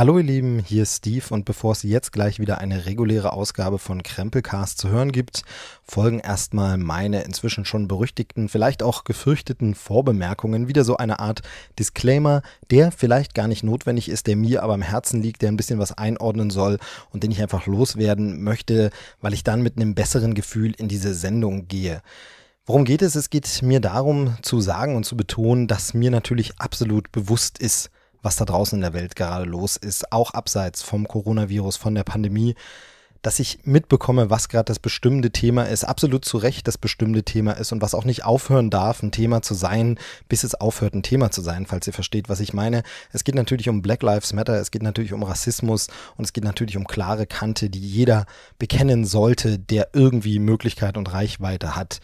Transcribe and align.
Hallo 0.00 0.16
ihr 0.16 0.24
Lieben, 0.24 0.60
hier 0.60 0.84
ist 0.84 0.96
Steve 0.96 1.26
und 1.28 1.44
bevor 1.44 1.72
es 1.72 1.82
jetzt 1.82 2.10
gleich 2.10 2.38
wieder 2.38 2.56
eine 2.56 2.86
reguläre 2.86 3.34
Ausgabe 3.34 3.78
von 3.78 4.02
Krempelcast 4.02 4.78
zu 4.78 4.88
hören 4.88 5.12
gibt, 5.12 5.42
folgen 5.82 6.20
erstmal 6.20 6.78
meine 6.78 7.20
inzwischen 7.24 7.66
schon 7.66 7.86
berüchtigten, 7.86 8.48
vielleicht 8.48 8.82
auch 8.82 9.04
gefürchteten 9.04 9.74
Vorbemerkungen, 9.74 10.68
wieder 10.68 10.84
so 10.84 10.96
eine 10.96 11.18
Art 11.18 11.42
Disclaimer, 11.78 12.40
der 12.70 12.92
vielleicht 12.92 13.34
gar 13.34 13.46
nicht 13.46 13.62
notwendig 13.62 14.08
ist, 14.08 14.26
der 14.26 14.36
mir 14.36 14.62
aber 14.62 14.72
am 14.72 14.80
Herzen 14.80 15.20
liegt, 15.20 15.42
der 15.42 15.50
ein 15.50 15.58
bisschen 15.58 15.78
was 15.78 15.92
einordnen 15.92 16.48
soll 16.48 16.78
und 17.10 17.22
den 17.22 17.30
ich 17.30 17.42
einfach 17.42 17.66
loswerden 17.66 18.42
möchte, 18.42 18.92
weil 19.20 19.34
ich 19.34 19.44
dann 19.44 19.60
mit 19.60 19.76
einem 19.76 19.94
besseren 19.94 20.32
Gefühl 20.32 20.72
in 20.78 20.88
diese 20.88 21.12
Sendung 21.12 21.68
gehe. 21.68 22.00
Worum 22.64 22.86
geht 22.86 23.02
es? 23.02 23.16
Es 23.16 23.28
geht 23.28 23.60
mir 23.60 23.80
darum 23.80 24.38
zu 24.40 24.62
sagen 24.62 24.96
und 24.96 25.04
zu 25.04 25.14
betonen, 25.14 25.66
dass 25.66 25.92
mir 25.92 26.10
natürlich 26.10 26.58
absolut 26.58 27.12
bewusst 27.12 27.58
ist, 27.58 27.90
was 28.22 28.36
da 28.36 28.44
draußen 28.44 28.76
in 28.76 28.82
der 28.82 28.94
Welt 28.94 29.16
gerade 29.16 29.44
los 29.44 29.76
ist, 29.76 30.12
auch 30.12 30.32
abseits 30.32 30.82
vom 30.82 31.08
Coronavirus, 31.08 31.76
von 31.76 31.94
der 31.94 32.04
Pandemie, 32.04 32.54
dass 33.22 33.38
ich 33.38 33.58
mitbekomme, 33.64 34.30
was 34.30 34.48
gerade 34.48 34.64
das 34.64 34.78
bestimmte 34.78 35.30
Thema 35.30 35.64
ist, 35.64 35.84
absolut 35.84 36.24
zu 36.24 36.38
Recht 36.38 36.66
das 36.66 36.78
bestimmte 36.78 37.22
Thema 37.22 37.52
ist 37.52 37.72
und 37.72 37.82
was 37.82 37.94
auch 37.94 38.04
nicht 38.04 38.24
aufhören 38.24 38.70
darf, 38.70 39.02
ein 39.02 39.12
Thema 39.12 39.42
zu 39.42 39.54
sein, 39.54 39.98
bis 40.28 40.42
es 40.42 40.54
aufhört, 40.54 40.94
ein 40.94 41.02
Thema 41.02 41.30
zu 41.30 41.42
sein, 41.42 41.66
falls 41.66 41.86
ihr 41.86 41.92
versteht, 41.92 42.28
was 42.28 42.40
ich 42.40 42.54
meine. 42.54 42.82
Es 43.12 43.24
geht 43.24 43.34
natürlich 43.34 43.68
um 43.68 43.82
Black 43.82 44.02
Lives 44.02 44.32
Matter, 44.32 44.54
es 44.54 44.70
geht 44.70 44.82
natürlich 44.82 45.12
um 45.12 45.22
Rassismus 45.22 45.88
und 46.16 46.24
es 46.24 46.32
geht 46.32 46.44
natürlich 46.44 46.76
um 46.76 46.86
klare 46.86 47.26
Kante, 47.26 47.68
die 47.68 47.80
jeder 47.80 48.24
bekennen 48.58 49.04
sollte, 49.04 49.58
der 49.58 49.88
irgendwie 49.92 50.38
Möglichkeit 50.38 50.96
und 50.96 51.12
Reichweite 51.12 51.76
hat. 51.76 52.00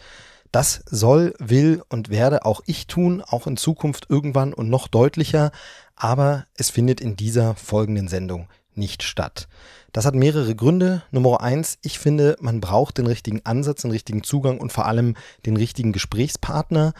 Das 0.51 0.83
soll, 0.85 1.33
will 1.39 1.83
und 1.89 2.09
werde 2.09 2.45
auch 2.45 2.61
ich 2.65 2.87
tun, 2.87 3.21
auch 3.21 3.47
in 3.47 3.57
Zukunft 3.57 4.07
irgendwann 4.09 4.53
und 4.53 4.69
noch 4.69 4.87
deutlicher 4.87 5.51
aber 5.97 6.45
es 6.55 6.69
findet 6.69 7.01
in 7.01 7.15
dieser 7.17 7.55
folgenden 7.55 8.07
Sendung 8.07 8.47
nicht 8.75 9.03
statt. 9.03 9.47
Das 9.91 10.05
hat 10.05 10.13
mehrere 10.15 10.55
Gründe. 10.55 11.01
Nummer 11.11 11.41
eins, 11.41 11.79
ich 11.81 11.97
finde, 11.97 12.37
man 12.39 12.61
braucht 12.61 12.99
den 12.99 13.07
richtigen 13.07 13.41
Ansatz, 13.45 13.81
den 13.81 13.91
richtigen 13.91 14.23
Zugang 14.23 14.59
und 14.59 14.71
vor 14.71 14.85
allem 14.85 15.15
den 15.45 15.57
richtigen 15.57 15.91
Gesprächspartner. 15.91 16.93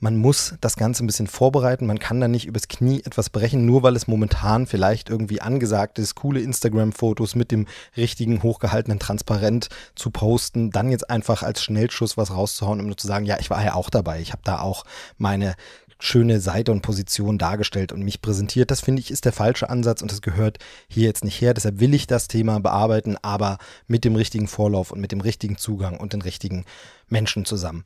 Man 0.00 0.16
muss 0.16 0.54
das 0.60 0.76
Ganze 0.76 1.04
ein 1.04 1.08
bisschen 1.08 1.26
vorbereiten. 1.26 1.84
Man 1.84 1.98
kann 1.98 2.20
da 2.20 2.28
nicht 2.28 2.46
übers 2.46 2.68
Knie 2.68 3.02
etwas 3.04 3.30
brechen, 3.30 3.66
nur 3.66 3.82
weil 3.82 3.96
es 3.96 4.06
momentan 4.06 4.66
vielleicht 4.66 5.10
irgendwie 5.10 5.42
angesagt 5.42 5.98
ist, 5.98 6.14
coole 6.14 6.40
Instagram-Fotos 6.40 7.34
mit 7.34 7.50
dem 7.50 7.66
richtigen 7.96 8.42
hochgehaltenen 8.44 9.00
Transparent 9.00 9.68
zu 9.96 10.10
posten, 10.10 10.70
dann 10.70 10.90
jetzt 10.90 11.10
einfach 11.10 11.42
als 11.42 11.62
Schnellschuss 11.62 12.16
was 12.16 12.30
rauszuhauen, 12.30 12.78
um 12.78 12.86
nur 12.86 12.96
zu 12.96 13.08
sagen, 13.08 13.26
ja, 13.26 13.38
ich 13.40 13.50
war 13.50 13.62
ja 13.62 13.74
auch 13.74 13.90
dabei. 13.90 14.20
Ich 14.20 14.30
habe 14.30 14.42
da 14.44 14.60
auch 14.60 14.84
meine 15.18 15.54
schöne 16.00 16.40
Seite 16.40 16.72
und 16.72 16.82
Position 16.82 17.38
dargestellt 17.38 17.92
und 17.92 18.02
mich 18.02 18.22
präsentiert. 18.22 18.70
Das 18.70 18.80
finde 18.80 19.00
ich 19.00 19.10
ist 19.10 19.24
der 19.24 19.32
falsche 19.32 19.68
Ansatz 19.68 20.02
und 20.02 20.12
das 20.12 20.22
gehört 20.22 20.58
hier 20.88 21.04
jetzt 21.04 21.24
nicht 21.24 21.40
her. 21.40 21.54
Deshalb 21.54 21.80
will 21.80 21.94
ich 21.94 22.06
das 22.06 22.28
Thema 22.28 22.60
bearbeiten, 22.60 23.16
aber 23.22 23.58
mit 23.86 24.04
dem 24.04 24.14
richtigen 24.14 24.46
Vorlauf 24.46 24.92
und 24.92 25.00
mit 25.00 25.12
dem 25.12 25.20
richtigen 25.20 25.56
Zugang 25.56 25.98
und 25.98 26.12
den 26.12 26.22
richtigen 26.22 26.64
Menschen 27.08 27.44
zusammen. 27.44 27.84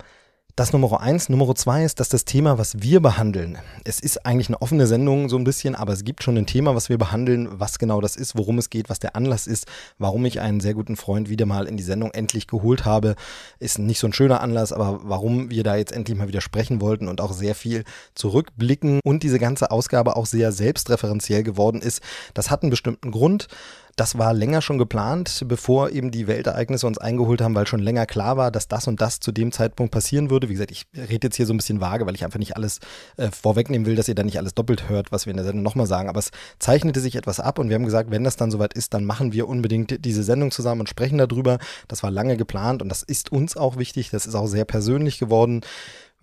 Das 0.55 0.71
Nummer 0.71 1.01
eins. 1.01 1.31
Nummer 1.31 1.55
zwei 1.55 1.83
ist, 1.83 1.99
dass 1.99 2.11
das 2.11 2.27
Thema, 2.27 2.59
was 2.59 2.83
wir 2.83 3.01
behandeln, 3.01 3.57
es 3.85 4.01
ist 4.01 4.27
eigentlich 4.27 4.49
eine 4.49 4.61
offene 4.61 4.87
Sendung 4.87 5.31
so 5.31 5.39
ein 5.39 5.45
bisschen, 5.45 5.75
aber 5.75 5.95
es 5.95 6.05
gibt 6.05 6.23
schon 6.23 6.37
ein 6.37 6.45
Thema, 6.45 6.75
was 6.75 6.91
wir 6.91 6.99
behandeln, 6.99 7.49
was 7.53 7.79
genau 7.79 8.03
das 8.03 8.17
ist, 8.17 8.37
worum 8.37 8.59
es 8.59 8.69
geht, 8.69 8.91
was 8.91 8.99
der 8.99 9.17
Anlass 9.17 9.47
ist, 9.47 9.67
warum 9.97 10.27
ich 10.27 10.43
einen 10.43 10.61
sehr 10.61 10.75
guten 10.75 10.97
Freund 10.97 11.31
wieder 11.31 11.47
mal 11.47 11.67
in 11.67 11.79
die 11.79 11.83
Sendung 11.83 12.11
endlich 12.11 12.49
geholt 12.49 12.85
habe. 12.85 13.15
Ist 13.61 13.79
nicht 13.79 13.99
so 13.99 14.07
ein 14.07 14.13
schöner 14.13 14.43
Anlass, 14.43 14.75
aber 14.75 15.01
warum 15.05 15.49
wir 15.49 15.65
da 15.65 15.77
jetzt 15.77 15.93
endlich 15.93 16.19
mal 16.19 16.29
wieder 16.29 16.43
sprechen 16.43 16.83
wollten 16.83 17.09
und 17.09 17.23
auch 17.23 17.33
sehr 17.33 17.55
viel 17.55 17.85
zurückblicken 18.15 19.01
und 19.05 19.23
diese 19.23 19.39
ganze 19.39 19.71
Ausgabe 19.71 20.17
auch 20.17 20.27
sehr 20.27 20.53
selbstreferenziell 20.53 21.45
geworden 21.45 21.81
ist, 21.81 22.03
das 22.35 22.51
hat 22.51 22.63
einen 22.63 22.71
bestimmten 22.71 23.11
Grund. 23.11 23.49
Das 23.97 24.17
war 24.17 24.33
länger 24.33 24.63
schon 24.63 24.79
geplant, 24.79 25.45
bevor 25.47 25.91
eben 25.91 26.11
die 26.11 26.27
Weltereignisse 26.27 26.87
uns 26.87 26.97
eingeholt 26.97 27.43
haben, 27.43 27.55
weil 27.55 27.67
schon 27.67 27.81
länger 27.81 28.07
klar 28.07 28.39
war, 28.39 28.51
dass 28.51 28.67
das 28.67 28.89
und 28.89 29.01
das 29.03 29.21
zu 29.21 29.33
dem 29.33 29.53
Zeitpunkt 29.53 29.93
passieren 29.93 30.31
würde. 30.31 30.49
Wie 30.49 30.55
gesagt, 30.55 30.71
ich 30.71 30.87
rede 30.97 31.27
jetzt 31.27 31.37
hier 31.37 31.45
so 31.47 31.53
ein 31.53 31.59
bisschen 31.59 31.81
vage, 31.81 32.07
weil 32.07 32.15
ich 32.15 32.25
einfach 32.25 32.39
nicht 32.39 32.57
alles 32.57 32.79
äh, 33.19 33.31
vorwegnehmen 33.31 33.87
will, 33.87 33.95
dass 33.95 34.09
ihr 34.09 34.15
dann 34.15 34.27
nicht 34.27 34.39
alles 34.39 34.55
doppelt 34.55 34.89
hört, 34.89 35.13
was 35.13 35.27
wir 35.27 35.33
in 35.33 35.37
der 35.37 35.45
Sendung 35.45 35.63
nochmal 35.63 35.87
sagen. 35.87 36.09
Aber 36.09 36.21
es 36.21 36.31
zeichnete 36.59 37.01
sich 37.01 37.17
etwas 37.17 37.39
ab 37.39 37.59
und 37.59 37.69
wir 37.69 37.75
haben 37.75 37.85
gesagt, 37.85 38.11
wenn 38.11 38.25
das 38.25 38.37
dann 38.37 38.51
soweit 38.51 38.73
ist, 38.73 38.95
dann 38.95 39.05
machen 39.05 39.33
wir 39.33 39.47
unbedingt 39.47 40.05
diese 40.05 40.23
Sendung 40.23 40.51
zusammen 40.51 40.81
und 40.81 40.89
sprechen 40.89 41.19
darüber. 41.19 41.59
Das 41.89 42.03
war 42.03 42.11
lange 42.11 42.39
geplant 42.39 42.81
und 42.81 42.89
das 42.89 43.03
ist 43.03 43.31
uns 43.31 43.57
auch 43.57 43.77
wichtig. 43.77 44.11
Das 44.11 44.27
ist 44.27 44.35
auch 44.35 44.47
sehr 44.47 44.65
persönlich 44.65 45.19
geworden. 45.19 45.61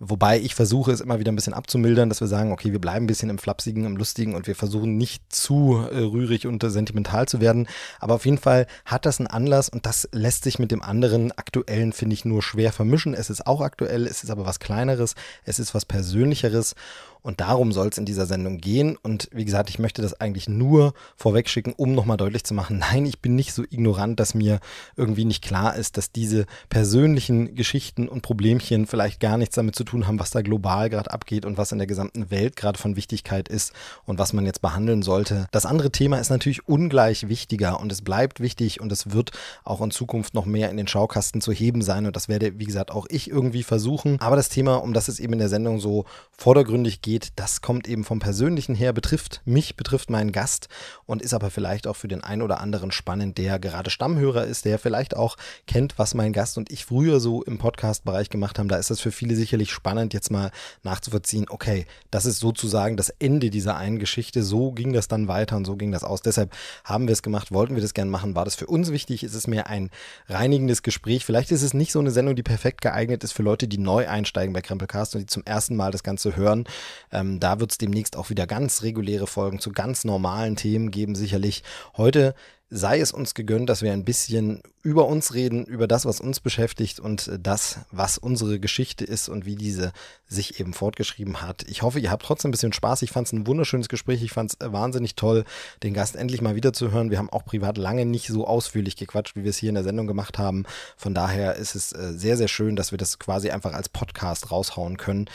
Wobei 0.02 0.40
ich 0.40 0.54
versuche, 0.54 0.92
es 0.92 1.02
immer 1.02 1.18
wieder 1.18 1.30
ein 1.30 1.36
bisschen 1.36 1.52
abzumildern, 1.52 2.08
dass 2.08 2.22
wir 2.22 2.26
sagen, 2.26 2.52
okay, 2.52 2.72
wir 2.72 2.80
bleiben 2.80 3.04
ein 3.04 3.06
bisschen 3.06 3.28
im 3.28 3.36
Flapsigen, 3.36 3.84
im 3.84 3.98
Lustigen 3.98 4.34
und 4.34 4.46
wir 4.46 4.56
versuchen 4.56 4.96
nicht 4.96 5.22
zu 5.28 5.76
äh, 5.76 5.98
rührig 5.98 6.46
und 6.46 6.64
äh, 6.64 6.70
sentimental 6.70 7.28
zu 7.28 7.42
werden. 7.42 7.68
Aber 7.98 8.14
auf 8.14 8.24
jeden 8.24 8.38
Fall 8.38 8.66
hat 8.86 9.04
das 9.04 9.20
einen 9.20 9.26
Anlass 9.26 9.68
und 9.68 9.84
das 9.84 10.08
lässt 10.12 10.44
sich 10.44 10.58
mit 10.58 10.70
dem 10.70 10.80
anderen 10.80 11.32
aktuellen, 11.32 11.92
finde 11.92 12.14
ich, 12.14 12.24
nur 12.24 12.42
schwer 12.42 12.72
vermischen. 12.72 13.12
Es 13.12 13.28
ist 13.28 13.46
auch 13.46 13.60
aktuell, 13.60 14.06
es 14.06 14.24
ist 14.24 14.30
aber 14.30 14.46
was 14.46 14.58
Kleineres, 14.58 15.16
es 15.44 15.58
ist 15.58 15.74
was 15.74 15.84
Persönlicheres 15.84 16.76
und 17.22 17.40
darum 17.40 17.72
soll 17.72 17.88
es 17.88 17.98
in 17.98 18.04
dieser 18.04 18.26
Sendung 18.26 18.58
gehen. 18.58 18.96
Und 19.02 19.28
wie 19.32 19.44
gesagt, 19.44 19.70
ich 19.70 19.78
möchte 19.78 20.02
das 20.02 20.20
eigentlich 20.20 20.48
nur 20.48 20.94
vorwegschicken, 21.16 21.74
um 21.76 21.94
nochmal 21.94 22.16
deutlich 22.16 22.44
zu 22.44 22.54
machen, 22.54 22.78
nein, 22.90 23.06
ich 23.06 23.20
bin 23.20 23.34
nicht 23.34 23.52
so 23.52 23.62
ignorant, 23.62 24.20
dass 24.20 24.34
mir 24.34 24.60
irgendwie 24.96 25.24
nicht 25.24 25.42
klar 25.42 25.76
ist, 25.76 25.96
dass 25.96 26.12
diese 26.12 26.46
persönlichen 26.68 27.54
Geschichten 27.54 28.08
und 28.08 28.22
Problemchen 28.22 28.86
vielleicht 28.86 29.20
gar 29.20 29.38
nichts 29.38 29.54
damit 29.54 29.74
zu 29.74 29.84
tun 29.84 30.06
haben, 30.06 30.18
was 30.18 30.30
da 30.30 30.42
global 30.42 30.90
gerade 30.90 31.10
abgeht 31.10 31.44
und 31.44 31.58
was 31.58 31.72
in 31.72 31.78
der 31.78 31.86
gesamten 31.86 32.30
Welt 32.30 32.56
gerade 32.56 32.78
von 32.78 32.96
Wichtigkeit 32.96 33.48
ist 33.48 33.72
und 34.04 34.18
was 34.18 34.32
man 34.32 34.46
jetzt 34.46 34.62
behandeln 34.62 35.02
sollte. 35.02 35.46
Das 35.52 35.66
andere 35.66 35.90
Thema 35.90 36.18
ist 36.18 36.30
natürlich 36.30 36.68
ungleich 36.68 37.28
wichtiger 37.28 37.80
und 37.80 37.92
es 37.92 38.02
bleibt 38.02 38.40
wichtig 38.40 38.80
und 38.80 38.92
es 38.92 39.12
wird 39.12 39.32
auch 39.64 39.80
in 39.80 39.90
Zukunft 39.90 40.34
noch 40.34 40.46
mehr 40.46 40.70
in 40.70 40.76
den 40.76 40.88
Schaukasten 40.88 41.40
zu 41.40 41.52
heben 41.52 41.82
sein 41.82 42.06
und 42.06 42.16
das 42.16 42.28
werde, 42.28 42.58
wie 42.58 42.64
gesagt, 42.64 42.90
auch 42.90 43.06
ich 43.08 43.30
irgendwie 43.30 43.62
versuchen. 43.62 44.20
Aber 44.20 44.36
das 44.36 44.48
Thema, 44.48 44.76
um 44.76 44.92
das 44.92 45.08
es 45.08 45.20
eben 45.20 45.34
in 45.34 45.38
der 45.38 45.48
Sendung 45.48 45.80
so 45.80 46.04
vordergründig 46.36 47.02
geht, 47.02 47.09
geht, 47.10 47.32
das 47.34 47.60
kommt 47.60 47.88
eben 47.88 48.04
vom 48.04 48.20
Persönlichen 48.20 48.76
her, 48.76 48.92
betrifft 48.92 49.40
mich, 49.44 49.74
betrifft 49.74 50.10
meinen 50.10 50.30
Gast 50.30 50.68
und 51.06 51.22
ist 51.22 51.34
aber 51.34 51.50
vielleicht 51.50 51.88
auch 51.88 51.96
für 51.96 52.06
den 52.06 52.22
einen 52.22 52.40
oder 52.40 52.60
anderen 52.60 52.92
spannend, 52.92 53.36
der 53.36 53.58
gerade 53.58 53.90
Stammhörer 53.90 54.44
ist, 54.44 54.64
der 54.64 54.78
vielleicht 54.78 55.16
auch 55.16 55.36
kennt, 55.66 55.98
was 55.98 56.14
mein 56.14 56.32
Gast 56.32 56.56
und 56.56 56.70
ich 56.70 56.84
früher 56.84 57.18
so 57.18 57.42
im 57.42 57.58
Podcast-Bereich 57.58 58.30
gemacht 58.30 58.60
haben. 58.60 58.68
Da 58.68 58.76
ist 58.76 58.90
das 58.90 59.00
für 59.00 59.10
viele 59.10 59.34
sicherlich 59.34 59.72
spannend, 59.72 60.14
jetzt 60.14 60.30
mal 60.30 60.52
nachzuvollziehen, 60.84 61.46
okay, 61.48 61.84
das 62.12 62.26
ist 62.26 62.38
sozusagen 62.38 62.96
das 62.96 63.08
Ende 63.18 63.50
dieser 63.50 63.76
einen 63.76 63.98
Geschichte, 63.98 64.44
so 64.44 64.70
ging 64.70 64.92
das 64.92 65.08
dann 65.08 65.26
weiter 65.26 65.56
und 65.56 65.64
so 65.64 65.74
ging 65.74 65.90
das 65.90 66.04
aus. 66.04 66.22
Deshalb 66.22 66.54
haben 66.84 67.08
wir 67.08 67.12
es 67.12 67.22
gemacht, 67.22 67.50
wollten 67.50 67.74
wir 67.74 67.82
das 67.82 67.92
gerne 67.92 68.12
machen, 68.12 68.36
war 68.36 68.44
das 68.44 68.54
für 68.54 68.68
uns 68.68 68.92
wichtig, 68.92 69.24
ist 69.24 69.34
es 69.34 69.48
mehr 69.48 69.66
ein 69.66 69.90
reinigendes 70.28 70.84
Gespräch. 70.84 71.24
Vielleicht 71.24 71.50
ist 71.50 71.62
es 71.62 71.74
nicht 71.74 71.90
so 71.90 71.98
eine 71.98 72.12
Sendung, 72.12 72.36
die 72.36 72.44
perfekt 72.44 72.82
geeignet 72.82 73.24
ist 73.24 73.32
für 73.32 73.42
Leute, 73.42 73.66
die 73.66 73.78
neu 73.78 74.06
einsteigen 74.06 74.52
bei 74.52 74.60
Krempelcast 74.60 75.16
und 75.16 75.22
die 75.22 75.26
zum 75.26 75.44
ersten 75.44 75.74
Mal 75.74 75.90
das 75.90 76.04
Ganze 76.04 76.36
hören. 76.36 76.66
Ähm, 77.12 77.40
da 77.40 77.60
wird 77.60 77.72
es 77.72 77.78
demnächst 77.78 78.16
auch 78.16 78.30
wieder 78.30 78.46
ganz 78.46 78.82
reguläre 78.82 79.26
Folgen 79.26 79.58
zu 79.58 79.72
ganz 79.72 80.04
normalen 80.04 80.56
Themen 80.56 80.90
geben, 80.90 81.14
sicherlich. 81.14 81.62
Heute 81.96 82.34
sei 82.70 83.00
es 83.00 83.12
uns 83.12 83.34
gegönnt, 83.34 83.68
dass 83.68 83.82
wir 83.82 83.92
ein 83.92 84.04
bisschen 84.04 84.62
über 84.82 85.06
uns 85.06 85.34
reden, 85.34 85.64
über 85.66 85.86
das, 85.86 86.06
was 86.06 86.20
uns 86.20 86.40
beschäftigt 86.40 87.00
und 87.00 87.28
äh, 87.28 87.38
das, 87.38 87.80
was 87.90 88.16
unsere 88.16 88.60
Geschichte 88.60 89.04
ist 89.04 89.28
und 89.28 89.44
wie 89.44 89.56
diese 89.56 89.92
sich 90.26 90.60
eben 90.60 90.72
fortgeschrieben 90.72 91.42
hat. 91.42 91.64
Ich 91.68 91.82
hoffe, 91.82 91.98
ihr 91.98 92.10
habt 92.10 92.24
trotzdem 92.24 92.48
ein 92.48 92.52
bisschen 92.52 92.72
Spaß. 92.72 93.02
Ich 93.02 93.10
fand 93.10 93.26
es 93.26 93.32
ein 93.32 93.46
wunderschönes 93.46 93.88
Gespräch. 93.88 94.22
Ich 94.22 94.30
fand 94.30 94.52
es 94.52 94.66
äh, 94.66 94.72
wahnsinnig 94.72 95.16
toll, 95.16 95.44
den 95.82 95.92
Gast 95.92 96.16
endlich 96.16 96.40
mal 96.40 96.54
wieder 96.54 96.72
zu 96.72 96.92
hören. 96.92 97.10
Wir 97.10 97.18
haben 97.18 97.28
auch 97.28 97.44
privat 97.44 97.76
lange 97.76 98.06
nicht 98.06 98.28
so 98.28 98.46
ausführlich 98.46 98.96
gequatscht, 98.96 99.36
wie 99.36 99.42
wir 99.42 99.50
es 99.50 99.58
hier 99.58 99.68
in 99.68 99.74
der 99.74 99.84
Sendung 99.84 100.06
gemacht 100.06 100.38
haben. 100.38 100.64
Von 100.96 101.12
daher 101.12 101.56
ist 101.56 101.74
es 101.74 101.92
äh, 101.92 102.12
sehr, 102.14 102.36
sehr 102.36 102.48
schön, 102.48 102.76
dass 102.76 102.92
wir 102.92 102.98
das 102.98 103.18
quasi 103.18 103.50
einfach 103.50 103.74
als 103.74 103.88
Podcast 103.88 104.50
raushauen 104.50 104.96
können, 104.96 105.28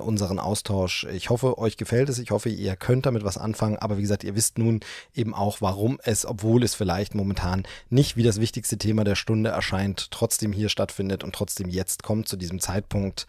unseren 0.00 0.38
Austausch. 0.38 1.06
Ich 1.12 1.30
hoffe, 1.30 1.58
euch 1.58 1.76
gefällt 1.76 2.08
es. 2.08 2.18
Ich 2.18 2.30
hoffe, 2.30 2.48
ihr 2.48 2.76
könnt 2.76 3.06
damit 3.06 3.24
was 3.24 3.38
anfangen. 3.38 3.76
Aber 3.76 3.98
wie 3.98 4.02
gesagt, 4.02 4.24
ihr 4.24 4.34
wisst 4.34 4.58
nun 4.58 4.80
eben 5.14 5.34
auch, 5.34 5.60
warum 5.60 5.98
es, 6.02 6.26
obwohl 6.26 6.62
es 6.62 6.75
vielleicht 6.76 7.14
momentan 7.14 7.64
nicht 7.90 8.16
wie 8.16 8.22
das 8.22 8.40
wichtigste 8.40 8.78
Thema 8.78 9.04
der 9.04 9.16
Stunde 9.16 9.50
erscheint, 9.50 10.10
trotzdem 10.10 10.52
hier 10.52 10.68
stattfindet 10.68 11.24
und 11.24 11.34
trotzdem 11.34 11.68
jetzt 11.68 12.02
kommt 12.02 12.28
zu 12.28 12.36
diesem 12.36 12.60
Zeitpunkt. 12.60 13.26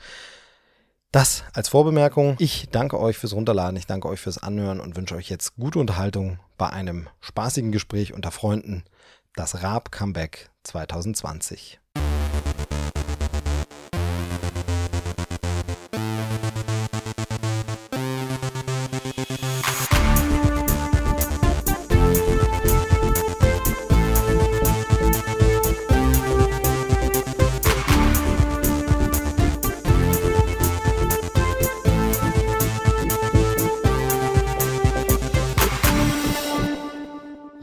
Das 1.12 1.44
als 1.54 1.70
Vorbemerkung. 1.70 2.36
Ich 2.38 2.70
danke 2.70 3.00
euch 3.00 3.18
fürs 3.18 3.34
Runterladen, 3.34 3.78
ich 3.78 3.88
danke 3.88 4.10
euch 4.10 4.20
fürs 4.20 4.38
Anhören 4.38 4.80
und 4.80 4.96
wünsche 4.96 5.16
euch 5.16 5.30
jetzt 5.30 5.56
gute 5.56 5.80
Unterhaltung 5.80 6.40
bei 6.58 6.70
einem 6.70 7.08
spaßigen 7.22 7.72
Gespräch 7.72 8.14
unter 8.14 8.32
Freunden. 8.32 8.84
Das 9.36 9.64
Raab 9.64 9.92
Comeback 9.92 10.50
2020. 10.64 11.80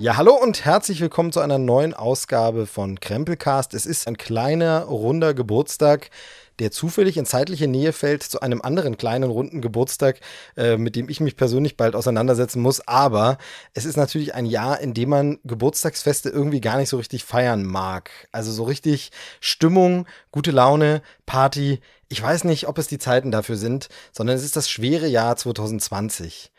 Ja, 0.04 0.18
hallo 0.18 0.34
und 0.34 0.66
herzlich 0.66 1.00
willkommen 1.00 1.32
zu 1.32 1.40
einer 1.40 1.56
neuen 1.56 1.94
Ausgabe 1.94 2.66
von 2.66 3.00
Krempelcast. 3.00 3.72
Es 3.72 3.86
ist 3.86 4.06
ein 4.06 4.18
kleiner, 4.18 4.82
runder 4.82 5.32
Geburtstag, 5.32 6.10
der 6.58 6.70
zufällig 6.70 7.16
in 7.16 7.24
zeitliche 7.24 7.68
Nähe 7.68 7.94
fällt 7.94 8.22
zu 8.22 8.42
einem 8.42 8.60
anderen 8.60 8.98
kleinen, 8.98 9.30
runden 9.30 9.62
Geburtstag, 9.62 10.20
äh, 10.58 10.76
mit 10.76 10.94
dem 10.94 11.08
ich 11.08 11.20
mich 11.20 11.38
persönlich 11.38 11.78
bald 11.78 11.96
auseinandersetzen 11.96 12.60
muss. 12.60 12.86
Aber 12.86 13.38
es 13.72 13.86
ist 13.86 13.96
natürlich 13.96 14.34
ein 14.34 14.44
Jahr, 14.44 14.78
in 14.78 14.92
dem 14.92 15.08
man 15.08 15.38
Geburtstagsfeste 15.44 16.28
irgendwie 16.28 16.60
gar 16.60 16.76
nicht 16.76 16.90
so 16.90 16.98
richtig 16.98 17.24
feiern 17.24 17.64
mag. 17.64 18.10
Also 18.30 18.52
so 18.52 18.64
richtig 18.64 19.10
Stimmung, 19.40 20.06
gute 20.32 20.50
Laune, 20.50 21.00
Party. 21.24 21.80
Ich 22.10 22.22
weiß 22.22 22.44
nicht, 22.44 22.68
ob 22.68 22.76
es 22.76 22.88
die 22.88 22.98
Zeiten 22.98 23.30
dafür 23.30 23.56
sind, 23.56 23.88
sondern 24.12 24.36
es 24.36 24.44
ist 24.44 24.56
das 24.56 24.68
schwere 24.68 25.06
Jahr 25.06 25.34
2020. 25.38 26.52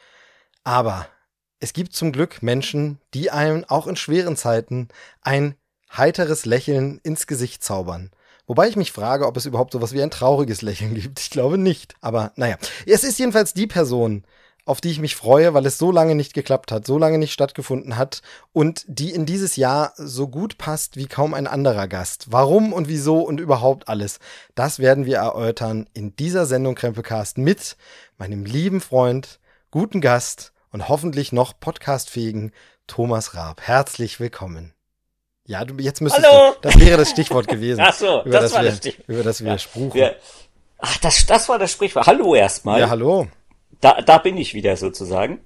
Aber 0.63 1.05
es 1.59 1.73
gibt 1.73 1.93
zum 1.93 2.11
Glück 2.11 2.43
Menschen, 2.43 2.99
die 3.13 3.31
einem 3.31 3.63
auch 3.65 3.87
in 3.87 3.95
schweren 3.95 4.35
Zeiten 4.35 4.89
ein 5.21 5.55
heiteres 5.95 6.45
Lächeln 6.45 6.99
ins 7.03 7.27
Gesicht 7.27 7.63
zaubern. 7.63 8.11
Wobei 8.47 8.67
ich 8.67 8.75
mich 8.75 8.91
frage, 8.91 9.25
ob 9.25 9.37
es 9.37 9.45
überhaupt 9.45 9.73
sowas 9.73 9.93
wie 9.93 10.03
ein 10.03 10.11
trauriges 10.11 10.61
Lächeln 10.61 10.93
gibt. 11.01 11.19
Ich 11.19 11.29
glaube 11.29 11.57
nicht. 11.57 11.95
Aber 12.01 12.31
naja, 12.35 12.57
es 12.85 13.03
ist 13.03 13.17
jedenfalls 13.17 13.53
die 13.53 13.67
Person, 13.67 14.23
auf 14.65 14.81
die 14.81 14.89
ich 14.89 14.99
mich 14.99 15.15
freue, 15.15 15.53
weil 15.53 15.65
es 15.65 15.77
so 15.77 15.91
lange 15.91 16.15
nicht 16.15 16.33
geklappt 16.33 16.71
hat, 16.71 16.85
so 16.85 16.97
lange 16.97 17.17
nicht 17.17 17.33
stattgefunden 17.33 17.97
hat 17.97 18.21
und 18.51 18.83
die 18.87 19.11
in 19.11 19.25
dieses 19.25 19.55
Jahr 19.55 19.93
so 19.95 20.27
gut 20.27 20.57
passt 20.57 20.97
wie 20.97 21.05
kaum 21.05 21.33
ein 21.33 21.47
anderer 21.47 21.87
Gast. 21.87 22.27
Warum 22.31 22.73
und 22.73 22.87
wieso 22.87 23.19
und 23.21 23.39
überhaupt 23.39 23.87
alles, 23.87 24.19
das 24.55 24.79
werden 24.79 25.05
wir 25.05 25.17
erörtern 25.17 25.87
in 25.93 26.15
dieser 26.15 26.45
Sendung 26.45 26.75
Krempelcast 26.75 27.37
mit 27.37 27.77
meinem 28.17 28.45
lieben 28.45 28.81
Freund, 28.81 29.39
guten 29.69 30.01
Gast 30.01 30.51
und 30.75 30.89
hoffentlich 30.89 31.31
noch 31.31 31.57
podcastfähigen 31.57 32.51
Thomas 32.85 33.33
Raab. 33.33 33.61
Herzlich 33.61 34.19
willkommen. 34.19 34.73
Ja, 35.47 35.63
du, 35.63 35.75
jetzt 35.77 36.01
müsstest 36.01 36.27
Hallo. 36.29 36.51
du, 36.51 36.59
das 36.63 36.77
wäre 36.77 36.97
das 36.97 37.11
Stichwort 37.11 37.47
gewesen. 37.47 37.79
Ach 37.87 37.93
so, 37.93 38.23
über 38.25 38.41
das 38.41 38.51
war 38.53 38.61
wir, 38.61 38.71
das 38.71 38.79
Stichwort. 38.79 39.07
Über 39.07 39.23
das 39.23 39.41
wir 39.41 39.51
Ja, 39.53 39.57
spruchen. 39.57 39.93
wir- 39.93 40.15
Ach, 40.79 40.97
das, 40.97 41.25
das 41.27 41.47
war 41.47 41.59
das 41.59 41.71
Sprichwort. 41.71 42.07
Hallo 42.07 42.35
erstmal. 42.35 42.81
ja, 42.81 42.89
hallo. 42.89 43.27
Da, 43.79 44.01
da 44.01 44.17
bin 44.17 44.35
ich 44.35 44.53
wieder 44.53 44.75
sozusagen. 44.75 45.39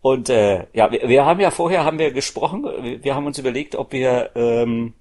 Und 0.00 0.28
äh, 0.28 0.66
ja, 0.72 0.90
wir, 0.90 1.08
wir 1.08 1.24
haben 1.26 1.38
ja 1.38 1.52
vorher 1.52 1.84
haben 1.84 2.00
wir 2.00 2.10
gesprochen. 2.10 2.64
Wir, 2.64 3.04
wir 3.04 3.14
haben 3.14 3.26
uns 3.26 3.38
überlegt, 3.38 3.76
ob 3.76 3.92
wir 3.92 4.32
ähm, 4.34 4.94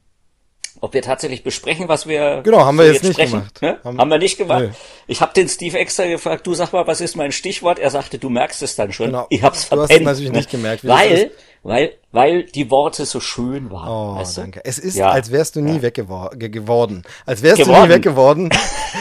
ob 0.80 0.94
wir 0.94 1.02
tatsächlich 1.02 1.44
besprechen, 1.44 1.88
was 1.88 2.08
wir 2.08 2.42
Genau, 2.44 2.60
haben 2.66 2.78
wir 2.78 2.86
jetzt 2.92 3.04
nicht 3.04 3.20
gemacht. 3.20 3.62
Ne? 3.62 3.80
Haben- 3.84 4.00
Haben, 4.00 4.10
wir 4.10 4.18
nicht 4.18 4.38
gemacht. 4.38 4.62
Nö. 4.62 4.70
Ich 5.08 5.22
habe 5.22 5.34
den 5.34 5.48
Steve 5.50 5.78
extra 5.78 6.06
gefragt, 6.06 6.48
du 6.48 6.54
sag 6.54 6.72
mal, 6.74 6.88
was 6.88 7.02
ist 7.02 7.16
mein 7.16 7.32
Stichwort? 7.32 7.78
Er 7.80 7.90
sagte, 7.92 8.18
du 8.18 8.30
merkst 8.30 8.62
es 8.62 8.76
dann 8.76 8.94
schon. 8.94 9.08
Genau. 9.08 9.28
Ich 9.30 9.44
hab's 9.44 9.68
Du 9.70 9.76
hast 9.80 9.88
verpennt. 9.90 10.02
es 10.02 10.06
natürlich 10.06 10.32
ne? 10.32 10.38
nicht 10.38 10.50
gemerkt, 10.52 10.88
Weil, 10.88 11.32
weil, 11.64 11.94
weil 12.12 12.44
die 12.44 12.70
Worte 12.72 13.06
so 13.06 13.20
schön 13.20 13.72
waren. 13.72 13.88
Oh, 13.88 14.16
weißt 14.20 14.38
du? 14.38 14.42
danke. 14.42 14.62
Es 14.66 14.78
ist, 14.78 14.96
Ja. 14.98 15.10
als 15.10 15.32
wärst 15.32 15.56
du 15.56 15.62
nie 15.62 15.82
weggewor 15.82 16.32
ge 16.36 16.50
geworden. 16.50 17.04
Als 17.26 17.42
wärst 17.42 17.62
du 17.62 17.66
Geworden. 17.66 17.84
nie 17.90 17.96
weggeworden. 17.96 18.50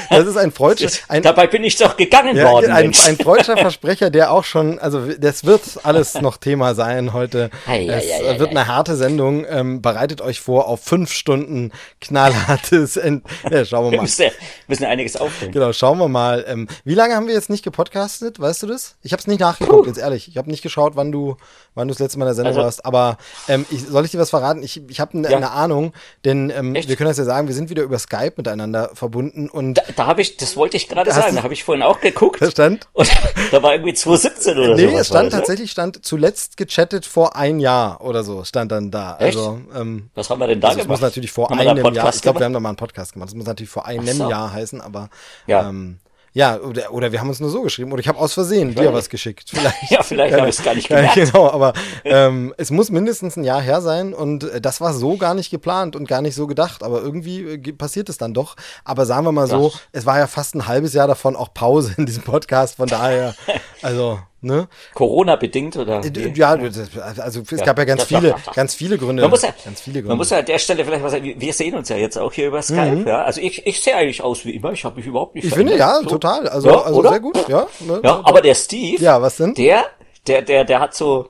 Das 0.08 0.24
ist 0.26 0.36
ein 0.36 0.52
freudscher, 0.52 0.88
ein, 1.08 1.22
Dabei 1.22 1.48
bin 1.48 1.64
ich 1.64 1.76
doch 1.76 1.96
gegangen 1.96 2.36
ja, 2.36 2.48
worden. 2.50 2.70
ein, 2.70 2.92
ein 3.06 3.16
freudscher 3.16 3.56
Versprecher, 3.56 4.10
der 4.10 4.30
auch 4.32 4.44
schon, 4.44 4.78
also 4.78 5.06
das 5.18 5.44
wird 5.44 5.62
alles 5.82 6.14
noch 6.20 6.36
Thema 6.36 6.74
sein 6.76 7.12
heute. 7.12 7.50
Ei, 7.66 7.86
es 7.88 8.04
ei, 8.10 8.28
ei, 8.30 8.38
wird 8.38 8.48
ei. 8.48 8.50
eine 8.50 8.66
harte 8.68 8.94
Sendung. 8.96 9.44
Ähm, 9.48 9.82
bereitet 9.82 10.20
euch 10.20 10.40
vor 10.40 10.68
auf 10.68 10.80
fünf 10.80 11.12
Stunden 11.12 11.72
knallhartes. 12.00 12.96
Ent 12.96 13.24
ja, 13.50 13.64
schauen 13.64 13.86
wir 13.86 13.90
Wir 13.92 13.96
mal. 13.98 14.02
müssen, 14.02 14.22
ja- 14.22 14.30
müssen 14.68 14.82
ja 14.84 14.88
einiges 14.90 15.16
aufnehmen. 15.16 15.52
Genau, 15.52 15.72
schauen 15.72 15.98
wir 15.98 16.08
mal. 16.08 16.44
Ähm, 16.46 16.68
wie 16.84 16.94
lange 16.94 17.14
haben 17.14 17.26
wir 17.26 17.34
jetzt 17.34 17.50
nicht 17.50 17.64
gepodcastet? 17.64 18.38
Weißt 18.40 18.62
du 18.62 18.66
das? 18.68 18.96
Ich 19.02 19.12
habe 19.12 19.20
es 19.20 19.26
nicht 19.26 19.40
nachgeguckt, 19.40 19.86
jetzt 19.88 19.98
ehrlich. 19.98 20.28
Ich 20.28 20.36
habe 20.36 20.50
nicht 20.50 20.62
geschaut, 20.62 20.94
wann 20.96 21.10
du, 21.10 21.36
wann 21.74 21.88
du 21.88 21.94
das 21.94 21.98
letzte 22.00 22.18
Mal 22.18 22.26
in 22.26 22.28
der 22.28 22.34
Sendung 22.34 22.54
Also- 22.54 22.62
warst. 22.64 22.84
Aber 22.84 22.99
ähm, 23.48 23.66
ich, 23.70 23.82
soll 23.86 24.04
ich 24.04 24.10
dir 24.10 24.18
was 24.18 24.30
verraten? 24.30 24.62
Ich, 24.62 24.80
ich 24.88 25.00
habe 25.00 25.16
eine 25.18 25.30
Ja. 25.30 25.36
eine 25.36 25.50
Ahnung, 25.50 25.92
denn 26.24 26.50
ähm, 26.50 26.74
wir 26.74 26.96
können 26.96 27.08
das 27.08 27.18
ja 27.18 27.24
sagen, 27.24 27.46
wir 27.48 27.54
sind 27.54 27.70
wieder 27.70 27.82
über 27.82 27.98
Skype 27.98 28.32
miteinander 28.36 28.90
verbunden 28.94 29.48
und 29.48 29.74
Da, 29.74 29.82
da 29.96 30.06
habe 30.06 30.20
ich, 30.22 30.36
das 30.36 30.56
wollte 30.56 30.76
ich 30.76 30.88
gerade 30.88 31.12
sagen, 31.12 31.36
da 31.36 31.42
habe 31.42 31.54
ich 31.54 31.64
vorhin 31.64 31.82
auch 31.82 32.00
geguckt. 32.00 32.40
da 32.42 32.50
stand. 32.50 32.88
Und 32.92 33.10
da 33.50 33.62
war 33.62 33.72
irgendwie 33.72 33.94
2017 33.94 34.58
oder 34.58 34.76
so. 34.76 34.86
Nee, 34.86 34.94
es 34.96 35.06
stand 35.08 35.30
tatsächlich, 35.32 35.70
stand 35.70 36.04
zuletzt 36.04 36.56
gechattet 36.56 37.06
vor 37.06 37.36
ein 37.36 37.60
Jahr 37.60 38.00
oder 38.00 38.24
so, 38.24 38.44
stand 38.44 38.72
dann 38.72 38.90
da. 38.90 39.16
Echt? 39.18 39.36
Also, 39.36 39.60
ähm, 39.74 40.10
Was 40.14 40.30
haben 40.30 40.38
wir 40.40 40.46
denn 40.46 40.60
da 40.60 40.68
also 40.68 40.80
gemacht? 40.80 40.90
muss 40.90 41.00
natürlich 41.00 41.32
vor 41.32 41.48
Haben 41.50 41.58
einem 41.60 41.94
Jahr, 41.94 42.14
ich 42.14 42.22
glaube, 42.22 42.38
wir 42.40 42.44
haben 42.46 42.52
da 42.52 42.60
mal 42.60 42.70
einen 42.70 42.76
Podcast 42.76 43.12
gemacht. 43.12 43.28
Das 43.30 43.34
muss 43.34 43.46
natürlich 43.46 43.70
vor 43.70 43.86
einem 43.86 44.06
so. 44.06 44.28
Jahr 44.28 44.52
heißen, 44.52 44.80
aber 44.80 45.08
Ja. 45.46 45.68
ähm, 45.68 45.98
ja, 46.32 46.58
oder, 46.60 46.92
oder 46.92 47.10
wir 47.12 47.20
haben 47.20 47.28
uns 47.28 47.40
nur 47.40 47.50
so 47.50 47.62
geschrieben 47.62 47.90
oder 47.92 48.00
ich 48.00 48.08
habe 48.08 48.18
aus 48.18 48.34
Versehen 48.34 48.74
dir 48.74 48.92
was 48.92 49.08
geschickt. 49.08 49.50
Vielleicht. 49.54 49.90
Ja, 49.90 50.02
vielleicht 50.02 50.34
habe 50.36 50.48
ich 50.48 50.58
es 50.58 50.64
gar 50.64 50.74
nicht 50.74 50.88
Ja, 50.90 50.96
gemerkt. 50.96 51.14
genau, 51.16 51.50
aber 51.50 51.72
ähm, 52.04 52.54
es 52.56 52.70
muss 52.70 52.90
mindestens 52.90 53.36
ein 53.36 53.44
Jahr 53.44 53.60
her 53.60 53.80
sein 53.80 54.14
und 54.14 54.44
äh, 54.44 54.60
das 54.60 54.80
war 54.80 54.92
so 54.94 55.16
gar 55.16 55.34
nicht 55.34 55.50
geplant 55.50 55.96
und 55.96 56.06
gar 56.08 56.22
nicht 56.22 56.34
so 56.36 56.46
gedacht, 56.46 56.82
aber 56.82 57.00
irgendwie 57.00 57.40
äh, 57.42 57.72
passiert 57.72 58.08
es 58.08 58.16
dann 58.18 58.32
doch. 58.34 58.54
Aber 58.84 59.06
sagen 59.06 59.24
wir 59.26 59.32
mal 59.32 59.48
so, 59.48 59.70
Das- 59.70 59.80
es 59.92 60.06
war 60.06 60.18
ja 60.18 60.26
fast 60.26 60.54
ein 60.54 60.66
halbes 60.68 60.92
Jahr 60.94 61.08
davon 61.08 61.34
auch 61.36 61.52
Pause 61.52 61.94
in 61.96 62.06
diesem 62.06 62.22
Podcast, 62.22 62.76
von 62.76 62.86
daher, 62.88 63.34
also, 63.82 64.20
ne? 64.42 64.68
Corona-bedingt 64.94 65.76
oder? 65.76 66.00
Äh, 66.04 66.10
wie? 66.14 66.38
Ja, 66.38 66.50
also 66.50 67.40
es 67.42 67.50
Ja, 67.50 67.64
gab 67.64 67.78
ja 67.78 67.84
ganz 67.84 68.04
viele, 68.04 68.30
doch. 68.30 68.52
ganz 68.54 68.74
viele 68.74 68.98
Gründe. 68.98 69.22
Man 69.22 69.30
muss 69.30 69.42
ja, 69.42 69.54
ganz 69.64 69.80
viele 69.80 69.94
Gründe. 70.00 70.08
man 70.08 70.18
muss 70.18 70.30
ja 70.30 70.38
an 70.38 70.44
der 70.46 70.58
Stelle 70.58 70.84
vielleicht 70.84 71.02
was 71.02 71.12
sagen. 71.12 71.34
Wir- 71.36 71.52
sehen 71.52 71.74
uns 71.74 71.88
ja 71.88 71.96
jetzt 71.96 72.16
auch 72.18 72.32
hier 72.32 72.46
über 72.48 72.62
Skype, 72.62 72.96
Mhm. 72.96 73.06
ja. 73.06 73.22
Also 73.22 73.40
ich, 73.40 73.66
ich 73.66 73.80
sehe 73.82 73.94
eigentlich 73.96 74.22
aus 74.22 74.44
wie 74.44 74.52
immer. 74.56 74.72
Ich 74.72 74.84
habe 74.84 74.96
mich 74.96 75.06
überhaupt 75.06 75.34
nicht 75.34 75.44
ich 75.44 75.52
finde 75.54 75.76
ja. 75.76 75.96
So. 76.02 76.08
total. 76.10 76.48
Also, 76.48 76.68
Ja, 76.70 76.80
also 76.82 76.98
oder? 77.00 77.10
sehr 77.10 77.20
gut, 77.20 77.48
ja. 77.48 77.66
Ne? 77.80 78.00
Ja, 78.02 78.20
aber 78.24 78.40
der 78.40 78.54
Steve, 78.54 79.02
Ja, 79.02 79.20
was 79.20 79.36
denn? 79.36 79.54
der, 79.54 79.84
der, 80.26 80.42
der, 80.42 80.64
der 80.64 80.80
hat 80.80 80.94
so, 80.94 81.28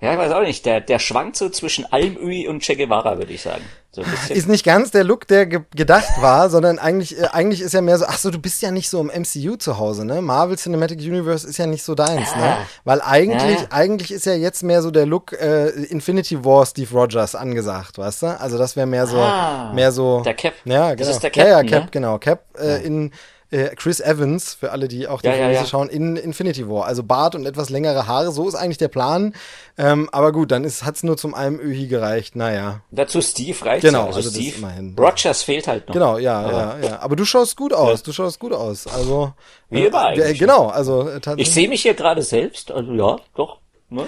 ja, 0.00 0.12
ich 0.12 0.18
weiß 0.18 0.32
auch 0.32 0.42
nicht, 0.42 0.66
der, 0.66 0.80
der 0.80 0.98
schwankt 0.98 1.36
so 1.36 1.48
zwischen 1.48 1.86
Almöhi 1.90 2.46
und 2.48 2.62
Che 2.62 2.76
Guevara, 2.76 3.16
würde 3.18 3.32
ich 3.32 3.42
sagen. 3.42 3.62
So 3.92 4.02
ist 4.30 4.48
nicht 4.48 4.64
ganz 4.64 4.90
der 4.90 5.04
Look, 5.04 5.28
der 5.28 5.46
ge 5.46 5.60
gedacht 5.74 6.20
war, 6.20 6.50
sondern 6.50 6.80
eigentlich, 6.80 7.16
äh, 7.16 7.26
eigentlich 7.30 7.60
ist 7.60 7.74
ja 7.74 7.80
mehr 7.80 7.96
so, 7.96 8.06
ach 8.08 8.18
so, 8.18 8.32
du 8.32 8.40
bist 8.40 8.60
ja 8.60 8.72
nicht 8.72 8.90
so 8.90 9.00
im 9.00 9.06
MCU 9.06 9.54
zu 9.54 9.78
Hause, 9.78 10.04
ne? 10.04 10.20
Marvel 10.20 10.58
Cinematic 10.58 10.98
Universe 10.98 11.46
ist 11.46 11.58
ja 11.58 11.66
nicht 11.66 11.84
so 11.84 11.94
deins, 11.94 12.34
ne? 12.34 12.42
Ah. 12.42 12.66
Weil 12.82 13.00
eigentlich, 13.02 13.60
Ja. 13.60 13.66
eigentlich 13.70 14.10
ist 14.10 14.26
ja 14.26 14.34
jetzt 14.34 14.64
mehr 14.64 14.82
so 14.82 14.90
der 14.90 15.06
Look 15.06 15.32
äh, 15.32 15.68
Infinity 15.68 16.44
War 16.44 16.66
Steve 16.66 16.92
Rogers 16.92 17.36
angesagt, 17.36 17.96
weißt 17.96 18.22
du? 18.22 18.26
Also 18.40 18.58
das 18.58 18.74
wäre 18.74 18.88
mehr 18.88 19.06
so, 19.06 19.16
Ah, 19.20 19.72
mehr 19.72 19.92
so. 19.92 20.22
der 20.22 20.34
Cap. 20.34 20.54
Ja, 20.64 20.88
Das 20.96 21.06
genau. 21.06 21.10
ist 21.10 21.22
der 21.22 21.32
ja, 21.36 21.44
ja, 21.46 21.50
Captain, 21.60 21.70
Cap, 21.70 21.84
ne? 21.84 21.90
genau. 21.92 22.18
Cap 22.18 22.44
äh, 22.58 22.84
in 22.84 23.12
äh, 23.54 23.74
Chris 23.76 24.00
Evans, 24.00 24.54
für 24.54 24.72
alle, 24.72 24.88
die 24.88 25.06
auch 25.08 25.22
die 25.22 25.28
Ja, 25.28 25.34
Filme 25.34 25.54
ja. 25.54 25.64
schauen, 25.64 25.88
in 25.88 26.16
Infinity 26.16 26.68
War. 26.68 26.86
Also 26.86 27.02
Bart 27.02 27.34
und 27.34 27.46
etwas 27.46 27.70
längere 27.70 28.06
Haare, 28.06 28.32
so 28.32 28.48
ist 28.48 28.54
eigentlich 28.54 28.78
der 28.78 28.88
Plan. 28.88 29.34
Ähm, 29.78 30.08
aber 30.12 30.32
gut, 30.32 30.50
dann 30.50 30.64
hat 30.64 30.96
es 30.96 31.02
nur 31.02 31.16
zum 31.16 31.34
Almöhi 31.34 31.86
gereicht, 31.86 32.36
naja. 32.36 32.80
Dazu 32.90 33.20
Steve 33.20 33.64
reicht 33.64 33.82
Genau, 33.84 34.06
Also, 34.06 34.16
also 34.18 34.30
Steve. 34.30 34.56
immerhin. 34.58 34.96
Rogers 34.98 35.42
fehlt 35.42 35.66
halt 35.68 35.86
noch. 35.88 35.92
Genau, 35.94 36.18
ja, 36.18 36.50
ja, 36.50 36.78
ja. 36.82 36.98
Aber 37.00 37.16
du 37.16 37.24
schaust 37.24 37.56
gut 37.56 37.72
aus. 37.72 38.02
Du 38.02 38.12
schaust 38.12 38.38
gut 38.40 38.52
aus. 38.52 38.86
Also 38.86 39.32
Wie 39.70 39.86
immer 39.86 40.02
äh, 40.02 40.06
eigentlich. 40.22 40.38
Genau, 40.38 40.68
also 40.68 41.02
äh, 41.08 41.14
tatsächlich. 41.20 41.48
Ich 41.48 41.54
sehe 41.54 41.68
mich 41.68 41.82
hier 41.82 41.94
gerade 41.94 42.22
selbst, 42.22 42.70
also 42.70 42.92
ja, 42.92 43.16
doch. 43.36 43.58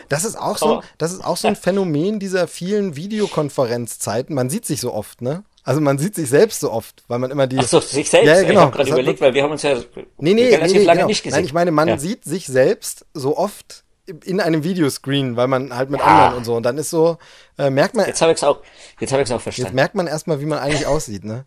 Das 0.08 0.24
ist 0.24 0.36
auch 0.36 0.58
so, 0.58 0.66
Aber- 0.78 0.82
das 0.98 1.12
ist 1.12 1.24
auch 1.24 1.36
so 1.36 1.46
ein 1.46 1.54
Phänomen 1.66 2.18
dieser 2.18 2.48
vielen 2.48 2.96
Videokonferenzzeiten. 2.96 4.34
Man 4.34 4.50
sieht 4.50 4.66
sich 4.66 4.80
so 4.80 4.92
oft, 4.92 5.22
ne? 5.22 5.44
Also 5.66 5.80
man 5.80 5.98
sieht 5.98 6.14
sich 6.14 6.28
selbst 6.28 6.60
so 6.60 6.70
oft, 6.70 7.02
weil 7.08 7.18
man 7.18 7.32
immer 7.32 7.48
die. 7.48 7.58
Ach 7.58 7.64
so, 7.64 7.80
sich 7.80 8.08
selbst. 8.08 8.26
Ja, 8.28 8.34
ja, 8.36 8.40
Ich 8.42 8.46
genau. 8.46 8.60
habe 8.60 8.70
gerade 8.70 8.88
hat 8.90 8.98
überlegt, 8.98 9.20
man- 9.20 9.28
weil 9.28 9.34
wir 9.34 9.42
haben 9.42 9.50
uns 9.50 9.62
ja 9.62 9.74
Nee, 10.18 10.32
nee, 10.34 10.44
relativ 10.46 10.72
nee, 10.74 10.78
nee, 10.78 10.84
lange 10.84 10.98
genau. 10.98 11.08
nicht 11.08 11.22
gesehen. 11.24 11.36
Nein, 11.38 11.44
ich 11.44 11.52
meine, 11.52 11.72
man 11.72 11.88
ja. 11.88 11.98
sieht 11.98 12.24
sich 12.24 12.46
selbst 12.46 13.04
so 13.14 13.36
oft 13.36 13.82
in 14.24 14.40
einem 14.40 14.62
Videoscreen, 14.62 15.36
weil 15.36 15.48
man 15.48 15.76
halt 15.76 15.90
mit 15.90 15.98
Ja. 16.00 16.06
anderen 16.06 16.34
und 16.38 16.44
so. 16.44 16.54
Und 16.54 16.62
dann 16.62 16.78
ist 16.78 16.90
so, 16.90 17.18
äh, 17.58 17.70
merkt 17.70 17.96
man, 17.96 18.06
Jetzt 18.06 18.22
habe 18.22 18.30
ich 18.30 18.38
es 18.38 18.44
auch, 18.44 18.60
jetzt 19.00 19.10
habe 19.12 19.22
ich 19.22 19.26
es 19.28 19.32
auch 19.32 19.36
jetzt 19.38 19.42
verstanden. 19.42 19.74
merkt 19.74 19.96
man 19.96 20.06
erstmal, 20.06 20.40
wie 20.40 20.46
man 20.46 20.60
eigentlich 20.60 20.86
aussieht, 20.86 21.24
ne? 21.24 21.44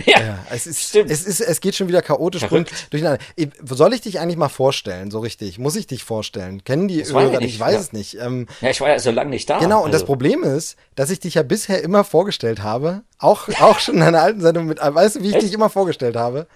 Ja, 0.06 0.20
Ja, 0.20 0.38
es 0.50 0.66
ist, 0.66 0.88
Stimmt. 0.88 1.10
es 1.10 1.24
ist, 1.24 1.40
es 1.40 1.60
geht 1.60 1.74
schon 1.76 1.88
wieder 1.88 2.02
chaotisch 2.02 2.42
Verrückt. 2.44 2.72
durcheinander. 2.90 3.22
Soll 3.64 3.92
ich 3.94 4.00
dich 4.00 4.18
eigentlich 4.20 4.36
mal 4.36 4.48
vorstellen, 4.48 5.10
so 5.10 5.18
richtig? 5.20 5.58
Muss 5.58 5.76
ich 5.76 5.86
dich 5.86 6.04
vorstellen? 6.04 6.64
Kennen 6.64 6.88
die 6.88 6.98
Das 7.00 7.08
ich 7.10 7.14
Hörer? 7.14 7.38
nicht, 7.40 7.54
Ich 7.54 7.60
weiß 7.60 7.74
ja. 7.74 7.80
es 7.80 7.92
nicht. 7.92 8.14
Ähm, 8.20 8.46
ja, 8.60 8.70
ich 8.70 8.80
war 8.80 8.88
ja 8.88 8.98
so 8.98 9.10
lange 9.10 9.30
nicht 9.30 9.48
da. 9.48 9.58
genau, 9.58 9.82
und 9.84 9.92
das 9.92 10.02
also. 10.02 10.06
Problem 10.06 10.42
ist, 10.42 10.76
dass 10.96 11.10
ich 11.10 11.20
dich 11.20 11.34
ja 11.34 11.42
bisher 11.42 11.82
immer 11.82 12.04
vorgestellt 12.04 12.62
habe, 12.62 13.02
auch, 13.18 13.48
auch 13.60 13.78
schon 13.78 13.96
in 13.96 14.02
einer 14.02 14.22
alten 14.22 14.40
Sendung 14.40 14.66
mit, 14.66 14.78
weißt 14.80 15.16
du, 15.16 15.22
wie 15.22 15.28
ich 15.28 15.34
Echt? 15.36 15.46
dich 15.46 15.52
immer 15.52 15.70
vorgestellt 15.70 16.16
habe? 16.16 16.46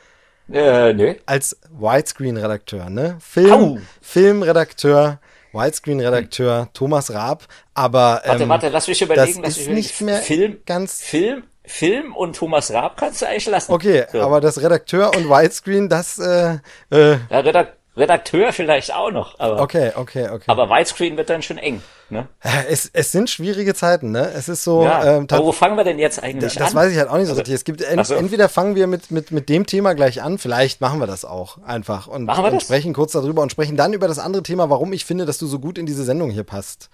Äh, 0.52 0.92
nö. 0.92 1.14
Als 1.24 1.56
Widescreen-Redakteur, 1.70 2.90
ne? 2.90 3.16
Film, 3.20 3.52
Au. 3.52 3.78
Filmredakteur, 4.02 5.18
Widescreen-Redakteur, 5.52 6.68
Thomas 6.74 7.12
Raab, 7.12 7.44
aber 7.74 8.22
ähm, 8.24 8.30
Warte, 8.30 8.48
warte, 8.48 8.68
lass 8.68 8.88
mich 8.88 9.00
überlegen. 9.02 9.42
das 9.42 9.56
ist 9.58 9.68
nicht 9.68 10.00
mehr 10.00 10.18
Film, 10.18 10.58
ganz 10.66 11.00
Film, 11.00 11.44
Film 11.66 12.14
und 12.14 12.36
Thomas 12.36 12.70
Raab 12.72 12.96
kannst 12.96 13.22
du 13.22 13.26
eigentlich 13.26 13.46
lassen. 13.46 13.72
Okay, 13.72 14.04
So. 14.12 14.20
aber 14.20 14.40
das 14.40 14.60
Redakteur 14.60 15.16
und 15.16 15.28
Widescreen, 15.30 15.88
das, 15.88 16.18
äh, 16.18 16.58
äh, 16.90 17.16
Ja, 17.30 17.40
Redak 17.40 17.74
Redakteur 17.96 18.52
vielleicht 18.52 18.92
auch 18.92 19.12
noch, 19.12 19.38
aber, 19.38 19.60
okay, 19.62 19.92
okay, 19.94 20.28
okay. 20.28 20.44
aber 20.48 20.68
Widescreen 20.68 21.16
wird 21.16 21.30
dann 21.30 21.42
schon 21.42 21.58
eng. 21.58 21.80
Ne? 22.10 22.26
es, 22.68 22.90
es 22.92 23.12
sind 23.12 23.30
schwierige 23.30 23.72
Zeiten, 23.72 24.10
ne? 24.10 24.32
Es 24.34 24.48
ist 24.48 24.64
so, 24.64 24.82
Ja, 24.82 25.18
ähm, 25.18 25.28
aber 25.30 25.44
wo 25.46 25.52
fangen 25.52 25.76
wir 25.76 25.84
denn 25.84 26.00
jetzt 26.00 26.20
eigentlich 26.20 26.54
das 26.54 26.70
an? 26.70 26.74
weiß 26.74 26.90
ich 26.92 26.98
halt 26.98 27.08
auch 27.08 27.16
nicht 27.18 27.28
so 27.28 27.34
richtig. 27.34 27.54
Es 27.54 27.62
gibt 27.62 27.82
en 27.82 28.00
Ach 28.00 28.04
so. 28.04 28.14
entweder 28.14 28.48
fangen 28.48 28.74
wir 28.74 28.88
mit, 28.88 29.12
mit, 29.12 29.30
mit 29.30 29.48
dem 29.48 29.64
Thema 29.64 29.94
gleich 29.94 30.22
an, 30.22 30.38
vielleicht 30.38 30.80
machen 30.80 30.98
wir 30.98 31.06
das 31.06 31.24
auch 31.24 31.58
einfach 31.64 32.08
und, 32.08 32.28
und 32.28 32.52
das? 32.52 32.64
sprechen 32.64 32.94
kurz 32.94 33.12
darüber 33.12 33.42
und 33.42 33.52
sprechen 33.52 33.76
dann 33.76 33.92
über 33.92 34.08
das 34.08 34.18
andere 34.18 34.42
Thema, 34.42 34.68
warum 34.70 34.92
ich 34.92 35.04
finde, 35.04 35.24
dass 35.24 35.38
du 35.38 35.46
so 35.46 35.60
gut 35.60 35.78
in 35.78 35.86
diese 35.86 36.02
Sendung 36.02 36.30
hier 36.30 36.44
passt. 36.44 36.90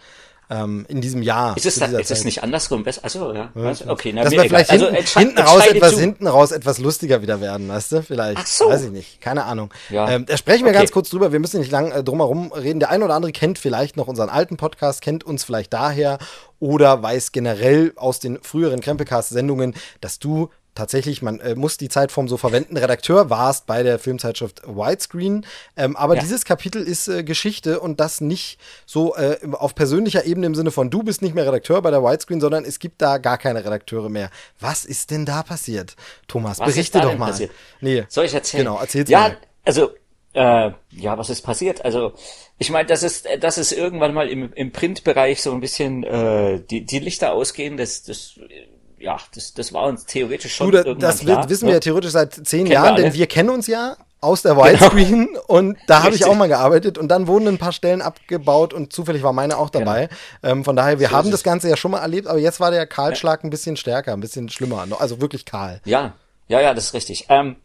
Ähm, 0.51 0.85
in 0.89 1.01
diesem 1.01 1.23
Jahr. 1.23 1.57
Ist 1.57 1.65
es, 1.67 1.77
da, 1.77 1.87
ist 1.87 2.11
es 2.11 2.25
nicht 2.25 2.43
andersrum 2.43 2.83
besser? 2.83 3.05
Achso, 3.05 3.33
ja. 3.33 3.51
Also, 3.55 3.89
okay, 3.89 4.13
na, 4.13 4.25
dass 4.25 4.33
mir 4.33 4.43
wir 4.43 4.49
vielleicht 4.49 4.71
Also, 4.71 4.87
hinten, 4.87 5.03
entsche- 5.03 5.19
hinten 5.19 5.39
raus 5.39 5.67
etwas 5.67 5.91
zu. 5.93 6.01
hinten 6.01 6.27
raus 6.27 6.51
etwas 6.53 6.79
lustiger 6.79 7.23
wieder 7.23 7.41
werden, 7.41 7.69
weißt 7.69 7.93
du? 7.93 8.03
Vielleicht. 8.03 8.39
Ach 8.41 8.47
so. 8.47 8.69
Weiß 8.69 8.83
ich 8.85 8.91
nicht. 8.91 9.21
Keine 9.21 9.45
Ahnung. 9.45 9.73
Ja. 9.91 10.11
Ähm, 10.11 10.27
da 10.27 10.37
sprechen 10.37 10.65
wir 10.65 10.71
Okay. 10.71 10.79
ganz 10.81 10.93
kurz 10.93 11.09
drüber. 11.11 11.33
Wir 11.33 11.39
müssen 11.39 11.61
nicht 11.61 11.71
lang 11.71 11.93
äh, 11.93 12.03
drum 12.03 12.19
herum 12.19 12.53
reden. 12.53 12.81
Der 12.81 12.91
eine 12.91 13.05
oder 13.05 13.15
andere 13.15 13.33
kennt 13.33 13.59
vielleicht 13.59 13.97
noch 13.97 14.09
unseren 14.09 14.29
alten 14.29 14.57
Podcast, 14.57 15.01
kennt 15.03 15.23
uns 15.25 15.45
vielleicht 15.45 15.73
daher 15.73 16.19
oder 16.59 17.03
weiß 17.03 17.33
generell 17.33 17.93
aus 17.97 18.19
den 18.19 18.39
früheren 18.43 18.81
Krempelcast-Sendungen, 18.81 19.75
dass 20.01 20.19
du 20.19 20.51
tatsächlich, 20.81 21.23
man 21.23 21.39
äh, 21.41 21.55
muss 21.55 21.77
die 21.77 21.89
Zeitform 21.89 22.27
so 22.27 22.37
verwenden, 22.39 22.77
Redakteur 22.77 23.29
warst 23.31 23.67
bei 23.67 23.83
der 23.83 23.99
Filmzeitschrift 23.99 24.63
Widescreen. 24.67 25.47
Ähm, 25.77 25.95
aber 25.97 26.15
Ja. 26.17 26.23
dieses 26.23 26.45
Kapitel 26.45 26.83
ist 26.83 27.07
äh, 27.09 27.23
Geschichte 27.23 27.81
und 27.81 28.01
das 28.01 28.21
nicht 28.21 28.59
so 28.87 29.15
äh, 29.15 29.37
auf 29.53 29.75
persönlicher 29.75 30.25
Ebene 30.25 30.47
im 30.47 30.55
Sinne 30.55 30.71
von 30.71 30.91
du 30.91 31.03
bist 31.03 31.21
nicht 31.23 31.35
mehr 31.35 31.47
Redakteur 31.47 31.83
bei 31.83 31.91
der 31.91 32.03
Widescreen, 32.03 32.41
sondern 32.41 32.65
es 32.65 32.79
gibt 32.79 33.01
da 33.03 33.19
gar 33.19 33.37
keine 33.39 33.65
Redakteure 33.65 34.09
mehr. 34.09 34.31
Was 34.59 34.85
ist 34.85 35.11
denn 35.11 35.27
da 35.27 35.43
passiert? 35.43 35.95
Thomas, 36.27 36.59
Was 36.59 36.73
berichte 36.73 37.01
doch 37.01 37.17
mal. 37.19 37.27
passiert? 37.27 37.51
Nee. 37.81 38.05
Soll 38.09 38.25
ich 38.25 38.35
erzählen? 38.35 38.65
Genau, 38.65 38.81
erzähl's 38.81 39.11
Ja, 39.11 39.21
mal. 39.21 39.37
also, 39.65 39.91
äh, 40.33 40.71
ja, 40.93 41.19
was 41.19 41.29
ist 41.29 41.43
passiert? 41.43 41.85
Also, 41.85 42.13
ich 42.59 42.71
meine, 42.71 42.87
das 42.89 43.03
ist, 43.03 43.27
das 43.41 43.59
ist 43.59 43.73
irgendwann 43.73 44.15
mal 44.15 44.29
im, 44.29 44.53
im 44.55 44.71
Printbereich 44.73 45.43
so 45.43 45.53
ein 45.53 45.61
bisschen 45.61 46.05
äh, 46.05 46.61
die, 46.71 46.85
die 46.87 46.99
Lichter 47.01 47.33
ausgehen, 47.33 47.77
das, 47.77 48.03
das, 48.05 48.39
ja, 49.01 49.17
das, 49.35 49.55
das 49.55 49.73
war 49.73 49.85
uns 49.87 50.05
theoretisch 50.05 50.55
schon 50.55 50.71
Du, 50.71 50.95
das 50.95 51.21
klar. 51.21 51.49
wissen 51.49 51.65
ne? 51.65 51.71
wir 51.71 51.75
ja 51.75 51.81
theoretisch 51.81 52.13
seit 52.13 52.35
zehn 52.47 52.67
wir 52.67 52.75
Jahren, 52.75 52.97
denn 52.97 53.07
alle. 53.07 53.15
wir 53.15 53.27
kennen 53.27 53.51
uns 53.51 53.67
ja 53.67 53.97
aus 54.21 54.43
der 54.43 54.57
Widescreen 54.57 55.37
und 55.47 55.79
da 55.87 56.03
habe 56.03 56.15
ich 56.15 56.27
auch 56.27 56.35
mal 56.35 56.49
gearbeitet 56.49 56.99
und 56.99 57.09
dann 57.09 57.27
wurden 57.27 57.49
ein 57.49 57.59
paar 57.59 57.73
Stellen 57.73 58.03
abgebaut 58.03 58.75
und 58.75 58.93
zufällig 58.93 59.23
war 59.23 59.33
meine 59.33 59.57
auch 59.57 59.71
dabei. 59.71 60.11
Ähm, 60.43 60.65
von 60.65 60.77
daher, 60.77 61.01
wir 61.01 61.09
Genau. 61.09 61.11
So 61.11 61.17
haben 61.17 61.31
das. 61.31 61.43
Ganze 61.43 61.71
ja 61.71 61.77
schon 61.77 61.91
mal 61.91 62.01
erlebt, 62.01 62.27
aber 62.27 62.39
jetzt 62.39 62.61
war 62.61 62.71
der 62.71 62.87
Kahlschlag 62.87 63.43
ein 63.43 63.51
bisschen 63.51 63.77
stärker, 63.77 64.13
ein 64.13 64.21
bisschen 64.21 64.51
schlimmer, 64.51 64.87
also 64.99 65.21
wirklich 65.23 65.47
kahl. 65.47 65.81
Ja, 65.87 66.13
ja, 66.49 66.61
ja, 66.61 66.75
das 66.75 66.87
ist 66.87 66.95
richtig. 66.95 67.27
Ähm, 67.31 67.57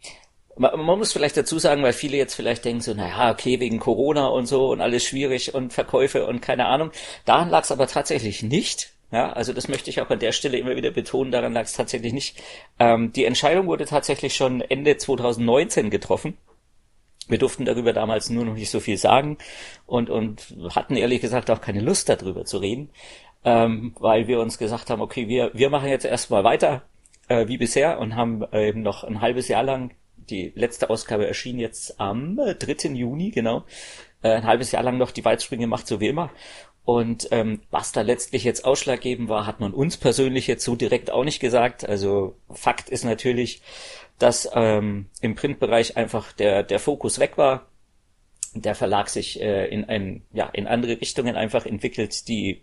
man, 0.56 0.80
man 0.80 0.98
muss 0.98 1.12
vielleicht 1.12 1.36
dazu 1.36 1.58
sagen, 1.58 1.82
weil 1.82 1.92
viele 1.92 2.16
jetzt 2.16 2.34
vielleicht 2.34 2.64
denken 2.64 2.80
so, 2.80 2.94
naja, 2.94 3.30
okay, 3.30 3.60
wegen 3.60 3.78
Corona 3.78 4.28
und 4.28 4.46
so 4.46 4.70
und 4.70 4.80
alles 4.80 5.04
schwierig 5.04 5.54
und 5.54 5.74
Verkäufe 5.74 6.26
und 6.26 6.40
keine 6.40 6.66
Ahnung. 6.66 6.90
Daran 7.26 7.50
lag 7.50 7.64
es 7.64 7.72
aber 7.72 7.86
tatsächlich 7.86 8.42
nicht. 8.42 8.95
Ja, 9.12 9.32
also 9.32 9.52
das 9.52 9.68
möchte 9.68 9.88
ich 9.88 10.00
auch 10.00 10.10
an 10.10 10.18
der 10.18 10.32
Stelle 10.32 10.58
immer 10.58 10.74
wieder 10.74 10.90
betonen, 10.90 11.30
daran 11.30 11.52
lag 11.52 11.62
es 11.62 11.74
tatsächlich 11.74 12.12
nicht. 12.12 12.42
Ähm, 12.78 13.12
die 13.12 13.24
Entscheidung 13.24 13.66
wurde 13.68 13.86
tatsächlich 13.86 14.34
schon 14.34 14.60
Ende 14.60 14.96
2019 14.96 15.90
getroffen. 15.90 16.36
Wir 17.28 17.38
durften 17.38 17.64
darüber 17.64 17.92
damals 17.92 18.30
nur 18.30 18.44
noch 18.44 18.54
nicht 18.54 18.70
so 18.70 18.80
viel 18.80 18.96
sagen 18.96 19.38
und, 19.86 20.10
und 20.10 20.54
hatten 20.70 20.96
ehrlich 20.96 21.20
gesagt 21.20 21.50
auch 21.50 21.60
keine 21.60 21.80
Lust 21.80 22.08
darüber 22.08 22.44
zu 22.44 22.58
reden, 22.58 22.90
ähm, 23.44 23.94
weil 23.98 24.28
wir 24.28 24.40
uns 24.40 24.58
gesagt 24.58 24.90
haben, 24.90 25.02
okay, 25.02 25.28
wir, 25.28 25.50
wir 25.54 25.70
machen 25.70 25.88
jetzt 25.88 26.04
erstmal 26.04 26.44
weiter 26.44 26.82
äh, 27.28 27.46
wie 27.48 27.58
bisher 27.58 27.98
und 27.98 28.16
haben 28.16 28.44
eben 28.52 28.82
noch 28.82 29.04
ein 29.04 29.20
halbes 29.20 29.48
Jahr 29.48 29.62
lang, 29.62 29.94
die 30.16 30.52
letzte 30.54 30.90
Ausgabe 30.90 31.26
erschien 31.26 31.58
jetzt 31.58 32.00
am 32.00 32.38
äh, 32.38 32.54
3. 32.54 32.90
Juni, 32.90 33.30
genau, 33.30 33.64
äh, 34.22 34.30
ein 34.30 34.44
halbes 34.44 34.72
Jahr 34.72 34.82
lang 34.82 34.98
noch 34.98 35.10
die 35.10 35.24
Weitsprünge 35.24 35.62
gemacht, 35.62 35.86
so 35.86 36.00
wie 36.00 36.08
immer. 36.08 36.30
Und 36.86 37.26
ähm, 37.32 37.62
was 37.72 37.90
da 37.90 38.02
letztlich 38.02 38.44
jetzt 38.44 38.64
ausschlaggebend 38.64 39.28
war, 39.28 39.44
hat 39.44 39.58
man 39.58 39.74
uns 39.74 39.96
persönlich 39.96 40.46
jetzt 40.46 40.64
so 40.64 40.76
direkt 40.76 41.10
auch 41.10 41.24
nicht 41.24 41.40
gesagt. 41.40 41.86
Also 41.86 42.36
Fakt 42.48 42.88
ist 42.90 43.04
natürlich, 43.04 43.60
dass 44.20 44.48
ähm, 44.54 45.06
im 45.20 45.34
Printbereich 45.34 45.96
einfach 45.96 46.30
der, 46.30 46.62
der 46.62 46.78
Fokus 46.78 47.18
weg 47.18 47.36
war. 47.38 47.66
Der 48.54 48.76
Verlag 48.76 49.08
sich 49.08 49.40
äh, 49.40 49.66
in 49.66 49.84
ein, 49.86 50.22
ja, 50.32 50.48
in 50.48 50.68
andere 50.68 51.00
Richtungen 51.00 51.34
einfach 51.34 51.66
entwickelt, 51.66 52.28
die 52.28 52.62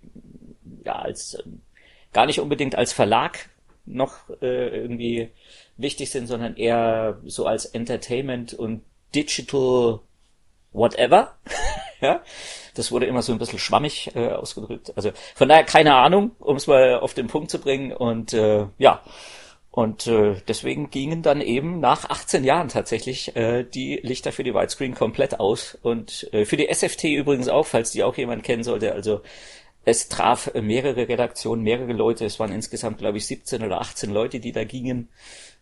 ja 0.86 0.94
als 0.94 1.38
ähm, 1.46 1.62
gar 2.14 2.26
nicht 2.26 2.40
unbedingt 2.40 2.76
als 2.76 2.94
Verlag 2.94 3.50
noch 3.86 4.30
äh, 4.42 4.70
irgendwie 4.70 5.32
wichtig 5.76 6.12
sind, 6.12 6.28
sondern 6.28 6.56
eher 6.56 7.20
so 7.26 7.46
als 7.46 7.66
Entertainment 7.66 8.54
und 8.54 8.84
Digital 9.14 10.00
whatever. 10.72 11.36
ja, 12.04 12.22
das 12.76 12.92
wurde 12.92 13.06
immer 13.06 13.22
so 13.22 13.32
ein 13.32 13.40
bisschen 13.40 13.60
schwammig 13.60 14.12
äh, 14.16 14.30
ausgedrückt. 14.30 14.94
Also 14.96 15.12
von 15.36 15.48
daher 15.48 15.64
keine 15.64 15.96
Ahnung, 15.96 16.32
um 16.40 16.58
es 16.58 16.68
mal 16.68 17.00
auf 17.00 17.14
den 17.14 17.28
Punkt 17.28 17.50
zu 17.50 17.60
bringen. 17.60 17.94
Und 17.94 18.34
äh, 18.34 18.68
ja, 18.78 19.02
und 19.72 20.06
äh, 20.06 20.36
deswegen 20.48 20.92
gingen 20.92 21.24
dann 21.24 21.42
eben 21.42 21.80
nach 21.80 22.08
18 22.10 22.44
Jahren 22.44 22.68
tatsächlich 22.68 23.36
äh, 23.36 23.64
die 23.64 24.00
Lichter 24.04 24.32
für 24.32 24.44
die 24.44 24.54
Widescreen 24.54 24.94
komplett 24.94 25.40
aus. 25.40 25.78
Und 25.82 26.32
äh, 26.32 26.46
für 26.46 26.58
die 26.58 26.72
SFT 26.72 27.06
übrigens 27.06 27.48
auch, 27.48 27.66
falls 27.66 27.92
die 27.92 28.04
auch 28.04 28.16
jemand 28.16 28.44
kennen 28.44 28.64
sollte. 28.64 28.94
Also 28.94 29.22
es 29.86 30.10
traf 30.10 30.54
mehrere 30.54 31.08
Redaktionen, 31.08 31.64
mehrere 31.64 31.94
Leute. 31.94 32.26
Es 32.26 32.40
waren 32.40 32.52
insgesamt, 32.52 33.00
glaube 33.00 33.18
ich, 33.18 33.26
17 33.26 33.64
oder 33.64 33.82
18 33.82 34.12
Leute, 34.12 34.40
die 34.40 34.52
da 34.52 34.64
gingen. 34.64 35.10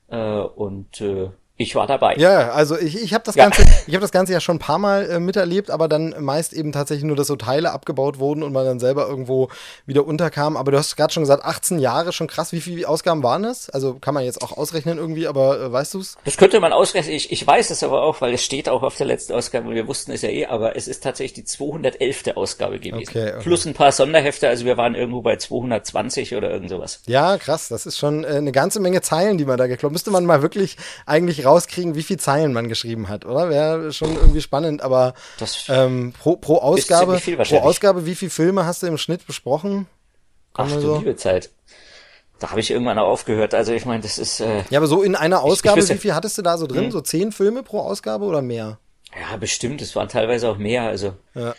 Äh, 0.10 0.42
und 0.42 1.00
äh, 1.02 1.30
ich 1.62 1.76
war 1.76 1.88
dabei. 1.88 2.16
Ja, 2.18 2.52
also 2.52 2.78
ich, 2.78 3.02
ich 3.02 3.14
habe 3.14 3.24
das 3.24 3.36
Ja. 3.36 3.46
Ganze, 3.46 3.64
ich 3.88 3.94
habe 3.94 4.02
das 4.02 4.12
Ganze 4.12 4.34
ja 4.34 4.40
schon 4.40 4.58
ein 4.58 4.60
paar 4.60 4.80
Mal 4.80 5.10
äh, 5.10 5.20
miterlebt, 5.20 5.70
aber 5.72 5.88
dann 5.88 6.16
meist 6.20 6.54
eben 6.54 6.72
tatsächlich 6.72 7.06
nur, 7.06 7.16
dass 7.16 7.28
so 7.28 7.36
Teile 7.36 7.72
abgebaut 7.72 8.20
wurden 8.20 8.44
und 8.44 8.54
man 8.54 8.66
dann 8.66 8.80
selber 8.80 9.08
irgendwo 9.08 9.50
wieder 9.86 10.06
unterkam. 10.06 10.58
Aber 10.58 10.72
du 10.72 10.78
hast 10.78 10.96
gerade 10.96 11.14
schon 11.14 11.24
gesagt, 11.24 11.44
18 11.46 11.80
Jahre, 11.80 12.14
schon 12.14 12.28
krass. 12.28 12.52
Wie 12.52 12.62
viele 12.62 12.88
Ausgaben 12.88 13.24
waren 13.24 13.44
das? 13.44 13.70
Also 13.70 13.96
kann 13.96 14.14
man 14.14 14.24
jetzt 14.24 14.42
auch 14.42 14.58
ausrechnen 14.58 14.98
irgendwie, 14.98 15.28
aber 15.28 15.60
äh, 15.60 15.72
weißt 15.72 15.94
du's? 15.94 16.18
Das 16.26 16.38
könnte 16.38 16.60
man 16.60 16.74
ausrechnen. 16.74 17.16
Ich, 17.16 17.32
ich 17.32 17.46
weiß 17.46 17.70
es 17.70 17.84
aber 17.84 18.02
auch, 18.04 18.22
weil 18.22 18.34
es 18.34 18.44
steht 18.44 18.70
auch 18.70 18.84
auf 18.84 18.98
der 18.98 19.08
letzten 19.08 19.34
Ausgabe 19.34 19.68
und 19.70 19.76
wir 19.76 19.88
wussten 19.88 20.12
es 20.12 20.22
ja 20.22 20.30
eh, 20.30 20.46
aber 20.48 20.76
es 20.76 20.88
ist 20.88 21.04
tatsächlich 21.04 21.34
die 21.34 21.46
211. 21.46 22.36
Ausgabe 22.36 22.80
gewesen. 22.80 23.10
Okay, 23.10 23.30
okay. 23.34 23.40
Plus 23.42 23.66
ein 23.66 23.74
paar 23.74 23.92
Sonderhefte, 23.92 24.48
also 24.48 24.66
wir 24.66 24.78
waren 24.78 24.96
irgendwo 24.96 25.22
bei 25.22 25.36
220 25.36 26.36
oder 26.36 26.50
irgend 26.52 26.70
sowas. 26.70 27.02
Ja, 27.06 27.38
krass. 27.38 27.68
Das 27.68 27.86
ist 27.86 27.98
schon 27.98 28.24
äh, 28.24 28.28
eine 28.28 28.52
ganze 28.52 28.80
Menge 28.80 29.02
Zeilen, 29.02 29.38
die 29.38 29.46
man 29.46 29.58
da 29.58 29.68
gekloppt. 29.68 29.94
Müsste 29.94 30.12
man 30.12 30.26
mal 30.26 30.42
wirklich 30.42 30.78
eigentlich 31.06 31.46
rauskriegen, 31.52 31.96
wie 31.96 32.04
viel 32.04 32.18
Zeilen 32.18 32.54
man 32.54 32.68
geschrieben 32.70 33.10
hat, 33.10 33.26
oder? 33.26 33.50
Wäre 33.50 33.94
schon 33.94 34.16
irgendwie 34.16 34.42
spannend, 34.42 34.82
aber 34.82 35.14
ähm, 35.68 36.14
pro, 36.18 36.36
pro 36.38 36.58
Ausgabe, 36.58 37.20
pro. 37.44 37.58
Ausgabe, 37.60 38.06
wie 38.06 38.16
viele 38.16 38.32
Filme 38.32 38.66
hast 38.66 38.82
du 38.84 38.88
im 38.88 38.98
Schnitt 38.98 39.26
besprochen? 39.28 39.88
Ach 40.54 40.68
du 40.72 40.80
so- 40.80 40.98
liebe 41.00 41.16
Zeit. 41.16 41.50
Da 42.40 42.50
habe 42.50 42.60
ich 42.60 42.72
irgendwann 42.72 42.98
auch 42.98 43.08
aufgehört. 43.08 43.54
Also 43.54 43.72
ich 43.72 43.86
meine, 43.86 44.02
das 44.02 44.18
ist 44.18 44.40
äh, 44.40 44.64
Ja, 44.72 44.80
aber 44.80 44.88
so 44.88 45.04
in 45.04 45.16
einer 45.16 45.44
Ausgabe, 45.44 45.82
wüsste- 45.82 45.94
wie 45.94 46.00
viel 46.00 46.16
hattest 46.16 46.38
du 46.40 46.42
da 46.42 46.58
so 46.58 46.66
Hm. 46.68 46.74
drin? 46.74 46.92
So 46.92 47.00
zehn 47.02 47.32
Filme 47.32 47.62
pro 47.62 47.80
Ausgabe 47.82 48.26
oder 48.26 48.42
mehr? 48.42 48.80
ja 49.30 49.38
bestimmt. 49.38 49.82
Es 49.82 49.96
waren 49.96 50.08
teilweise 50.10 50.50
auch 50.50 50.58
mehr. 50.58 50.84
Also 50.84 51.14
Ja. 51.36 51.54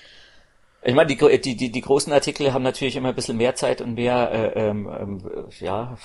ich 0.83 0.95
meine, 0.95 1.15
die, 1.15 1.41
die 1.41 1.57
die 1.57 1.71
die 1.71 1.81
großen 1.83 2.13
Artikel 2.13 2.53
haben 2.53 2.63
natürlich 2.65 2.97
immer 2.97 3.11
ein 3.11 3.15
bisschen 3.15 3.37
mehr 3.37 3.55
Zeit 3.55 3.81
und 3.81 3.95
mehr 3.95 4.33
äh, 4.33 4.59
ähm, 4.71 4.89
ähm, 5.01 5.23
ja. 5.61 5.97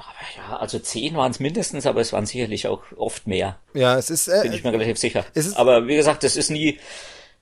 Aber 0.00 0.50
Ja, 0.52 0.56
also 0.58 0.78
zehn 0.78 1.14
waren 1.16 1.30
es 1.30 1.40
mindestens, 1.40 1.86
aber 1.86 2.00
es 2.00 2.12
waren 2.12 2.26
sicherlich 2.26 2.66
auch 2.68 2.80
oft 2.96 3.26
mehr. 3.26 3.58
Ja, 3.74 3.96
es 3.98 4.10
ist, 4.10 4.28
äh, 4.28 4.40
bin 4.42 4.52
ich 4.52 4.64
mir 4.64 4.72
relativ 4.72 4.98
sicher. 4.98 5.24
Aber 5.56 5.86
wie 5.86 5.96
gesagt, 5.96 6.22
das 6.24 6.36
ist 6.36 6.50
nie, 6.50 6.78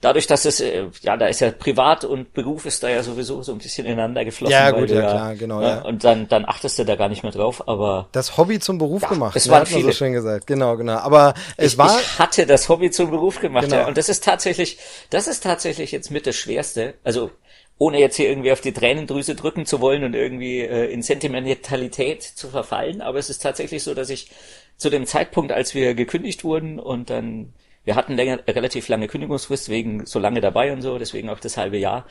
dadurch, 0.01 0.27
dass 0.27 0.45
es, 0.45 0.61
äh, 0.61 0.85
ja, 1.03 1.17
da 1.17 1.27
ist 1.27 1.41
ja 1.41 1.51
Privat 1.51 2.05
und 2.05 2.33
Beruf 2.33 2.67
ist 2.67 2.83
da 2.83 2.89
ja 2.89 3.03
sowieso 3.03 3.43
so 3.43 3.53
ein 3.53 3.59
bisschen 3.59 3.87
ineinander 3.87 4.25
geflossen. 4.25 4.53
Ja, 4.53 4.71
gut, 4.71 4.91
du 4.91 4.95
ja, 4.95 5.01
klar, 5.11 5.35
genau, 5.35 5.61
ne, 5.61 5.69
ja. 5.69 5.81
Und 5.83 6.05
dann, 6.05 6.29
dann 6.29 6.45
achtest 6.45 6.79
du 6.79 6.85
da 6.85 6.95
gar 6.97 7.09
nicht 7.09 7.23
mehr 7.23 7.33
drauf, 7.33 7.67
aber 7.69 8.09
das 8.13 8.37
Hobby 8.37 8.61
zum 8.61 8.79
Beruf 8.79 9.03
Ja, 9.03 9.09
gemacht. 9.09 9.37
es 9.37 9.47
ne, 9.47 9.53
waren 9.53 9.63
hat 9.63 9.71
man 9.73 9.83
so 9.83 9.93
schön 9.93 10.13
gesagt. 10.13 10.47
Genau, 10.47 10.77
genau. 10.77 10.99
Aber 10.99 11.35
es 11.57 11.73
ich, 11.73 11.79
war, 11.79 11.99
ich 11.99 12.19
hatte 12.19 12.47
das 12.47 12.69
Hobby 12.69 12.91
zum 12.91 13.11
Beruf 13.11 13.41
gemacht, 13.41 13.65
Genau. 13.65 13.77
ja. 13.79 13.87
Und 13.89 13.97
das 13.97 14.09
ist 14.09 14.23
tatsächlich, 14.25 14.79
das 15.11 15.27
ist 15.27 15.43
tatsächlich 15.43 15.91
jetzt 15.93 16.11
mit 16.11 16.27
das 16.27 16.37
Schwerste. 16.37 16.95
Also, 17.05 17.31
ohne 17.79 17.99
jetzt 18.01 18.17
hier 18.17 18.29
irgendwie 18.29 18.53
auf 18.53 18.61
die 18.61 18.73
Tränendrüse 18.73 19.35
drücken 19.35 19.67
zu 19.67 19.81
wollen 19.81 20.05
und 20.05 20.15
irgendwie 20.15 20.61
äh, 20.61 20.93
in 20.93 21.03
Sentimentalität 21.03 22.23
zu 22.23 22.49
verfallen, 22.49 23.01
aber 23.01 23.19
es 23.19 23.31
ist 23.31 23.43
tatsächlich 23.43 23.83
so, 23.83 23.95
dass 23.95 24.11
ich 24.11 24.31
zu 24.77 24.91
dem 24.91 25.07
Zeitpunkt, 25.07 25.53
als 25.53 25.75
wir 25.75 25.95
gekündigt 25.95 26.45
wurden 26.45 26.79
und 26.79 27.11
dann 27.11 27.53
wir 27.89 27.97
hatten 27.97 28.17
länger, 28.17 28.41
relativ 28.47 28.89
lange 28.89 29.09
Kündigungsfrist 29.09 29.71
wegen 29.71 30.05
so 30.05 30.19
lange 30.19 30.43
dabei 30.43 30.75
und 30.75 30.83
so, 30.83 30.99
deswegen 30.99 31.31
auch 31.31 31.41
das 31.41 31.57
halbe 31.57 31.79
Jahr. 31.79 32.05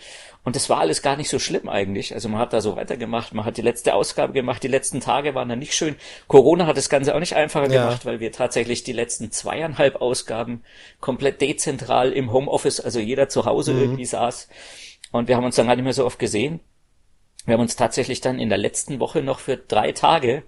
Und 0.44 0.56
das 0.56 0.72
war 0.72 0.80
alles 0.80 1.04
gar 1.04 1.18
nicht 1.18 1.30
so 1.30 1.38
schlimm 1.38 1.70
eigentlich. 1.70 2.16
Also 2.16 2.30
man 2.30 2.40
hat 2.40 2.52
da 2.52 2.62
so 2.62 2.76
weitergemacht, 2.76 3.32
man 3.36 3.46
hat 3.46 3.58
die 3.58 3.62
letzte 3.62 3.94
Ausgabe 3.94 4.34
gemacht, 4.34 4.64
die 4.64 4.70
letzten 4.70 5.02
Tage 5.02 5.36
waren 5.36 5.50
dann 5.50 5.60
nicht 5.60 5.76
schön. 5.76 5.96
Corona 6.28 6.66
hat 6.66 6.78
das 6.78 6.90
Ganze 6.90 7.14
auch 7.14 7.20
nicht 7.20 7.36
einfacher 7.36 7.70
Ja. 7.72 7.84
gemacht, 7.84 8.08
weil 8.08 8.20
wir 8.20 8.32
tatsächlich 8.32 8.86
die 8.86 8.92
letzten 8.92 9.32
zweieinhalb 9.32 9.98
Ausgaben 10.02 10.64
komplett 11.00 11.42
dezentral 11.42 12.12
im 12.12 12.34
Homeoffice, 12.34 12.80
also 12.80 13.00
jeder 13.00 13.30
zu 13.30 13.46
Hause 13.46 13.74
irgendwie 13.74 14.06
saß. 14.06 14.50
Und 15.12 15.28
wir 15.28 15.36
haben 15.36 15.46
uns 15.46 15.56
dann 15.56 15.68
gar 15.68 15.76
nicht 15.76 15.84
mehr 15.86 15.94
so 15.94 16.06
oft 16.06 16.20
gesehen. 16.20 16.60
Wir 17.46 17.54
haben 17.54 17.62
uns 17.62 17.76
tatsächlich 17.76 18.20
dann 18.22 18.40
in 18.40 18.50
der 18.50 18.58
letzten 18.58 19.00
Woche 19.00 19.22
noch 19.22 19.40
für 19.40 19.56
drei 19.58 19.92
Tage, 19.94 20.44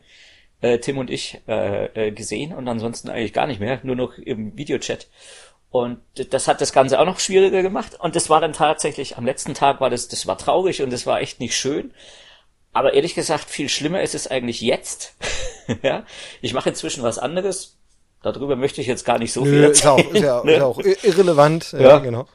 äh, 0.61 0.79
Tim 0.79 0.97
und 0.97 1.09
ich, 1.09 1.39
äh, 1.47 2.07
äh, 2.07 2.11
gesehen 2.11 2.53
und 2.53 2.67
ansonsten 2.67 3.09
eigentlich 3.09 3.31
gar 3.33 3.47
nicht 3.47 3.61
mehr, 3.61 3.79
nur 3.83 3.95
noch 3.95 4.17
im 4.17 4.57
Videochat. 4.57 5.07
Und 5.71 5.99
das 6.31 6.47
hat 6.47 6.61
das 6.61 6.73
Ganze 6.73 6.99
auch 6.99 7.05
noch 7.05 7.19
schwieriger 7.19 7.61
gemacht. 7.61 7.97
Und 7.99 8.15
das 8.15 8.29
war 8.29 8.41
dann 8.41 8.53
tatsächlich, 8.53 9.17
am 9.17 9.25
letzten 9.25 9.53
Tag 9.53 9.79
war 9.79 9.89
das, 9.89 10.07
das 10.07 10.25
war 10.27 10.37
traurig 10.37 10.81
und 10.81 10.91
das 10.91 11.05
war 11.05 11.21
echt 11.21 11.39
nicht 11.39 11.55
schön. 11.55 11.93
Aber 12.73 12.93
ehrlich 12.93 13.15
gesagt, 13.15 13.49
viel 13.49 13.69
schlimmer 13.69 14.01
ist 14.01 14.15
es 14.15 14.27
eigentlich 14.27 14.61
jetzt. 14.61 15.13
ja, 15.83 16.05
ich 16.41 16.53
mache 16.53 16.69
inzwischen 16.69 17.03
was 17.03 17.17
anderes. 17.19 17.77
Darüber 18.23 18.55
möchte 18.57 18.81
ich 18.81 18.87
jetzt 18.87 19.05
gar 19.05 19.19
nicht 19.19 19.31
so 19.31 19.43
viel 19.45 19.61
nö, 19.61 19.67
ist, 19.67 19.85
erzählen. 19.85 20.07
auch, 20.07 20.13
ist, 20.13 20.21
ja, 20.23 20.39
ist 20.41 20.61
auch 20.61 20.79
ir- 20.79 21.05
irrelevant. 21.05 21.71
Ja, 21.71 21.79
Ja. 21.81 21.97
genau. 21.99 22.27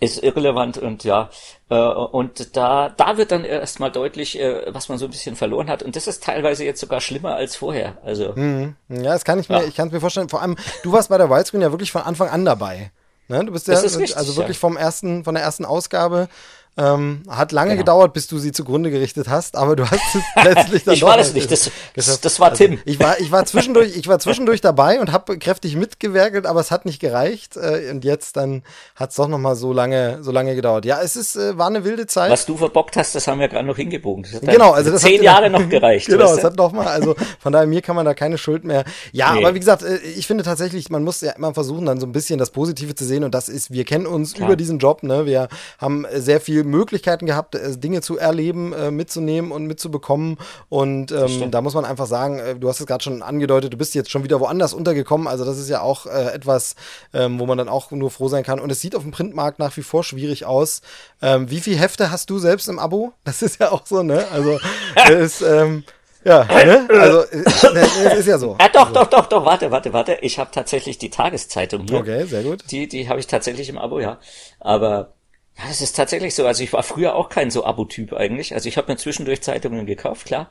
Ist 0.00 0.22
irrelevant 0.22 0.78
und 0.78 1.04
ja, 1.04 1.30
äh, 1.70 1.76
und 1.76 2.56
da, 2.56 2.90
da 2.90 3.16
wird 3.16 3.32
dann 3.32 3.44
erstmal 3.44 3.90
deutlich, 3.90 4.38
äh, 4.38 4.62
was 4.68 4.88
man 4.88 4.98
so 4.98 5.06
ein 5.06 5.10
bisschen 5.10 5.36
verloren 5.36 5.68
hat. 5.68 5.82
Und 5.82 5.96
das 5.96 6.06
ist 6.06 6.22
teilweise 6.22 6.64
jetzt 6.64 6.80
sogar 6.80 7.00
schlimmer 7.00 7.34
als 7.34 7.56
vorher. 7.56 7.96
Also. 8.04 8.32
Mhm. 8.34 8.76
Ja, 8.88 9.12
das 9.12 9.24
kann 9.24 9.38
ich 9.38 9.48
mir, 9.48 9.60
ja. 9.60 9.64
ich 9.64 9.74
kann 9.74 9.88
es 9.88 9.94
mir 9.94 10.00
vorstellen. 10.00 10.28
Vor 10.28 10.42
allem, 10.42 10.56
du 10.82 10.92
warst 10.92 11.08
bei 11.08 11.18
der 11.18 11.30
Widescreen 11.30 11.62
ja 11.62 11.70
wirklich 11.70 11.92
von 11.92 12.02
Anfang 12.02 12.28
an 12.28 12.44
dabei. 12.44 12.90
Ne? 13.28 13.44
Du 13.44 13.52
bist 13.52 13.66
ja, 13.68 13.78
richtig, 13.78 14.16
also 14.16 14.36
wirklich 14.36 14.56
ja. 14.56 14.60
vom 14.60 14.76
ersten, 14.76 15.24
von 15.24 15.34
der 15.34 15.42
ersten 15.42 15.64
Ausgabe 15.64 16.28
ähm, 16.78 17.22
hat 17.28 17.52
lange 17.52 17.70
genau. 17.70 17.80
gedauert, 17.80 18.12
bis 18.12 18.26
du 18.26 18.38
sie 18.38 18.52
zugrunde 18.52 18.90
gerichtet 18.90 19.28
hast, 19.28 19.56
aber 19.56 19.76
du 19.76 19.90
hast 19.90 20.14
es 20.14 20.22
letztlich 20.44 20.84
dann 20.84 20.94
Ich 20.94 21.02
war 21.02 21.16
das 21.16 21.32
nicht, 21.32 21.50
das, 21.50 21.70
das, 21.94 22.20
das 22.20 22.40
war 22.40 22.50
also, 22.50 22.64
Tim. 22.64 22.78
Ich 22.84 23.00
war, 23.00 23.18
ich 23.18 23.32
war 23.32 23.46
zwischendurch, 23.46 23.96
ich 23.96 24.08
war 24.08 24.18
zwischendurch 24.18 24.60
dabei 24.60 25.00
und 25.00 25.10
habe 25.10 25.38
kräftig 25.38 25.74
mitgewerkelt, 25.76 26.44
aber 26.44 26.60
es 26.60 26.70
hat 26.70 26.84
nicht 26.84 27.00
gereicht. 27.00 27.56
Äh, 27.56 27.90
und 27.90 28.04
jetzt 28.04 28.36
dann 28.36 28.62
hat 28.94 29.10
es 29.10 29.16
doch 29.16 29.28
noch 29.28 29.38
mal 29.38 29.56
so 29.56 29.72
lange, 29.72 30.22
so 30.22 30.32
lange 30.32 30.54
gedauert. 30.54 30.84
Ja, 30.84 31.00
es 31.00 31.16
ist, 31.16 31.36
äh, 31.36 31.56
war 31.56 31.68
eine 31.68 31.84
wilde 31.84 32.06
Zeit. 32.06 32.30
Was 32.30 32.44
du 32.44 32.58
verbockt 32.58 32.96
hast, 32.96 33.14
das 33.14 33.26
haben 33.26 33.40
wir 33.40 33.48
gerade 33.48 33.66
noch 33.66 33.76
hingebogen. 33.76 34.26
genau, 34.42 34.72
also 34.72 34.90
das 34.90 35.00
zehn 35.00 35.22
Jahre 35.22 35.48
noch 35.48 35.66
gereicht. 35.68 36.06
genau, 36.08 36.34
es 36.34 36.44
hat 36.44 36.56
noch 36.56 36.72
mal, 36.72 36.88
also 36.88 37.14
von 37.38 37.52
daher 37.52 37.66
mir 37.66 37.80
kann 37.80 37.96
man 37.96 38.04
da 38.04 38.12
keine 38.12 38.36
Schuld 38.36 38.64
mehr. 38.64 38.84
Ja, 39.12 39.32
nee. 39.32 39.40
aber 39.40 39.54
wie 39.54 39.60
gesagt, 39.60 39.82
äh, 39.82 39.96
ich 39.98 40.26
finde 40.26 40.44
tatsächlich, 40.44 40.90
man 40.90 41.04
muss 41.04 41.22
ja 41.22 41.32
immer 41.32 41.54
versuchen, 41.54 41.86
dann 41.86 42.00
so 42.00 42.06
ein 42.06 42.12
bisschen 42.12 42.38
das 42.38 42.50
Positive 42.50 42.94
zu 42.94 43.06
sehen 43.06 43.24
und 43.24 43.34
das 43.34 43.48
ist, 43.48 43.70
wir 43.70 43.84
kennen 43.84 44.06
uns 44.06 44.34
Klar. 44.34 44.48
über 44.48 44.56
diesen 44.56 44.78
Job, 44.78 45.02
ne? 45.02 45.24
Wir 45.24 45.48
haben 45.78 46.04
sehr 46.12 46.40
viel 46.40 46.65
Möglichkeiten 46.66 47.26
gehabt 47.26 47.54
äh, 47.54 47.76
Dinge 47.76 48.02
zu 48.02 48.18
erleben, 48.18 48.72
äh, 48.72 48.90
mitzunehmen 48.90 49.52
und 49.52 49.66
mitzubekommen. 49.66 50.38
Und 50.68 51.12
ähm, 51.12 51.50
da 51.50 51.60
muss 51.62 51.74
man 51.74 51.84
einfach 51.84 52.06
sagen, 52.06 52.38
äh, 52.38 52.54
du 52.56 52.68
hast 52.68 52.80
es 52.80 52.86
gerade 52.86 53.02
schon 53.02 53.22
angedeutet, 53.22 53.72
du 53.72 53.76
bist 53.76 53.94
jetzt 53.94 54.10
schon 54.10 54.24
wieder 54.24 54.40
woanders 54.40 54.74
untergekommen. 54.74 55.26
Also 55.26 55.44
das 55.44 55.58
ist 55.58 55.68
ja 55.68 55.80
auch 55.80 56.06
äh, 56.06 56.34
etwas, 56.34 56.76
ähm, 57.14 57.38
wo 57.38 57.46
man 57.46 57.58
dann 57.58 57.68
auch 57.68 57.90
nur 57.90 58.10
froh 58.10 58.28
sein 58.28 58.42
kann. 58.44 58.60
Und 58.60 58.70
es 58.70 58.80
sieht 58.80 58.94
auf 58.94 59.02
dem 59.02 59.12
Printmarkt 59.12 59.58
nach 59.58 59.76
wie 59.76 59.82
vor 59.82 60.04
schwierig 60.04 60.44
aus. 60.44 60.82
Ähm, 61.22 61.50
wie 61.50 61.60
viele 61.60 61.76
Hefte 61.76 62.10
hast 62.10 62.30
du 62.30 62.38
selbst 62.38 62.68
im 62.68 62.78
Abo? 62.78 63.12
Das 63.24 63.42
ist 63.42 63.60
ja 63.60 63.72
auch 63.72 63.84
so, 63.84 64.02
ne? 64.02 64.24
Also 64.32 64.58
ist, 65.10 65.42
ähm, 65.42 65.84
ja, 66.26 66.44
ne? 66.44 66.88
also 66.88 67.20
es 67.30 68.18
ist 68.18 68.26
ja 68.26 68.36
so. 68.36 68.56
Ja, 68.60 68.68
doch, 68.68 68.88
also. 68.88 68.94
doch, 68.94 69.06
doch, 69.06 69.26
doch, 69.26 69.44
warte, 69.44 69.70
warte, 69.70 69.92
warte. 69.92 70.18
Ich 70.22 70.40
habe 70.40 70.50
tatsächlich 70.52 70.98
die 70.98 71.10
Tageszeitung 71.10 71.86
hier. 71.88 71.98
Okay, 71.98 72.24
sehr 72.24 72.42
gut. 72.42 72.64
Die, 72.70 72.88
die 72.88 73.08
habe 73.08 73.20
ich 73.20 73.28
tatsächlich 73.28 73.68
im 73.68 73.78
Abo, 73.78 74.00
ja. 74.00 74.18
Aber 74.58 75.12
ja, 75.58 75.64
das 75.68 75.80
ist 75.80 75.96
tatsächlich 75.96 76.34
so. 76.34 76.46
Also 76.46 76.62
ich 76.62 76.72
war 76.72 76.82
früher 76.82 77.14
auch 77.14 77.28
kein 77.28 77.50
so 77.50 77.64
Abo-Typ 77.64 78.12
eigentlich. 78.12 78.54
Also 78.54 78.68
ich 78.68 78.76
habe 78.76 78.92
mir 78.92 78.98
zwischendurch 78.98 79.42
Zeitungen 79.42 79.86
gekauft, 79.86 80.26
klar. 80.26 80.50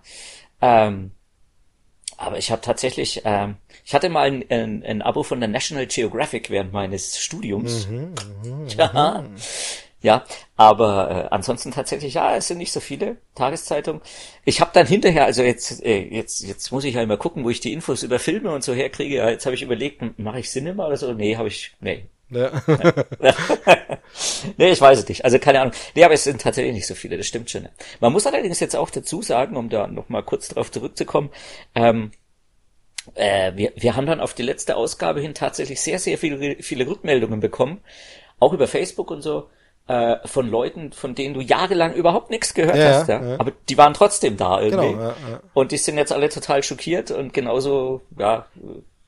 Ähm, 0.61 1.11
aber 2.17 2.37
ich 2.37 2.49
habe 2.51 2.61
tatsächlich, 2.61 3.21
ähm, 3.25 3.57
ich 3.83 3.93
hatte 3.93 4.09
mal 4.09 4.27
ein, 4.27 4.45
ein, 4.49 4.83
ein, 4.83 5.01
Abo 5.01 5.23
von 5.23 5.39
der 5.39 5.49
National 5.49 5.85
Geographic 5.85 6.49
während 6.49 6.71
meines 6.71 7.19
Studiums. 7.19 7.87
Mhm, 7.87 8.13
mh, 8.43 8.73
ja, 8.77 9.21
mhm. 9.21 9.35
ja, 10.01 10.23
aber 10.55 11.11
äh, 11.11 11.27
ansonsten 11.31 11.71
tatsächlich, 11.71 12.13
ja, 12.13 12.35
es 12.35 12.47
sind 12.47 12.57
nicht 12.57 12.71
so 12.71 12.79
viele 12.79 13.17
Tageszeitungen. 13.35 14.01
Ich 14.45 14.61
habe 14.61 14.71
dann 14.73 14.87
hinterher, 14.87 15.25
also 15.25 15.43
jetzt, 15.43 15.83
äh, 15.83 16.03
jetzt, 16.03 16.41
jetzt 16.41 16.71
muss 16.71 16.85
ich 16.85 16.95
halt 16.95 17.09
mal 17.09 17.17
gucken, 17.17 17.43
wo 17.43 17.49
ich 17.49 17.59
die 17.59 17.73
Infos 17.73 18.01
über 18.01 18.17
Filme 18.17 18.51
und 18.51 18.63
so 18.63 18.73
herkriege. 18.73 19.17
Ja, 19.17 19.29
jetzt 19.29 19.45
habe 19.45 19.55
ich 19.55 19.61
überlegt, 19.61 20.17
mache 20.17 20.39
ich 20.39 20.49
Cinema 20.49 20.87
oder 20.87 20.97
so? 20.97 21.13
Nee, 21.13 21.35
habe 21.35 21.49
ich, 21.49 21.75
nee, 21.81 22.05
ja. 22.29 22.51
nee, 24.57 24.71
ich 24.71 24.81
weiß 24.81 24.99
es 24.99 25.07
nicht. 25.07 25.25
Also 25.25 25.39
keine 25.39 25.61
Ahnung. 25.61 25.73
Nee, 25.95 26.03
aber 26.03 26.13
es 26.13 26.23
sind 26.23 26.41
tatsächlich 26.41 26.73
nicht 26.73 26.87
so 26.87 26.95
viele, 26.95 27.17
das 27.17 27.27
stimmt 27.27 27.49
schon. 27.49 27.67
Man 27.99 28.11
muss 28.11 28.25
allerdings 28.25 28.59
jetzt 28.59 28.75
auch 28.75 28.89
dazu 28.89 29.21
sagen, 29.21 29.57
um 29.57 29.69
da 29.69 29.87
nochmal 29.87 30.23
kurz 30.23 30.47
drauf 30.47 30.71
zurückzukommen, 30.71 31.29
ähm, 31.75 32.11
äh, 33.13 33.51
wir, 33.55 33.71
wir 33.75 33.95
haben 33.95 34.07
dann 34.07 34.19
auf 34.19 34.33
die 34.33 34.43
letzte 34.43 34.75
Ausgabe 34.75 35.21
hin 35.21 35.33
tatsächlich 35.33 35.81
sehr, 35.81 35.99
sehr 35.99 36.17
viele, 36.17 36.55
viele 36.61 36.87
Rückmeldungen 36.87 37.39
bekommen, 37.39 37.81
auch 38.39 38.53
über 38.53 38.67
Facebook 38.67 39.11
und 39.11 39.21
so, 39.21 39.47
äh, 39.87 40.17
von 40.25 40.49
Leuten, 40.49 40.91
von 40.91 41.13
denen 41.13 41.35
du 41.35 41.41
jahrelang 41.41 41.93
überhaupt 41.93 42.31
nichts 42.31 42.55
gehört 42.55 42.77
ja, 42.77 42.93
hast, 42.93 43.07
ja? 43.07 43.23
ja? 43.23 43.39
Aber 43.39 43.51
die 43.69 43.77
waren 43.77 43.93
trotzdem 43.93 44.35
da 44.35 44.59
irgendwie. 44.59 44.93
Genau, 44.93 44.99
ja, 44.99 45.15
ja. 45.29 45.39
Und 45.53 45.71
die 45.71 45.77
sind 45.77 45.97
jetzt 45.97 46.11
alle 46.11 46.29
total 46.29 46.63
schockiert 46.63 47.11
und 47.11 47.33
genauso, 47.33 48.01
ja, 48.17 48.47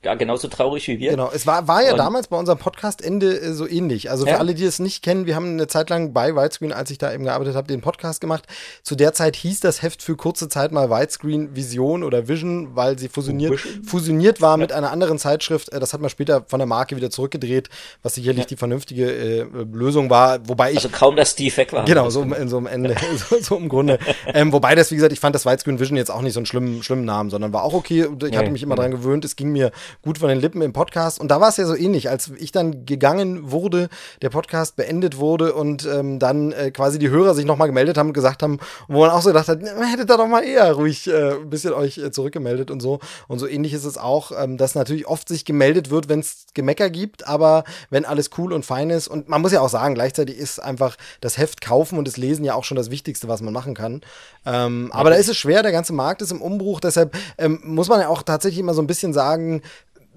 ja, 0.08 0.16
genauso 0.16 0.48
traurig 0.48 0.88
wie 0.88 1.00
wir. 1.00 1.12
Genau, 1.12 1.30
es 1.34 1.46
war, 1.46 1.68
war 1.68 1.84
ja 1.84 1.92
und 1.92 1.98
damals 1.98 2.30
bei 2.30 2.38
unserem 2.38 2.58
Podcast-Ende 2.60 3.42
äh, 3.42 3.52
so 3.52 3.68
ähnlich. 3.68 4.10
Also 4.10 4.24
für 4.24 4.32
ja. 4.32 4.38
alle, 4.38 4.56
die 4.56 4.64
es 4.64 4.80
nicht 4.80 5.04
kennen, 5.04 5.26
wir 5.26 5.36
haben 5.36 5.50
eine 5.50 5.68
Zeit 5.68 5.90
lang 5.90 6.14
bei 6.14 6.34
Widescreen, 6.34 6.72
als 6.72 6.92
ich 6.92 6.98
da 6.98 7.14
eben 7.14 7.26
gearbeitet 7.26 7.56
habe, 7.56 7.68
den 7.68 7.82
Podcast 7.82 8.22
gemacht. 8.22 8.46
Zu 8.84 8.96
der 8.96 9.12
Zeit 9.12 9.36
hieß 9.36 9.60
das 9.60 9.82
Heft 9.82 10.02
für 10.02 10.16
kurze 10.16 10.48
Zeit 10.48 10.72
mal 10.72 10.90
Widescreen 10.90 11.58
Vision 11.58 12.04
oder 12.04 12.30
Vision, 12.30 12.74
weil 12.74 12.98
sie 12.98 13.10
fusioniert, 13.10 13.60
fusioniert 13.86 14.40
war 14.40 14.52
ja. 14.52 14.58
mit 14.58 14.72
einer 14.72 14.92
anderen 14.92 15.20
Zeitschrift. 15.20 15.74
Äh, 15.74 15.82
das 15.82 15.92
hat 15.92 16.00
man 16.00 16.10
später 16.10 16.46
von 16.48 16.60
der 16.60 16.68
Marke 16.68 16.96
wieder 16.96 17.10
zurückgedreht, 17.10 17.68
was 18.02 18.16
sicherlich 18.16 18.44
ja. 18.44 18.48
die 18.48 18.56
vernünftige 18.56 19.12
äh, 19.12 19.46
Lösung 19.74 20.10
war. 20.10 20.40
Wobei 20.48 20.72
ich. 20.72 20.78
Also 20.78 20.88
kaum, 20.88 21.18
dass 21.18 21.32
Steve 21.32 21.58
weg 21.58 21.74
war. 21.74 21.84
Genau, 21.84 22.10
so 22.10 22.22
in 22.22 22.48
so 22.48 22.56
einem 22.56 22.68
Ende, 22.68 22.96
so, 23.30 23.42
so, 23.42 23.58
im 23.58 23.68
Grunde. 23.68 24.00
ähm, 24.28 24.54
wobei 24.54 24.74
das, 24.74 24.90
wie 24.90 24.96
gesagt, 24.96 25.12
ich 25.12 25.20
fand 25.20 25.36
das 25.36 25.46
Widescreen 25.46 25.82
Vision 25.82 25.98
jetzt 25.98 26.12
auch 26.12 26.22
nicht 26.22 26.34
so 26.34 26.40
einen 26.40 26.46
schlimmen, 26.46 26.82
schlimmen 26.82 27.04
Namen, 27.04 27.30
sondern 27.30 27.52
war 27.52 27.64
auch 27.64 27.74
okay. 27.74 28.08
Ich 28.26 28.38
hatte 28.38 28.52
mich 28.52 28.64
immer 28.64 28.76
dran 28.76 28.92
gewöhnt. 28.92 29.26
Es 29.26 29.36
ging 29.36 29.52
mir 29.52 29.72
gut 30.02 30.18
von 30.18 30.30
den 30.30 30.40
Lippen 30.40 30.62
im 30.62 30.74
Podcast. 30.74 31.20
Und 31.20 31.30
da 31.30 31.42
war 31.42 31.50
es 31.50 31.58
ja 31.58 31.66
so 31.66 31.76
ähnlich, 31.76 32.10
als 32.10 32.32
ich 32.38 32.52
dann 32.52 32.86
gegangen 32.86 33.52
wurde, 33.52 33.90
der 34.22 34.30
Podcast 34.30 34.76
beendet 34.76 35.18
wurde 35.18 35.54
und 35.54 35.86
ähm, 35.86 36.20
dann 36.20 36.52
äh, 36.52 36.72
quasi 36.72 37.00
die 37.00 37.10
Hörer 37.10 37.34
sich 37.34 37.46
nochmal 37.46 37.68
gemeldet 37.68 37.98
haben 37.98 38.08
und 38.08 38.14
gesagt 38.14 38.44
haben, 38.44 38.60
wo 38.88 39.02
man 39.02 39.10
auch 39.10 39.22
so 39.22 39.30
gedacht 39.30 39.48
hat, 39.48 39.60
hättet 39.62 40.10
da 40.10 40.18
doch 40.18 40.28
mal 40.28 40.44
eher 40.44 40.72
ruhig 40.74 41.08
äh, 41.08 41.34
ein 41.34 41.50
bisschen 41.50 41.74
euch 41.74 41.98
äh, 41.98 42.12
zurückgemeldet 42.12 42.72
und 42.72 42.80
so. 42.80 43.00
Und 43.28 43.40
so 43.40 43.48
ähnlich 43.48 43.74
ist 43.74 43.86
es 43.86 43.98
auch, 43.98 44.32
ähm, 44.38 44.58
dass 44.58 44.76
natürlich 44.76 45.08
oft 45.08 45.28
sich 45.28 45.46
gemeldet 45.46 45.90
wird, 45.90 46.10
wenn 46.10 46.20
es 46.20 46.46
Gemecker 46.54 46.90
gibt, 46.90 47.28
aber 47.28 47.64
wenn 47.90 48.06
alles 48.06 48.30
cool 48.38 48.54
und 48.54 48.66
fein 48.66 48.90
ist. 48.90 49.08
Und 49.08 49.30
man 49.30 49.42
muss 49.42 49.52
ja 49.52 49.62
auch 49.62 49.70
sagen, 49.70 49.96
gleichzeitig 49.96 50.38
ist 50.38 50.60
einfach 50.60 50.98
das 51.22 51.38
Heft 51.38 51.62
kaufen 51.62 51.98
und 51.98 52.08
das 52.08 52.18
Lesen 52.18 52.46
ja 52.46 52.54
auch 52.54 52.64
schon 52.64 52.78
das 52.78 52.92
Wichtigste, 52.92 53.28
was 53.28 53.42
man 53.42 53.54
machen 53.54 53.74
kann. 53.74 54.02
Ähm, 54.46 54.90
aber 54.94 55.10
da 55.10 55.16
ist 55.18 55.30
es 55.30 55.38
schwer, 55.38 55.64
der 55.64 55.72
ganze 55.72 55.94
Markt 55.94 56.22
ist 56.22 56.32
im 56.32 56.42
Umbruch, 56.42 56.80
deshalb 56.80 57.16
ähm, 57.38 57.60
muss 57.64 57.90
man 57.90 58.00
ja 58.00 58.08
auch 58.08 58.24
tatsächlich 58.24 58.60
immer 58.60 58.74
so 58.74 58.82
ein 58.82 58.88
bisschen 58.88 59.14
sagen, 59.14 59.62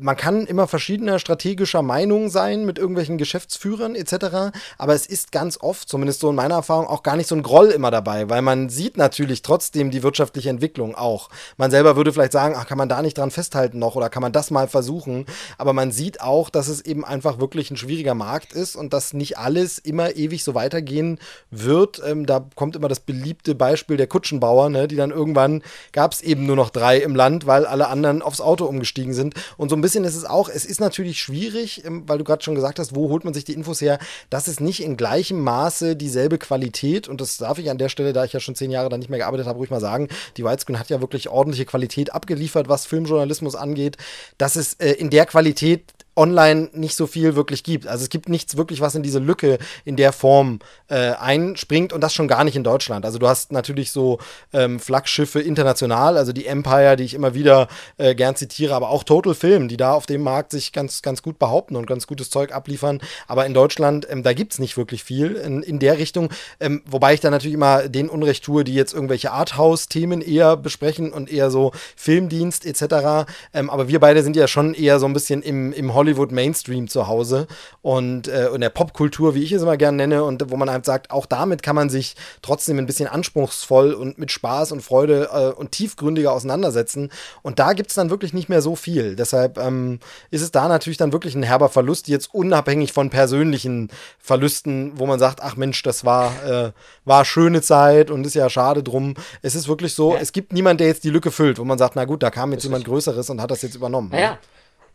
man 0.00 0.16
kann 0.16 0.46
immer 0.46 0.66
verschiedener 0.66 1.18
strategischer 1.18 1.82
Meinung 1.82 2.30
sein 2.30 2.64
mit 2.64 2.78
irgendwelchen 2.78 3.18
Geschäftsführern 3.18 3.94
etc. 3.94 4.52
Aber 4.78 4.94
es 4.94 5.06
ist 5.06 5.32
ganz 5.32 5.58
oft, 5.60 5.88
zumindest 5.88 6.20
so 6.20 6.30
in 6.30 6.36
meiner 6.36 6.56
Erfahrung, 6.56 6.86
auch 6.86 7.02
gar 7.02 7.16
nicht 7.16 7.26
so 7.26 7.34
ein 7.34 7.42
Groll 7.42 7.68
immer 7.68 7.90
dabei, 7.90 8.28
weil 8.28 8.42
man 8.42 8.68
sieht 8.68 8.96
natürlich 8.96 9.42
trotzdem 9.42 9.90
die 9.90 10.02
wirtschaftliche 10.02 10.50
Entwicklung 10.50 10.94
auch. 10.94 11.28
Man 11.56 11.70
selber 11.70 11.96
würde 11.96 12.12
vielleicht 12.12 12.32
sagen, 12.32 12.54
ach, 12.56 12.66
kann 12.66 12.78
man 12.78 12.88
da 12.88 13.02
nicht 13.02 13.18
dran 13.18 13.30
festhalten 13.30 13.78
noch 13.78 13.96
oder 13.96 14.08
kann 14.08 14.22
man 14.22 14.32
das 14.32 14.50
mal 14.50 14.68
versuchen. 14.68 15.26
Aber 15.58 15.72
man 15.72 15.92
sieht 15.92 16.20
auch, 16.20 16.50
dass 16.50 16.68
es 16.68 16.80
eben 16.80 17.04
einfach 17.04 17.38
wirklich 17.38 17.70
ein 17.70 17.76
schwieriger 17.76 18.14
Markt 18.14 18.52
ist 18.52 18.76
und 18.76 18.92
dass 18.92 19.12
nicht 19.12 19.38
alles 19.38 19.78
immer 19.78 20.16
ewig 20.16 20.44
so 20.44 20.54
weitergehen 20.54 21.18
wird. 21.50 22.00
Ähm, 22.06 22.26
da 22.26 22.44
kommt 22.54 22.76
immer 22.76 22.88
das 22.88 23.00
beliebte 23.00 23.54
Beispiel 23.54 23.96
der 23.96 24.06
Kutschenbauer, 24.06 24.70
ne, 24.70 24.88
die 24.88 24.96
dann 24.96 25.10
irgendwann 25.10 25.62
gab 25.92 26.12
es 26.12 26.22
eben 26.22 26.46
nur 26.46 26.56
noch 26.56 26.70
drei 26.70 26.98
im 26.98 27.14
Land, 27.14 27.46
weil 27.46 27.66
alle 27.66 27.88
anderen 27.88 28.22
aufs 28.22 28.40
Auto 28.40 28.64
umgestiegen 28.64 29.14
sind 29.14 29.34
und 29.56 29.68
so 29.68 29.76
ein 29.76 29.80
bisschen 29.80 29.89
bisschen 29.90 30.04
ist 30.04 30.14
es 30.14 30.24
auch, 30.24 30.48
es 30.48 30.64
ist 30.64 30.80
natürlich 30.80 31.20
schwierig, 31.20 31.84
ähm, 31.84 32.04
weil 32.06 32.18
du 32.18 32.24
gerade 32.24 32.42
schon 32.42 32.54
gesagt 32.54 32.78
hast, 32.78 32.94
wo 32.94 33.08
holt 33.08 33.24
man 33.24 33.34
sich 33.34 33.44
die 33.44 33.54
Infos 33.54 33.80
her, 33.80 33.98
dass 34.30 34.46
es 34.46 34.60
nicht 34.60 34.82
in 34.82 34.96
gleichem 34.96 35.40
Maße 35.40 35.96
dieselbe 35.96 36.38
Qualität 36.38 37.08
und 37.08 37.20
das 37.20 37.36
darf 37.38 37.58
ich 37.58 37.70
an 37.70 37.78
der 37.78 37.88
Stelle, 37.88 38.12
da 38.12 38.24
ich 38.24 38.32
ja 38.32 38.40
schon 38.40 38.54
zehn 38.54 38.70
Jahre 38.70 38.88
da 38.88 38.98
nicht 38.98 39.10
mehr 39.10 39.18
gearbeitet 39.18 39.46
habe, 39.46 39.58
ruhig 39.58 39.70
mal 39.70 39.80
sagen, 39.80 40.08
die 40.36 40.44
Widescreen 40.44 40.78
hat 40.78 40.90
ja 40.90 41.00
wirklich 41.00 41.28
ordentliche 41.28 41.66
Qualität 41.66 42.14
abgeliefert, 42.14 42.68
was 42.68 42.86
Filmjournalismus 42.86 43.54
angeht, 43.54 43.96
dass 44.38 44.56
es 44.56 44.74
äh, 44.74 44.92
in 44.92 45.10
der 45.10 45.26
Qualität 45.26 45.84
online 46.20 46.68
nicht 46.72 46.94
so 46.94 47.06
viel 47.06 47.34
wirklich 47.34 47.64
gibt. 47.64 47.86
Also 47.86 48.02
es 48.02 48.10
gibt 48.10 48.28
nichts 48.28 48.56
wirklich, 48.58 48.82
was 48.82 48.94
in 48.94 49.02
diese 49.02 49.18
Lücke 49.18 49.58
in 49.86 49.96
der 49.96 50.12
Form 50.12 50.58
äh, 50.88 51.12
einspringt 51.12 51.94
und 51.94 52.02
das 52.02 52.12
schon 52.12 52.28
gar 52.28 52.44
nicht 52.44 52.56
in 52.56 52.64
Deutschland. 52.64 53.06
Also 53.06 53.18
du 53.18 53.26
hast 53.26 53.52
natürlich 53.52 53.90
so 53.90 54.18
ähm, 54.52 54.78
Flaggschiffe 54.78 55.40
international, 55.40 56.18
also 56.18 56.32
die 56.32 56.46
Empire, 56.46 56.96
die 56.96 57.04
ich 57.04 57.14
immer 57.14 57.34
wieder 57.34 57.68
äh, 57.96 58.14
gern 58.14 58.36
zitiere, 58.36 58.74
aber 58.74 58.90
auch 58.90 59.02
Total 59.02 59.34
Film, 59.34 59.68
die 59.68 59.78
da 59.78 59.94
auf 59.94 60.04
dem 60.04 60.22
Markt 60.22 60.52
sich 60.52 60.72
ganz, 60.72 61.00
ganz 61.00 61.22
gut 61.22 61.38
behaupten 61.38 61.74
und 61.74 61.86
ganz 61.86 62.06
gutes 62.06 62.28
Zeug 62.28 62.52
abliefern. 62.52 63.00
Aber 63.26 63.46
in 63.46 63.54
Deutschland, 63.54 64.06
ähm, 64.10 64.22
da 64.22 64.34
gibt's 64.34 64.58
nicht 64.58 64.76
wirklich 64.76 65.02
viel 65.02 65.36
in, 65.36 65.62
in 65.62 65.78
der 65.78 65.96
Richtung. 65.96 66.28
Ähm, 66.60 66.82
wobei 66.84 67.14
ich 67.14 67.20
da 67.20 67.30
natürlich 67.30 67.54
immer 67.54 67.88
den 67.88 68.10
Unrecht 68.10 68.44
tue, 68.44 68.62
die 68.62 68.74
jetzt 68.74 68.92
irgendwelche 68.92 69.32
Arthouse-Themen 69.32 70.20
eher 70.20 70.58
besprechen 70.58 71.12
und 71.12 71.32
eher 71.32 71.50
so 71.50 71.72
Filmdienst 71.96 72.66
etc. 72.66 73.30
Ähm, 73.54 73.70
aber 73.70 73.88
wir 73.88 74.00
beide 74.00 74.22
sind 74.22 74.36
ja 74.36 74.46
schon 74.46 74.74
eher 74.74 74.98
so 74.98 75.06
ein 75.06 75.14
bisschen 75.14 75.40
im, 75.42 75.72
im 75.72 75.94
Hollywood 75.94 76.09
Hollywood 76.10 76.32
Mainstream 76.32 76.88
zu 76.88 77.06
Hause 77.06 77.46
und 77.82 78.26
äh, 78.26 78.48
in 78.48 78.60
der 78.60 78.70
Popkultur, 78.70 79.36
wie 79.36 79.44
ich 79.44 79.52
es 79.52 79.62
immer 79.62 79.76
gerne 79.76 79.96
nenne, 79.96 80.24
und 80.24 80.50
wo 80.50 80.56
man 80.56 80.68
halt 80.68 80.84
sagt, 80.84 81.12
auch 81.12 81.24
damit 81.24 81.62
kann 81.62 81.76
man 81.76 81.88
sich 81.88 82.16
trotzdem 82.42 82.78
ein 82.78 82.86
bisschen 82.86 83.06
anspruchsvoll 83.06 83.92
und 83.92 84.18
mit 84.18 84.32
Spaß 84.32 84.72
und 84.72 84.82
Freude 84.82 85.28
äh, 85.32 85.58
und 85.58 85.70
tiefgründiger 85.70 86.32
auseinandersetzen. 86.32 87.10
Und 87.42 87.60
da 87.60 87.74
gibt 87.74 87.90
es 87.90 87.94
dann 87.94 88.10
wirklich 88.10 88.32
nicht 88.32 88.48
mehr 88.48 88.60
so 88.60 88.74
viel. 88.74 89.14
Deshalb 89.14 89.56
ähm, 89.58 90.00
ist 90.32 90.42
es 90.42 90.50
da 90.50 90.66
natürlich 90.66 90.96
dann 90.96 91.12
wirklich 91.12 91.36
ein 91.36 91.44
herber 91.44 91.68
Verlust, 91.68 92.08
jetzt 92.08 92.34
unabhängig 92.34 92.92
von 92.92 93.08
persönlichen 93.08 93.88
Verlusten, 94.18 94.92
wo 94.96 95.06
man 95.06 95.20
sagt, 95.20 95.40
ach 95.42 95.54
Mensch, 95.54 95.80
das 95.84 96.04
war, 96.04 96.32
äh, 96.44 96.72
war 97.04 97.24
schöne 97.24 97.62
Zeit 97.62 98.10
und 98.10 98.26
ist 98.26 98.34
ja 98.34 98.50
schade 98.50 98.82
drum. 98.82 99.14
Es 99.42 99.54
ist 99.54 99.68
wirklich 99.68 99.94
so, 99.94 100.14
ja. 100.14 100.20
es 100.20 100.32
gibt 100.32 100.52
niemanden, 100.52 100.78
der 100.78 100.88
jetzt 100.88 101.04
die 101.04 101.10
Lücke 101.10 101.30
füllt, 101.30 101.60
wo 101.60 101.64
man 101.64 101.78
sagt, 101.78 101.94
na 101.94 102.04
gut, 102.04 102.24
da 102.24 102.30
kam 102.30 102.50
jetzt 102.52 102.64
jemand 102.64 102.84
Größeres 102.84 103.30
und 103.30 103.40
hat 103.40 103.52
das 103.52 103.62
jetzt 103.62 103.76
übernommen. 103.76 104.10
Ja. 104.12 104.38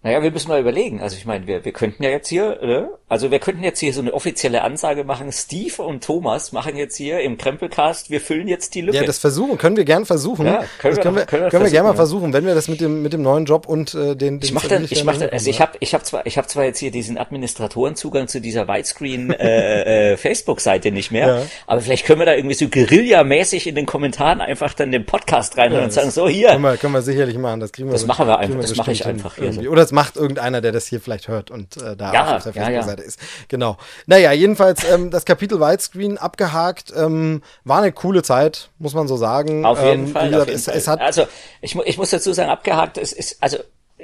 Naja, 0.06 0.22
wir 0.22 0.30
müssen 0.30 0.50
mal 0.50 0.62
überlegen. 0.62 1.02
Also 1.02 1.18
ich 1.18 1.26
meine, 1.26 1.48
wir, 1.48 1.66
wir 1.66 1.72
könnten 1.72 2.04
ja 2.04 2.12
jetzt 2.12 2.28
hier, 2.28 2.62
äh, 2.62 2.84
also 3.10 3.32
wir 3.32 3.40
könnten 3.40 3.64
jetzt 3.64 3.80
hier 3.80 3.92
so 3.92 4.02
eine 4.02 4.14
offizielle 4.14 4.62
Ansage 4.62 5.04
machen. 5.04 5.32
Steve 5.32 5.82
und 5.82 6.04
Thomas 6.04 6.52
machen 6.52 6.78
jetzt 6.78 6.96
hier 6.96 7.22
im 7.22 7.40
Krempelcast, 7.40 8.12
wir 8.12 8.22
füllen 8.22 8.48
jetzt 8.48 8.76
die 8.76 8.82
Lücke. 8.82 8.98
Ja, 8.98 9.04
das 9.04 9.18
versuchen, 9.18 9.58
können 9.58 9.78
wir 9.78 9.84
gern 9.84 10.06
versuchen. 10.06 10.46
Ja, 10.46 10.64
können, 10.78 10.96
wir, 10.96 11.02
können, 11.02 11.16
wir, 11.16 11.26
können 11.26 11.44
wir, 11.46 11.50
können 11.50 11.64
wir 11.64 11.72
gerne 11.72 11.90
mal 11.90 11.96
versuchen, 11.96 12.34
wenn 12.34 12.46
wir 12.46 12.54
das 12.54 12.68
mit 12.68 12.82
dem 12.82 13.02
mit 13.02 13.14
dem 13.14 13.24
neuen 13.24 13.46
Job 13.46 13.68
und 13.68 13.96
äh, 13.96 14.16
den, 14.16 14.40
den 14.40 14.42
Ich 14.44 14.54
mache 14.54 14.68
dann, 14.68 14.86
ich 14.88 15.04
mache 15.04 15.18
dann, 15.18 15.30
also 15.32 15.50
ich 15.50 15.60
habe 15.60 15.72
ich 15.80 15.96
habe 15.96 16.04
zwar 16.04 16.24
ich 16.28 16.38
habe 16.38 16.48
zwar 16.48 16.66
jetzt 16.66 16.78
hier 16.78 16.92
diesen 16.92 17.18
Administratorenzugang 17.18 18.28
zu 18.28 18.42
dieser 18.42 18.68
Widescreen 18.68 19.32
äh, 19.40 20.12
äh, 20.12 20.18
Facebook-Seite 20.18 20.92
nicht 20.92 21.10
mehr, 21.10 21.28
ja. 21.28 21.42
aber 21.66 21.82
vielleicht 21.82 22.06
können 22.06 22.20
wir 22.20 22.28
da 22.28 22.36
irgendwie 22.36 22.54
so 22.54 22.68
Guerilla-mäßig 22.68 23.66
in 23.66 23.74
den 23.74 23.88
Kommentaren 23.88 24.40
einfach 24.40 24.76
dann 24.76 24.92
den 24.92 25.08
Podcast 25.08 25.58
reinhören 25.58 25.82
ja, 25.82 25.86
und 25.86 25.94
sagen 25.94 26.12
so 26.12 26.30
hier. 26.30 26.50
Können 26.50 26.62
wir, 26.62 26.78
können 26.78 26.94
wir 26.94 27.02
sicherlich 27.02 27.40
machen, 27.40 27.60
das 27.60 27.72
kriegen 27.72 27.88
wir. 27.88 27.94
Das 27.94 28.06
machen 28.06 28.28
wir 28.28 28.38
einfach, 28.38 28.62
das 28.62 28.76
mache 28.76 28.92
ich 28.92 29.04
einfach 29.08 29.38
hier. 29.38 29.72
Oder 29.72 29.95
macht 29.96 30.16
irgendeiner, 30.16 30.62
der 30.62 30.72
das 30.72 30.86
hier 30.86 31.02
vielleicht 31.02 31.28
hört 31.28 31.50
und 31.50 31.78
äh, 31.78 31.96
da 31.96 32.14
ja, 32.14 32.36
auf 32.36 32.44
der 32.44 32.54
Facebook-Seite 32.54 33.02
ja, 33.02 33.08
ist. 33.08 33.20
Genau. 33.48 33.78
Naja, 34.06 34.32
jedenfalls 34.32 34.84
ähm, 34.84 35.10
das 35.10 35.26
Kapitel 35.26 35.60
Widescreen 35.60 36.20
abgehakt. 36.20 36.94
Ähm, 36.96 37.42
war 37.64 37.80
eine 37.80 37.92
coole 37.92 38.22
Zeit, 38.22 38.70
muss 38.78 38.94
man 38.94 39.08
so 39.08 39.18
sagen. 39.18 39.66
Auf 39.66 39.82
jeden 39.82 40.08
ähm, 40.08 40.14
Fall. 40.14 40.30
Gesagt, 40.30 40.48
jeden 40.48 40.60
es, 40.60 40.66
Fall. 40.66 40.76
es 40.76 40.88
hat 40.88 41.02
also 41.02 41.26
ich, 41.62 41.76
ich 41.76 41.98
muss 41.98 42.12
dazu 42.12 42.32
sagen, 42.34 42.52
abgehakt, 42.52 43.00
es 43.00 43.12
ist, 43.12 43.42
also 43.42 43.58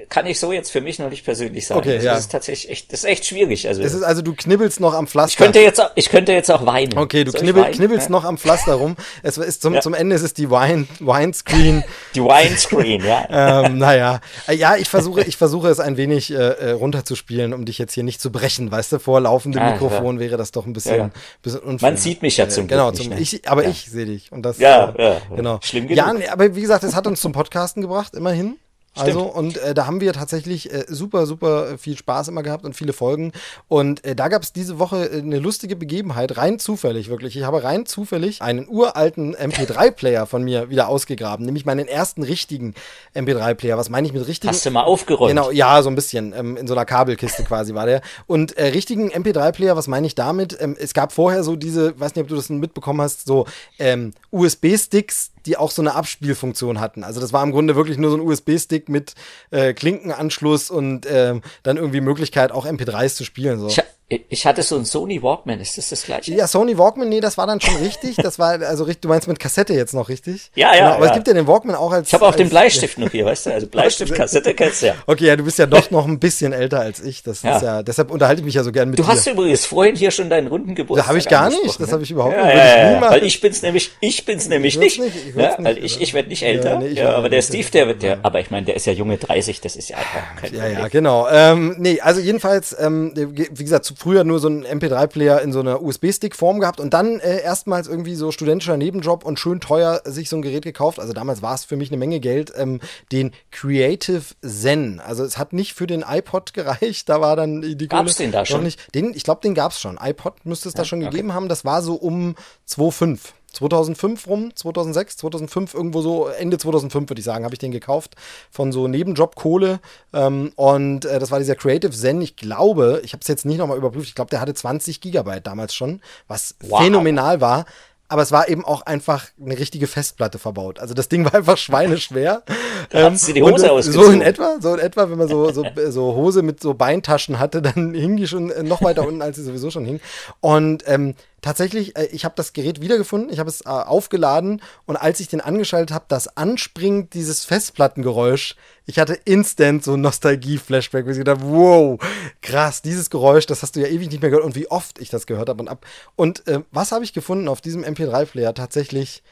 kann 0.10 0.26
ich 0.26 0.40
so 0.40 0.52
jetzt 0.52 0.72
für 0.72 0.82
mich 0.82 1.00
noch 1.00 1.10
nicht 1.10 1.24
persönlich 1.24 1.68
sagen. 1.68 1.80
Okay, 1.80 1.96
das 1.96 2.04
ja. 2.04 2.16
ist 2.16 2.32
tatsächlich 2.32 2.72
echt, 2.72 2.94
das 2.94 3.04
ist 3.04 3.10
echt 3.10 3.26
schwierig. 3.26 3.68
Also, 3.68 3.82
es 3.82 3.94
ist 3.94 4.04
also 4.04 4.22
du 4.22 4.34
knibbelst 4.34 4.80
noch 4.80 4.94
am 4.94 5.08
Pflaster. 5.08 5.32
Ich 5.32 5.38
könnte 5.38 5.60
jetzt 5.60 5.82
auch, 5.82 5.92
ich 5.96 6.10
könnte 6.10 6.34
jetzt 6.34 6.52
auch 6.52 6.66
weinen. 6.66 6.98
Okay, 6.98 7.24
du 7.24 7.32
knibbel, 7.32 7.72
knibbelst 7.72 8.08
ja? 8.08 8.12
noch 8.12 8.24
am 8.26 8.38
Pflaster 8.38 8.74
rum. 8.74 8.96
Es 9.24 9.38
ist 9.38 9.62
zum, 9.62 9.76
ja. 9.76 9.82
zum 9.82 9.94
Ende 9.94 10.16
ist 10.16 10.24
es 10.24 10.34
die 10.34 10.50
Wine, 10.50 10.88
Wine 11.00 11.34
Screen. 11.34 11.84
Die 12.16 12.22
Wine 12.22 12.58
Screen, 12.58 13.04
ja. 13.06 13.64
ähm, 13.66 13.78
naja, 13.78 14.20
äh, 14.48 14.56
ja, 14.56 14.76
ich 14.76 14.90
versuche, 14.90 15.24
ich 15.24 15.38
versuche 15.38 15.70
es 15.70 15.80
ein 15.80 15.98
wenig 15.98 16.32
äh, 16.32 16.36
äh, 16.36 16.72
runterzuspielen, 16.72 17.54
um 17.54 17.66
dich 17.66 17.78
jetzt 17.78 17.94
hier 17.94 18.04
nicht 18.04 18.20
zu 18.20 18.32
brechen. 18.32 18.72
Weißt 18.72 18.92
du, 18.92 19.00
vor 19.00 19.22
laufendem 19.22 19.62
ah, 19.62 19.72
Mikrofon 19.72 20.20
wäre 20.20 20.38
das 20.38 20.52
doch 20.52 20.66
ein 20.66 20.74
bisschen, 20.74 20.98
ja, 20.98 21.10
bisschen 21.42 21.62
unfair. 21.62 21.92
Man 21.92 21.98
sieht 21.98 22.22
mich 22.22 22.38
ja 22.38 22.50
zum 22.50 22.68
Glück 22.68 22.80
Genau, 22.80 22.92
zum, 22.92 23.12
ich, 23.14 23.48
aber 23.48 23.66
ich 23.66 23.90
sehe 23.90 24.06
dich 24.06 24.32
und 24.32 24.44
das. 24.44 24.60
Ja, 24.60 24.94
äh, 24.98 25.04
ja, 25.04 25.22
genau. 25.36 25.60
Schlimm 25.62 25.88
genug. 25.88 25.98
Ja, 25.98 26.32
aber 26.32 26.56
wie 26.56 26.62
gesagt, 26.62 26.84
es 26.84 26.96
hat 26.96 27.08
uns 27.08 27.22
zum 27.22 27.32
Podcasten 27.32 27.82
gebracht, 27.82 28.16
immerhin. 28.16 28.58
Also 28.96 29.22
und 29.22 29.58
äh, 29.58 29.74
da 29.74 29.88
haben 29.88 30.02
wir 30.02 30.12
tatsächlich 30.12 30.72
äh, 30.74 30.84
super, 30.88 31.26
super 31.26 31.78
viel 31.78 31.96
Spaß 31.96 32.28
immer 32.28 32.44
gehabt 32.44 32.66
und 32.66 32.76
viele 32.76 32.92
Folgen. 32.92 33.32
Und 33.70 34.04
äh, 34.04 34.16
da 34.16 34.28
gab 34.28 34.44
es 34.44 34.52
diese 34.52 34.80
Woche 34.80 35.10
äh, 35.10 35.20
eine 35.20 35.40
lustige 35.40 35.78
Begebenheit, 35.78 36.36
rein 36.36 36.60
zufällig 36.60 37.10
wirklich. 37.10 37.38
Ich 37.38 37.44
habe 37.44 37.64
rein 37.64 37.86
zufällig 37.86 38.42
einen 38.42 38.68
uralten 38.68 39.34
MP3-Player 39.36 40.26
von 40.26 40.44
mir 40.44 40.70
wieder 40.70 40.90
ausgegraben, 40.90 41.46
nämlich 41.46 41.66
meinen 41.66 41.88
ersten 41.88 42.24
richtigen 42.24 42.74
MP3-Player. 43.16 43.78
Was 43.78 43.90
meine 43.90 44.08
ich 44.08 44.14
mit 44.14 44.28
richtigen? 44.28 44.52
Hast 44.52 44.66
du 44.66 44.72
mal 44.72 44.84
aufgeräumt? 44.84 45.30
Genau, 45.30 45.52
ja, 45.52 45.82
so 45.82 45.90
ein 45.90 45.96
bisschen. 45.96 46.34
Ähm, 46.36 46.58
in 46.58 46.68
so 46.68 46.74
einer 46.74 46.86
Kabelkiste 46.86 47.44
quasi 47.46 47.74
war 47.74 47.86
der. 47.86 48.02
Und 48.28 48.58
äh, 48.58 48.68
richtigen 48.68 49.10
MP3-Player, 49.10 49.78
was 49.78 49.88
meine 49.88 50.06
ich 50.06 50.16
damit? 50.16 50.58
Ähm, 50.60 50.76
es 50.78 50.94
gab 50.94 51.14
vorher 51.14 51.44
so 51.46 51.56
diese, 51.56 51.98
weiß 51.98 52.16
nicht, 52.16 52.24
ob 52.24 52.28
du 52.28 52.36
das 52.36 52.50
mitbekommen 52.50 53.00
hast, 53.00 53.26
so 53.26 53.46
ähm, 53.80 54.12
USB-Sticks, 54.32 55.32
die 55.46 55.58
auch 55.58 55.72
so 55.72 55.82
eine 55.82 55.96
Abspielfunktion 55.96 56.80
hatten. 56.80 57.04
Also 57.04 57.20
das 57.20 57.34
war 57.34 57.44
im 57.44 57.52
Grunde 57.52 57.76
wirklich 57.76 57.98
nur 57.98 58.12
so 58.12 58.18
ein 58.18 58.22
USB-Stick 58.22 58.90
mit 58.90 59.14
äh, 59.52 59.74
Klinkenanschluss 59.74 60.70
und 60.70 61.06
ähm, 61.10 61.42
dann 61.64 61.78
irgendwie 61.78 62.02
Möglichkeit 62.02 62.52
auch 62.52 62.66
MP3s 62.66 63.16
zu 63.16 63.24
spielen. 63.24 63.60
So. 63.60 63.68
Ich, 63.68 63.82
ich 64.30 64.46
hatte 64.46 64.62
so 64.64 64.78
ein 64.78 64.86
Sony 64.86 65.22
Walkman, 65.22 65.60
ist 65.60 65.78
das 65.78 65.90
das 65.90 66.04
gleiche? 66.04 66.34
Ja, 66.34 66.48
Sony 66.48 66.78
Walkman, 66.78 67.10
nee, 67.10 67.20
das 67.20 67.38
war 67.38 67.48
dann 67.48 67.62
schon 67.62 67.76
richtig. 67.78 68.18
Das 68.18 68.40
war 68.40 68.62
also 68.62 68.84
richtig, 68.84 69.02
du 69.02 69.08
meinst 69.08 69.28
mit 69.28 69.40
Kassette 69.40 69.74
jetzt 69.74 69.94
noch 69.94 70.10
richtig? 70.10 70.52
Ja, 70.56 70.74
ja. 70.74 70.80
Genau, 70.80 70.96
aber 70.96 71.06
ja. 71.06 71.12
es 71.12 71.16
gibt 71.16 71.28
ja 71.28 71.34
den 71.34 71.48
Walkman 71.48 71.76
auch 71.76 71.92
als. 71.92 72.08
Ich 72.08 72.14
habe 72.14 72.26
auch 72.26 72.30
als, 72.30 72.38
den 72.38 72.50
Bleistift 72.50 72.98
noch 72.98 73.12
hier, 73.12 73.26
weißt 73.26 73.46
du? 73.46 73.54
Also 73.54 73.68
Bleistift, 73.72 74.14
Kassette 74.14 74.54
kennst 74.54 74.82
du 74.82 74.88
ja. 74.88 74.96
Okay, 75.08 75.28
ja, 75.28 75.36
du 75.36 75.44
bist 75.44 75.60
ja 75.60 75.66
doch 75.66 75.92
noch 75.92 76.06
ein 76.08 76.20
bisschen 76.20 76.54
älter 76.54 76.80
als 76.80 77.00
ich. 77.00 77.24
Das 77.24 77.44
ja. 77.44 77.56
ist 77.56 77.64
ja, 77.64 77.84
deshalb 77.84 78.12
unterhalte 78.12 78.42
ich 78.42 78.46
mich 78.46 78.56
ja 78.56 78.64
so 78.64 78.72
gern 78.72 78.90
mit 78.90 79.00
du 79.00 79.04
dir. 79.04 79.08
Du 79.08 79.14
hast 79.14 79.28
übrigens 79.28 79.66
vorhin 79.66 79.96
hier 79.96 80.12
schon 80.12 80.30
deinen 80.30 80.48
runden 80.48 80.76
Geburtstag. 80.76 81.04
Das 81.04 81.10
habe 81.10 81.20
ich 81.20 81.28
gar 81.28 81.50
nicht, 81.50 81.80
das 81.80 81.92
habe 81.92 82.04
ich 82.04 82.12
überhaupt 82.12 82.36
nicht. 82.36 82.56
Ja, 82.56 83.02
weil 83.02 83.24
ich 83.24 83.40
bin's 83.42 83.62
nämlich, 83.62 83.92
ich 84.00 84.26
bin's 84.26 84.48
nämlich 84.48 84.76
ich 84.76 84.80
nicht. 84.80 85.00
nicht. 85.00 85.16
Ich, 85.30 85.36
ja, 85.36 85.56
weil 85.60 85.84
ich, 85.84 86.02
ich 86.02 86.14
werde 86.14 86.30
nicht 86.30 86.44
älter. 86.44 86.78
nee, 86.80 86.88
ich 86.88 86.98
ja, 86.98 87.16
aber 87.16 87.30
der 87.30 87.42
Steve, 87.42 87.70
der 87.72 87.88
wird, 87.88 88.04
der, 88.04 88.20
aber 88.24 88.40
ich 88.40 88.52
meine, 88.52 88.66
der 88.66 88.76
ist 88.76 88.86
ja 88.86 88.94
junge 88.94 89.18
30, 89.18 89.62
das 89.62 89.76
ist 89.76 89.90
ja 89.90 89.98
einfach 89.98 90.42
kein 90.42 90.54
Ja, 90.54 90.68
ja, 90.68 90.88
genau. 90.88 91.28
Ähm, 91.30 91.76
nee, 91.78 92.00
also 92.02 92.20
jedenfalls, 92.20 92.76
ähm, 92.80 93.14
wie 93.16 93.64
gesagt, 93.64 93.86
früher 94.02 94.24
nur 94.24 94.40
so 94.40 94.48
ein 94.48 94.66
MP3-Player 94.66 95.42
in 95.42 95.54
so 95.54 95.60
einer 95.60 95.82
USB-Stick-Form 95.82 96.60
gehabt 96.60 96.80
und 96.80 96.92
dann 96.92 97.20
äh, 97.20 97.42
erstmals 97.42 97.88
irgendwie 97.88 98.16
so 98.16 98.32
studentischer 98.32 98.76
Nebenjob 98.76 99.24
und 99.24 99.40
schön 99.40 99.60
teuer 99.60 100.02
sich 100.06 100.28
so 100.28 100.38
ein 100.38 100.42
Gerät 100.42 100.64
gekauft. 100.64 101.00
Also 101.00 101.14
damals 101.14 101.44
war 101.44 101.54
es 101.54 101.66
für 101.66 101.76
mich 101.76 101.92
eine 101.92 101.98
Menge 101.98 102.20
Geld. 102.20 102.52
Ähm, 102.58 102.80
den 103.12 103.32
Creative 103.52 104.24
Zen. 104.42 105.00
Also 105.00 105.24
es 105.24 105.38
hat 105.38 105.54
nicht 105.54 105.74
für 105.74 105.86
den 105.86 106.04
iPod 106.08 106.54
gereicht. 106.56 107.10
Da 107.10 107.22
war 107.22 107.36
dann 107.36 107.62
die 107.62 107.76
Kohle 107.76 108.06
Gab's 108.06 108.16
den 108.16 108.32
da 108.32 108.44
schon? 108.44 108.64
Nicht. 108.64 108.94
Den, 108.96 109.14
ich 109.14 109.24
glaube, 109.24 109.42
den 109.42 109.54
gab's 109.54 109.80
schon. 109.80 110.00
iPod 110.02 110.46
müsste 110.48 110.70
es 110.70 110.74
ja, 110.74 110.80
da 110.80 110.86
schon 110.86 111.00
okay. 111.00 111.12
gegeben 111.12 111.36
haben. 111.36 111.48
Das 111.48 111.64
war 111.64 111.84
so 111.84 111.94
um 111.94 112.36
2,5. 112.68 113.20
2005 113.54 114.28
rum, 114.28 114.56
2006, 114.56 115.18
2005, 115.18 115.74
irgendwo 115.74 116.02
so, 116.02 116.28
Ende 116.28 116.58
2005 116.58 117.10
würde 117.10 117.20
ich 117.20 117.26
sagen, 117.26 117.44
habe 117.44 117.56
ich 117.56 117.60
den 117.60 117.72
gekauft 117.72 118.16
von 118.50 118.72
so 118.72 118.88
Nebenjob 118.88 119.36
Kohle. 119.36 119.80
Ähm, 120.14 120.52
und 120.56 121.06
äh, 121.06 121.20
das 121.20 121.32
war 121.32 121.40
dieser 121.40 121.56
Creative 121.56 121.92
Zen. 121.92 122.22
Ich 122.22 122.36
glaube, 122.36 123.02
ich 123.04 123.14
habe 123.14 123.22
es 123.22 123.28
jetzt 123.28 123.46
nicht 123.46 123.58
nochmal 123.58 123.78
überprüft, 123.78 124.08
ich 124.08 124.16
glaube, 124.16 124.30
der 124.30 124.42
hatte 124.42 124.54
20 124.54 125.02
Gigabyte 125.02 125.46
damals 125.46 125.76
schon, 125.76 126.02
was 126.28 126.56
wow. 126.62 126.82
phänomenal 126.82 127.42
war 127.42 127.66
aber 128.12 128.24
es 128.24 128.34
war 128.34 128.50
eben 128.50 128.66
auch 128.66 128.82
einfach 128.82 129.28
eine 129.42 129.58
richtige 129.58 129.88
Festplatte 129.88 130.38
verbaut. 130.38 130.82
Also 130.82 130.94
das 130.94 131.08
Ding 131.08 131.24
war 131.24 131.34
einfach 131.34 131.56
schweineschwer. 131.56 132.44
ähm, 132.92 133.16
sie 133.16 133.32
die 133.32 133.42
Hose 133.42 133.72
und, 133.72 133.84
so 133.84 134.04
in 134.04 134.22
etwa, 134.22 134.58
so 134.60 134.74
in 134.74 134.82
etwa, 134.82 135.10
wenn 135.10 135.18
man 135.18 135.30
so, 135.30 135.50
so, 135.54 135.64
so 135.88 136.14
Hose 136.14 136.42
mit 136.42 136.60
so 136.60 136.74
Beintaschen 136.74 137.40
hatte, 137.40 137.62
dann 137.62 137.94
hing 137.94 138.18
die 138.18 138.28
schon 138.28 138.52
noch 138.64 138.82
weiter 138.82 139.08
unten, 139.08 139.22
als 139.22 139.38
sie 139.38 139.44
sowieso 139.44 139.72
schon 139.72 139.86
hing. 139.86 140.02
Und 140.42 140.84
ähm, 140.88 141.16
tatsächlich, 141.42 141.98
äh, 141.98 142.06
ich 142.12 142.26
habe 142.26 142.36
das 142.36 142.54
Gerät 142.54 142.82
wiedergefunden, 142.82 143.32
ich 143.32 143.40
habe 143.40 143.50
es 143.50 143.62
äh, 143.62 143.70
aufgeladen 143.70 144.62
und 144.86 144.96
als 144.96 145.20
ich 145.20 145.28
den 145.28 145.42
angeschaltet 145.42 145.92
habe, 145.94 146.06
das 146.08 146.38
anspringt 146.38 147.14
dieses 147.14 147.46
Festplattengeräusch, 147.46 148.56
ich 148.86 149.00
hatte 149.00 149.14
instant 149.26 149.84
so 149.84 149.98
Nostalgie-Flashback, 149.98 151.06
wo 151.06 151.10
ich 151.10 151.18
gedacht 151.18 151.42
wow, 151.44 152.00
krass, 152.42 152.82
dieses 152.82 153.10
Geräusch, 153.10 153.46
das 153.46 153.62
hast 153.64 153.76
du 153.76 153.82
ja 153.82 153.88
ewig 153.88 154.10
nicht 154.10 154.22
mehr 154.22 154.32
gehört 154.32 154.46
und 154.46 154.56
wie 154.56 154.70
oft 154.70 155.00
ich 155.00 155.10
das 155.10 155.28
gehört 155.28 155.50
habe 155.50 155.62
und 155.62 155.68
ab. 155.68 155.86
Und 156.16 156.48
äh, 156.48 156.62
was 156.72 156.92
habe 156.92 157.04
ich 157.04 157.14
gefunden 157.14 157.48
auf 157.48 157.62
diesem 157.62 157.84
MP3-Player 157.84 158.54
tatsächlich? 158.54 159.24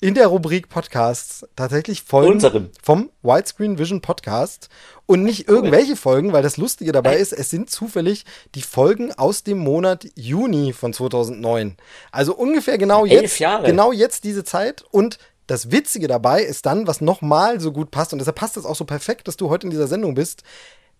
In 0.00 0.14
der 0.14 0.26
Rubrik 0.26 0.68
Podcasts 0.68 1.46
tatsächlich 1.56 2.02
Folgen 2.02 2.32
Unserem. 2.32 2.70
vom 2.82 3.10
Widescreen 3.22 3.78
Vision 3.78 4.02
Podcast 4.02 4.68
und 5.06 5.22
nicht 5.22 5.48
irgendwelche 5.48 5.96
Folgen, 5.96 6.34
weil 6.34 6.42
das 6.42 6.58
Lustige 6.58 6.92
dabei 6.92 7.16
ist, 7.16 7.32
es 7.32 7.48
sind 7.48 7.70
zufällig 7.70 8.26
die 8.54 8.60
Folgen 8.60 9.12
aus 9.14 9.42
dem 9.42 9.58
Monat 9.58 10.06
Juni 10.14 10.74
von 10.74 10.92
2009. 10.92 11.76
Also 12.12 12.34
ungefähr 12.34 12.76
genau 12.76 13.06
jetzt, 13.06 13.38
genau 13.38 13.90
jetzt 13.90 14.24
diese 14.24 14.44
Zeit 14.44 14.84
und 14.90 15.18
das 15.46 15.70
Witzige 15.70 16.08
dabei 16.08 16.42
ist 16.42 16.66
dann, 16.66 16.86
was 16.86 17.00
nochmal 17.00 17.60
so 17.60 17.72
gut 17.72 17.90
passt 17.90 18.12
und 18.12 18.18
deshalb 18.18 18.36
passt 18.36 18.56
es 18.56 18.66
auch 18.66 18.76
so 18.76 18.84
perfekt, 18.84 19.28
dass 19.28 19.38
du 19.38 19.48
heute 19.48 19.66
in 19.66 19.70
dieser 19.70 19.88
Sendung 19.88 20.14
bist. 20.14 20.42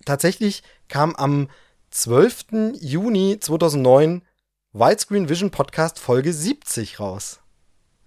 Tatsächlich 0.07 0.63
kam 0.89 1.15
am 1.17 1.49
12. 1.91 2.75
Juni 2.81 3.39
2009 3.41 4.23
Widescreen 4.73 5.29
Vision 5.29 5.51
Podcast 5.51 5.99
Folge 5.99 6.33
70 6.33 6.99
raus. 6.99 7.41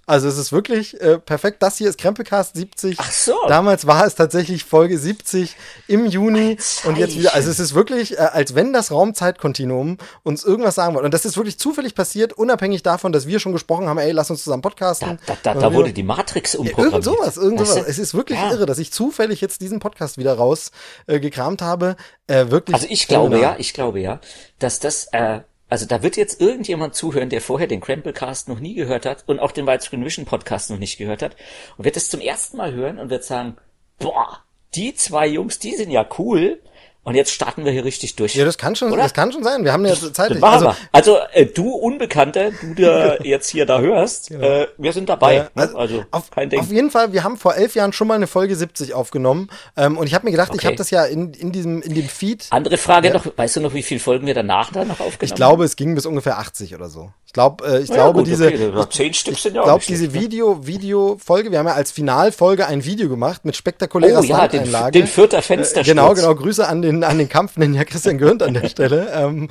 Also 0.09 0.27
es 0.27 0.39
ist 0.39 0.51
wirklich 0.51 0.99
äh, 0.99 1.19
perfekt. 1.19 1.61
Das 1.61 1.77
hier 1.77 1.87
ist 1.87 1.99
Krempelcast 1.99 2.55
70. 2.55 2.97
Ach 2.99 3.11
so. 3.11 3.35
Damals 3.47 3.85
war 3.85 4.07
es 4.07 4.15
tatsächlich 4.15 4.63
Folge 4.63 4.97
70 4.97 5.55
im 5.87 6.07
Juni 6.07 6.57
und 6.85 6.97
jetzt 6.97 7.15
wieder. 7.15 7.35
Also 7.35 7.51
es 7.51 7.59
ist 7.59 7.75
wirklich, 7.75 8.17
äh, 8.17 8.21
als 8.21 8.55
wenn 8.55 8.73
das 8.73 8.91
Raumzeitkontinuum 8.91 9.99
uns 10.23 10.43
irgendwas 10.43 10.73
sagen 10.73 10.95
wollte. 10.95 11.05
Und 11.05 11.13
das 11.13 11.25
ist 11.25 11.37
wirklich 11.37 11.59
zufällig 11.59 11.93
passiert, 11.93 12.33
unabhängig 12.33 12.81
davon, 12.81 13.11
dass 13.11 13.27
wir 13.27 13.39
schon 13.39 13.51
gesprochen 13.51 13.87
haben, 13.87 13.99
ey, 13.99 14.11
lass 14.11 14.31
uns 14.31 14.43
zusammen 14.43 14.63
podcasten. 14.63 15.19
Da, 15.27 15.37
da, 15.43 15.53
da, 15.53 15.59
da 15.59 15.73
wurde 15.75 15.93
die 15.93 16.01
Matrix 16.01 16.55
umprogrammiert. 16.55 17.05
Irgend 17.05 17.19
sowas, 17.19 17.37
irgend 17.37 17.67
sowas. 17.67 17.85
Es 17.87 17.99
ist 17.99 18.15
wirklich 18.15 18.39
ja. 18.39 18.51
irre, 18.51 18.65
dass 18.65 18.79
ich 18.79 18.91
zufällig 18.91 19.41
jetzt 19.41 19.61
diesen 19.61 19.79
Podcast 19.79 20.17
wieder 20.17 20.33
rausgekramt 20.33 21.61
äh, 21.61 21.65
habe. 21.65 21.97
Äh, 22.25 22.49
wirklich. 22.49 22.73
Also 22.73 22.87
ich 22.89 23.07
glaube 23.07 23.39
ja, 23.39 23.57
ich 23.59 23.75
glaube 23.75 23.99
ja, 23.99 24.19
dass 24.57 24.79
das 24.79 25.07
äh, 25.11 25.41
also 25.69 25.85
da 25.85 26.01
wird 26.01 26.17
jetzt 26.17 26.41
irgendjemand 26.41 26.95
zuhören, 26.95 27.29
der 27.29 27.41
vorher 27.41 27.67
den 27.67 27.79
Cramplecast 27.79 28.49
noch 28.49 28.59
nie 28.59 28.73
gehört 28.73 29.05
hat 29.05 29.23
und 29.27 29.39
auch 29.39 29.51
den 29.51 29.67
Widescreen 29.67 30.03
Vision 30.03 30.25
Podcast 30.25 30.71
noch 30.71 30.79
nicht 30.79 30.97
gehört 30.97 31.21
hat 31.21 31.35
und 31.77 31.85
wird 31.85 31.95
es 31.95 32.09
zum 32.09 32.21
ersten 32.21 32.57
Mal 32.57 32.73
hören 32.73 32.97
und 32.97 33.09
wird 33.09 33.23
sagen, 33.23 33.55
boah, 33.99 34.43
die 34.75 34.95
zwei 34.95 35.27
Jungs, 35.27 35.59
die 35.59 35.75
sind 35.75 35.91
ja 35.91 36.07
cool. 36.17 36.61
Und 37.09 37.15
jetzt 37.15 37.31
starten 37.31 37.65
wir 37.65 37.71
hier 37.71 37.83
richtig 37.85 38.15
durch. 38.17 38.35
Ja, 38.35 38.45
das 38.45 38.59
kann 38.59 38.75
schon, 38.75 38.91
Oder? 38.91 39.01
das 39.01 39.15
kann 39.15 39.31
schon 39.31 39.43
sein. 39.43 39.63
Wir 39.63 39.73
haben 39.73 39.83
ja 39.83 39.95
Zeit. 39.95 40.43
Also, 40.43 40.75
also 40.91 41.17
äh, 41.33 41.47
du 41.47 41.71
Unbekannter, 41.71 42.51
du 42.51 42.75
der 42.75 43.17
jetzt 43.23 43.49
hier 43.49 43.65
da 43.65 43.79
hörst, 43.79 44.29
genau. 44.29 44.45
äh, 44.45 44.67
wir 44.77 44.93
sind 44.93 45.09
dabei. 45.09 45.35
Ja, 45.35 45.49
also, 45.55 45.75
also 45.75 46.05
auf, 46.11 46.29
kein 46.29 46.51
Ding. 46.51 46.59
Auf 46.59 46.71
jeden 46.71 46.91
Fall, 46.91 47.11
wir 47.11 47.23
haben 47.23 47.37
vor 47.37 47.55
elf 47.55 47.73
Jahren 47.73 47.93
schon 47.93 48.07
mal 48.07 48.13
eine 48.13 48.27
Folge 48.27 48.55
70 48.55 48.93
aufgenommen. 48.93 49.49
Ähm, 49.75 49.97
und 49.97 50.05
ich 50.05 50.13
habe 50.13 50.25
mir 50.25 50.31
gedacht, 50.31 50.49
okay. 50.49 50.59
ich 50.59 50.65
habe 50.67 50.75
das 50.75 50.91
ja 50.91 51.03
in, 51.03 51.33
in 51.33 51.51
diesem 51.51 51.81
in 51.81 51.95
dem 51.95 52.07
Feed. 52.07 52.45
Andere 52.51 52.77
Frage 52.77 53.07
ja. 53.07 53.15
noch, 53.15 53.25
weißt 53.35 53.55
du 53.55 53.61
noch, 53.61 53.73
wie 53.73 53.81
viele 53.81 53.99
Folgen 53.99 54.27
wir 54.27 54.35
danach 54.35 54.71
da 54.71 54.85
noch 54.85 54.99
aufgenommen 54.99 55.17
Ich 55.21 55.33
glaube, 55.33 55.63
es 55.63 55.75
ging 55.75 55.95
bis 55.95 56.05
ungefähr 56.05 56.37
80 56.37 56.75
oder 56.75 56.89
so. 56.89 57.11
Ich 57.29 57.33
glaube, 57.33 57.63
äh, 57.63 57.81
ich 57.81 57.89
ja, 57.89 57.95
glaube 57.95 58.19
gut, 58.19 58.27
diese, 58.27 58.47
okay. 58.47 58.85
zehn 58.89 59.13
Stück 59.13 59.37
sind 59.37 59.55
ja 59.55 59.61
ich 59.61 59.65
glaube 59.65 59.83
diese 59.87 60.13
Video, 60.13 60.65
Video 60.65 61.17
Folge. 61.23 61.51
Wir 61.51 61.59
haben 61.59 61.67
ja 61.67 61.73
als 61.73 61.91
Finalfolge 61.91 62.65
ein 62.65 62.85
Video 62.85 63.07
gemacht 63.07 63.45
mit 63.45 63.55
spektakulärer 63.55 64.21
oh, 64.21 64.23
ja, 64.23 64.47
den, 64.47 64.71
den 64.91 65.05
vierter 65.05 65.43
Fenster. 65.43 65.81
Äh, 65.81 65.83
genau, 65.83 66.15
genau. 66.15 66.33
Grüße 66.33 66.67
an 66.67 66.81
den 66.81 66.98
an, 67.03 67.11
an 67.11 67.17
den 67.17 67.29
Kampf 67.29 67.57
nennen 67.57 67.73
ja 67.73 67.83
Christian 67.83 68.17
Gürnt 68.17 68.43
an 68.43 68.53
der 68.53 68.69
Stelle. 68.69 69.11
Ähm, 69.13 69.47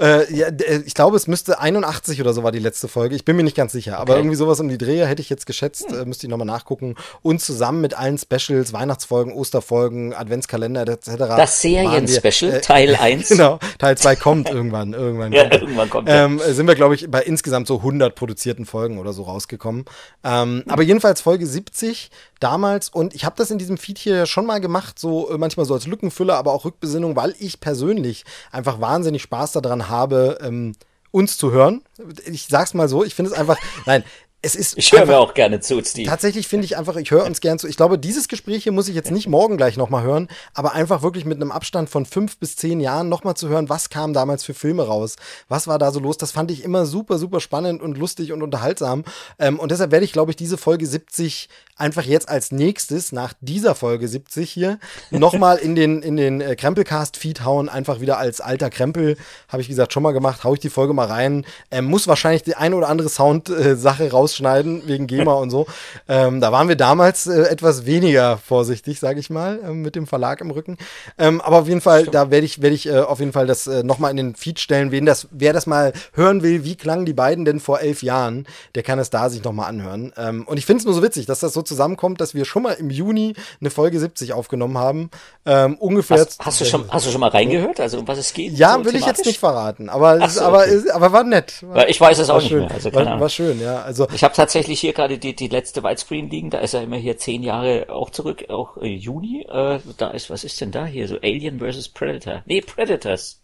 äh, 0.00 0.32
ja, 0.34 0.48
ich 0.84 0.94
glaube, 0.94 1.16
es 1.16 1.26
müsste 1.26 1.58
81 1.58 2.20
oder 2.20 2.32
so 2.32 2.42
war 2.42 2.52
die 2.52 2.58
letzte 2.58 2.88
Folge. 2.88 3.14
Ich 3.14 3.24
bin 3.24 3.36
mir 3.36 3.42
nicht 3.42 3.56
ganz 3.56 3.72
sicher, 3.72 3.98
aber 3.98 4.14
okay. 4.14 4.20
irgendwie 4.20 4.36
sowas 4.36 4.60
um 4.60 4.68
die 4.68 4.78
Drehe 4.78 5.06
hätte 5.06 5.22
ich 5.22 5.30
jetzt 5.30 5.46
geschätzt. 5.46 5.90
Hm. 5.90 6.00
Äh, 6.00 6.04
müsste 6.04 6.26
ich 6.26 6.30
nochmal 6.30 6.46
nachgucken. 6.46 6.94
Und 7.22 7.40
zusammen 7.40 7.80
mit 7.80 7.94
allen 7.94 8.18
Specials, 8.18 8.72
Weihnachtsfolgen, 8.72 9.32
Osterfolgen, 9.32 10.14
Adventskalender 10.14 10.86
etc. 10.88 11.16
Das 11.16 11.60
Serien-Special, 11.60 12.52
äh, 12.52 12.60
Teil 12.60 12.96
1. 13.00 13.28
Genau, 13.28 13.58
Teil 13.78 13.96
2 13.96 14.16
kommt 14.16 14.50
irgendwann. 14.50 14.92
irgendwann 14.92 15.32
ja, 15.32 15.48
kommt. 15.48 15.62
irgendwann 15.62 15.90
kommt. 15.90 16.08
Ähm, 16.10 16.40
sind 16.46 16.66
wir, 16.66 16.74
glaube 16.74 16.94
ich, 16.94 17.10
bei 17.10 17.22
insgesamt 17.22 17.66
so 17.66 17.76
100 17.78 18.14
produzierten 18.14 18.66
Folgen 18.66 18.98
oder 18.98 19.12
so 19.12 19.22
rausgekommen. 19.22 19.84
Ähm, 20.24 20.64
aber 20.68 20.82
jedenfalls 20.82 21.20
Folge 21.20 21.46
70 21.46 22.10
damals 22.40 22.88
und 22.88 23.14
ich 23.14 23.24
habe 23.24 23.36
das 23.36 23.50
in 23.50 23.58
diesem 23.58 23.78
Feed 23.78 23.98
hier 23.98 24.26
schon 24.26 24.46
mal 24.46 24.60
gemacht, 24.60 24.98
so 24.98 25.30
äh, 25.30 25.38
manchmal 25.38 25.66
so 25.66 25.74
als 25.74 25.86
Lückenfüller, 25.86 26.36
aber 26.36 26.52
auch 26.52 26.64
Rückbesinnung, 26.64 27.16
weil 27.16 27.34
ich 27.38 27.60
persönlich 27.60 28.24
einfach 28.50 28.80
wahnsinnig 28.80 29.22
Spaß 29.22 29.52
daran 29.52 29.88
habe, 29.88 30.38
ähm, 30.42 30.74
uns 31.10 31.38
zu 31.38 31.50
hören. 31.50 31.82
Ich 32.26 32.46
sag's 32.46 32.74
mal 32.74 32.88
so, 32.88 33.04
ich 33.04 33.14
finde 33.14 33.30
es 33.32 33.36
einfach, 33.36 33.56
nein, 33.86 34.04
es 34.40 34.54
ist. 34.54 34.78
Ich 34.78 34.92
höre 34.92 35.04
mir 35.04 35.18
auch 35.18 35.34
gerne 35.34 35.60
zu, 35.60 35.82
Steve. 35.84 36.08
Tatsächlich 36.08 36.46
finde 36.46 36.64
ich 36.64 36.76
einfach, 36.76 36.94
ich 36.96 37.10
höre 37.10 37.24
uns 37.24 37.40
gerne 37.40 37.58
zu. 37.58 37.66
Ich 37.66 37.76
glaube, 37.76 37.98
dieses 37.98 38.28
Gespräch 38.28 38.62
hier 38.62 38.72
muss 38.72 38.88
ich 38.88 38.94
jetzt 38.94 39.10
nicht 39.10 39.26
morgen 39.26 39.56
gleich 39.56 39.76
nochmal 39.76 40.04
hören, 40.04 40.28
aber 40.54 40.72
einfach 40.72 41.02
wirklich 41.02 41.24
mit 41.24 41.40
einem 41.40 41.50
Abstand 41.50 41.90
von 41.90 42.06
fünf 42.06 42.38
bis 42.38 42.54
zehn 42.54 42.78
Jahren 42.78 43.08
nochmal 43.08 43.34
zu 43.34 43.48
hören, 43.48 43.68
was 43.68 43.90
kam 43.90 44.12
damals 44.12 44.44
für 44.44 44.54
Filme 44.54 44.86
raus, 44.86 45.16
was 45.48 45.66
war 45.66 45.78
da 45.78 45.90
so 45.90 45.98
los. 45.98 46.18
Das 46.18 46.30
fand 46.30 46.52
ich 46.52 46.62
immer 46.62 46.86
super, 46.86 47.18
super 47.18 47.40
spannend 47.40 47.82
und 47.82 47.98
lustig 47.98 48.32
und 48.32 48.42
unterhaltsam. 48.42 49.04
Ähm, 49.40 49.58
und 49.58 49.72
deshalb 49.72 49.90
werde 49.90 50.04
ich, 50.04 50.12
glaube 50.12 50.30
ich, 50.30 50.36
diese 50.36 50.56
Folge 50.56 50.86
70 50.86 51.48
einfach 51.78 52.02
jetzt 52.02 52.28
als 52.28 52.52
nächstes 52.52 53.12
nach 53.12 53.34
dieser 53.40 53.74
Folge 53.74 54.08
70 54.08 54.50
hier 54.50 54.78
nochmal 55.10 55.58
in 55.58 55.74
den, 55.74 56.02
in 56.02 56.16
den 56.16 56.40
äh, 56.40 56.56
Krempelcast-Feed 56.56 57.44
hauen, 57.44 57.68
einfach 57.68 58.00
wieder 58.00 58.18
als 58.18 58.40
alter 58.40 58.68
Krempel, 58.68 59.16
habe 59.48 59.62
ich 59.62 59.68
gesagt, 59.68 59.92
schon 59.92 60.02
mal 60.02 60.12
gemacht, 60.12 60.44
hau 60.44 60.54
ich 60.54 60.60
die 60.60 60.70
Folge 60.70 60.92
mal 60.92 61.06
rein. 61.06 61.46
Ähm, 61.70 61.86
muss 61.86 62.08
wahrscheinlich 62.08 62.42
die 62.42 62.56
eine 62.56 62.76
oder 62.76 62.88
andere 62.88 63.08
Sound-Sache 63.08 64.06
äh, 64.06 64.08
rausschneiden, 64.28 64.82
wegen 64.86 65.06
GEMA 65.06 65.32
und 65.32 65.50
so. 65.50 65.66
Ähm, 66.08 66.40
da 66.40 66.52
waren 66.52 66.68
wir 66.68 66.76
damals 66.76 67.26
äh, 67.26 67.42
etwas 67.42 67.86
weniger 67.86 68.38
vorsichtig, 68.38 69.00
sage 69.00 69.20
ich 69.20 69.30
mal, 69.30 69.60
äh, 69.64 69.70
mit 69.70 69.96
dem 69.96 70.06
Verlag 70.06 70.40
im 70.40 70.50
Rücken. 70.50 70.76
Ähm, 71.16 71.40
aber 71.40 71.60
auf 71.60 71.68
jeden 71.68 71.80
Fall, 71.80 72.04
da 72.06 72.30
werde 72.30 72.46
ich, 72.46 72.62
werde 72.62 72.74
ich 72.74 72.86
äh, 72.86 72.98
auf 72.98 73.20
jeden 73.20 73.32
Fall 73.32 73.46
das 73.46 73.66
äh, 73.66 73.82
nochmal 73.82 74.10
in 74.10 74.16
den 74.16 74.34
Feed 74.34 74.60
stellen. 74.60 74.90
Wen 74.90 75.06
das, 75.06 75.28
wer 75.30 75.52
das 75.52 75.66
mal 75.66 75.92
hören 76.12 76.42
will, 76.42 76.64
wie 76.64 76.76
klangen 76.76 77.06
die 77.06 77.12
beiden 77.12 77.44
denn 77.44 77.60
vor 77.60 77.80
elf 77.80 78.02
Jahren, 78.02 78.46
der 78.74 78.82
kann 78.82 78.98
es 78.98 79.10
da 79.10 79.30
sich 79.30 79.42
nochmal 79.42 79.68
anhören. 79.68 80.12
Ähm, 80.16 80.44
und 80.46 80.58
ich 80.58 80.66
finde 80.66 80.80
es 80.80 80.84
nur 80.84 80.94
so 80.94 81.02
witzig, 81.02 81.26
dass 81.26 81.40
das 81.40 81.52
so 81.52 81.62
zusammenkommt, 81.62 82.20
dass 82.20 82.34
wir 82.34 82.44
schon 82.44 82.62
mal 82.62 82.72
im 82.72 82.90
Juni 82.90 83.34
eine 83.60 83.70
Folge 83.70 83.98
70 83.98 84.32
aufgenommen 84.32 84.78
haben. 84.78 85.10
Ähm, 85.46 85.76
ungefähr. 85.76 86.18
Hast, 86.18 86.38
hast, 86.40 86.60
du 86.60 86.64
schon, 86.64 86.84
hast 86.90 87.06
du 87.06 87.10
schon 87.10 87.20
mal 87.20 87.30
reingehört, 87.30 87.80
also 87.80 87.98
um 87.98 88.08
was 88.08 88.18
es 88.18 88.32
geht? 88.32 88.52
Ja, 88.52 88.72
so 88.72 88.78
will 88.78 88.92
thematisch? 88.92 89.00
ich 89.00 89.06
jetzt 89.06 89.26
nicht 89.26 89.38
verraten, 89.38 89.88
aber, 89.88 90.28
so, 90.28 90.42
aber, 90.42 90.62
okay. 90.62 90.90
aber 90.92 91.12
war 91.12 91.24
nett. 91.24 91.62
War, 91.62 91.88
ich 91.88 92.00
weiß 92.00 92.18
es 92.18 92.30
auch 92.30 92.40
schön. 92.40 92.60
nicht 92.60 92.68
mehr. 92.68 92.76
Also, 92.76 92.92
war, 92.92 93.20
war, 93.20 93.28
schön, 93.28 93.60
ja. 93.60 93.82
Also 93.82 94.06
ich 94.18 94.24
habe 94.24 94.34
tatsächlich 94.34 94.80
hier 94.80 94.94
gerade 94.94 95.16
die, 95.16 95.36
die 95.36 95.46
letzte 95.46 95.84
Widescreen 95.84 96.28
liegen, 96.28 96.50
da 96.50 96.58
ist 96.58 96.74
er 96.74 96.82
immer 96.82 96.96
hier 96.96 97.18
zehn 97.18 97.44
Jahre 97.44 97.86
auch 97.88 98.10
zurück, 98.10 98.46
auch 98.48 98.76
äh, 98.78 98.88
Juni. 98.88 99.46
Äh, 99.48 99.78
da 99.96 100.10
ist, 100.10 100.28
was 100.28 100.42
ist 100.42 100.60
denn 100.60 100.72
da 100.72 100.86
hier? 100.86 101.06
So 101.06 101.20
Alien 101.22 101.60
vs. 101.60 101.90
Predator. 101.90 102.42
Nee, 102.44 102.60
Predators. 102.60 103.40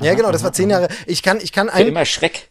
Ja, 0.00 0.14
genau, 0.14 0.32
das 0.32 0.42
war 0.42 0.54
zehn 0.54 0.70
Jahre. 0.70 0.88
Ich 1.06 1.22
kann, 1.22 1.38
ich 1.38 1.52
kann 1.52 1.68
ein. 1.68 1.94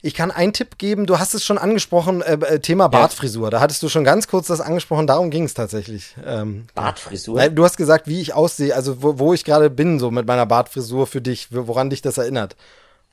Ich 0.04 0.14
kann 0.14 0.30
einen 0.30 0.54
Tipp 0.54 0.78
geben. 0.78 1.08
Du 1.08 1.18
hast 1.18 1.34
es 1.34 1.44
schon 1.44 1.58
angesprochen, 1.58 2.22
äh, 2.22 2.34
äh 2.34 2.60
Thema 2.60 2.88
Bartfrisur. 2.88 3.50
Da 3.50 3.62
hattest 3.62 3.82
du 3.82 3.90
schon 3.90 4.04
ganz 4.04 4.28
kurz 4.28 4.46
das 4.46 4.62
angesprochen. 4.62 5.08
Darum 5.08 5.32
ging 5.32 5.46
es 5.46 5.56
tatsächlich. 5.56 6.14
Ähm, 6.24 6.68
Bartfrisur. 6.76 7.36
Weil 7.36 7.50
du 7.50 7.64
hast 7.64 7.78
gesagt, 7.78 8.08
wie 8.08 8.22
ich 8.22 8.36
aussehe, 8.36 8.76
also 8.76 9.02
wo, 9.02 9.18
wo 9.18 9.34
ich 9.34 9.44
gerade 9.44 9.72
bin, 9.72 9.98
so 9.98 10.12
mit 10.12 10.28
meiner 10.28 10.46
Bartfrisur 10.46 11.08
für 11.08 11.22
dich, 11.22 11.48
woran 11.50 11.90
dich 11.90 12.04
das 12.04 12.20
erinnert. 12.20 12.56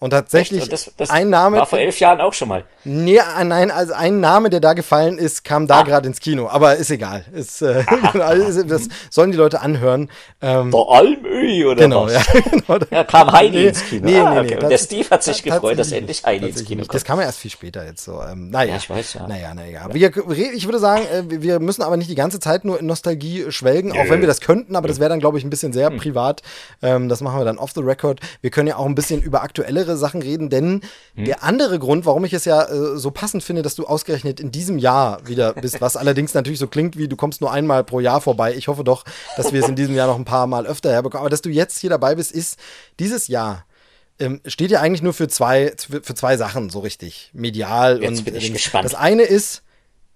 Und 0.03 0.11
tatsächlich 0.11 0.65
Und 0.65 0.73
das, 0.73 0.91
das 0.97 1.11
ein 1.11 1.31
Name. 1.31 1.59
War 1.59 1.67
vor 1.67 1.79
elf 1.79 2.01
Jahren 2.01 2.21
auch 2.21 2.33
schon 2.33 2.49
mal. 2.49 2.65
Nee, 2.83 3.19
äh, 3.19 3.45
nein, 3.45 3.71
also 3.71 3.93
ein 3.93 4.19
Name, 4.19 4.51
der 4.51 4.59
da 4.59 4.73
gefallen 4.73 5.17
ist, 5.17 5.45
kam 5.45 5.69
da 5.69 5.79
ah. 5.79 5.83
gerade 5.85 6.09
ins 6.09 6.19
Kino. 6.19 6.49
Aber 6.49 6.75
ist 6.75 6.91
egal. 6.91 7.25
Ist, 7.33 7.63
äh, 7.63 7.85
das 8.67 8.89
sollen 9.11 9.31
die 9.31 9.37
Leute 9.37 9.61
anhören. 9.61 10.11
Ähm, 10.41 10.73
Vor 10.73 10.93
Almöhi 10.93 11.65
oder 11.65 11.85
genau, 11.85 12.07
was? 12.07 12.15
Ja, 12.15 12.41
genau. 12.51 12.85
Ja, 12.91 13.05
kam 13.05 13.31
Heidi 13.31 13.59
nee, 13.59 13.69
ins 13.69 13.85
Kino. 13.85 14.05
Nee, 14.05 14.19
ah, 14.19 14.35
nee, 14.35 14.49
nee, 14.49 14.57
okay. 14.57 14.69
der 14.71 14.79
Steve 14.79 15.09
hat 15.09 15.23
sich 15.23 15.41
gefreut, 15.41 15.79
dass 15.79 15.93
endlich 15.93 16.25
Heidi 16.25 16.49
ins 16.49 16.65
Kino 16.65 16.81
kommt. 16.81 16.95
Das 16.95 17.05
kam 17.05 17.21
ja 17.21 17.27
erst 17.27 17.39
viel 17.39 17.53
später 17.53 17.87
jetzt 17.87 18.05
so. 18.05 18.21
Ähm, 18.23 18.51
naja, 18.51 18.71
ja, 18.71 18.77
ich 18.79 18.91
weiß 18.91 19.15
ja. 19.15 19.29
Naja, 19.29 19.55
naja. 19.55 19.87
Wir, 19.93 20.11
ich 20.53 20.65
würde 20.65 20.81
sagen, 20.81 21.05
äh, 21.05 21.43
wir 21.43 21.61
müssen 21.61 21.83
aber 21.83 21.97
nicht 21.97 22.11
die 22.11 22.17
ganze 22.17 22.41
Zeit 22.41 22.65
nur 22.65 22.81
in 22.81 22.87
Nostalgie 22.87 23.53
schwelgen, 23.53 23.93
auch 23.93 24.11
wenn 24.11 24.19
wir 24.19 24.27
das 24.27 24.41
könnten, 24.41 24.75
aber 24.75 24.89
das 24.89 24.99
wäre 24.99 25.11
dann, 25.11 25.21
glaube 25.21 25.39
ich, 25.39 25.45
ein 25.45 25.51
bisschen 25.51 25.73
sehr 25.73 25.91
hm. 25.91 25.99
privat. 25.99 26.43
Ähm, 26.83 27.09
das 27.09 27.21
machen 27.21 27.39
wir 27.39 27.45
dann 27.45 27.59
off 27.59 27.71
the 27.73 27.83
record. 27.83 28.19
Wir 28.41 28.51
können 28.51 28.67
ja 28.67 28.79
auch 28.79 28.87
ein 28.87 28.97
bisschen 28.97 29.23
über 29.23 29.45
aktuellere 29.45 29.92
Sachen 29.97 30.23
reden, 30.23 30.51
denn 30.51 30.81
hm. 31.15 31.25
der 31.25 31.43
andere 31.43 31.79
Grund, 31.79 32.07
warum 32.07 32.25
ich 32.25 32.33
es 32.33 32.45
ja 32.45 32.65
äh, 32.65 32.97
so 32.97 33.11
passend 33.11 33.43
finde, 33.43 33.63
dass 33.63 33.75
du 33.75 33.87
ausgerechnet 33.87 34.41
in 34.41 34.51
diesem 34.51 34.79
Jahr 34.79 35.27
wieder 35.27 35.55
bist, 35.55 35.81
was 35.81 35.97
allerdings 36.03 36.35
natürlich 36.35 36.59
so 36.59 36.67
klingt 36.67 36.97
wie, 36.97 37.09
du 37.09 37.17
kommst 37.17 37.41
nur 37.41 37.53
einmal 37.53 37.85
pro 37.85 38.01
Jahr 38.01 38.21
vorbei. 38.21 38.55
Ich 38.55 38.69
hoffe 38.69 38.85
doch, 38.85 39.05
dass 39.37 39.53
wir 39.53 39.63
es 39.63 39.69
in 39.69 39.77
diesem 39.77 39.95
Jahr 39.95 40.07
noch 40.07 40.19
ein 40.19 40.25
paar 40.25 40.47
Mal 40.47 40.67
öfter 40.67 40.91
herbekommen. 40.91 41.23
Aber 41.23 41.31
dass 41.31 41.43
du 41.43 41.51
jetzt 41.51 41.79
hier 41.79 41.91
dabei 41.91 42.15
bist, 42.15 42.33
ist 42.33 42.59
dieses 42.99 43.29
Jahr 43.29 43.65
ähm, 44.19 44.41
steht 44.47 44.71
ja 44.71 44.81
eigentlich 44.81 45.03
nur 45.03 45.15
für 45.15 45.29
zwei, 45.29 45.73
für 45.77 46.15
zwei 46.15 46.37
Sachen 46.37 46.71
so 46.71 46.81
richtig. 46.81 47.31
Medial 47.33 48.03
Jetzt 48.03 48.19
und 48.19 48.25
bin 48.25 48.37
ich 48.37 48.53
gespannt. 48.53 48.85
das 48.85 48.95
eine 48.95 49.23
ist, 49.23 49.63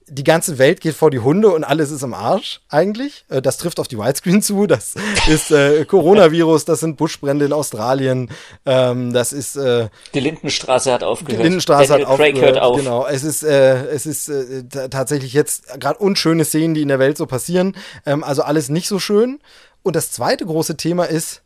die 0.09 0.25
ganze 0.25 0.59
Welt 0.59 0.81
geht 0.81 0.95
vor 0.95 1.11
die 1.11 1.19
Hunde 1.19 1.49
und 1.49 1.65
alles 1.65 1.91
ist 1.91 2.03
im 2.03 2.15
Arsch 2.15 2.61
eigentlich. 2.69 3.25
Äh, 3.29 3.43
das 3.43 3.57
trifft 3.57 3.81
auf 3.81 3.89
die 3.89 3.99
Widescreen 3.99 4.41
zu. 4.41 4.67
Das 4.67 4.95
ist 5.29 5.51
äh, 5.51 5.85
Coronavirus, 5.85 6.65
das 6.65 6.81
sind 6.81 6.97
Buschbrände 6.97 7.45
in 7.45 7.53
Australien. 7.53 8.31
Ähm, 8.65 9.13
das 9.13 9.33
ist 9.33 9.57
äh, 9.57 9.89
die 10.15 10.21
Lindenstraße 10.21 10.93
hat 10.93 11.03
aufgehört. 11.03 11.41
Die 11.41 11.43
Lindenstraße 11.45 11.89
Daniel 11.89 12.07
hat 12.07 12.17
Craig 12.17 12.35
aufgehört. 12.35 12.55
Hört 12.55 12.65
auf. 12.65 12.77
Genau. 12.79 13.07
Es 13.07 13.25
ist 13.25 13.43
äh, 13.43 13.87
es 13.87 14.07
ist 14.07 14.29
äh, 14.29 14.89
tatsächlich 14.89 15.33
jetzt 15.33 15.81
gerade 15.81 15.99
unschöne 15.99 16.45
Szenen, 16.45 16.75
die 16.75 16.83
in 16.83 16.89
der 16.89 16.99
Welt 16.99 17.17
so 17.17 17.27
passieren. 17.27 17.77
Ähm, 18.05 18.23
also 18.23 18.43
alles 18.43 18.69
nicht 18.69 18.89
so 18.89 18.99
schön. 18.99 19.41
Und 19.83 19.97
das 19.97 20.13
zweite 20.13 20.47
große 20.47 20.77
Thema 20.77 21.05
ist, 21.05 21.43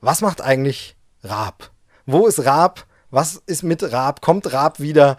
was 0.00 0.20
macht 0.20 0.40
eigentlich 0.40 0.96
Raab? 1.24 1.70
Wo 2.04 2.26
ist 2.26 2.44
Raab? 2.44 2.86
Was 3.10 3.42
ist 3.46 3.62
mit 3.62 3.82
Raab? 3.92 4.20
Kommt 4.20 4.52
Raab 4.52 4.80
wieder? 4.80 5.16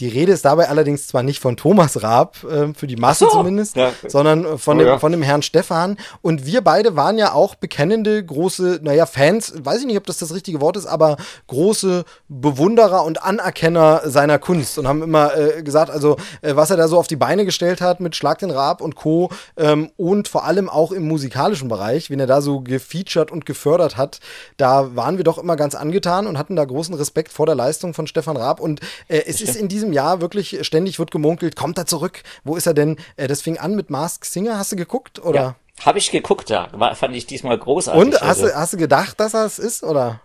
Die 0.00 0.08
Rede 0.08 0.32
ist 0.32 0.44
dabei 0.44 0.68
allerdings 0.68 1.06
zwar 1.06 1.22
nicht 1.22 1.40
von 1.40 1.56
Thomas 1.56 2.02
Raab, 2.02 2.44
äh, 2.44 2.74
für 2.74 2.86
die 2.86 2.96
Masse 2.96 3.24
so, 3.24 3.30
zumindest, 3.30 3.76
ja. 3.76 3.92
sondern 4.06 4.58
von, 4.58 4.76
oh, 4.76 4.80
dem, 4.80 4.88
ja. 4.88 4.98
von 4.98 5.10
dem 5.10 5.22
Herrn 5.22 5.42
Stefan. 5.42 5.96
Und 6.20 6.44
wir 6.44 6.60
beide 6.62 6.96
waren 6.96 7.16
ja 7.16 7.32
auch 7.32 7.54
bekennende, 7.54 8.22
große, 8.22 8.80
naja, 8.82 9.06
Fans, 9.06 9.54
weiß 9.56 9.80
ich 9.80 9.86
nicht, 9.86 9.96
ob 9.96 10.04
das 10.04 10.18
das 10.18 10.34
richtige 10.34 10.60
Wort 10.60 10.76
ist, 10.76 10.86
aber 10.86 11.16
große 11.46 12.04
Bewunderer 12.28 13.04
und 13.04 13.22
Anerkenner 13.22 14.02
seiner 14.04 14.38
Kunst 14.38 14.78
und 14.78 14.86
haben 14.86 15.02
immer 15.02 15.34
äh, 15.34 15.62
gesagt, 15.62 15.90
also 15.90 16.16
äh, 16.42 16.56
was 16.56 16.70
er 16.70 16.76
da 16.76 16.88
so 16.88 16.98
auf 16.98 17.06
die 17.06 17.16
Beine 17.16 17.46
gestellt 17.46 17.80
hat 17.80 18.00
mit 18.00 18.14
Schlag 18.16 18.38
den 18.38 18.50
Raab 18.50 18.82
und 18.82 18.96
Co. 18.96 19.30
Ähm, 19.56 19.90
und 19.96 20.28
vor 20.28 20.44
allem 20.44 20.68
auch 20.68 20.92
im 20.92 21.08
musikalischen 21.08 21.68
Bereich, 21.68 22.10
wenn 22.10 22.20
er 22.20 22.26
da 22.26 22.42
so 22.42 22.60
gefeatured 22.60 23.30
und 23.30 23.46
gefördert 23.46 23.96
hat, 23.96 24.20
da 24.58 24.94
waren 24.94 25.16
wir 25.16 25.24
doch 25.24 25.38
immer 25.38 25.56
ganz 25.56 25.74
angetan 25.74 26.26
und 26.26 26.36
hatten 26.36 26.54
da 26.54 26.64
großen 26.64 26.94
Respekt 26.94 27.32
vor 27.32 27.46
der 27.46 27.54
Leistung 27.54 27.94
von 27.94 28.06
Stefan 28.06 28.36
Raab. 28.36 28.60
Und 28.60 28.80
äh, 29.08 29.22
es 29.26 29.40
ist 29.40 29.56
in 29.56 29.68
diesem 29.68 29.85
diesem 29.86 29.92
Jahr 29.92 30.20
wirklich 30.20 30.58
ständig 30.66 30.98
wird 30.98 31.10
gemunkelt, 31.10 31.56
kommt 31.56 31.78
er 31.78 31.86
zurück? 31.86 32.22
Wo 32.44 32.56
ist 32.56 32.66
er 32.66 32.74
denn? 32.74 32.96
Äh, 33.16 33.28
das 33.28 33.42
fing 33.42 33.58
an 33.58 33.74
mit 33.74 33.90
Mask 33.90 34.24
Singer. 34.24 34.58
Hast 34.58 34.72
du 34.72 34.76
geguckt 34.76 35.22
oder? 35.22 35.40
Ja, 35.40 35.84
habe 35.84 35.98
ich 35.98 36.10
geguckt, 36.10 36.50
ja. 36.50 36.68
War, 36.72 36.94
fand 36.94 37.14
ich 37.14 37.26
diesmal 37.26 37.58
großartig. 37.58 38.02
Und 38.02 38.14
hast, 38.14 38.22
also. 38.22 38.46
du, 38.46 38.54
hast 38.54 38.72
du 38.72 38.76
gedacht, 38.76 39.20
dass 39.20 39.34
er 39.34 39.44
es 39.44 39.58
ist 39.58 39.82
oder? 39.82 40.20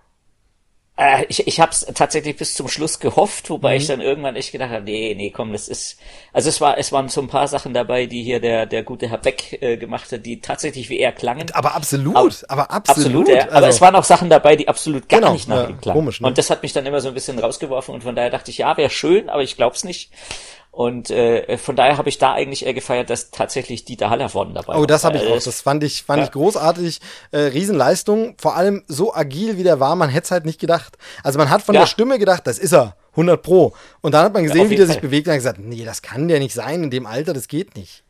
Äh, 0.98 1.26
ich 1.30 1.48
ich 1.48 1.60
habe 1.60 1.72
es 1.72 1.86
tatsächlich 1.94 2.36
bis 2.36 2.54
zum 2.54 2.68
Schluss 2.68 3.00
gehofft, 3.00 3.50
wobei 3.50 3.72
mhm. 3.72 3.78
ich 3.78 3.88
dann 3.88 4.02
irgendwann 4.02 4.36
echt 4.36 4.52
gedacht 4.52 4.72
habe, 4.72 4.84
nee, 4.84 5.14
nee, 5.16 5.32
komm, 5.32 5.54
das 5.54 5.68
ist, 5.70 5.98
also 6.34 6.50
es 6.50 6.60
war, 6.60 6.78
es 6.78 6.92
waren 6.92 7.08
so 7.08 7.22
ein 7.22 7.28
paar 7.28 7.48
Sachen 7.48 7.74
dabei, 7.74 8.06
die 8.08 8.24
hier 8.24 8.40
der 8.40 8.66
der 8.66 8.84
gute 8.84 9.10
Herr 9.10 9.18
Beck 9.18 9.58
äh, 9.62 9.78
gemacht 9.78 10.12
hat, 10.12 10.26
die 10.26 10.42
tatsächlich 10.42 10.90
wie 10.90 11.00
er 11.00 11.14
klangen. 11.14 11.50
Aber 11.54 11.76
absolut, 11.76 12.16
aber, 12.16 12.34
aber 12.50 12.72
absolut. 12.72 13.06
absolut 13.06 13.30
ja. 13.30 13.44
Aber 13.44 13.56
also, 13.56 13.70
es 13.70 13.82
waren 13.82 13.96
auch 13.96 14.04
Sachen 14.04 14.30
dabei, 14.30 14.56
die 14.56 14.68
absolut 14.68 15.08
gar 15.08 15.22
genau, 15.22 15.34
nicht 15.34 15.48
nach 15.48 15.70
ihm 15.70 15.80
klangen. 15.80 16.00
Komisch, 16.00 16.20
ne? 16.20 16.28
Und 16.28 16.38
das 16.38 16.50
hat 16.50 16.62
mich 16.62 16.74
dann 16.74 16.86
immer 16.86 17.00
so 17.00 17.08
ein 17.08 17.14
bisschen 17.14 17.40
rausgeworfen 17.40 17.96
und 17.96 18.04
von 18.04 18.16
daher 18.16 18.30
dachte 18.30 18.52
ich, 18.52 18.60
ja, 18.60 18.76
wäre 18.76 18.90
schön, 18.90 19.30
aber 19.30 19.44
ich 19.44 19.56
glaub's 19.56 19.84
nicht. 19.84 20.12
Und 20.72 21.12
äh, 21.12 21.58
von 21.58 21.76
daher 21.76 21.98
habe 21.98 22.08
ich 22.08 22.18
da 22.18 22.32
eigentlich 22.32 22.66
eher 22.66 22.74
gefeiert, 22.74 23.10
dass 23.10 23.30
tatsächlich 23.30 23.84
Dieter 23.84 24.10
Hallervorden 24.10 24.54
dabei 24.54 24.74
war. 24.74 24.80
Oh, 24.80 24.86
das 24.86 25.04
habe 25.04 25.18
ich 25.18 25.28
auch. 25.28 25.44
Das 25.44 25.62
fand 25.62 25.84
ich, 25.84 26.04
fand 26.04 26.20
ja. 26.20 26.26
ich 26.26 26.32
großartig. 26.32 27.02
Äh, 27.32 27.40
Riesenleistung. 27.40 28.36
Vor 28.38 28.56
allem 28.56 28.84
so 28.88 29.14
agil, 29.14 29.58
wie 29.58 29.64
der 29.64 29.82
war, 29.82 29.98
man 29.98 30.10
hätte 30.10 30.26
es 30.26 30.32
halt 30.32 30.46
nicht 30.46 30.62
gedacht. 30.62 30.98
Also 31.24 31.38
man 31.38 31.50
hat 31.50 31.62
von 31.62 31.76
ja. 31.76 31.82
der 31.82 31.88
Stimme 31.88 32.20
gedacht, 32.20 32.48
das 32.48 32.58
ist 32.58 32.72
er. 32.72 32.96
100 33.12 33.42
Pro. 33.42 33.74
Und 34.00 34.14
dann 34.14 34.24
hat 34.24 34.34
man 34.34 34.44
gesehen, 34.44 34.64
ja, 34.64 34.70
wie 34.70 34.76
der 34.78 34.86
Fall. 34.86 34.94
sich 34.94 35.02
bewegt 35.02 35.28
und 35.28 35.34
hat 35.34 35.40
gesagt, 35.40 35.60
nee, 35.60 35.84
das 35.84 36.02
kann 36.02 36.30
der 36.30 36.40
nicht 36.40 36.54
sein 36.54 36.84
in 36.84 36.90
dem 36.90 37.06
Alter, 37.06 37.34
das 37.34 37.50
geht 37.50 37.76
nicht. 37.76 38.04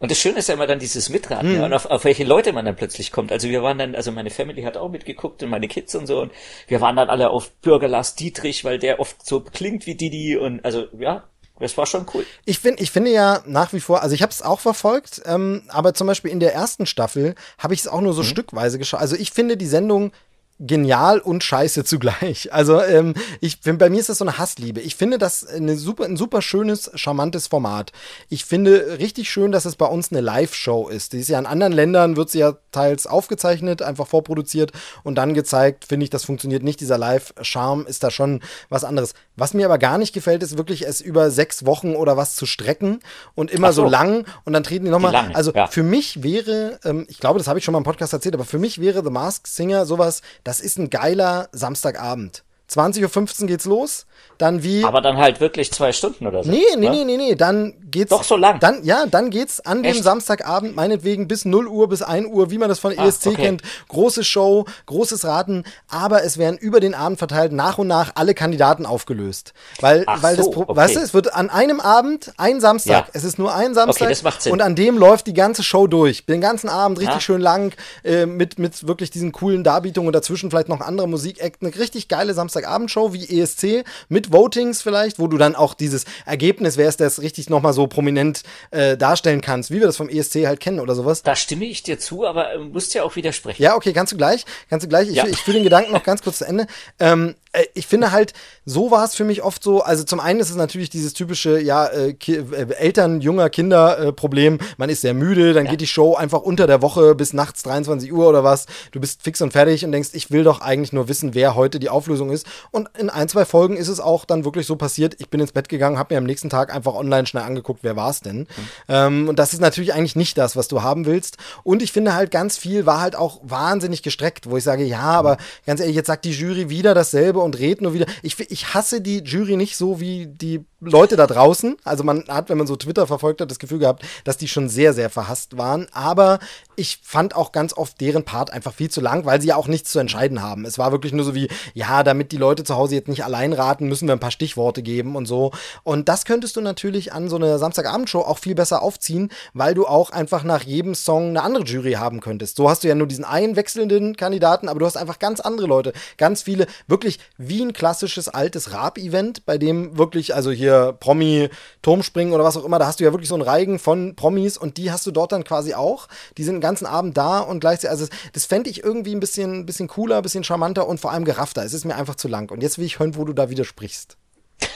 Und 0.00 0.10
das 0.10 0.18
Schöne 0.18 0.38
ist 0.38 0.48
ja 0.48 0.54
immer 0.54 0.66
dann 0.66 0.78
dieses 0.78 1.08
Mitraten, 1.08 1.48
hm. 1.48 1.56
ja, 1.56 1.64
und 1.64 1.72
auf, 1.72 1.86
auf 1.86 2.04
welche 2.04 2.24
Leute 2.24 2.52
man 2.52 2.64
dann 2.64 2.76
plötzlich 2.76 3.10
kommt. 3.10 3.32
Also 3.32 3.48
wir 3.48 3.62
waren 3.62 3.78
dann, 3.78 3.94
also 3.94 4.12
meine 4.12 4.30
Family 4.30 4.62
hat 4.62 4.76
auch 4.76 4.88
mitgeguckt 4.88 5.42
und 5.42 5.50
meine 5.50 5.66
Kids 5.66 5.94
und 5.94 6.06
so 6.06 6.20
und 6.20 6.32
wir 6.68 6.80
waren 6.80 6.96
dann 6.96 7.10
alle 7.10 7.30
auf 7.30 7.50
Bürger 7.62 7.88
Lars 7.88 8.14
Dietrich, 8.14 8.64
weil 8.64 8.78
der 8.78 9.00
oft 9.00 9.24
so 9.26 9.40
klingt 9.40 9.86
wie 9.86 9.96
Didi 9.96 10.36
und 10.36 10.64
also 10.64 10.86
ja, 10.98 11.24
das 11.60 11.76
war 11.76 11.86
schon 11.86 12.06
cool. 12.14 12.24
Ich 12.44 12.58
finde, 12.58 12.82
ich 12.82 12.90
finde 12.90 13.10
ja 13.10 13.42
nach 13.46 13.72
wie 13.72 13.80
vor, 13.80 14.02
also 14.02 14.14
ich 14.14 14.22
habe 14.22 14.32
es 14.32 14.42
auch 14.42 14.60
verfolgt, 14.60 15.22
ähm, 15.24 15.62
aber 15.68 15.94
zum 15.94 16.06
Beispiel 16.06 16.30
in 16.30 16.40
der 16.40 16.54
ersten 16.54 16.86
Staffel 16.86 17.34
habe 17.58 17.74
ich 17.74 17.80
es 17.80 17.88
auch 17.88 18.00
nur 18.00 18.12
so 18.12 18.22
mhm. 18.22 18.26
stückweise 18.26 18.78
geschaut. 18.78 19.00
Also 19.00 19.16
ich 19.16 19.32
finde 19.32 19.56
die 19.56 19.66
Sendung 19.66 20.12
genial 20.60 21.20
und 21.20 21.44
scheiße 21.44 21.84
zugleich. 21.84 22.50
Also 22.58 22.82
ähm, 22.82 23.14
ich 23.40 23.60
bei 23.60 23.88
mir 23.88 24.00
ist 24.00 24.08
das 24.08 24.18
so 24.18 24.24
eine 24.24 24.38
Hassliebe. 24.38 24.80
Ich 24.80 24.96
finde 24.96 25.18
das 25.18 25.46
eine 25.46 25.76
super, 25.76 26.04
ein 26.04 26.16
super 26.16 26.42
schönes, 26.42 26.90
charmantes 26.94 27.46
Format. 27.46 27.92
Ich 28.28 28.44
finde 28.44 28.98
richtig 28.98 29.30
schön, 29.30 29.52
dass 29.52 29.64
es 29.64 29.76
bei 29.76 29.86
uns 29.86 30.10
eine 30.10 30.20
Live-Show 30.20 30.88
ist. 30.88 31.12
Die 31.12 31.20
ist 31.20 31.28
ja 31.28 31.38
in 31.38 31.46
anderen 31.46 31.72
Ländern, 31.72 32.16
wird 32.16 32.30
sie 32.30 32.40
ja 32.40 32.54
teils 32.72 33.06
aufgezeichnet, 33.06 33.82
einfach 33.82 34.08
vorproduziert 34.08 34.72
und 35.04 35.14
dann 35.16 35.34
gezeigt. 35.34 35.84
Finde 35.84 36.04
ich, 36.04 36.10
das 36.10 36.24
funktioniert 36.24 36.64
nicht. 36.64 36.80
Dieser 36.80 36.98
Live-Charme 36.98 37.86
ist 37.86 38.02
da 38.02 38.10
schon 38.10 38.40
was 38.68 38.82
anderes. 38.82 39.14
Was 39.36 39.54
mir 39.54 39.66
aber 39.66 39.78
gar 39.78 39.98
nicht 39.98 40.12
gefällt, 40.12 40.42
ist 40.42 40.58
wirklich 40.58 40.86
es 40.86 41.00
über 41.00 41.30
sechs 41.30 41.64
Wochen 41.64 41.94
oder 41.94 42.16
was 42.16 42.34
zu 42.34 42.46
strecken 42.46 43.00
und 43.36 43.50
immer 43.52 43.72
so. 43.72 43.82
so. 43.82 43.88
lang 43.88 44.24
und 44.44 44.52
dann 44.52 44.64
treten 44.64 44.86
die 44.86 44.90
nochmal. 44.90 45.14
Also 45.34 45.52
ja. 45.52 45.68
für 45.68 45.84
mich 45.84 46.22
wäre, 46.24 46.80
ähm, 46.84 47.06
ich 47.08 47.20
glaube, 47.20 47.38
das 47.38 47.46
habe 47.46 47.58
ich 47.58 47.64
schon 47.64 47.72
mal 47.72 47.78
im 47.78 47.84
Podcast 47.84 48.12
erzählt, 48.12 48.34
aber 48.34 48.44
für 48.44 48.58
mich 48.58 48.80
wäre 48.80 49.04
The 49.04 49.10
Mask 49.10 49.46
Singer 49.46 49.86
sowas, 49.86 50.22
das 50.48 50.60
ist 50.60 50.78
ein 50.78 50.88
geiler 50.88 51.50
Samstagabend. 51.52 52.42
20.15 52.70 53.42
Uhr 53.42 53.46
geht's 53.46 53.64
los 53.64 54.06
dann 54.38 54.62
wie. 54.62 54.84
Aber 54.84 55.00
dann 55.00 55.16
halt 55.16 55.40
wirklich 55.40 55.72
zwei 55.72 55.92
Stunden 55.92 56.26
oder 56.26 56.44
so. 56.44 56.50
Nee, 56.50 56.62
nee, 56.76 56.88
ne? 56.88 56.90
nee, 56.90 57.04
nee, 57.04 57.16
nee, 57.16 57.34
dann 57.34 57.74
geht's. 57.90 58.10
Doch 58.10 58.22
so 58.22 58.36
lang. 58.36 58.60
Dann, 58.60 58.84
ja, 58.84 59.04
dann 59.06 59.30
geht's 59.30 59.60
an 59.60 59.84
Echt? 59.84 59.96
dem 59.96 60.02
Samstagabend, 60.02 60.76
meinetwegen 60.76 61.28
bis 61.28 61.44
0 61.44 61.66
Uhr, 61.66 61.88
bis 61.88 62.02
1 62.02 62.28
Uhr, 62.28 62.50
wie 62.50 62.58
man 62.58 62.68
das 62.68 62.78
von 62.78 62.96
ah, 62.96 63.06
ESC 63.06 63.26
okay. 63.26 63.36
kennt. 63.36 63.62
Große 63.88 64.24
Show, 64.24 64.64
großes 64.86 65.24
Raten, 65.24 65.64
aber 65.88 66.22
es 66.24 66.38
werden 66.38 66.56
über 66.56 66.80
den 66.80 66.94
Abend 66.94 67.18
verteilt 67.18 67.52
nach 67.52 67.78
und 67.78 67.88
nach 67.88 68.12
alle 68.14 68.34
Kandidaten 68.34 68.86
aufgelöst. 68.86 69.52
Weil, 69.80 70.04
Ach 70.06 70.22
weil 70.22 70.36
so, 70.36 70.50
das, 70.50 70.56
okay. 70.56 70.76
weißt 70.76 70.96
du, 70.96 71.00
es 71.00 71.14
wird 71.14 71.34
an 71.34 71.50
einem 71.50 71.80
Abend, 71.80 72.32
ein 72.36 72.60
Samstag, 72.60 73.06
ja. 73.06 73.12
es 73.12 73.24
ist 73.24 73.38
nur 73.38 73.54
ein 73.54 73.74
Samstag. 73.74 74.02
Okay, 74.02 74.12
das 74.12 74.22
macht 74.22 74.42
Sinn. 74.42 74.52
Und 74.52 74.62
an 74.62 74.76
dem 74.76 74.98
läuft 74.98 75.26
die 75.26 75.34
ganze 75.34 75.62
Show 75.62 75.86
durch. 75.86 76.24
Den 76.26 76.40
ganzen 76.40 76.68
Abend 76.68 76.98
richtig 76.98 77.16
ja. 77.16 77.20
schön 77.20 77.40
lang, 77.40 77.74
äh, 78.04 78.26
mit, 78.26 78.58
mit 78.58 78.86
wirklich 78.86 79.10
diesen 79.10 79.32
coolen 79.32 79.64
Darbietungen 79.64 80.06
und 80.06 80.12
dazwischen 80.12 80.50
vielleicht 80.50 80.68
noch 80.68 80.80
andere 80.80 81.08
Musik-Act. 81.08 81.62
Eine 81.62 81.74
richtig 81.74 82.08
geile 82.08 82.34
Samstagabendshow 82.58 83.12
wie 83.12 83.40
ESC 83.40 83.84
mit 84.08 84.32
Votings 84.32 84.82
vielleicht 84.82 85.18
wo 85.18 85.26
du 85.26 85.38
dann 85.38 85.54
auch 85.54 85.74
dieses 85.74 86.04
Ergebnis, 86.26 86.76
wer 86.76 86.88
ist 86.88 87.00
das 87.00 87.20
richtig 87.20 87.50
nochmal 87.50 87.72
so 87.72 87.86
prominent 87.86 88.42
äh, 88.70 88.96
darstellen 88.96 89.40
kannst, 89.40 89.70
wie 89.70 89.80
wir 89.80 89.86
das 89.86 89.96
vom 89.96 90.08
ESC 90.08 90.46
halt 90.46 90.60
kennen 90.60 90.80
oder 90.80 90.94
sowas. 90.94 91.22
Da 91.22 91.36
stimme 91.36 91.64
ich 91.64 91.82
dir 91.82 91.98
zu, 91.98 92.26
aber 92.26 92.52
äh, 92.52 92.58
musst 92.58 92.94
ja 92.94 93.02
auch 93.02 93.16
widersprechen. 93.16 93.62
Ja, 93.62 93.76
okay, 93.76 93.92
kannst 93.92 94.12
du 94.12 94.16
gleich, 94.16 94.44
kannst 94.70 94.84
du 94.84 94.88
gleich. 94.88 95.08
Ich, 95.08 95.16
ja. 95.16 95.26
ich 95.26 95.38
führe 95.38 95.58
den 95.58 95.64
Gedanken 95.64 95.92
noch 95.92 96.02
ganz 96.02 96.22
kurz 96.22 96.38
zu 96.38 96.44
Ende. 96.44 96.66
Ähm, 96.98 97.34
äh, 97.47 97.47
ich 97.74 97.86
finde 97.86 98.12
halt, 98.12 98.32
so 98.64 98.90
war 98.90 99.04
es 99.04 99.14
für 99.14 99.24
mich 99.24 99.42
oft 99.42 99.62
so. 99.62 99.82
Also 99.82 100.04
zum 100.04 100.20
einen 100.20 100.40
ist 100.40 100.50
es 100.50 100.56
natürlich 100.56 100.90
dieses 100.90 101.12
typische, 101.12 101.60
ja, 101.60 101.86
äh, 101.86 102.10
äh, 102.26 102.72
Eltern 102.74 103.20
junger 103.20 103.50
Kinder 103.50 103.98
äh, 103.98 104.12
Problem. 104.12 104.58
Man 104.76 104.90
ist 104.90 105.00
sehr 105.00 105.14
müde, 105.14 105.52
dann 105.52 105.66
ja. 105.66 105.70
geht 105.70 105.80
die 105.80 105.86
Show 105.86 106.14
einfach 106.14 106.40
unter 106.40 106.66
der 106.66 106.82
Woche 106.82 107.14
bis 107.14 107.32
nachts 107.32 107.62
23 107.62 108.12
Uhr 108.12 108.28
oder 108.28 108.44
was. 108.44 108.66
Du 108.92 109.00
bist 109.00 109.22
fix 109.22 109.40
und 109.40 109.52
fertig 109.52 109.84
und 109.84 109.92
denkst, 109.92 110.10
ich 110.12 110.30
will 110.30 110.44
doch 110.44 110.60
eigentlich 110.60 110.92
nur 110.92 111.08
wissen, 111.08 111.34
wer 111.34 111.54
heute 111.54 111.78
die 111.78 111.88
Auflösung 111.88 112.30
ist. 112.30 112.46
Und 112.70 112.88
in 112.98 113.10
ein, 113.10 113.28
zwei 113.28 113.44
Folgen 113.44 113.76
ist 113.76 113.88
es 113.88 114.00
auch 114.00 114.24
dann 114.24 114.44
wirklich 114.44 114.66
so 114.66 114.76
passiert. 114.76 115.16
Ich 115.18 115.30
bin 115.30 115.40
ins 115.40 115.52
Bett 115.52 115.68
gegangen, 115.68 115.98
habe 115.98 116.14
mir 116.14 116.18
am 116.18 116.24
nächsten 116.24 116.50
Tag 116.50 116.74
einfach 116.74 116.94
online 116.94 117.26
schnell 117.26 117.44
angeguckt, 117.44 117.80
wer 117.82 117.96
war 117.96 118.10
es 118.10 118.20
denn. 118.20 118.40
Mhm. 118.40 118.46
Ähm, 118.88 119.28
und 119.28 119.38
das 119.38 119.52
ist 119.52 119.60
natürlich 119.60 119.94
eigentlich 119.94 120.16
nicht 120.16 120.36
das, 120.36 120.56
was 120.56 120.68
du 120.68 120.82
haben 120.82 121.06
willst. 121.06 121.36
Und 121.64 121.82
ich 121.82 121.92
finde 121.92 122.14
halt 122.14 122.30
ganz 122.30 122.56
viel 122.56 122.86
war 122.86 123.00
halt 123.00 123.16
auch 123.16 123.40
wahnsinnig 123.42 124.02
gestreckt, 124.02 124.48
wo 124.50 124.56
ich 124.56 124.64
sage, 124.64 124.84
ja, 124.84 125.00
aber 125.00 125.36
ganz 125.66 125.80
ehrlich, 125.80 125.96
jetzt 125.96 126.06
sagt 126.06 126.24
die 126.24 126.32
Jury 126.32 126.70
wieder 126.70 126.94
dasselbe 126.94 127.37
und 127.44 127.58
redet 127.58 127.80
nur 127.82 127.94
wieder. 127.94 128.06
Ich, 128.22 128.38
ich 128.38 128.74
hasse 128.74 129.00
die 129.00 129.18
Jury 129.18 129.56
nicht 129.56 129.76
so 129.76 130.00
wie 130.00 130.26
die 130.26 130.64
Leute 130.80 131.16
da 131.16 131.26
draußen. 131.26 131.76
Also 131.82 132.04
man 132.04 132.24
hat, 132.28 132.48
wenn 132.48 132.58
man 132.58 132.68
so 132.68 132.76
Twitter 132.76 133.06
verfolgt 133.06 133.40
hat, 133.40 133.50
das 133.50 133.58
Gefühl 133.58 133.80
gehabt, 133.80 134.04
dass 134.22 134.36
die 134.36 134.46
schon 134.46 134.68
sehr, 134.68 134.94
sehr 134.94 135.10
verhasst 135.10 135.58
waren. 135.58 135.88
Aber 135.92 136.38
ich 136.76 137.00
fand 137.02 137.34
auch 137.34 137.50
ganz 137.50 137.72
oft 137.72 138.00
deren 138.00 138.24
Part 138.24 138.52
einfach 138.52 138.72
viel 138.72 138.88
zu 138.88 139.00
lang, 139.00 139.24
weil 139.24 139.40
sie 139.40 139.48
ja 139.48 139.56
auch 139.56 139.66
nichts 139.66 139.90
zu 139.90 139.98
entscheiden 139.98 140.40
haben. 140.40 140.64
Es 140.64 140.78
war 140.78 140.92
wirklich 140.92 141.12
nur 141.12 141.24
so 141.24 141.34
wie, 141.34 141.48
ja, 141.74 142.04
damit 142.04 142.30
die 142.30 142.36
Leute 142.36 142.62
zu 142.62 142.76
Hause 142.76 142.94
jetzt 142.94 143.08
nicht 143.08 143.24
allein 143.24 143.52
raten, 143.52 143.88
müssen 143.88 144.06
wir 144.06 144.12
ein 144.12 144.20
paar 144.20 144.30
Stichworte 144.30 144.82
geben 144.82 145.16
und 145.16 145.26
so. 145.26 145.50
Und 145.82 146.08
das 146.08 146.24
könntest 146.24 146.54
du 146.54 146.60
natürlich 146.60 147.12
an 147.12 147.28
so 147.28 147.36
einer 147.36 147.58
Samstagabendshow 147.58 148.20
auch 148.20 148.38
viel 148.38 148.54
besser 148.54 148.80
aufziehen, 148.80 149.30
weil 149.54 149.74
du 149.74 149.86
auch 149.86 150.10
einfach 150.10 150.44
nach 150.44 150.62
jedem 150.62 150.94
Song 150.94 151.30
eine 151.30 151.42
andere 151.42 151.64
Jury 151.64 151.94
haben 151.94 152.20
könntest. 152.20 152.56
So 152.56 152.70
hast 152.70 152.84
du 152.84 152.88
ja 152.88 152.94
nur 152.94 153.08
diesen 153.08 153.24
einen 153.24 153.56
wechselnden 153.56 154.16
Kandidaten, 154.16 154.68
aber 154.68 154.78
du 154.78 154.86
hast 154.86 154.96
einfach 154.96 155.18
ganz 155.18 155.40
andere 155.40 155.66
Leute, 155.66 155.92
ganz 156.18 156.42
viele, 156.42 156.68
wirklich 156.86 157.18
wie 157.36 157.62
ein 157.62 157.72
klassisches 157.72 158.28
altes 158.28 158.72
Rap-Event, 158.72 159.44
bei 159.44 159.58
dem 159.58 159.98
wirklich, 159.98 160.36
also 160.36 160.52
hier 160.52 160.67
Promi-Turmspringen 160.98 162.32
oder 162.32 162.44
was 162.44 162.56
auch 162.56 162.64
immer, 162.64 162.78
da 162.78 162.86
hast 162.86 163.00
du 163.00 163.04
ja 163.04 163.12
wirklich 163.12 163.28
so 163.28 163.34
einen 163.34 163.42
Reigen 163.42 163.78
von 163.78 164.14
Promis 164.16 164.56
und 164.56 164.76
die 164.76 164.90
hast 164.90 165.06
du 165.06 165.10
dort 165.10 165.32
dann 165.32 165.44
quasi 165.44 165.74
auch. 165.74 166.08
Die 166.36 166.44
sind 166.44 166.60
ganzen 166.60 166.86
Abend 166.86 167.16
da 167.16 167.40
und 167.40 167.60
gleichzeitig, 167.60 167.90
also 167.90 168.06
das 168.32 168.44
fände 168.44 168.70
ich 168.70 168.82
irgendwie 168.84 169.14
ein 169.14 169.20
bisschen, 169.20 169.66
bisschen 169.66 169.88
cooler, 169.88 170.16
ein 170.16 170.22
bisschen 170.22 170.44
charmanter 170.44 170.86
und 170.86 171.00
vor 171.00 171.12
allem 171.12 171.24
geraffter. 171.24 171.64
Es 171.64 171.72
ist 171.72 171.84
mir 171.84 171.96
einfach 171.96 172.14
zu 172.14 172.28
lang. 172.28 172.50
Und 172.50 172.62
jetzt 172.62 172.78
will 172.78 172.86
ich 172.86 172.98
hören, 172.98 173.16
wo 173.16 173.24
du 173.24 173.32
da 173.32 173.50
widersprichst. 173.50 174.16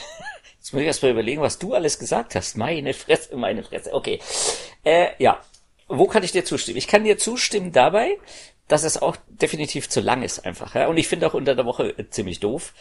Jetzt 0.59 0.71
muss 0.71 0.81
ich 0.81 0.87
erst 0.87 1.03
mal 1.03 1.11
überlegen, 1.11 1.41
was 1.41 1.59
du 1.59 1.73
alles 1.73 1.99
gesagt 1.99 2.35
hast. 2.35 2.55
Meine 2.55 2.93
Fresse, 2.93 3.35
meine 3.35 3.63
Fresse. 3.63 3.93
Okay. 3.93 4.19
Äh, 4.83 5.09
ja. 5.19 5.41
Wo 5.89 6.07
kann 6.07 6.23
ich 6.23 6.31
dir 6.31 6.45
zustimmen? 6.45 6.77
Ich 6.77 6.87
kann 6.87 7.03
dir 7.03 7.17
zustimmen 7.17 7.73
dabei, 7.73 8.17
dass 8.69 8.83
es 8.83 9.01
auch 9.01 9.17
definitiv 9.27 9.89
zu 9.89 9.99
lang 9.99 10.23
ist 10.23 10.45
einfach. 10.45 10.73
Ja? 10.75 10.87
Und 10.87 10.97
ich 10.97 11.07
finde 11.07 11.27
auch 11.27 11.33
unter 11.33 11.55
der 11.55 11.65
Woche 11.65 11.93
ziemlich 12.09 12.39
doof. 12.39 12.73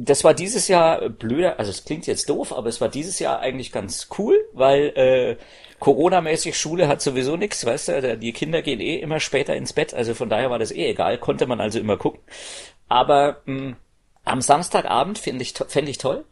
Das 0.00 0.22
war 0.22 0.32
dieses 0.32 0.68
Jahr 0.68 1.08
blöder, 1.08 1.58
also 1.58 1.72
es 1.72 1.84
klingt 1.84 2.06
jetzt 2.06 2.28
doof, 2.30 2.52
aber 2.52 2.68
es 2.68 2.80
war 2.80 2.88
dieses 2.88 3.18
Jahr 3.18 3.40
eigentlich 3.40 3.72
ganz 3.72 4.08
cool, 4.16 4.48
weil 4.52 4.92
äh, 4.96 5.36
Corona-mäßig 5.80 6.56
Schule 6.56 6.86
hat 6.86 7.02
sowieso 7.02 7.36
nichts, 7.36 7.66
weißt 7.66 7.88
du, 7.88 8.16
die 8.16 8.32
Kinder 8.32 8.62
gehen 8.62 8.78
eh 8.78 8.98
immer 8.98 9.18
später 9.18 9.56
ins 9.56 9.72
Bett, 9.72 9.94
also 9.94 10.14
von 10.14 10.28
daher 10.28 10.50
war 10.50 10.60
das 10.60 10.70
eh 10.70 10.88
egal, 10.88 11.18
konnte 11.18 11.48
man 11.48 11.60
also 11.60 11.80
immer 11.80 11.96
gucken. 11.96 12.20
Aber 12.88 13.42
mh, 13.46 13.58
hm, 13.58 13.76
am 14.24 14.40
Samstagabend 14.40 15.18
finde 15.18 15.42
ich, 15.42 15.54
fände 15.66 15.90
ich 15.90 15.98
toll 15.98 16.24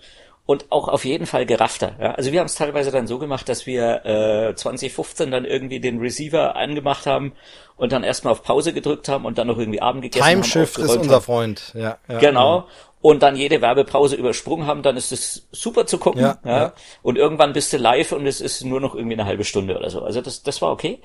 und 0.46 0.66
auch 0.70 0.88
auf 0.88 1.04
jeden 1.04 1.26
Fall 1.26 1.44
geraffter. 1.44 1.96
Ja? 2.00 2.12
Also 2.12 2.32
wir 2.32 2.40
haben 2.40 2.46
es 2.46 2.54
teilweise 2.54 2.90
dann 2.90 3.06
so 3.06 3.18
gemacht, 3.18 3.48
dass 3.48 3.66
wir 3.66 4.04
äh, 4.06 4.54
2015 4.54 5.30
dann 5.30 5.44
irgendwie 5.44 5.80
den 5.80 5.98
Receiver 5.98 6.56
angemacht 6.56 7.06
haben 7.06 7.32
und 7.76 7.92
dann 7.92 8.04
erstmal 8.04 8.32
auf 8.32 8.42
Pause 8.42 8.72
gedrückt 8.72 9.08
haben 9.08 9.24
und 9.24 9.38
dann 9.38 9.48
noch 9.48 9.58
irgendwie 9.58 9.82
Abend 9.82 10.02
gegessen 10.02 10.24
Time 10.24 10.42
haben. 10.42 10.42
Timeshift 10.42 10.78
ist 10.78 10.96
unser 10.96 11.20
Freund, 11.20 11.72
ja. 11.74 11.98
ja 12.08 12.18
genau. 12.18 12.58
Ja 12.58 12.66
und 13.06 13.22
dann 13.22 13.36
jede 13.36 13.62
Werbepause 13.62 14.16
übersprungen 14.16 14.66
haben, 14.66 14.82
dann 14.82 14.96
ist 14.96 15.12
es 15.12 15.46
super 15.52 15.86
zu 15.86 15.98
gucken. 15.98 16.22
Ja, 16.22 16.38
ja. 16.44 16.58
ja, 16.58 16.72
Und 17.02 17.16
irgendwann 17.16 17.52
bist 17.52 17.72
du 17.72 17.76
live 17.76 18.10
und 18.10 18.26
es 18.26 18.40
ist 18.40 18.64
nur 18.64 18.80
noch 18.80 18.96
irgendwie 18.96 19.14
eine 19.14 19.26
halbe 19.26 19.44
Stunde 19.44 19.76
oder 19.76 19.90
so. 19.90 20.02
Also 20.02 20.20
das, 20.20 20.42
das 20.42 20.60
war 20.60 20.72
okay. 20.72 21.00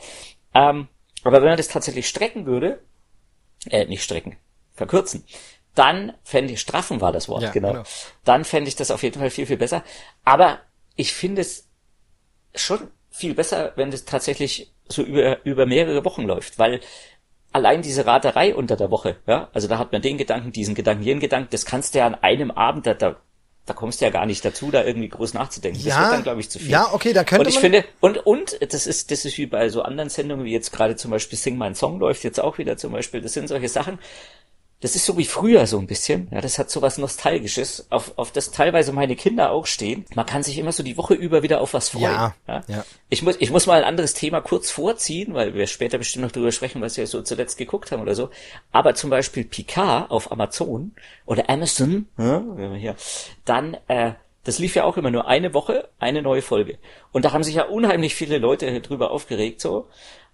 Ähm, 0.55 0.87
aber 1.23 1.41
wenn 1.43 1.49
man 1.49 1.57
das 1.57 1.67
tatsächlich 1.67 2.07
strecken 2.07 2.47
würde, 2.47 2.81
äh, 3.69 3.85
nicht 3.85 4.03
strecken, 4.03 4.37
verkürzen, 4.73 5.25
dann 5.75 6.13
fände 6.23 6.53
ich, 6.53 6.59
straffen 6.59 7.01
war 7.01 7.11
das 7.11 7.29
Wort, 7.29 7.43
ja, 7.43 7.51
genau. 7.51 7.71
genau. 7.71 7.83
Dann 8.25 8.43
fände 8.43 8.67
ich 8.67 8.75
das 8.75 8.91
auf 8.91 9.03
jeden 9.03 9.19
Fall 9.19 9.29
viel, 9.29 9.45
viel 9.45 9.57
besser. 9.57 9.83
Aber 10.25 10.59
ich 10.95 11.13
finde 11.13 11.41
es 11.41 11.69
schon 12.55 12.91
viel 13.09 13.33
besser, 13.33 13.73
wenn 13.75 13.91
das 13.91 14.05
tatsächlich 14.05 14.73
so 14.87 15.03
über, 15.03 15.43
über 15.45 15.65
mehrere 15.65 16.03
Wochen 16.03 16.23
läuft, 16.23 16.59
weil 16.59 16.81
allein 17.51 17.81
diese 17.81 18.05
Raterei 18.05 18.55
unter 18.55 18.75
der 18.75 18.91
Woche, 18.91 19.17
ja, 19.27 19.49
also 19.53 19.67
da 19.67 19.77
hat 19.77 19.91
man 19.91 20.01
den 20.01 20.17
Gedanken, 20.17 20.51
diesen 20.51 20.75
Gedanken, 20.75 21.03
jenen 21.03 21.19
Gedanken, 21.19 21.49
das 21.51 21.65
kannst 21.65 21.93
du 21.93 21.99
ja 21.99 22.07
an 22.07 22.15
einem 22.15 22.51
Abend, 22.51 22.87
da, 22.87 22.93
da, 22.93 23.17
da 23.65 23.73
kommst 23.73 24.01
du 24.01 24.05
ja 24.05 24.11
gar 24.11 24.25
nicht 24.25 24.43
dazu, 24.43 24.71
da 24.71 24.83
irgendwie 24.83 25.09
groß 25.09 25.33
nachzudenken. 25.33 25.79
Ja, 25.81 25.95
das 25.95 25.99
wird 25.99 26.13
dann, 26.13 26.23
glaube 26.23 26.39
ich, 26.41 26.49
zu 26.49 26.59
viel. 26.59 26.69
Ja, 26.69 26.93
okay, 26.93 27.13
da 27.13 27.23
könnte 27.23 27.41
Und 27.41 27.49
ich 27.49 27.55
man 27.55 27.61
finde, 27.61 27.85
und, 27.99 28.17
und, 28.25 28.57
das 28.73 28.87
ist, 28.87 29.11
das 29.11 29.25
ist 29.25 29.37
wie 29.37 29.45
bei 29.45 29.69
so 29.69 29.81
anderen 29.81 30.09
Sendungen, 30.09 30.45
wie 30.45 30.51
jetzt 30.51 30.71
gerade 30.71 30.95
zum 30.95 31.11
Beispiel 31.11 31.37
Sing 31.37 31.57
My 31.57 31.73
Song 31.75 31.99
läuft 31.99 32.23
jetzt 32.23 32.39
auch 32.39 32.57
wieder 32.57 32.77
zum 32.77 32.91
Beispiel, 32.93 33.21
das 33.21 33.33
sind 33.33 33.47
solche 33.47 33.69
Sachen, 33.69 33.99
das 34.81 34.95
ist 34.95 35.05
so 35.05 35.15
wie 35.17 35.25
früher 35.25 35.67
so 35.67 35.77
ein 35.77 35.85
bisschen. 35.85 36.27
Ja, 36.31 36.41
das 36.41 36.57
hat 36.57 36.71
so 36.71 36.81
was 36.81 36.97
Nostalgisches, 36.97 37.85
auf, 37.91 38.13
auf 38.17 38.31
das 38.31 38.49
teilweise 38.49 38.91
meine 38.91 39.15
Kinder 39.15 39.51
auch 39.51 39.67
stehen. 39.67 40.05
Man 40.15 40.25
kann 40.25 40.41
sich 40.41 40.57
immer 40.57 40.71
so 40.71 40.81
die 40.81 40.97
Woche 40.97 41.13
über 41.13 41.43
wieder 41.43 41.61
auf 41.61 41.73
was 41.73 41.89
freuen. 41.89 42.03
Ja, 42.03 42.35
ja? 42.47 42.63
ja. 42.67 42.85
Ich, 43.09 43.21
muss, 43.21 43.35
ich 43.39 43.51
muss 43.51 43.67
mal 43.67 43.77
ein 43.77 43.87
anderes 43.87 44.15
Thema 44.15 44.41
kurz 44.41 44.71
vorziehen, 44.71 45.35
weil 45.35 45.53
wir 45.53 45.67
später 45.67 45.99
bestimmt 45.99 46.25
noch 46.25 46.31
drüber 46.31 46.51
sprechen, 46.51 46.81
was 46.81 46.97
wir 46.97 47.05
so 47.05 47.21
zuletzt 47.21 47.59
geguckt 47.59 47.91
haben 47.91 48.01
oder 48.01 48.15
so. 48.15 48.31
Aber 48.71 48.95
zum 48.95 49.11
Beispiel 49.11 49.43
Picard 49.43 50.09
auf 50.09 50.31
Amazon 50.31 50.93
oder 51.27 51.47
Amazon, 51.47 52.07
ja, 52.17 52.43
hier, 52.75 52.95
dann, 53.45 53.77
äh, 53.87 54.13
das 54.43 54.57
lief 54.57 54.73
ja 54.73 54.83
auch 54.85 54.97
immer 54.97 55.11
nur 55.11 55.27
eine 55.27 55.53
Woche, 55.53 55.89
eine 55.99 56.23
neue 56.23 56.41
Folge. 56.41 56.79
Und 57.11 57.25
da 57.25 57.33
haben 57.33 57.43
sich 57.43 57.53
ja 57.53 57.65
unheimlich 57.65 58.15
viele 58.15 58.39
Leute 58.39 58.81
drüber 58.81 59.11
aufgeregt, 59.11 59.61
so. 59.61 59.87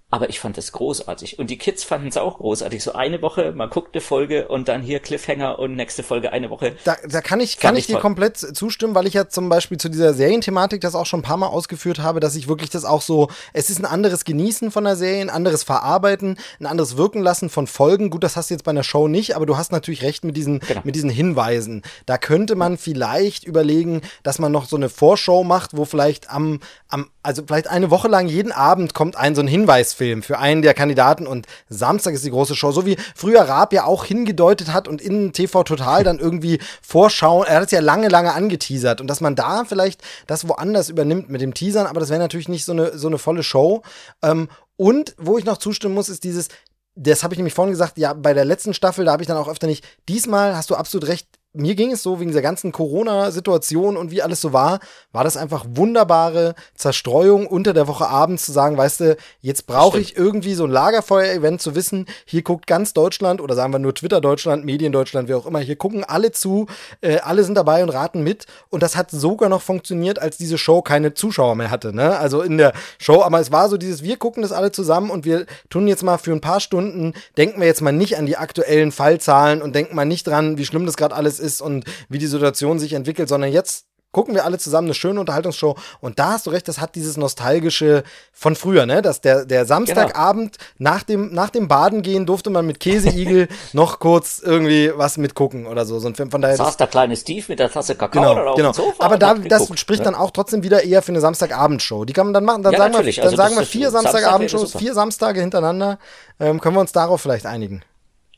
Aber 0.10 0.30
ich 0.30 0.40
fand 0.40 0.58
es 0.58 0.72
großartig. 0.72 1.38
Und 1.38 1.50
die 1.50 1.58
Kids 1.58 1.84
fanden 1.84 2.08
es 2.08 2.16
auch 2.16 2.38
großartig. 2.38 2.82
So 2.82 2.94
eine 2.94 3.22
Woche, 3.22 3.52
man 3.52 3.70
guckt 3.70 3.94
eine 3.94 4.00
Folge 4.00 4.48
und 4.48 4.70
dann 4.70 4.82
hier 4.82 5.02
Cliffhanger 5.02 5.60
und 5.60 5.76
nächste 5.76 6.02
Folge 6.02 6.32
eine 6.32 6.50
Woche. 6.50 6.78
Da, 6.86 6.96
da 7.06 7.20
kann 7.20 7.42
ich, 7.42 7.60
kann 7.60 7.76
ich 7.76 7.88
dir 7.88 7.98
komplett 8.00 8.38
zustimmen, 8.38 8.96
weil 8.96 9.06
ich 9.06 9.16
ja 9.16 9.28
zum 9.28 9.50
Beispiel 9.50 9.78
zu 9.78 9.90
dieser 9.90 10.14
Serienthematik 10.14 10.80
das 10.80 10.96
auch 10.96 11.06
schon 11.06 11.20
ein 11.20 11.24
paar 11.24 11.36
Mal 11.36 11.48
ausgeführt 11.48 12.00
habe, 12.00 12.22
dass 12.22 12.38
ich 12.38 12.48
wirklich 12.48 12.70
das 12.70 12.86
auch 12.86 13.02
so, 13.02 13.28
es 13.52 13.70
ist 13.70 13.80
ein 13.80 13.86
anderes 13.86 14.24
Genießen 14.24 14.72
von 14.72 14.86
der 14.86 14.96
Serie, 14.96 15.20
ein 15.20 15.30
anderes 15.30 15.64
Verarbeiten, 15.64 16.38
ein 16.62 16.68
anderes 16.68 16.96
Wirken 16.96 17.22
lassen 17.22 17.50
von 17.50 17.68
Folgen. 17.68 18.10
Gut, 18.10 18.24
das 18.24 18.38
hast 18.38 18.50
du 18.50 18.54
jetzt 18.54 18.64
bei 18.64 18.72
einer 18.72 18.84
Show 18.84 19.10
nicht, 19.10 19.36
aber 19.36 19.46
du 19.46 19.58
hast 19.58 19.74
natürlich 19.74 20.04
recht 20.04 20.24
mit 20.24 20.38
diesen, 20.38 20.60
genau. 20.60 20.82
mit 20.86 20.96
diesen 20.96 21.10
Hinweisen. 21.10 21.82
Da 22.06 22.18
könnte 22.18 22.56
man 22.56 22.78
vielleicht 22.78 23.44
überlegen, 23.44 24.00
dass 24.24 24.40
man 24.40 24.54
noch 24.54 24.70
so 24.70 24.78
eine 24.78 24.88
Vorschau 24.88 25.44
macht, 25.44 25.76
wo 25.76 25.84
vielleicht 25.84 26.30
am, 26.30 26.62
am, 26.88 27.10
also 27.24 27.44
vielleicht 27.46 27.68
eine 27.68 27.92
Woche 27.92 28.08
lang 28.08 28.30
jeden 28.30 28.54
Abend 28.54 28.94
kommt 28.94 29.18
ein 29.18 29.36
so 29.36 29.42
ein 29.42 29.48
Hinweis 29.48 29.97
Freitagsfilm 29.98 30.24
für 30.24 30.40
einen 30.40 30.62
der 30.62 30.74
Kandidaten 30.74 31.28
und 31.28 31.48
Samstag 31.70 32.14
ist 32.14 32.26
die 32.26 32.30
große 32.30 32.56
Show. 32.56 32.72
So 32.72 32.86
wie 32.86 32.98
früher 33.16 33.42
Raab 33.42 33.74
ja 33.74 33.86
auch 33.86 34.06
hingedeutet 34.06 34.72
hat 34.72 34.88
und 34.88 35.02
in 35.02 35.34
TV 35.34 35.64
Total 35.64 36.04
dann 36.04 36.20
irgendwie 36.20 36.60
vorschauen. 36.82 37.46
Er 37.48 37.58
hat 37.58 37.66
es 37.66 37.72
ja 37.72 37.80
lange, 37.80 38.08
lange 38.08 38.34
angeteasert 38.34 39.02
und 39.02 39.08
dass 39.08 39.22
man 39.22 39.36
da 39.36 39.66
vielleicht 39.66 40.02
das 40.28 40.48
woanders 40.48 40.90
übernimmt 40.90 41.30
mit 41.30 41.42
dem 41.42 41.54
Teasern, 41.54 41.88
aber 41.88 42.00
das 42.00 42.10
wäre 42.10 42.20
natürlich 42.20 42.50
nicht 42.50 42.66
so 42.66 42.72
eine, 42.72 42.98
so 42.98 43.08
eine 43.08 43.18
volle 43.18 43.44
Show. 43.44 43.82
Ähm, 44.24 44.50
und 44.76 45.16
wo 45.18 45.38
ich 45.38 45.46
noch 45.46 45.58
zustimmen 45.58 45.96
muss, 45.96 46.10
ist 46.10 46.24
dieses, 46.24 46.50
das 46.96 47.24
habe 47.24 47.34
ich 47.34 47.38
nämlich 47.38 47.54
vorhin 47.54 47.72
gesagt, 47.72 47.98
ja, 47.98 48.14
bei 48.14 48.34
der 48.34 48.46
letzten 48.46 48.74
Staffel, 48.74 49.06
da 49.06 49.12
habe 49.12 49.24
ich 49.24 49.28
dann 49.28 49.38
auch 49.38 49.48
öfter 49.48 49.68
nicht, 49.68 49.86
diesmal 50.08 50.56
hast 50.56 50.70
du 50.70 50.76
absolut 50.76 51.08
recht, 51.08 51.28
mir 51.54 51.76
ging 51.76 51.92
es 51.92 52.04
so 52.04 52.20
wegen 52.20 52.30
dieser 52.30 52.42
ganzen 52.42 52.72
Corona-Situation 52.72 53.98
und 53.98 54.12
wie 54.12 54.22
alles 54.22 54.42
so 54.42 54.54
war, 54.54 54.80
war 55.12 55.24
das 55.24 55.38
einfach 55.38 55.66
wunderbare 55.68 56.54
Zerstreuung 56.76 57.48
unter 57.48 57.74
der 57.74 57.88
Woche 57.88 58.08
abends 58.08 58.46
zu 58.46 58.52
sagen, 58.52 58.78
weißt 58.78 59.00
du, 59.00 59.18
jetzt 59.42 59.66
brauche 59.66 60.00
ich 60.00 60.16
irgendwie 60.16 60.54
so 60.54 60.66
ein 60.66 60.72
Lagerfeuer-Event 60.72 61.62
zu 61.62 61.74
wissen, 61.76 62.06
hier 62.26 62.44
guckt 62.44 62.68
ganz 62.68 62.94
Deutschland 62.94 63.42
oder 63.42 63.56
sagen 63.56 63.74
wir 63.74 63.80
nur 63.80 63.96
Twitter 63.96 64.22
Deutschland, 64.22 64.66
Medien 64.66 64.92
Deutschland, 64.92 65.30
wie 65.30 65.34
auch 65.34 65.46
immer, 65.46 65.60
hier 65.60 65.76
gucken 65.76 66.04
alle 66.04 66.32
zu, 66.32 66.68
äh, 67.02 67.20
alle 67.20 67.44
sind 67.44 67.56
dabei 67.56 67.82
und 67.82 67.90
raten 67.90 68.22
mit. 68.22 68.46
Und 68.70 68.84
das 68.84 68.96
hat 68.96 69.10
sogar 69.10 69.50
noch 69.50 69.62
funktioniert, 69.62 70.20
als 70.20 70.38
diese 70.38 70.58
Show 70.58 70.82
keine 70.82 71.14
Zuschauer 71.14 71.56
mehr 71.56 71.72
hatte, 71.72 71.94
ne? 71.94 72.18
Also 72.18 72.42
in 72.42 72.58
der 72.58 72.74
Show, 73.00 73.24
aber 73.24 73.40
es 73.40 73.52
war 73.52 73.70
so 73.70 73.78
dieses, 73.78 74.04
wir 74.04 74.18
gucken 74.18 74.44
das 74.44 74.52
alle 74.52 74.72
zusammen 74.72 75.10
und 75.10 75.26
wir 75.26 75.46
tun 75.70 75.88
jetzt 75.88 76.04
mal 76.04 76.18
für 76.18 76.32
ein 76.32 76.42
paar 76.42 76.60
Stunden, 76.60 77.14
denken 77.38 77.60
wir 77.60 77.68
jetzt 77.68 77.82
mal 77.82 77.92
nicht 77.92 78.18
an 78.18 78.26
die 78.26 78.38
aktuellen 78.38 78.92
Fallzahlen 78.92 79.62
und 79.62 79.76
denken 79.76 79.96
mal 79.96 80.06
nicht 80.06 80.28
dran, 80.28 80.58
wie 80.58 80.66
schlimm 80.66 80.86
das 80.86 80.98
gerade 80.98 81.16
alles 81.16 81.37
ist 81.40 81.48
ist 81.48 81.62
und 81.62 81.86
wie 82.10 82.20
die 82.20 82.28
Situation 82.28 82.80
sich 82.80 82.94
entwickelt, 82.94 83.30
sondern 83.30 83.52
jetzt 83.52 83.86
gucken 84.14 84.34
wir 84.34 84.46
alle 84.46 84.58
zusammen 84.58 84.88
eine 84.88 84.94
schöne 84.94 85.20
Unterhaltungsshow. 85.20 85.76
Und 86.00 86.18
da 86.18 86.32
hast 86.32 86.48
du 86.48 86.50
recht, 86.50 86.68
das 86.68 86.80
hat 86.80 86.96
dieses 86.96 87.18
nostalgische 87.18 88.04
von 88.32 88.56
früher, 88.56 88.86
ne? 88.86 89.02
Dass 89.02 89.22
der, 89.22 89.46
der 89.46 89.66
Samstagabend 89.66 90.58
genau. 90.58 90.92
nach, 90.92 91.04
dem, 91.04 91.34
nach 91.34 91.50
dem 91.50 91.68
Baden 91.68 92.02
gehen 92.02 92.26
durfte 92.26 92.50
man 92.50 92.66
mit 92.66 92.80
Käseigel 92.80 93.48
noch 93.74 94.00
kurz 94.00 94.40
irgendwie 94.40 94.92
was 94.96 95.18
mitgucken 95.18 95.68
oder 95.68 95.86
so. 95.86 96.00
so 96.00 96.12
von 96.14 96.42
daher 96.42 96.56
Saß 96.56 96.78
der 96.78 96.88
kleine 96.88 97.16
Steve 97.16 97.46
mit 97.50 97.60
der 97.60 97.70
Tasse 97.70 97.96
Kakao 97.96 98.22
genau, 98.22 98.34
oder 98.34 98.52
auf 98.52 98.56
genau. 98.56 98.72
dem 98.72 98.76
Sofa 98.76 99.04
Aber 99.04 99.18
da, 99.18 99.36
das 99.36 99.64
geguckt, 99.64 99.80
spricht 99.80 100.00
ne? 100.00 100.06
dann 100.06 100.16
auch 100.16 100.32
trotzdem 100.32 100.64
wieder 100.64 100.84
eher 100.84 101.02
für 101.02 101.12
eine 101.12 101.22
Samstagabendshow. 101.22 102.06
Die 102.06 102.14
kann 102.14 102.28
man 102.28 102.34
dann 102.34 102.46
machen. 102.46 102.64
Dann 102.64 102.74
ja, 102.74 102.80
sagen 102.80 102.94
wir, 102.94 103.14
dann 103.14 103.24
also 103.24 103.36
sagen 103.36 103.56
wir 103.56 103.66
vier 103.66 103.92
Samstagabendshows, 103.92 104.78
vier 104.78 104.94
Samstage 104.94 105.42
hintereinander. 105.42 106.00
Ähm, 106.40 106.62
können 106.62 106.76
wir 106.76 106.82
uns 106.82 106.92
darauf 106.92 107.22
vielleicht 107.22 107.46
einigen? 107.46 107.84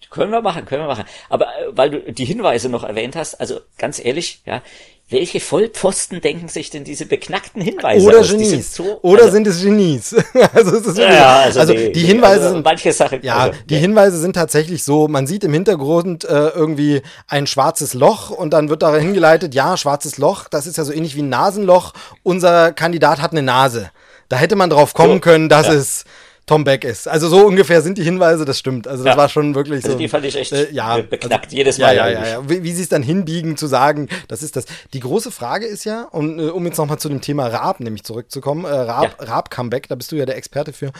Können 0.09 0.31
wir 0.31 0.41
machen, 0.41 0.65
können 0.65 0.83
wir 0.83 0.87
machen. 0.87 1.05
Aber 1.29 1.45
äh, 1.45 1.67
weil 1.71 1.89
du 1.91 2.13
die 2.13 2.25
Hinweise 2.25 2.69
noch 2.69 2.83
erwähnt 2.83 3.15
hast, 3.15 3.35
also 3.35 3.59
ganz 3.77 4.03
ehrlich, 4.03 4.41
ja, 4.45 4.61
welche 5.09 5.39
Vollpfosten 5.39 6.21
denken 6.21 6.49
sich 6.49 6.69
denn 6.69 6.83
diese 6.83 7.05
beknackten 7.05 7.61
Hinweise 7.61 8.05
Oder 8.05 8.19
aus? 8.19 8.29
Genies. 8.29 8.75
So, 8.75 8.99
Oder 9.01 9.23
also, 9.23 9.33
sind 9.33 9.47
es 9.47 9.61
Genies? 9.61 10.13
also, 10.53 10.77
es 10.77 10.85
ist 10.85 10.97
ja, 10.99 11.39
also, 11.39 11.59
also 11.61 11.73
die, 11.73 11.91
die, 11.91 12.01
Hinweise 12.01 12.43
also, 12.43 12.53
sind, 12.55 12.65
manche 12.65 12.93
Sachen. 12.93 13.21
Ja, 13.23 13.37
also, 13.37 13.59
die 13.67 13.73
ja. 13.73 13.79
Hinweise 13.79 14.19
sind 14.19 14.33
tatsächlich 14.33 14.83
so, 14.83 15.07
man 15.07 15.25
sieht 15.25 15.43
im 15.43 15.53
Hintergrund 15.53 16.25
äh, 16.25 16.49
irgendwie 16.49 17.01
ein 17.27 17.47
schwarzes 17.47 17.95
Loch 17.95 18.29
und 18.29 18.51
dann 18.51 18.69
wird 18.69 18.83
da 18.83 18.95
hingeleitet, 18.95 19.55
ja, 19.55 19.77
schwarzes 19.77 20.19
Loch, 20.19 20.47
das 20.47 20.67
ist 20.67 20.77
ja 20.77 20.83
so 20.83 20.93
ähnlich 20.93 21.15
wie 21.15 21.23
ein 21.23 21.29
Nasenloch. 21.29 21.93
Unser 22.21 22.71
Kandidat 22.71 23.19
hat 23.19 23.31
eine 23.31 23.41
Nase. 23.41 23.89
Da 24.27 24.37
hätte 24.37 24.55
man 24.55 24.69
drauf 24.69 24.93
kommen 24.93 25.15
so, 25.15 25.19
können, 25.21 25.49
dass 25.49 25.67
ja. 25.67 25.73
es 25.73 26.05
Tom 26.49 26.63
Beck 26.63 26.83
ist. 26.83 27.07
Also 27.07 27.29
so 27.29 27.45
ungefähr 27.45 27.83
sind 27.83 27.99
die 27.99 28.03
Hinweise, 28.03 28.43
das 28.43 28.57
stimmt. 28.57 28.87
Also 28.87 29.03
das 29.03 29.13
ja. 29.13 29.17
war 29.17 29.29
schon 29.29 29.53
wirklich 29.53 29.83
also 29.83 29.91
so. 29.91 29.97
die 29.99 30.07
fand 30.07 30.25
ich 30.25 30.35
echt 30.35 30.51
äh, 30.51 30.71
ja, 30.71 30.97
beknackt 30.97 31.45
also, 31.45 31.55
jedes 31.55 31.77
Mal. 31.77 31.95
Ja, 31.95 32.09
ja, 32.09 32.23
ja, 32.23 32.27
ja. 32.27 32.49
Wie, 32.49 32.63
wie 32.63 32.71
sie 32.71 32.81
es 32.81 32.89
dann 32.89 33.03
hinbiegen 33.03 33.55
zu 33.55 33.67
sagen, 33.67 34.09
das 34.27 34.41
ist 34.41 34.55
das. 34.55 34.65
Die 34.93 34.99
große 34.99 35.29
Frage 35.29 35.67
ist 35.67 35.83
ja, 35.83 36.05
und, 36.05 36.39
äh, 36.39 36.45
um 36.45 36.65
jetzt 36.65 36.79
nochmal 36.79 36.97
zu 36.97 37.07
dem 37.07 37.21
Thema 37.21 37.45
Raab 37.45 37.81
nämlich 37.81 38.03
zurückzukommen, 38.03 38.65
äh, 38.65 38.69
Raab, 38.69 39.17
ja. 39.19 39.27
Raab 39.27 39.51
Comeback, 39.51 39.89
da 39.89 39.93
bist 39.93 40.11
du 40.11 40.15
ja 40.15 40.25
der 40.25 40.37
Experte 40.37 40.73
für. 40.73 40.91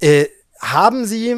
äh, 0.00 0.26
haben 0.60 1.06
sie 1.06 1.34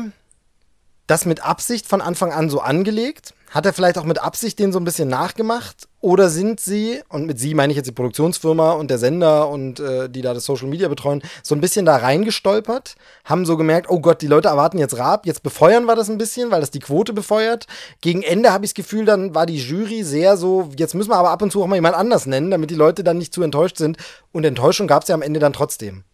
das 1.07 1.24
mit 1.24 1.43
Absicht 1.43 1.88
von 1.88 2.03
Anfang 2.03 2.30
an 2.30 2.51
so 2.51 2.61
angelegt? 2.61 3.32
Hat 3.53 3.66
er 3.66 3.74
vielleicht 3.74 3.98
auch 3.98 4.05
mit 4.05 4.18
Absicht 4.18 4.59
den 4.59 4.72
so 4.72 4.80
ein 4.80 4.84
bisschen 4.84 5.11
nachgemacht? 5.11 5.86
Oder 6.00 6.30
sind 6.30 6.59
sie, 6.59 7.03
und 7.11 7.26
mit 7.26 7.38
sie 7.38 7.53
meine 7.53 7.70
ich 7.70 7.76
jetzt 7.76 7.86
die 7.86 7.92
Produktionsfirma 7.92 8.72
und 8.72 8.90
der 8.90 8.96
Sender 8.96 9.50
und 9.50 9.78
äh, 9.78 10.09
die 10.09 10.22
da 10.22 10.32
das 10.32 10.46
Social 10.46 10.68
Media 10.68 10.88
betreuen, 10.88 11.22
so 11.42 11.55
ein 11.55 11.61
bisschen 11.61 11.84
da 11.84 11.96
reingestolpert, 11.96 12.94
haben 13.26 13.44
so 13.44 13.59
gemerkt, 13.59 13.90
oh 13.90 14.00
Gott, 14.00 14.22
die 14.22 14.26
Leute 14.26 14.48
erwarten 14.48 14.78
jetzt 14.78 14.96
Raab, 14.96 15.26
jetzt 15.26 15.42
befeuern 15.42 15.84
wir 15.84 15.94
das 15.94 16.09
ein 16.09 16.16
bisschen, 16.16 16.50
weil 16.50 16.62
das 16.62 16.70
die 16.70 16.78
Quote 16.78 17.12
befeuert. 17.12 17.66
Gegen 18.00 18.22
Ende 18.22 18.53
habe 18.53 18.64
ich 18.64 18.70
das 18.70 18.74
Gefühl, 18.74 19.05
dann 19.05 19.34
war 19.34 19.44
die 19.44 19.59
Jury 19.59 20.03
sehr 20.03 20.38
so, 20.38 20.70
jetzt 20.78 20.94
müssen 20.94 21.11
wir 21.11 21.16
aber 21.16 21.30
ab 21.30 21.42
und 21.42 21.53
zu 21.53 21.62
auch 21.62 21.66
mal 21.66 21.76
jemand 21.76 21.94
anders 21.94 22.24
nennen, 22.24 22.50
damit 22.50 22.70
die 22.70 22.74
Leute 22.74 23.05
dann 23.05 23.18
nicht 23.18 23.34
zu 23.34 23.42
enttäuscht 23.42 23.76
sind. 23.76 23.98
Und 24.32 24.44
Enttäuschung 24.44 24.86
gab 24.86 25.03
es 25.03 25.11
ja 25.11 25.14
am 25.14 25.22
Ende 25.22 25.40
dann 25.40 25.53
trotzdem. 25.53 26.05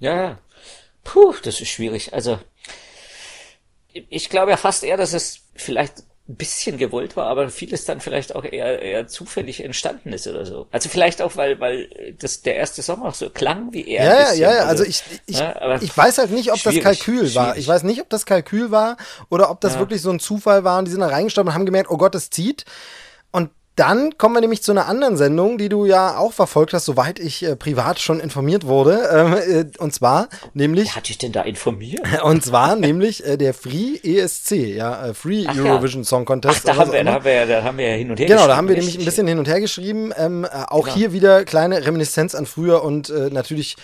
Ja, 0.00 0.38
puh, 1.04 1.34
das 1.44 1.60
ist 1.60 1.68
schwierig. 1.68 2.12
Also, 2.12 2.40
ich 3.92 4.28
glaube 4.28 4.50
ja 4.50 4.56
fast 4.56 4.82
eher, 4.82 4.96
dass 4.96 5.12
es 5.12 5.38
vielleicht 5.54 6.02
ein 6.26 6.36
bisschen 6.36 6.78
gewollt 6.78 7.16
war, 7.16 7.26
aber 7.26 7.50
vieles 7.50 7.84
dann 7.84 8.00
vielleicht 8.00 8.34
auch 8.34 8.44
eher, 8.44 8.80
eher 8.80 9.06
zufällig 9.06 9.62
entstanden 9.62 10.10
ist 10.14 10.26
oder 10.26 10.46
so. 10.46 10.66
Also 10.72 10.88
vielleicht 10.88 11.20
auch, 11.20 11.36
weil, 11.36 11.60
weil 11.60 12.14
das 12.18 12.40
der 12.40 12.56
erste 12.56 12.82
Song 12.82 13.02
auch 13.02 13.12
so 13.14 13.28
klang 13.28 13.74
wie 13.74 13.86
er. 13.86 14.04
Ja, 14.04 14.18
bisschen, 14.20 14.40
ja, 14.40 14.54
ja, 14.54 14.58
also, 14.60 14.84
also 14.84 14.84
ich, 14.84 15.02
ich, 15.26 15.38
ja, 15.38 15.78
ich 15.82 15.94
weiß 15.94 16.16
halt 16.16 16.30
nicht, 16.30 16.50
ob 16.50 16.62
das 16.62 16.78
Kalkül 16.80 17.18
schwierig. 17.18 17.34
war. 17.34 17.58
Ich 17.58 17.68
weiß 17.68 17.82
nicht, 17.82 18.00
ob 18.00 18.08
das 18.08 18.24
Kalkül 18.24 18.70
war 18.70 18.96
oder 19.28 19.50
ob 19.50 19.60
das 19.60 19.74
ja. 19.74 19.80
wirklich 19.80 20.00
so 20.00 20.10
ein 20.10 20.18
Zufall 20.18 20.64
war 20.64 20.78
und 20.78 20.86
die 20.86 20.92
sind 20.92 21.00
da 21.00 21.08
reingestorben 21.08 21.50
und 21.50 21.54
haben 21.54 21.66
gemerkt, 21.66 21.90
oh 21.90 21.98
Gott, 21.98 22.14
das 22.14 22.30
zieht. 22.30 22.64
Dann 23.76 24.16
kommen 24.18 24.36
wir 24.36 24.40
nämlich 24.40 24.62
zu 24.62 24.70
einer 24.70 24.86
anderen 24.86 25.16
Sendung, 25.16 25.58
die 25.58 25.68
du 25.68 25.84
ja 25.84 26.16
auch 26.16 26.32
verfolgt 26.32 26.72
hast, 26.74 26.84
soweit 26.84 27.18
ich 27.18 27.44
äh, 27.44 27.56
privat 27.56 27.98
schon 27.98 28.20
informiert 28.20 28.66
wurde. 28.66 29.08
Ähm, 29.12 29.34
äh, 29.34 29.82
und 29.82 29.92
zwar 29.92 30.28
nämlich. 30.52 30.90
Wer 30.90 30.96
hat 30.96 31.08
dich 31.08 31.18
denn 31.18 31.32
da 31.32 31.42
informiert? 31.42 32.00
Und 32.22 32.44
zwar 32.44 32.76
nämlich 32.76 33.24
äh, 33.26 33.36
der 33.36 33.52
Free 33.52 33.96
ESC, 34.02 34.52
ja, 34.52 35.08
äh, 35.08 35.14
Free 35.14 35.44
Ach, 35.48 35.56
Eurovision 35.56 36.02
ja. 36.02 36.08
Song 36.08 36.24
Contest. 36.24 36.60
Ach, 36.60 36.64
da, 36.64 36.76
haben 36.76 36.92
wir, 36.92 37.02
da, 37.02 37.14
haben 37.14 37.24
wir, 37.24 37.46
da 37.46 37.64
haben 37.64 37.78
wir 37.78 37.88
ja 37.88 37.96
hin 37.96 38.10
und 38.10 38.20
her 38.20 38.26
genau, 38.26 38.36
geschrieben. 38.36 38.42
Genau, 38.42 38.46
da 38.46 38.56
haben 38.56 38.68
wir 38.68 38.76
nämlich 38.76 38.98
ein 38.98 39.04
bisschen 39.04 39.26
hin 39.26 39.38
und 39.38 39.48
her 39.48 39.60
geschrieben. 39.60 40.12
Ähm, 40.16 40.44
äh, 40.44 40.48
auch 40.68 40.84
genau. 40.84 40.96
hier 40.96 41.12
wieder 41.12 41.44
kleine 41.44 41.84
Reminiszenz 41.84 42.34
an 42.34 42.46
früher 42.46 42.84
und 42.84 43.10
äh, 43.10 43.30
natürlich 43.30 43.76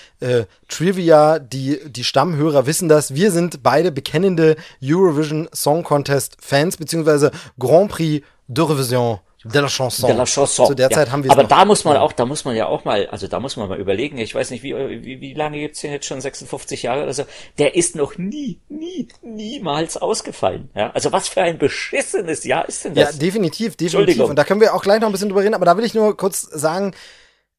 Trivia. 0.69 1.39
Die, 1.39 1.81
die 1.89 2.05
Stammhörer 2.05 2.67
wissen 2.67 2.89
das. 2.89 3.15
Wir 3.15 3.31
sind 3.31 3.63
beide 3.63 3.91
bekennende 3.91 4.57
Eurovision 4.83 5.49
Song 5.53 5.83
Contest 5.83 6.37
Fans, 6.41 6.77
beziehungsweise 6.77 7.31
Grand 7.59 7.91
Prix 7.91 8.23
d'Eurovision 8.49 9.21
De 9.43 9.61
la 9.61 9.69
Chanson. 9.69 10.11
De 10.11 10.17
la 10.17 10.27
Chanson. 10.27 10.67
Zu 10.67 10.75
der 10.75 10.91
ja. 10.91 10.97
Zeit 10.97 11.11
haben 11.11 11.25
wir 11.25 11.31
Aber 11.31 11.45
da 11.45 11.65
muss 11.65 11.85
man 11.85 11.97
auch, 11.97 12.13
da 12.13 12.27
muss 12.27 12.45
man 12.45 12.55
ja 12.55 12.67
auch 12.67 12.85
mal, 12.85 13.07
also 13.07 13.27
da 13.27 13.41
muss 13.41 13.57
man 13.57 13.71
mal 13.71 13.81
überlegen, 13.81 14.19
ich 14.19 14.35
weiß 14.35 14.51
nicht, 14.51 14.63
wie, 14.63 14.75
wie, 14.75 15.21
wie 15.21 15.35
lange 15.35 15.59
gibt's 15.59 15.81
den 15.81 15.93
jetzt 15.93 16.05
schon, 16.07 16.21
56 16.21 16.83
Jahre 16.83 17.05
oder 17.05 17.15
so, 17.15 17.25
der 17.59 17.75
ist 17.75 17.97
noch 17.97 18.19
nie, 18.19 18.61
nie, 18.69 19.09
niemals 19.23 19.97
ausgefallen. 19.97 20.69
Ja? 20.75 20.91
Also 20.91 21.11
was 21.13 21.29
für 21.29 21.41
ein 21.41 21.57
beschissenes 21.57 22.45
Jahr 22.45 22.69
ist 22.69 22.85
denn 22.85 22.95
das? 22.95 23.15
Ja, 23.15 23.19
definitiv, 23.19 23.77
definitiv. 23.77 24.25
Und 24.25 24.37
da 24.37 24.45
können 24.45 24.61
wir 24.61 24.75
auch 24.75 24.83
gleich 24.83 25.01
noch 25.01 25.09
ein 25.09 25.13
bisschen 25.13 25.31
drüber 25.31 25.43
reden, 25.43 25.55
aber 25.55 25.65
da 25.65 25.77
will 25.77 25.85
ich 25.85 25.95
nur 25.95 26.15
kurz 26.19 26.43
sagen, 26.43 26.95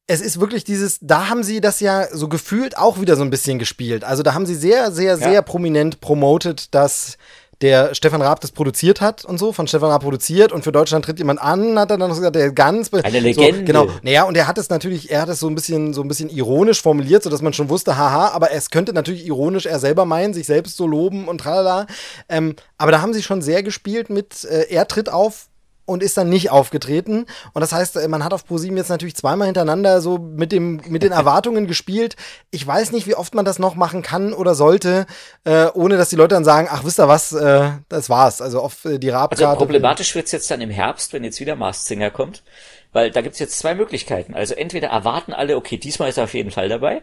es 0.06 0.20
ist 0.20 0.40
wirklich 0.40 0.64
dieses, 0.64 0.98
da 1.00 1.28
haben 1.28 1.42
sie 1.42 1.60
das 1.60 1.80
ja 1.80 2.06
so 2.12 2.28
gefühlt 2.28 2.76
auch 2.76 3.00
wieder 3.00 3.16
so 3.16 3.22
ein 3.22 3.30
bisschen 3.30 3.58
gespielt. 3.58 4.04
Also 4.04 4.22
da 4.22 4.34
haben 4.34 4.46
sie 4.46 4.54
sehr, 4.54 4.92
sehr, 4.92 5.16
sehr 5.16 5.32
ja. 5.32 5.42
prominent 5.42 6.00
promotet, 6.00 6.74
dass 6.74 7.16
der 7.62 7.94
Stefan 7.94 8.20
Raab 8.20 8.40
das 8.40 8.52
produziert 8.52 9.00
hat 9.00 9.24
und 9.24 9.38
so, 9.38 9.52
von 9.52 9.66
Stefan 9.66 9.90
Raab 9.90 10.02
produziert 10.02 10.52
und 10.52 10.64
für 10.64 10.72
Deutschland 10.72 11.04
tritt 11.04 11.18
jemand 11.18 11.40
an, 11.40 11.78
hat 11.78 11.90
er 11.90 11.96
dann 11.96 12.10
noch 12.10 12.16
gesagt, 12.16 12.36
der 12.36 12.52
ganz 12.52 12.92
eine 12.92 13.20
Legende. 13.20 13.60
So, 13.60 13.64
genau. 13.64 13.88
Naja, 14.02 14.24
und 14.24 14.36
er 14.36 14.46
hat 14.46 14.58
es 14.58 14.68
natürlich, 14.68 15.10
er 15.10 15.22
hat 15.22 15.28
es 15.28 15.40
so 15.40 15.48
ein 15.48 15.54
bisschen 15.54 15.94
so 15.94 16.02
ein 16.02 16.08
bisschen 16.08 16.28
ironisch 16.28 16.82
formuliert, 16.82 17.22
so 17.22 17.30
dass 17.30 17.40
man 17.40 17.52
schon 17.52 17.68
wusste, 17.68 17.96
haha, 17.96 18.28
aber 18.28 18.50
es 18.50 18.70
könnte 18.70 18.92
natürlich 18.92 19.26
ironisch 19.26 19.66
er 19.66 19.78
selber 19.78 20.04
meinen, 20.04 20.34
sich 20.34 20.46
selbst 20.46 20.76
so 20.76 20.86
loben 20.86 21.28
und 21.28 21.38
tralala. 21.38 21.86
Ähm, 22.28 22.56
aber 22.78 22.90
da 22.90 23.00
haben 23.00 23.14
sie 23.14 23.22
schon 23.22 23.42
sehr 23.42 23.62
gespielt 23.62 24.10
mit 24.10 24.44
äh, 24.44 24.66
er 24.68 24.88
tritt 24.88 25.08
auf 25.08 25.48
und 25.84 26.02
ist 26.02 26.16
dann 26.16 26.28
nicht 26.28 26.50
aufgetreten. 26.50 27.26
Und 27.52 27.60
das 27.60 27.72
heißt, 27.72 27.96
äh, 27.96 28.08
man 28.08 28.24
hat 28.24 28.32
auf 28.32 28.46
ProSieben 28.46 28.76
jetzt 28.76 28.88
natürlich 28.88 29.16
zweimal 29.16 29.46
hintereinander 29.46 30.00
so 30.00 30.18
mit 30.18 30.52
dem 30.52 30.80
mit 30.88 31.02
den 31.02 31.12
Erwartungen 31.12 31.66
gespielt. 31.66 32.16
Ich 32.50 32.66
weiß 32.66 32.92
nicht, 32.92 33.06
wie 33.06 33.14
oft 33.14 33.34
man 33.34 33.44
das 33.44 33.58
noch 33.58 33.74
machen 33.74 34.02
kann 34.02 34.32
oder 34.32 34.54
sollte, 34.54 35.06
äh, 35.44 35.66
ohne 35.74 35.96
dass 35.96 36.08
die 36.08 36.16
Leute 36.16 36.34
dann 36.34 36.44
sagen, 36.44 36.68
ach, 36.70 36.84
wisst 36.84 37.00
ihr 37.00 37.08
was, 37.08 37.32
äh, 37.32 37.70
das 37.88 38.08
war's. 38.10 38.40
Also 38.40 38.60
auf 38.60 38.84
äh, 38.84 38.98
die 38.98 39.10
Rabkarte. 39.10 39.46
Also 39.46 39.58
problematisch 39.58 40.14
wird's 40.14 40.32
jetzt 40.32 40.50
dann 40.50 40.60
im 40.60 40.70
Herbst, 40.70 41.12
wenn 41.12 41.24
jetzt 41.24 41.40
wieder 41.40 41.56
Mars 41.56 41.86
Singer 41.86 42.10
kommt. 42.10 42.42
Weil 42.92 43.10
da 43.10 43.22
gibt's 43.22 43.38
jetzt 43.38 43.58
zwei 43.58 43.74
Möglichkeiten. 43.74 44.34
Also 44.34 44.54
entweder 44.54 44.88
erwarten 44.88 45.32
alle, 45.32 45.56
okay, 45.56 45.78
diesmal 45.78 46.10
ist 46.10 46.18
er 46.18 46.24
auf 46.24 46.34
jeden 46.34 46.50
Fall 46.50 46.68
dabei. 46.68 47.02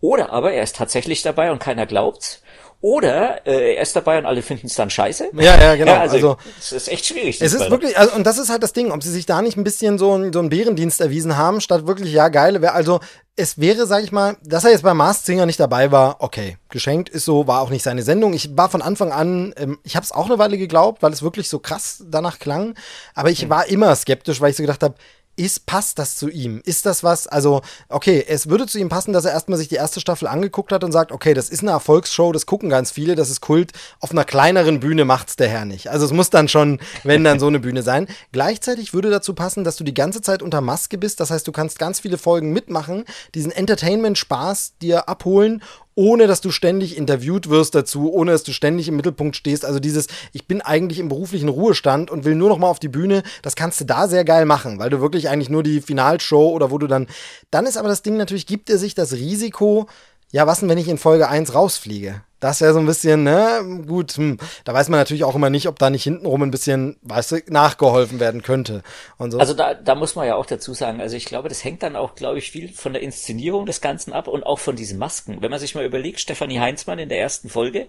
Oder 0.00 0.30
aber 0.32 0.52
er 0.52 0.62
ist 0.62 0.76
tatsächlich 0.76 1.22
dabei 1.22 1.52
und 1.52 1.60
keiner 1.60 1.86
glaubt's. 1.86 2.42
Oder 2.82 3.46
äh, 3.46 3.74
er 3.74 3.82
ist 3.82 3.94
dabei 3.94 4.18
und 4.18 4.24
alle 4.24 4.40
finden 4.40 4.66
es 4.66 4.74
dann 4.74 4.88
scheiße. 4.88 5.30
Ja, 5.34 5.60
ja, 5.60 5.76
genau. 5.76 5.92
Ja, 5.92 6.00
also, 6.00 6.16
also 6.16 6.36
es 6.58 6.72
ist 6.72 6.88
echt 6.88 7.04
schwierig. 7.04 7.38
Es 7.40 7.52
ist 7.52 7.70
wirklich, 7.70 7.98
also, 7.98 8.14
und 8.14 8.26
das 8.26 8.38
ist 8.38 8.48
halt 8.48 8.62
das 8.62 8.72
Ding, 8.72 8.90
ob 8.90 9.02
sie 9.02 9.10
sich 9.10 9.26
da 9.26 9.42
nicht 9.42 9.58
ein 9.58 9.64
bisschen 9.64 9.98
so, 9.98 10.16
ein, 10.16 10.32
so 10.32 10.38
einen 10.38 10.48
Bärendienst 10.48 11.00
erwiesen 11.00 11.36
haben, 11.36 11.60
statt 11.60 11.86
wirklich, 11.86 12.10
ja, 12.10 12.28
geil, 12.28 12.62
wär, 12.62 12.74
also 12.74 13.00
es 13.36 13.58
wäre, 13.58 13.86
sag 13.86 14.02
ich 14.02 14.12
mal, 14.12 14.36
dass 14.42 14.64
er 14.64 14.70
jetzt 14.70 14.82
bei 14.82 14.94
Mars 14.94 15.26
Singer 15.26 15.44
nicht 15.44 15.60
dabei 15.60 15.92
war, 15.92 16.16
okay, 16.20 16.56
geschenkt 16.70 17.10
ist 17.10 17.26
so, 17.26 17.46
war 17.46 17.60
auch 17.60 17.70
nicht 17.70 17.82
seine 17.82 18.02
Sendung. 18.02 18.32
Ich 18.32 18.56
war 18.56 18.70
von 18.70 18.82
Anfang 18.82 19.12
an, 19.12 19.54
ähm, 19.58 19.78
ich 19.82 19.94
habe 19.94 20.04
es 20.04 20.12
auch 20.12 20.26
eine 20.26 20.38
Weile 20.38 20.56
geglaubt, 20.56 21.02
weil 21.02 21.12
es 21.12 21.22
wirklich 21.22 21.50
so 21.50 21.58
krass 21.58 22.02
danach 22.06 22.38
klang, 22.38 22.74
aber 23.14 23.30
ich 23.30 23.42
hm. 23.42 23.50
war 23.50 23.66
immer 23.68 23.94
skeptisch, 23.94 24.40
weil 24.40 24.50
ich 24.50 24.56
so 24.56 24.62
gedacht 24.62 24.82
habe, 24.82 24.94
ist, 25.40 25.64
passt 25.64 25.98
das 25.98 26.16
zu 26.16 26.28
ihm? 26.28 26.60
Ist 26.64 26.84
das 26.84 27.02
was, 27.02 27.26
also, 27.26 27.62
okay, 27.88 28.22
es 28.28 28.50
würde 28.50 28.66
zu 28.66 28.78
ihm 28.78 28.90
passen, 28.90 29.14
dass 29.14 29.24
er 29.24 29.32
erstmal 29.32 29.58
sich 29.58 29.68
die 29.68 29.76
erste 29.76 29.98
Staffel 29.98 30.28
angeguckt 30.28 30.70
hat 30.70 30.84
und 30.84 30.92
sagt, 30.92 31.12
okay, 31.12 31.32
das 31.32 31.48
ist 31.48 31.62
eine 31.62 31.70
Erfolgsshow, 31.70 32.30
das 32.32 32.44
gucken 32.44 32.68
ganz 32.68 32.90
viele, 32.90 33.14
das 33.14 33.30
ist 33.30 33.40
Kult, 33.40 33.72
auf 34.00 34.10
einer 34.10 34.24
kleineren 34.24 34.80
Bühne 34.80 35.06
macht's 35.06 35.36
der 35.36 35.48
Herr 35.48 35.64
nicht. 35.64 35.88
Also 35.88 36.04
es 36.04 36.12
muss 36.12 36.28
dann 36.28 36.48
schon, 36.48 36.78
wenn 37.04 37.24
dann 37.24 37.40
so 37.40 37.46
eine 37.46 37.58
Bühne 37.58 37.82
sein. 37.82 38.06
Gleichzeitig 38.32 38.92
würde 38.92 39.08
dazu 39.08 39.34
passen, 39.34 39.64
dass 39.64 39.76
du 39.76 39.84
die 39.84 39.94
ganze 39.94 40.20
Zeit 40.20 40.42
unter 40.42 40.60
Maske 40.60 40.98
bist, 40.98 41.20
das 41.20 41.30
heißt, 41.30 41.48
du 41.48 41.52
kannst 41.52 41.78
ganz 41.78 42.00
viele 42.00 42.18
Folgen 42.18 42.52
mitmachen, 42.52 43.04
diesen 43.34 43.50
Entertainment-Spaß 43.50 44.74
dir 44.82 45.08
abholen 45.08 45.62
ohne 45.94 46.26
dass 46.26 46.40
du 46.40 46.50
ständig 46.50 46.96
interviewt 46.96 47.50
wirst 47.50 47.74
dazu, 47.74 48.12
ohne 48.12 48.32
dass 48.32 48.42
du 48.42 48.52
ständig 48.52 48.88
im 48.88 48.96
Mittelpunkt 48.96 49.36
stehst. 49.36 49.64
Also 49.64 49.80
dieses, 49.80 50.06
ich 50.32 50.46
bin 50.46 50.60
eigentlich 50.62 50.98
im 50.98 51.08
beruflichen 51.08 51.48
Ruhestand 51.48 52.10
und 52.10 52.24
will 52.24 52.34
nur 52.34 52.48
noch 52.48 52.58
mal 52.58 52.68
auf 52.68 52.78
die 52.78 52.88
Bühne, 52.88 53.22
das 53.42 53.56
kannst 53.56 53.80
du 53.80 53.84
da 53.84 54.08
sehr 54.08 54.24
geil 54.24 54.46
machen, 54.46 54.78
weil 54.78 54.90
du 54.90 55.00
wirklich 55.00 55.28
eigentlich 55.28 55.50
nur 55.50 55.62
die 55.62 55.80
Finalshow 55.80 56.50
oder 56.50 56.70
wo 56.70 56.78
du 56.78 56.86
dann, 56.86 57.06
dann 57.50 57.66
ist 57.66 57.76
aber 57.76 57.88
das 57.88 58.02
Ding 58.02 58.16
natürlich, 58.16 58.46
gibt 58.46 58.70
er 58.70 58.78
sich 58.78 58.94
das 58.94 59.12
Risiko, 59.12 59.86
ja, 60.30 60.46
was 60.46 60.60
denn, 60.60 60.68
wenn 60.68 60.78
ich 60.78 60.88
in 60.88 60.98
Folge 60.98 61.28
1 61.28 61.54
rausfliege? 61.54 62.22
Das 62.38 62.62
wäre 62.62 62.72
so 62.72 62.78
ein 62.78 62.86
bisschen, 62.86 63.22
ne, 63.22 63.82
gut, 63.86 64.12
hm. 64.12 64.38
da 64.64 64.72
weiß 64.72 64.88
man 64.88 64.98
natürlich 64.98 65.24
auch 65.24 65.34
immer 65.34 65.50
nicht, 65.50 65.68
ob 65.68 65.78
da 65.78 65.90
nicht 65.90 66.04
hintenrum 66.04 66.42
ein 66.42 66.50
bisschen, 66.50 66.96
weißt 67.02 67.32
du, 67.32 67.42
nachgeholfen 67.48 68.18
werden 68.18 68.42
könnte. 68.42 68.82
Und 69.18 69.32
so. 69.32 69.38
Also 69.38 69.52
da, 69.52 69.74
da 69.74 69.94
muss 69.94 70.14
man 70.14 70.26
ja 70.26 70.36
auch 70.36 70.46
dazu 70.46 70.72
sagen, 70.72 71.00
also 71.00 71.16
ich 71.16 71.26
glaube, 71.26 71.50
das 71.50 71.62
hängt 71.64 71.82
dann 71.82 71.96
auch, 71.96 72.14
glaube 72.14 72.38
ich, 72.38 72.50
viel 72.50 72.72
von 72.72 72.94
der 72.94 73.02
Inszenierung 73.02 73.66
des 73.66 73.82
Ganzen 73.82 74.14
ab 74.14 74.26
und 74.26 74.44
auch 74.44 74.58
von 74.58 74.74
diesen 74.74 74.98
Masken. 74.98 75.42
Wenn 75.42 75.50
man 75.50 75.60
sich 75.60 75.74
mal 75.74 75.84
überlegt, 75.84 76.20
Stefanie 76.20 76.60
Heinzmann 76.60 76.98
in 76.98 77.10
der 77.10 77.20
ersten 77.20 77.50
Folge, 77.50 77.88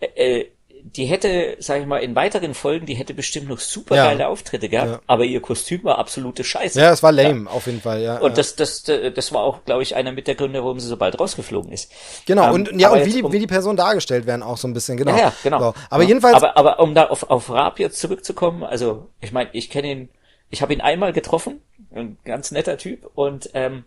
äh, 0.00 0.40
äh 0.40 0.50
die 0.86 1.06
hätte, 1.06 1.56
sag 1.60 1.80
ich 1.80 1.86
mal, 1.86 1.98
in 1.98 2.14
weiteren 2.14 2.52
Folgen, 2.52 2.84
die 2.84 2.94
hätte 2.94 3.14
bestimmt 3.14 3.48
noch 3.48 3.58
super 3.58 3.96
geile 3.96 4.20
ja. 4.20 4.28
Auftritte 4.28 4.68
gehabt, 4.68 4.90
ja. 4.90 5.00
aber 5.06 5.24
ihr 5.24 5.40
Kostüm 5.40 5.82
war 5.82 5.96
absolute 5.96 6.44
Scheiße. 6.44 6.78
Ja, 6.78 6.92
es 6.92 7.02
war 7.02 7.10
lame, 7.10 7.46
ja. 7.46 7.50
auf 7.50 7.64
jeden 7.64 7.80
Fall, 7.80 8.02
ja. 8.02 8.18
Und 8.18 8.36
das, 8.36 8.54
das, 8.54 8.82
das 8.82 9.32
war 9.32 9.42
auch, 9.42 9.64
glaube 9.64 9.82
ich, 9.82 9.96
einer 9.96 10.12
mit 10.12 10.28
der 10.28 10.34
Gründe, 10.34 10.62
warum 10.62 10.78
sie 10.78 10.86
so 10.86 10.98
bald 10.98 11.18
rausgeflogen 11.18 11.72
ist. 11.72 11.90
Genau, 12.26 12.48
ähm, 12.48 12.52
und, 12.52 12.78
ja, 12.78 12.90
und 12.90 13.02
wie 13.06 13.12
die, 13.12 13.22
um, 13.22 13.32
wie 13.32 13.38
die 13.38 13.46
Personen 13.46 13.78
dargestellt 13.78 14.26
werden 14.26 14.42
auch 14.42 14.58
so 14.58 14.68
ein 14.68 14.74
bisschen, 14.74 14.98
genau. 14.98 15.16
Ja, 15.16 15.32
genau. 15.42 15.58
So. 15.58 15.74
Aber 15.88 16.02
jedenfalls. 16.02 16.36
Aber, 16.36 16.58
aber 16.58 16.78
um 16.80 16.94
da 16.94 17.06
auf, 17.06 17.30
auf 17.30 17.48
Raab 17.48 17.78
jetzt 17.78 17.98
zurückzukommen, 17.98 18.62
also, 18.62 19.08
ich 19.22 19.32
meine, 19.32 19.48
ich 19.54 19.70
kenne 19.70 19.90
ihn, 19.90 20.08
ich 20.50 20.60
habe 20.60 20.74
ihn 20.74 20.82
einmal 20.82 21.14
getroffen, 21.14 21.62
ein 21.94 22.18
ganz 22.26 22.50
netter 22.50 22.76
Typ, 22.76 23.10
und, 23.14 23.48
ähm, 23.54 23.84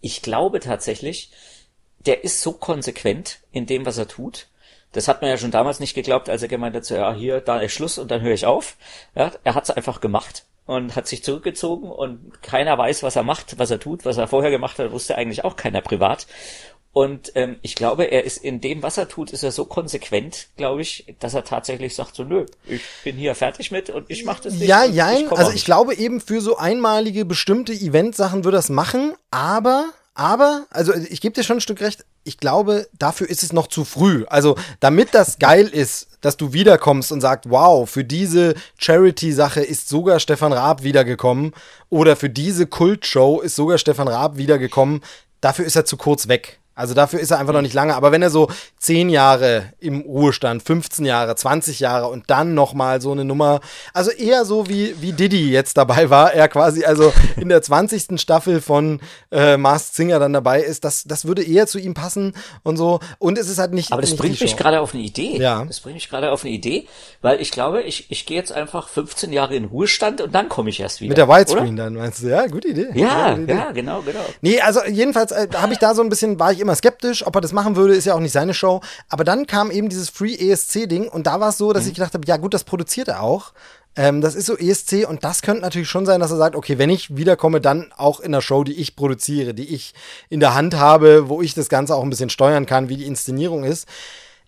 ich 0.00 0.22
glaube 0.22 0.60
tatsächlich, 0.60 1.32
der 2.06 2.22
ist 2.22 2.40
so 2.40 2.52
konsequent 2.52 3.40
in 3.50 3.66
dem, 3.66 3.84
was 3.84 3.98
er 3.98 4.06
tut, 4.06 4.46
das 4.92 5.08
hat 5.08 5.22
man 5.22 5.30
ja 5.30 5.36
schon 5.36 5.50
damals 5.50 5.80
nicht 5.80 5.94
geglaubt, 5.94 6.28
als 6.28 6.42
er 6.42 6.48
gemeint 6.48 6.74
hat, 6.74 6.84
so, 6.84 6.94
ja, 6.94 7.12
hier, 7.14 7.40
da 7.40 7.60
ist 7.60 7.72
Schluss 7.72 7.98
und 7.98 8.10
dann 8.10 8.22
höre 8.22 8.34
ich 8.34 8.46
auf. 8.46 8.76
Ja, 9.14 9.30
er 9.44 9.54
hat 9.54 9.64
es 9.64 9.70
einfach 9.70 10.00
gemacht 10.00 10.44
und 10.66 10.96
hat 10.96 11.06
sich 11.06 11.24
zurückgezogen 11.24 11.90
und 11.90 12.42
keiner 12.42 12.76
weiß, 12.78 13.02
was 13.02 13.16
er 13.16 13.22
macht, 13.22 13.58
was 13.58 13.70
er 13.70 13.80
tut, 13.80 14.04
was 14.04 14.18
er 14.18 14.28
vorher 14.28 14.50
gemacht 14.50 14.78
hat, 14.78 14.92
wusste 14.92 15.16
eigentlich 15.16 15.44
auch 15.44 15.56
keiner 15.56 15.80
privat. 15.80 16.26
Und 16.92 17.32
ähm, 17.36 17.56
ich 17.62 17.76
glaube, 17.76 18.04
er 18.04 18.24
ist 18.24 18.38
in 18.38 18.60
dem, 18.60 18.82
was 18.82 18.98
er 18.98 19.08
tut, 19.08 19.30
ist 19.30 19.44
er 19.44 19.52
so 19.52 19.64
konsequent, 19.64 20.48
glaube 20.56 20.82
ich, 20.82 21.14
dass 21.20 21.34
er 21.34 21.44
tatsächlich 21.44 21.94
sagt 21.94 22.16
so, 22.16 22.24
nö, 22.24 22.46
ich 22.66 22.82
bin 23.04 23.16
hier 23.16 23.36
fertig 23.36 23.70
mit 23.70 23.90
und 23.90 24.10
ich 24.10 24.24
mache 24.24 24.42
das 24.44 24.54
nicht. 24.54 24.66
Ja, 24.66 24.84
ja, 24.84 25.06
also 25.30 25.52
ich 25.52 25.64
glaube 25.64 25.94
eben 25.94 26.20
für 26.20 26.40
so 26.40 26.56
einmalige 26.56 27.24
bestimmte 27.24 27.72
Eventsachen 27.72 28.44
würde 28.44 28.56
das 28.56 28.70
machen, 28.70 29.14
aber 29.30 29.90
aber, 30.14 30.66
also 30.70 30.92
ich 30.94 31.20
gebe 31.20 31.34
dir 31.34 31.44
schon 31.44 31.58
ein 31.58 31.62
Stück 31.62 31.80
recht, 31.80 32.04
ich 32.24 32.38
glaube, 32.38 32.88
dafür 32.98 33.28
ist 33.28 33.42
es 33.42 33.52
noch 33.52 33.66
zu 33.66 33.84
früh. 33.84 34.24
Also, 34.28 34.56
damit 34.80 35.14
das 35.14 35.38
geil 35.38 35.66
ist, 35.66 36.08
dass 36.20 36.36
du 36.36 36.52
wiederkommst 36.52 37.12
und 37.12 37.20
sagst, 37.20 37.48
wow, 37.48 37.88
für 37.88 38.04
diese 38.04 38.54
Charity-Sache 38.76 39.62
ist 39.62 39.88
sogar 39.88 40.20
Stefan 40.20 40.52
Raab 40.52 40.82
wiedergekommen 40.82 41.52
oder 41.88 42.16
für 42.16 42.28
diese 42.28 42.66
Kultshow 42.66 43.40
ist 43.40 43.56
sogar 43.56 43.78
Stefan 43.78 44.08
Raab 44.08 44.36
wiedergekommen, 44.36 45.00
dafür 45.40 45.64
ist 45.64 45.76
er 45.76 45.86
zu 45.86 45.96
kurz 45.96 46.28
weg. 46.28 46.59
Also 46.80 46.94
dafür 46.94 47.20
ist 47.20 47.30
er 47.30 47.38
einfach 47.38 47.52
noch 47.52 47.62
nicht 47.62 47.74
lange. 47.74 47.94
Aber 47.94 48.10
wenn 48.10 48.22
er 48.22 48.30
so 48.30 48.48
zehn 48.78 49.10
Jahre 49.10 49.72
im 49.78 50.00
Ruhestand, 50.00 50.62
15 50.62 51.04
Jahre, 51.04 51.36
20 51.36 51.78
Jahre 51.80 52.08
und 52.08 52.30
dann 52.30 52.54
nochmal 52.54 53.00
so 53.00 53.12
eine 53.12 53.24
Nummer, 53.24 53.60
also 53.92 54.10
eher 54.10 54.44
so 54.44 54.68
wie, 54.68 54.94
wie 55.00 55.12
Diddy 55.12 55.50
jetzt 55.50 55.76
dabei 55.76 56.10
war, 56.10 56.32
er 56.32 56.48
quasi 56.48 56.84
also 56.84 57.12
in 57.36 57.48
der 57.50 57.60
20. 57.60 58.20
Staffel 58.20 58.60
von 58.60 59.00
äh, 59.30 59.56
Masked 59.56 59.94
Singer 59.94 60.18
dann 60.18 60.32
dabei 60.32 60.62
ist, 60.62 60.84
das, 60.84 61.04
das 61.04 61.26
würde 61.26 61.42
eher 61.42 61.66
zu 61.66 61.78
ihm 61.78 61.94
passen 61.94 62.34
und 62.62 62.76
so. 62.76 63.00
Und 63.18 63.38
es 63.38 63.48
ist 63.48 63.58
halt 63.58 63.72
nicht. 63.72 63.92
Aber 63.92 64.00
das 64.00 64.10
nicht 64.10 64.20
bringt 64.20 64.40
mich 64.40 64.56
gerade 64.56 64.80
auf 64.80 64.94
eine 64.94 65.02
Idee. 65.02 65.36
Ja. 65.36 65.64
Das 65.66 65.80
bringt 65.80 65.96
mich 65.96 66.08
gerade 66.08 66.32
auf 66.32 66.44
eine 66.44 66.52
Idee, 66.52 66.86
weil 67.20 67.40
ich 67.40 67.50
glaube, 67.50 67.82
ich, 67.82 68.10
ich 68.10 68.24
gehe 68.24 68.38
jetzt 68.38 68.52
einfach 68.52 68.88
15 68.88 69.32
Jahre 69.32 69.54
in 69.54 69.66
Ruhestand 69.66 70.20
und 70.22 70.34
dann 70.34 70.48
komme 70.48 70.70
ich 70.70 70.80
erst 70.80 71.00
wieder. 71.00 71.10
Mit 71.10 71.18
der 71.18 71.28
Widescreen 71.28 71.76
dann, 71.76 71.94
meinst 71.94 72.22
du? 72.22 72.28
Ja, 72.28 72.46
gute 72.46 72.68
Idee. 72.68 72.88
Ja, 72.94 73.28
ja, 73.28 73.36
Idee. 73.36 73.52
ja 73.52 73.70
genau, 73.72 74.00
genau. 74.00 74.24
Nee, 74.40 74.60
also 74.60 74.80
jedenfalls 74.84 75.32
äh, 75.32 75.48
habe 75.54 75.72
ich 75.72 75.78
da 75.78 75.94
so 75.94 76.02
ein 76.02 76.08
bisschen, 76.08 76.38
war 76.38 76.52
ich 76.52 76.60
immer 76.60 76.69
skeptisch, 76.74 77.26
ob 77.26 77.34
er 77.34 77.40
das 77.40 77.52
machen 77.52 77.76
würde, 77.76 77.94
ist 77.94 78.04
ja 78.04 78.14
auch 78.14 78.20
nicht 78.20 78.32
seine 78.32 78.54
Show. 78.54 78.80
Aber 79.08 79.24
dann 79.24 79.46
kam 79.46 79.70
eben 79.70 79.88
dieses 79.88 80.10
Free 80.10 80.34
ESC-Ding 80.34 81.08
und 81.08 81.26
da 81.26 81.40
war 81.40 81.50
es 81.50 81.58
so, 81.58 81.72
dass 81.72 81.84
mhm. 81.84 81.88
ich 81.90 81.94
gedacht 81.94 82.14
habe, 82.14 82.26
ja 82.26 82.36
gut, 82.36 82.54
das 82.54 82.64
produziert 82.64 83.08
er 83.08 83.22
auch. 83.22 83.52
Ähm, 83.96 84.20
das 84.20 84.34
ist 84.34 84.46
so 84.46 84.56
ESC 84.56 85.08
und 85.08 85.24
das 85.24 85.42
könnte 85.42 85.62
natürlich 85.62 85.88
schon 85.88 86.06
sein, 86.06 86.20
dass 86.20 86.30
er 86.30 86.36
sagt, 86.36 86.54
okay, 86.54 86.78
wenn 86.78 86.90
ich 86.90 87.16
wiederkomme, 87.16 87.60
dann 87.60 87.92
auch 87.96 88.20
in 88.20 88.32
der 88.32 88.40
Show, 88.40 88.62
die 88.62 88.74
ich 88.74 88.94
produziere, 88.94 89.52
die 89.52 89.74
ich 89.74 89.94
in 90.28 90.40
der 90.40 90.54
Hand 90.54 90.76
habe, 90.76 91.28
wo 91.28 91.42
ich 91.42 91.54
das 91.54 91.68
Ganze 91.68 91.96
auch 91.96 92.02
ein 92.02 92.10
bisschen 92.10 92.30
steuern 92.30 92.66
kann, 92.66 92.88
wie 92.88 92.96
die 92.96 93.06
Inszenierung 93.06 93.64
ist. 93.64 93.88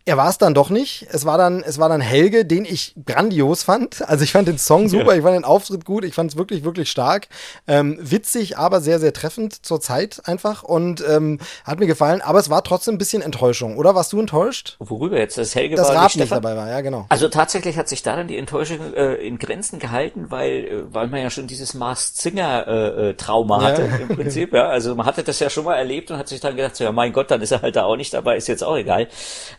Er 0.05 0.16
war 0.16 0.28
es 0.28 0.38
dann 0.38 0.53
doch 0.53 0.68
nicht. 0.68 1.07
Es 1.11 1.24
war 1.24 1.38
dann, 1.38 1.62
es 1.62 1.78
war 1.78 1.88
dann 1.88 2.00
Helge, 2.00 2.44
den 2.44 2.64
ich 2.64 2.94
grandios 3.07 3.62
fand. 3.62 4.09
Also 4.09 4.24
ich 4.24 4.32
fand 4.32 4.48
den 4.48 4.59
Song 4.59 4.88
super, 4.88 5.12
ja. 5.12 5.18
ich 5.18 5.22
fand 5.22 5.36
den 5.36 5.44
Auftritt 5.44 5.84
gut, 5.84 6.05
ich 6.05 6.14
fand 6.14 6.32
es 6.32 6.36
wirklich, 6.36 6.64
wirklich 6.64 6.90
stark. 6.90 7.28
Ähm, 7.68 7.98
witzig, 8.00 8.59
aber 8.59 8.80
sehr, 8.80 8.98
sehr 8.98 9.12
treffend 9.12 9.64
zur 9.64 9.80
Zeit 9.80 10.22
einfach 10.24 10.64
und 10.64 11.05
ähm, 11.09 11.38
hat 11.64 11.78
mir 11.78 11.86
gefallen. 11.86 12.20
Aber 12.20 12.40
es 12.40 12.50
war 12.50 12.64
trotzdem 12.64 12.96
ein 12.96 12.98
bisschen 12.98 13.22
Enttäuschung, 13.22 13.76
oder? 13.76 13.94
Warst 13.94 14.12
du 14.12 14.18
enttäuscht? 14.18 14.76
Worüber 14.80 15.18
jetzt? 15.18 15.38
Das 15.38 15.55
Helge 15.55 15.76
das 15.76 15.88
war 15.88 15.96
Rab 15.96 16.16
nicht 16.16 16.32
dabei 16.32 16.57
war, 16.57 16.68
ja 16.68 16.80
genau. 16.80 17.07
Also 17.09 17.28
tatsächlich 17.28 17.76
hat 17.76 17.88
sich 17.88 18.03
da 18.03 18.16
dann 18.16 18.26
die 18.26 18.38
Enttäuschung 18.38 18.94
äh, 18.94 19.14
in 19.14 19.38
Grenzen 19.38 19.78
gehalten, 19.78 20.30
weil, 20.30 20.64
äh, 20.64 20.94
weil 20.94 21.07
man 21.07 21.20
ja 21.20 21.30
schon 21.30 21.46
dieses 21.46 21.74
Mars 21.74 22.16
Singer 22.16 22.66
äh, 22.66 23.11
äh, 23.11 23.14
Trauma 23.14 23.62
hatte 23.62 23.82
ja. 23.82 23.96
im 23.98 24.09
Prinzip. 24.09 24.53
ja, 24.53 24.68
also 24.68 24.96
man 24.96 25.07
hatte 25.07 25.22
das 25.22 25.38
ja 25.38 25.48
schon 25.48 25.64
mal 25.64 25.76
erlebt 25.76 26.11
und 26.11 26.18
hat 26.18 26.26
sich 26.26 26.40
dann 26.40 26.57
gedacht, 26.57 26.74
so, 26.74 26.82
ja 26.82 26.90
mein 26.90 27.12
Gott, 27.12 27.30
dann 27.30 27.40
ist 27.40 27.53
er 27.53 27.62
halt 27.62 27.76
da 27.76 27.84
auch 27.84 27.96
nicht 27.96 28.12
dabei, 28.12 28.36
ist 28.36 28.48
jetzt 28.48 28.64
auch 28.64 28.76
egal. 28.76 29.07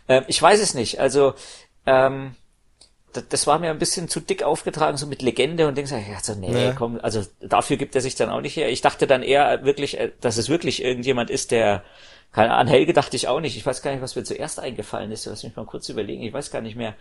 Ähm, 0.06 0.24
ich 0.34 0.42
weiß 0.42 0.60
es 0.60 0.74
nicht. 0.74 0.98
Also, 0.98 1.34
ähm, 1.86 2.34
das, 3.12 3.28
das 3.28 3.46
war 3.46 3.60
mir 3.60 3.70
ein 3.70 3.78
bisschen 3.78 4.08
zu 4.08 4.18
dick 4.18 4.42
aufgetragen, 4.42 4.96
so 4.96 5.06
mit 5.06 5.22
Legende 5.22 5.68
und 5.68 5.78
Dings. 5.78 5.92
Ich 5.92 6.08
dachte, 6.08 6.36
nee, 6.36 6.52
ja. 6.52 6.72
komm, 6.72 6.98
also 7.00 7.22
dafür 7.40 7.76
gibt 7.76 7.94
er 7.94 8.00
sich 8.00 8.16
dann 8.16 8.30
auch 8.30 8.40
nicht 8.40 8.56
her. 8.56 8.68
Ich 8.68 8.80
dachte 8.80 9.06
dann 9.06 9.22
eher 9.22 9.64
wirklich, 9.64 9.98
äh, 9.98 10.10
dass 10.20 10.36
es 10.36 10.48
wirklich 10.48 10.82
irgendjemand 10.82 11.30
ist, 11.30 11.52
der, 11.52 11.84
keine 12.32 12.52
Ahnung, 12.52 12.72
Helge 12.72 12.92
dachte 12.92 13.14
ich 13.14 13.28
auch 13.28 13.38
nicht. 13.38 13.56
Ich 13.56 13.64
weiß 13.64 13.80
gar 13.82 13.92
nicht, 13.92 14.02
was 14.02 14.16
mir 14.16 14.24
zuerst 14.24 14.58
eingefallen 14.58 15.12
ist. 15.12 15.26
Lass 15.26 15.44
mich 15.44 15.54
mal 15.54 15.66
kurz 15.66 15.88
überlegen. 15.88 16.24
Ich 16.24 16.32
weiß 16.32 16.50
gar 16.50 16.62
nicht 16.62 16.74
mehr. 16.74 16.94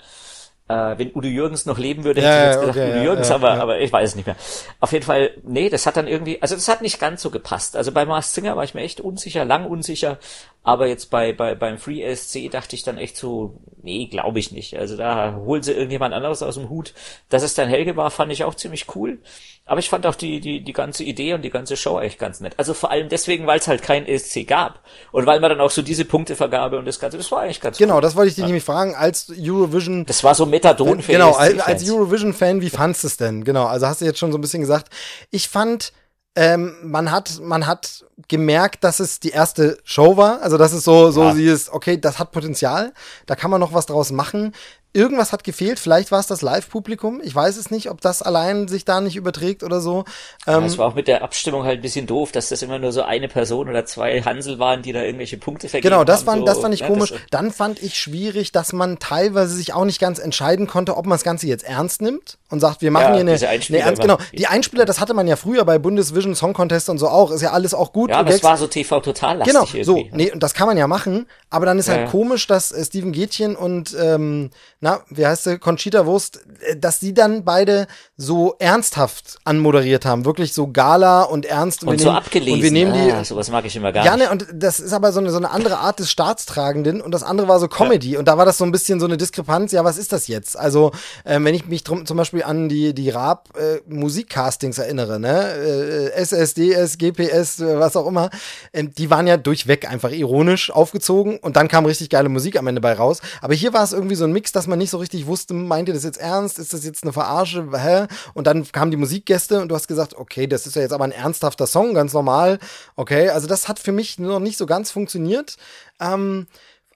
Äh, 0.67 0.97
wenn 0.97 1.11
Udo 1.13 1.27
Jürgens 1.27 1.65
noch 1.65 1.77
leben 1.77 2.03
würde, 2.05 2.21
hätte 2.21 2.31
ich 2.31 2.45
jetzt 2.45 2.59
gedacht, 2.61 2.77
okay, 2.77 2.91
Udo 2.91 3.03
Jürgens, 3.03 3.29
ja, 3.29 3.35
aber, 3.35 3.55
ja. 3.55 3.61
aber 3.61 3.79
ich 3.79 3.91
weiß 3.91 4.11
es 4.11 4.15
nicht 4.15 4.25
mehr. 4.25 4.37
Auf 4.79 4.91
jeden 4.93 5.05
Fall, 5.05 5.31
nee, 5.43 5.69
das 5.69 5.85
hat 5.85 5.97
dann 5.97 6.07
irgendwie, 6.07 6.41
also 6.41 6.55
das 6.55 6.67
hat 6.69 6.81
nicht 6.81 6.99
ganz 6.99 7.21
so 7.21 7.29
gepasst. 7.31 7.75
Also 7.75 7.91
bei 7.91 8.05
Mars 8.05 8.33
Singer 8.33 8.55
war 8.55 8.63
ich 8.63 8.73
mir 8.73 8.81
echt 8.81 9.01
unsicher, 9.01 9.43
lang 9.43 9.65
unsicher, 9.65 10.19
aber 10.63 10.87
jetzt 10.87 11.09
bei, 11.09 11.33
bei 11.33 11.55
beim 11.55 11.77
Free 11.77 12.15
SC 12.15 12.49
dachte 12.49 12.75
ich 12.75 12.83
dann 12.83 12.97
echt 12.97 13.17
so, 13.17 13.59
nee, 13.81 14.07
glaube 14.07 14.39
ich 14.39 14.53
nicht. 14.53 14.77
Also 14.77 14.95
da 14.95 15.35
holen 15.35 15.61
sie 15.61 15.73
irgendjemand 15.73 16.13
anderes 16.13 16.41
aus 16.41 16.55
dem 16.55 16.69
Hut. 16.69 16.93
Dass 17.27 17.43
es 17.43 17.53
dann 17.53 17.67
Helge 17.67 17.97
war, 17.97 18.09
fand 18.09 18.31
ich 18.31 18.45
auch 18.45 18.55
ziemlich 18.55 18.95
cool. 18.95 19.19
Aber 19.65 19.79
ich 19.79 19.89
fand 19.89 20.05
auch 20.05 20.15
die, 20.15 20.39
die, 20.39 20.61
die 20.61 20.73
ganze 20.73 21.03
Idee 21.03 21.33
und 21.33 21.41
die 21.41 21.49
ganze 21.49 21.77
Show 21.77 21.99
echt 21.99 22.19
ganz 22.19 22.39
nett. 22.39 22.53
Also 22.57 22.73
vor 22.73 22.91
allem 22.91 23.07
deswegen, 23.09 23.45
weil 23.47 23.59
es 23.59 23.67
halt 23.67 23.81
kein 23.81 24.05
ESC 24.05 24.45
gab. 24.47 24.81
Und 25.11 25.25
weil 25.25 25.39
man 25.39 25.49
dann 25.49 25.61
auch 25.61 25.69
so 25.69 25.81
diese 25.81 26.05
Punktevergabe 26.05 26.77
und 26.79 26.85
das 26.85 26.99
Ganze, 26.99 27.17
das 27.17 27.31
war 27.31 27.41
eigentlich 27.41 27.61
ganz 27.61 27.77
Genau, 27.77 27.95
cool. 27.95 28.01
das 28.01 28.15
wollte 28.15 28.29
ich 28.29 28.35
dich 28.35 28.41
ja. 28.41 28.47
nämlich 28.47 28.63
fragen, 28.63 28.95
als 28.95 29.31
Eurovision. 29.37 30.05
Das 30.05 30.23
war 30.23 30.35
so 30.35 30.45
Methadon 30.53 31.01
für 31.01 31.11
Genau, 31.11 31.31
als, 31.31 31.59
als 31.59 31.89
Eurovision-Fan, 31.89 32.61
wie 32.61 32.69
fandst 32.69 33.03
du 33.03 33.07
es 33.07 33.17
denn? 33.17 33.43
Genau, 33.43 33.65
also 33.65 33.87
hast 33.87 34.01
du 34.01 34.05
jetzt 34.05 34.19
schon 34.19 34.31
so 34.31 34.37
ein 34.37 34.41
bisschen 34.41 34.61
gesagt. 34.61 34.89
Ich 35.31 35.49
fand, 35.49 35.93
ähm, 36.35 36.75
man 36.83 37.11
hat, 37.11 37.39
man 37.41 37.65
hat 37.65 38.05
gemerkt, 38.27 38.83
dass 38.83 38.99
es 38.99 39.19
die 39.19 39.31
erste 39.31 39.79
Show 39.83 40.15
war. 40.15 40.41
Also 40.41 40.57
das 40.57 40.71
ist 40.71 40.83
so, 40.83 41.11
so 41.11 41.23
ja. 41.23 41.33
sie 41.33 41.47
ist, 41.47 41.71
okay, 41.71 41.99
das 41.99 42.19
hat 42.19 42.31
Potenzial, 42.31 42.93
da 43.25 43.35
kann 43.35 43.49
man 43.49 43.59
noch 43.59 43.73
was 43.73 43.87
draus 43.87 44.11
machen. 44.11 44.53
Irgendwas 44.95 45.31
hat 45.31 45.43
gefehlt, 45.43 45.79
vielleicht 45.79 46.11
war 46.11 46.19
es 46.19 46.27
das 46.27 46.41
Live-Publikum. 46.43 47.19
Ich 47.23 47.33
weiß 47.33 47.57
es 47.57 47.71
nicht, 47.71 47.89
ob 47.89 48.01
das 48.01 48.21
allein 48.21 48.67
sich 48.67 48.85
da 48.85 49.01
nicht 49.01 49.15
überträgt 49.15 49.63
oder 49.63 49.81
so. 49.81 50.05
Ähm, 50.45 50.61
ja, 50.61 50.65
es 50.65 50.77
war 50.77 50.87
auch 50.87 50.95
mit 50.95 51.07
der 51.07 51.23
Abstimmung 51.23 51.63
halt 51.63 51.79
ein 51.79 51.81
bisschen 51.81 52.05
doof, 52.05 52.31
dass 52.31 52.49
das 52.49 52.61
immer 52.61 52.77
nur 52.77 52.91
so 52.91 53.01
eine 53.01 53.27
Person 53.27 53.69
oder 53.69 53.85
zwei 53.85 54.21
Hansel 54.21 54.59
waren, 54.59 54.83
die 54.83 54.91
da 54.91 55.01
irgendwelche 55.01 55.37
Punkte 55.37 55.67
vergeben 55.67 55.89
Genau, 55.91 56.03
das, 56.03 56.19
haben, 56.19 56.25
fand, 56.25 56.39
so. 56.41 56.45
das 56.45 56.59
fand 56.59 56.73
ich 56.75 56.81
ja, 56.81 56.87
komisch. 56.87 57.13
Dann 57.31 57.51
fand 57.51 57.81
ich 57.81 57.99
schwierig, 57.99 58.51
dass 58.51 58.71
man 58.71 58.99
teilweise 58.99 59.55
sich 59.55 59.73
auch 59.73 59.85
nicht 59.85 59.99
ganz 59.99 60.19
entscheiden 60.19 60.67
konnte, 60.67 60.95
ob 60.95 61.05
man 61.05 61.15
das 61.15 61.23
Ganze 61.23 61.47
jetzt 61.47 61.63
ernst 61.63 62.01
nimmt 62.01 62.37
und 62.51 62.59
sagt, 62.59 62.83
wir 62.83 62.91
machen 62.91 63.15
ja, 63.15 63.35
hier 63.35 63.49
eine, 63.49 63.61
eine 63.67 63.77
ernst, 63.79 64.01
genau. 64.01 64.17
Die 64.31 64.45
Einspieler, 64.45 64.85
das 64.85 64.99
hatte 64.99 65.15
man 65.15 65.27
ja 65.27 65.37
früher 65.37 65.65
bei 65.65 65.79
Bundesvision 65.79 66.35
Song 66.35 66.53
Contest 66.53 66.89
und 66.89 66.99
so 66.99 67.07
auch, 67.07 67.31
ist 67.31 67.41
ja 67.41 67.51
alles 67.51 67.73
auch 67.73 67.93
gut. 67.93 68.11
Ja, 68.11 68.17
aber 68.17 68.29
es 68.29 68.43
war 68.43 68.57
so 68.57 68.67
TV 68.67 68.99
total 68.99 69.37
lastig 69.37 69.73
Genau, 69.73 69.83
so, 69.83 70.05
nee, 70.11 70.31
und 70.31 70.43
das 70.43 70.53
kann 70.53 70.67
man 70.67 70.77
ja 70.77 70.85
machen, 70.85 71.25
aber 71.49 71.65
dann 71.65 71.79
ist 71.79 71.89
halt 71.89 72.09
komisch, 72.09 72.45
dass 72.45 72.71
äh, 72.71 72.85
Steven 72.85 73.11
Gätchen 73.11 73.55
und 73.55 73.95
ähm, 73.99 74.51
na, 74.83 74.99
wie 75.09 75.25
heißt 75.25 75.45
sie, 75.45 75.59
Conchita 75.59 76.05
Wurst, 76.05 76.41
äh, 76.59 76.75
dass 76.75 76.99
die 76.99 77.13
dann 77.13 77.45
beide 77.45 77.87
so 78.17 78.55
ernsthaft 78.59 79.37
anmoderiert 79.45 80.05
haben, 80.05 80.25
wirklich 80.25 80.53
so 80.53 80.67
Gala 80.67 81.23
und 81.23 81.45
ernst. 81.45 81.83
Und, 81.83 81.89
und 81.89 81.99
so 81.99 82.07
nehmen, 82.07 82.17
abgelesen. 82.17 82.53
Und 82.55 82.63
wir 82.63 82.71
nehmen 82.71 82.93
die, 82.93 83.11
ah, 83.13 83.23
sowas 83.23 83.49
mag 83.49 83.63
ich 83.63 83.77
immer 83.77 83.93
gar 83.93 84.03
ja, 84.03 84.17
nicht. 84.17 84.25
Ja, 84.25 84.35
ne, 84.35 84.43
und 84.43 84.61
das 84.61 84.81
ist 84.81 84.91
aber 84.91 85.13
so 85.13 85.21
eine, 85.21 85.31
so 85.31 85.37
eine 85.37 85.51
andere 85.51 85.77
Art 85.77 85.99
des 85.99 86.11
Staatstragenden 86.11 86.99
und 86.99 87.13
das 87.13 87.23
andere 87.23 87.47
war 87.47 87.61
so 87.61 87.69
Comedy 87.69 88.11
ja. 88.11 88.19
und 88.19 88.27
da 88.27 88.37
war 88.37 88.45
das 88.45 88.57
so 88.57 88.65
ein 88.65 88.73
bisschen 88.73 88.99
so 88.99 89.05
eine 89.05 89.15
Diskrepanz, 89.15 89.71
ja, 89.71 89.85
was 89.85 89.97
ist 89.97 90.11
das 90.11 90.27
jetzt? 90.27 90.59
Also, 90.59 90.91
äh, 91.23 91.39
wenn 91.41 91.55
ich 91.55 91.65
mich 91.65 91.85
drum, 91.85 92.05
zum 92.05 92.17
Beispiel 92.17 92.43
an 92.43 92.67
die, 92.67 92.93
die 92.93 93.09
Raab 93.09 93.57
äh, 93.57 93.79
Musikcastings 93.87 94.79
erinnere, 94.79 95.17
ne, 95.17 96.11
äh, 96.13 96.21
SSDS, 96.21 96.97
GPS, 96.97 97.61
äh, 97.61 97.79
was 97.79 97.95
auch 97.95 98.05
immer, 98.05 98.29
äh, 98.73 98.83
die 98.83 99.09
waren 99.09 99.27
ja 99.27 99.37
durchweg 99.37 99.89
einfach 99.89 100.11
ironisch 100.11 100.71
aufgezogen 100.71 101.37
und 101.37 101.55
dann 101.55 101.69
kam 101.69 101.85
richtig 101.85 102.09
geile 102.09 102.27
Musik 102.27 102.57
am 102.57 102.67
Ende 102.67 102.81
bei 102.81 102.91
raus. 102.91 103.21
Aber 103.39 103.53
hier 103.53 103.71
war 103.71 103.85
es 103.85 103.93
irgendwie 103.93 104.15
so 104.15 104.25
ein 104.25 104.33
Mix, 104.33 104.51
dass 104.51 104.67
man 104.67 104.72
nicht 104.75 104.89
so 104.89 104.97
richtig 104.97 105.27
wusste, 105.27 105.53
meint 105.53 105.87
ihr 105.87 105.93
das 105.93 106.03
jetzt 106.03 106.19
ernst? 106.19 106.59
Ist 106.59 106.73
das 106.73 106.85
jetzt 106.85 107.03
eine 107.03 107.13
Verarsche? 107.13 107.69
Hä? 107.73 108.07
Und 108.33 108.47
dann 108.47 108.69
kamen 108.71 108.91
die 108.91 108.97
Musikgäste 108.97 109.61
und 109.61 109.69
du 109.69 109.75
hast 109.75 109.87
gesagt, 109.87 110.15
okay, 110.15 110.47
das 110.47 110.67
ist 110.67 110.75
ja 110.75 110.81
jetzt 110.81 110.93
aber 110.93 111.03
ein 111.03 111.11
ernsthafter 111.11 111.67
Song, 111.67 111.93
ganz 111.93 112.13
normal. 112.13 112.59
Okay, 112.95 113.29
also 113.29 113.47
das 113.47 113.67
hat 113.67 113.79
für 113.79 113.91
mich 113.91 114.19
noch 114.19 114.39
nicht 114.39 114.57
so 114.57 114.65
ganz 114.65 114.91
funktioniert. 114.91 115.57
Ähm, 115.99 116.47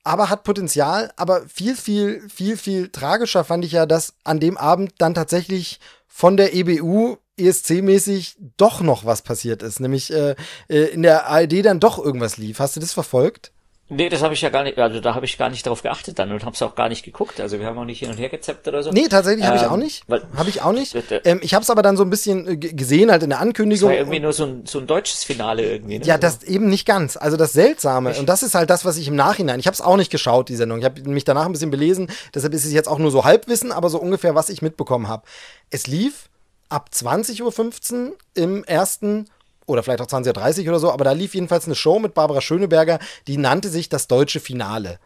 aber 0.03 0.29
hat 0.29 0.43
Potenzial. 0.43 1.11
Aber 1.17 1.41
viel, 1.47 1.75
viel, 1.75 2.27
viel, 2.29 2.57
viel 2.57 2.89
tragischer 2.89 3.43
fand 3.43 3.65
ich 3.65 3.73
ja, 3.73 3.85
dass 3.85 4.13
an 4.23 4.39
dem 4.39 4.57
Abend 4.57 4.93
dann 4.99 5.13
tatsächlich 5.13 5.79
von 6.07 6.37
der 6.37 6.53
EBU 6.53 7.17
ESC-mäßig 7.37 8.37
doch 8.57 8.81
noch 8.81 9.05
was 9.05 9.21
passiert 9.21 9.61
ist, 9.61 9.79
nämlich 9.79 10.11
äh, 10.11 10.35
äh 10.69 10.85
in 10.85 11.03
der 11.03 11.27
ARD 11.27 11.63
dann 11.63 11.79
doch 11.79 12.03
irgendwas 12.03 12.37
lief. 12.37 12.59
Hast 12.59 12.75
du 12.75 12.79
das 12.79 12.93
verfolgt? 12.93 13.51
Nee, 13.89 14.09
das 14.09 14.21
habe 14.21 14.33
ich 14.33 14.41
ja 14.41 14.49
gar 14.49 14.63
nicht, 14.63 14.77
also 14.77 14.99
da 14.99 15.15
habe 15.15 15.25
ich 15.25 15.37
gar 15.37 15.49
nicht 15.49 15.65
drauf 15.65 15.81
geachtet 15.81 16.19
dann 16.19 16.31
und 16.33 16.43
habe 16.43 16.53
es 16.53 16.61
auch 16.61 16.75
gar 16.75 16.89
nicht 16.89 17.03
geguckt. 17.03 17.39
Also 17.39 17.57
wir 17.59 17.65
haben 17.65 17.77
auch 17.77 17.85
nicht 17.85 17.99
hin 17.99 18.09
und 18.09 18.17
her 18.17 18.27
gezappt 18.27 18.67
oder 18.67 18.83
so. 18.83 18.91
Nee, 18.91 19.07
tatsächlich 19.07 19.45
habe 19.45 19.57
ähm, 19.57 19.63
ich 19.63 19.69
auch 19.69 19.77
nicht. 19.77 20.03
Habe 20.35 20.49
ich 20.49 20.61
auch 20.61 20.73
nicht. 20.73 20.95
Ähm, 21.23 21.39
ich 21.41 21.53
habe 21.53 21.63
es 21.63 21.69
aber 21.69 21.81
dann 21.83 21.95
so 21.95 22.03
ein 22.03 22.09
bisschen 22.09 22.47
äh, 22.47 22.57
gesehen 22.57 23.09
halt 23.11 23.23
in 23.23 23.29
der 23.29 23.39
Ankündigung. 23.39 23.89
Das 23.89 23.95
war 23.95 24.01
irgendwie 24.01 24.19
nur 24.19 24.33
so 24.33 24.45
ein, 24.45 24.65
so 24.65 24.79
ein 24.79 24.87
deutsches 24.87 25.23
Finale 25.23 25.63
irgendwie. 25.63 25.99
Ne? 25.99 26.05
Ja, 26.05 26.17
das 26.17 26.43
eben 26.43 26.67
nicht 26.67 26.85
ganz. 26.85 27.15
Also 27.15 27.37
das 27.37 27.53
Seltsame 27.53 28.13
und 28.15 28.27
das 28.27 28.43
ist 28.43 28.55
halt 28.55 28.69
das, 28.69 28.83
was 28.83 28.97
ich 28.97 29.07
im 29.07 29.15
Nachhinein. 29.15 29.59
Ich 29.59 29.67
habe 29.67 29.75
es 29.75 29.81
auch 29.81 29.95
nicht 29.95 30.11
geschaut, 30.11 30.49
die 30.49 30.57
Sendung. 30.57 30.79
Ich 30.79 30.85
habe 30.85 31.01
mich 31.03 31.23
danach 31.23 31.45
ein 31.45 31.53
bisschen 31.53 31.71
belesen. 31.71 32.11
Deshalb 32.35 32.53
ist 32.53 32.65
es 32.65 32.73
jetzt 32.73 32.89
auch 32.89 32.99
nur 32.99 33.11
so 33.11 33.23
Halbwissen, 33.23 33.71
aber 33.71 33.89
so 33.89 33.99
ungefähr, 33.99 34.35
was 34.35 34.49
ich 34.49 34.61
mitbekommen 34.61 35.07
habe. 35.07 35.23
Es 35.69 35.87
lief 35.87 36.29
ab 36.67 36.89
20.15 36.93 38.07
Uhr 38.07 38.13
im 38.33 38.65
ersten 38.65 39.29
oder 39.67 39.83
vielleicht 39.83 40.01
auch 40.01 40.07
20.30 40.07 40.63
Uhr 40.63 40.69
oder 40.69 40.79
so, 40.79 40.91
aber 40.91 41.03
da 41.03 41.11
lief 41.11 41.35
jedenfalls 41.35 41.65
eine 41.65 41.75
Show 41.75 41.99
mit 41.99 42.13
Barbara 42.15 42.41
Schöneberger, 42.41 42.99
die 43.27 43.37
nannte 43.37 43.69
sich 43.69 43.89
das 43.89 44.07
deutsche 44.07 44.39
Finale. 44.39 44.99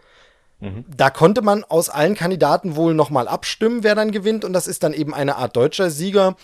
Mhm. 0.59 0.86
Da 0.95 1.09
konnte 1.09 1.41
man 1.41 1.66
aus 1.66 1.89
allen 1.89 2.16
Kandidaten 2.16 2.76
wohl 2.76 2.93
nochmal 2.93 3.28
abstimmen, 3.28 3.84
wer 3.84 3.95
dann 3.95 4.12
gewinnt, 4.12 4.45
und 4.45 4.53
das 4.53 4.68
ist 4.68 4.84
dann 4.84 4.93
eben 4.93 5.14
eine 5.14 5.36
Art 5.36 5.57
deutscher 5.57 5.89
Sieger. 5.89 6.38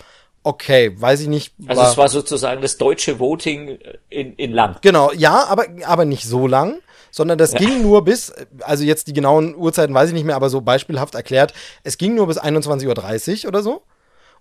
Okay, 0.43 0.93
weiß 0.99 1.22
ich 1.22 1.28
nicht. 1.28 1.53
Also 1.68 1.82
es 1.84 1.97
war 1.97 2.09
sozusagen 2.09 2.61
das 2.61 2.78
deutsche 2.78 3.20
Voting 3.20 3.80
in, 4.09 4.34
in 4.34 4.51
lang. 4.51 4.78
Genau, 4.82 5.11
ja, 5.11 5.45
aber, 5.45 5.65
aber 5.86 6.05
nicht 6.05 6.24
so 6.24 6.47
lang 6.47 6.80
sondern 7.11 7.38
das 7.38 7.53
ja. 7.53 7.59
ging 7.59 7.82
nur 7.82 8.03
bis, 8.03 8.34
also 8.61 8.84
jetzt 8.84 9.07
die 9.07 9.13
genauen 9.13 9.55
Uhrzeiten 9.55 9.93
weiß 9.93 10.09
ich 10.09 10.13
nicht 10.13 10.26
mehr, 10.26 10.36
aber 10.36 10.49
so 10.49 10.61
beispielhaft 10.61 11.15
erklärt, 11.15 11.53
es 11.84 11.97
ging 11.97 12.13
nur 12.15 12.28
bis 12.28 12.39
21.30 12.39 13.43
Uhr 13.43 13.47
oder 13.49 13.63
so. 13.63 13.82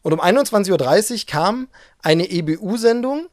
Und 0.03 0.12
um 0.12 0.20
21.30 0.20 1.12
Uhr 1.12 1.27
kam 1.27 1.68
eine 2.03 2.31
EBU-Sendung, 2.31 3.29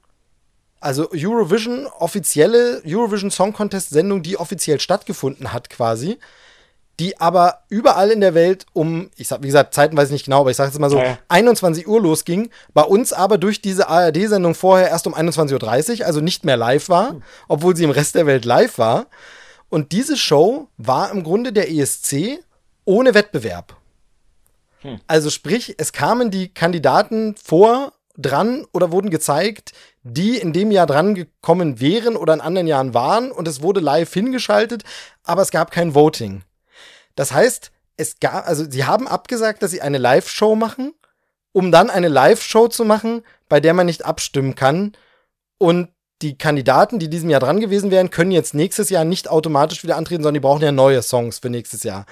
also 0.83 1.09
Eurovision, 1.11 1.87
offizielle 1.99 2.81
Eurovision 2.85 3.31
Song 3.31 3.53
Contest 3.53 3.89
Sendung, 3.89 4.23
die 4.23 4.37
offiziell 4.37 4.79
stattgefunden 4.79 5.53
hat 5.53 5.69
quasi, 5.69 6.19
die 6.99 7.19
aber 7.19 7.63
überall 7.69 8.11
in 8.11 8.21
der 8.21 8.33
Welt 8.33 8.65
um, 8.73 9.09
ich 9.17 9.27
sag, 9.27 9.41
wie 9.41 9.47
gesagt, 9.47 9.73
Zeiten 9.73 9.97
weiß 9.97 10.09
ich 10.09 10.13
nicht 10.13 10.25
genau, 10.25 10.41
aber 10.41 10.51
ich 10.51 10.57
sage 10.57 10.69
jetzt 10.69 10.79
mal 10.79 10.89
so, 10.89 10.99
ja. 10.99 11.17
21 11.29 11.87
Uhr 11.87 12.01
losging, 12.01 12.49
bei 12.73 12.83
uns 12.83 13.13
aber 13.13 13.37
durch 13.37 13.61
diese 13.61 13.89
ARD-Sendung 13.89 14.53
vorher 14.53 14.89
erst 14.89 15.07
um 15.07 15.15
21.30 15.15 16.01
Uhr, 16.01 16.05
also 16.05 16.21
nicht 16.21 16.45
mehr 16.45 16.57
live 16.57 16.89
war, 16.89 17.15
obwohl 17.47 17.75
sie 17.75 17.83
im 17.83 17.89
Rest 17.89 18.15
der 18.15 18.25
Welt 18.25 18.45
live 18.45 18.77
war. 18.77 19.07
Und 19.69 19.91
diese 19.91 20.17
Show 20.17 20.67
war 20.77 21.09
im 21.11 21.23
Grunde 21.23 21.51
der 21.51 21.71
ESC 21.71 22.39
ohne 22.85 23.15
Wettbewerb. 23.15 23.75
Hm. 24.81 24.99
Also 25.07 25.31
sprich, 25.31 25.75
es 25.79 25.93
kamen 25.93 26.29
die 26.29 26.49
Kandidaten 26.53 27.35
vor 27.41 27.93
dran 28.17 28.65
oder 28.73 28.91
wurden 28.91 29.09
gezeigt, 29.09 29.71
die 30.03 30.37
in 30.37 30.53
dem 30.53 30.71
Jahr 30.71 30.85
dran 30.85 31.15
gekommen 31.15 31.79
wären 31.79 32.15
oder 32.15 32.33
in 32.33 32.41
anderen 32.41 32.67
Jahren 32.67 32.93
waren 32.93 33.31
und 33.31 33.47
es 33.47 33.61
wurde 33.61 33.79
live 33.79 34.13
hingeschaltet, 34.13 34.83
aber 35.23 35.41
es 35.41 35.51
gab 35.51 35.71
kein 35.71 35.95
Voting. 35.95 36.43
Das 37.15 37.31
heißt, 37.31 37.71
es 37.97 38.19
gab, 38.19 38.47
also 38.47 38.69
sie 38.69 38.85
haben 38.85 39.07
abgesagt, 39.07 39.63
dass 39.63 39.71
sie 39.71 39.81
eine 39.81 39.97
Live-Show 39.97 40.55
machen, 40.55 40.93
um 41.51 41.71
dann 41.71 41.89
eine 41.89 42.07
Live-Show 42.07 42.67
zu 42.67 42.85
machen, 42.85 43.23
bei 43.49 43.59
der 43.59 43.73
man 43.73 43.85
nicht 43.85 44.05
abstimmen 44.05 44.55
kann 44.55 44.93
und 45.57 45.89
die 46.21 46.37
Kandidaten, 46.37 46.99
die 46.99 47.09
diesem 47.09 47.29
Jahr 47.29 47.41
dran 47.41 47.59
gewesen 47.59 47.91
wären, 47.91 48.09
können 48.09 48.31
jetzt 48.31 48.53
nächstes 48.53 48.89
Jahr 48.89 49.03
nicht 49.03 49.29
automatisch 49.29 49.83
wieder 49.83 49.97
antreten, 49.97 50.23
sondern 50.23 50.35
die 50.35 50.39
brauchen 50.39 50.61
ja 50.61 50.71
neue 50.71 51.01
Songs 51.01 51.39
für 51.39 51.49
nächstes 51.49 51.83
Jahr. 51.83 52.05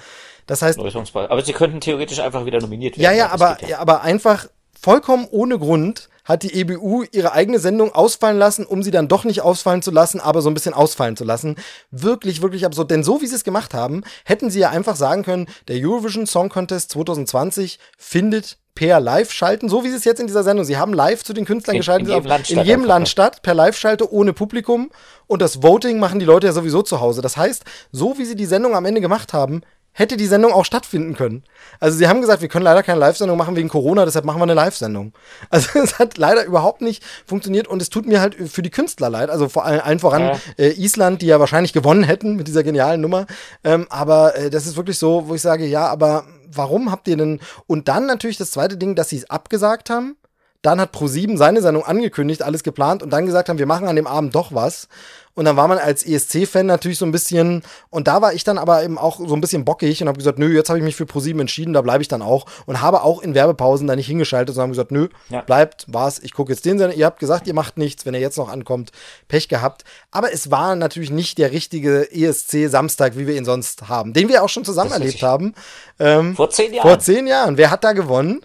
Das 0.46 0.60
heißt, 0.60 0.78
aber 0.78 1.42
sie 1.42 1.52
könnten 1.52 1.80
theoretisch 1.80 2.20
einfach 2.20 2.44
wieder 2.44 2.60
nominiert 2.60 2.98
werden. 2.98 3.04
Ja, 3.04 3.12
ja, 3.12 3.30
aber, 3.30 3.56
ja, 3.66 3.78
aber 3.78 4.02
einfach 4.02 4.48
vollkommen 4.82 5.26
ohne 5.30 5.58
Grund 5.58 6.08
hat 6.24 6.42
die 6.42 6.54
EBU 6.54 7.04
ihre 7.12 7.32
eigene 7.32 7.58
Sendung 7.58 7.94
ausfallen 7.94 8.38
lassen, 8.38 8.64
um 8.64 8.82
sie 8.82 8.90
dann 8.90 9.08
doch 9.08 9.24
nicht 9.24 9.42
ausfallen 9.42 9.82
zu 9.82 9.90
lassen, 9.90 10.20
aber 10.20 10.40
so 10.40 10.50
ein 10.50 10.54
bisschen 10.54 10.74
ausfallen 10.74 11.16
zu 11.16 11.24
lassen. 11.24 11.56
Wirklich, 11.90 12.42
wirklich 12.42 12.64
absurd. 12.64 12.90
Denn 12.90 13.02
so 13.02 13.20
wie 13.20 13.26
sie 13.26 13.34
es 13.34 13.44
gemacht 13.44 13.74
haben, 13.74 14.02
hätten 14.24 14.50
sie 14.50 14.60
ja 14.60 14.70
einfach 14.70 14.96
sagen 14.96 15.24
können, 15.24 15.46
der 15.68 15.76
Eurovision 15.76 16.26
Song 16.26 16.48
Contest 16.48 16.92
2020 16.92 17.78
findet 17.98 18.58
per 18.74 19.00
Live-Schalten, 19.00 19.68
so 19.68 19.84
wie 19.84 19.90
sie 19.90 19.96
es 19.96 20.04
jetzt 20.04 20.20
in 20.20 20.26
dieser 20.26 20.44
Sendung, 20.44 20.64
sie 20.64 20.78
haben 20.78 20.94
live 20.94 21.22
zu 21.22 21.34
den 21.34 21.44
Künstlern 21.44 21.76
in, 21.76 21.80
geschaltet, 21.80 22.08
in 22.08 22.14
jedem, 22.14 22.26
Land, 22.26 22.50
in 22.50 22.60
jedem 22.60 22.84
Land 22.84 23.08
statt, 23.08 23.42
per 23.42 23.54
Live-Schalte, 23.54 24.10
ohne 24.10 24.32
Publikum. 24.32 24.90
Und 25.26 25.42
das 25.42 25.62
Voting 25.62 25.98
machen 25.98 26.20
die 26.20 26.24
Leute 26.24 26.46
ja 26.46 26.52
sowieso 26.52 26.82
zu 26.82 27.00
Hause. 27.00 27.20
Das 27.20 27.36
heißt, 27.36 27.64
so 27.90 28.16
wie 28.16 28.24
sie 28.24 28.36
die 28.36 28.46
Sendung 28.46 28.74
am 28.74 28.86
Ende 28.86 29.00
gemacht 29.00 29.32
haben, 29.32 29.62
hätte 29.92 30.16
die 30.16 30.26
Sendung 30.26 30.52
auch 30.52 30.64
stattfinden 30.64 31.14
können. 31.14 31.44
Also 31.78 31.98
sie 31.98 32.08
haben 32.08 32.20
gesagt, 32.20 32.40
wir 32.40 32.48
können 32.48 32.64
leider 32.64 32.82
keine 32.82 32.98
Live-Sendung 32.98 33.36
machen 33.36 33.56
wegen 33.56 33.68
Corona, 33.68 34.04
deshalb 34.04 34.24
machen 34.24 34.38
wir 34.38 34.44
eine 34.44 34.54
Live-Sendung. 34.54 35.12
Also 35.50 35.78
es 35.80 35.98
hat 35.98 36.16
leider 36.16 36.44
überhaupt 36.44 36.80
nicht 36.80 37.02
funktioniert 37.26 37.68
und 37.68 37.82
es 37.82 37.90
tut 37.90 38.06
mir 38.06 38.20
halt 38.20 38.34
für 38.34 38.62
die 38.62 38.70
Künstler 38.70 39.10
leid, 39.10 39.28
also 39.28 39.48
vor 39.48 39.64
allem 39.64 39.80
allen 39.80 39.98
voran 39.98 40.22
ja. 40.22 40.38
äh, 40.56 40.70
Island, 40.72 41.20
die 41.20 41.26
ja 41.26 41.40
wahrscheinlich 41.40 41.72
gewonnen 41.72 42.04
hätten 42.04 42.36
mit 42.36 42.48
dieser 42.48 42.62
genialen 42.62 43.00
Nummer. 43.00 43.26
Ähm, 43.64 43.86
aber 43.90 44.36
äh, 44.36 44.50
das 44.50 44.66
ist 44.66 44.76
wirklich 44.76 44.98
so, 44.98 45.28
wo 45.28 45.34
ich 45.34 45.42
sage, 45.42 45.66
ja, 45.66 45.86
aber 45.86 46.24
warum 46.50 46.90
habt 46.90 47.08
ihr 47.08 47.16
denn? 47.16 47.40
Und 47.66 47.88
dann 47.88 48.06
natürlich 48.06 48.38
das 48.38 48.50
zweite 48.50 48.76
Ding, 48.76 48.94
dass 48.94 49.10
sie 49.10 49.18
es 49.18 49.30
abgesagt 49.30 49.90
haben. 49.90 50.16
Dann 50.62 50.80
hat 50.80 50.94
Pro7 50.94 51.36
seine 51.36 51.60
Sendung 51.60 51.84
angekündigt, 51.84 52.42
alles 52.42 52.62
geplant 52.62 53.02
und 53.02 53.10
dann 53.10 53.26
gesagt 53.26 53.48
haben, 53.48 53.58
wir 53.58 53.66
machen 53.66 53.88
an 53.88 53.96
dem 53.96 54.06
Abend 54.06 54.34
doch 54.34 54.54
was. 54.54 54.88
Und 55.34 55.46
dann 55.46 55.56
war 55.56 55.66
man 55.66 55.78
als 55.78 56.04
ESC-Fan 56.04 56.66
natürlich 56.66 56.98
so 56.98 57.06
ein 57.06 57.12
bisschen, 57.12 57.62
und 57.88 58.06
da 58.06 58.20
war 58.20 58.34
ich 58.34 58.44
dann 58.44 58.58
aber 58.58 58.84
eben 58.84 58.98
auch 58.98 59.18
so 59.18 59.34
ein 59.34 59.40
bisschen 59.40 59.64
bockig 59.64 60.02
und 60.02 60.08
habe 60.08 60.18
gesagt, 60.18 60.38
nö, 60.38 60.52
jetzt 60.54 60.68
habe 60.68 60.78
ich 60.78 60.84
mich 60.84 60.94
für 60.94 61.06
ProSieben 61.06 61.40
entschieden, 61.40 61.72
da 61.72 61.80
bleibe 61.80 62.02
ich 62.02 62.08
dann 62.08 62.20
auch. 62.20 62.44
Und 62.66 62.82
habe 62.82 63.02
auch 63.02 63.22
in 63.22 63.34
Werbepausen 63.34 63.86
da 63.86 63.96
nicht 63.96 64.06
hingeschaltet, 64.06 64.54
sondern 64.54 64.70
gesagt, 64.70 64.90
nö, 64.90 65.08
ja. 65.30 65.40
bleibt, 65.40 65.86
war's, 65.88 66.18
ich 66.18 66.34
gucke 66.34 66.52
jetzt 66.52 66.66
den 66.66 66.78
Sender. 66.78 66.94
Ihr 66.94 67.06
habt 67.06 67.18
gesagt, 67.18 67.46
ihr 67.46 67.54
macht 67.54 67.78
nichts, 67.78 68.04
wenn 68.04 68.12
er 68.12 68.20
jetzt 68.20 68.36
noch 68.36 68.50
ankommt, 68.50 68.92
Pech 69.28 69.48
gehabt. 69.48 69.84
Aber 70.10 70.32
es 70.32 70.50
war 70.50 70.76
natürlich 70.76 71.10
nicht 71.10 71.38
der 71.38 71.50
richtige 71.50 72.12
ESC-Samstag, 72.12 73.16
wie 73.16 73.26
wir 73.26 73.36
ihn 73.36 73.46
sonst 73.46 73.88
haben, 73.88 74.12
den 74.12 74.28
wir 74.28 74.42
auch 74.42 74.50
schon 74.50 74.64
zusammen 74.66 74.92
erlebt 74.92 75.22
haben. 75.22 75.54
Ähm, 75.98 76.36
vor 76.36 76.50
zehn 76.50 76.74
Jahren. 76.74 76.88
Vor 76.88 76.98
zehn 76.98 77.26
Jahren. 77.26 77.56
Wer 77.56 77.70
hat 77.70 77.84
da 77.84 77.92
gewonnen? 77.92 78.42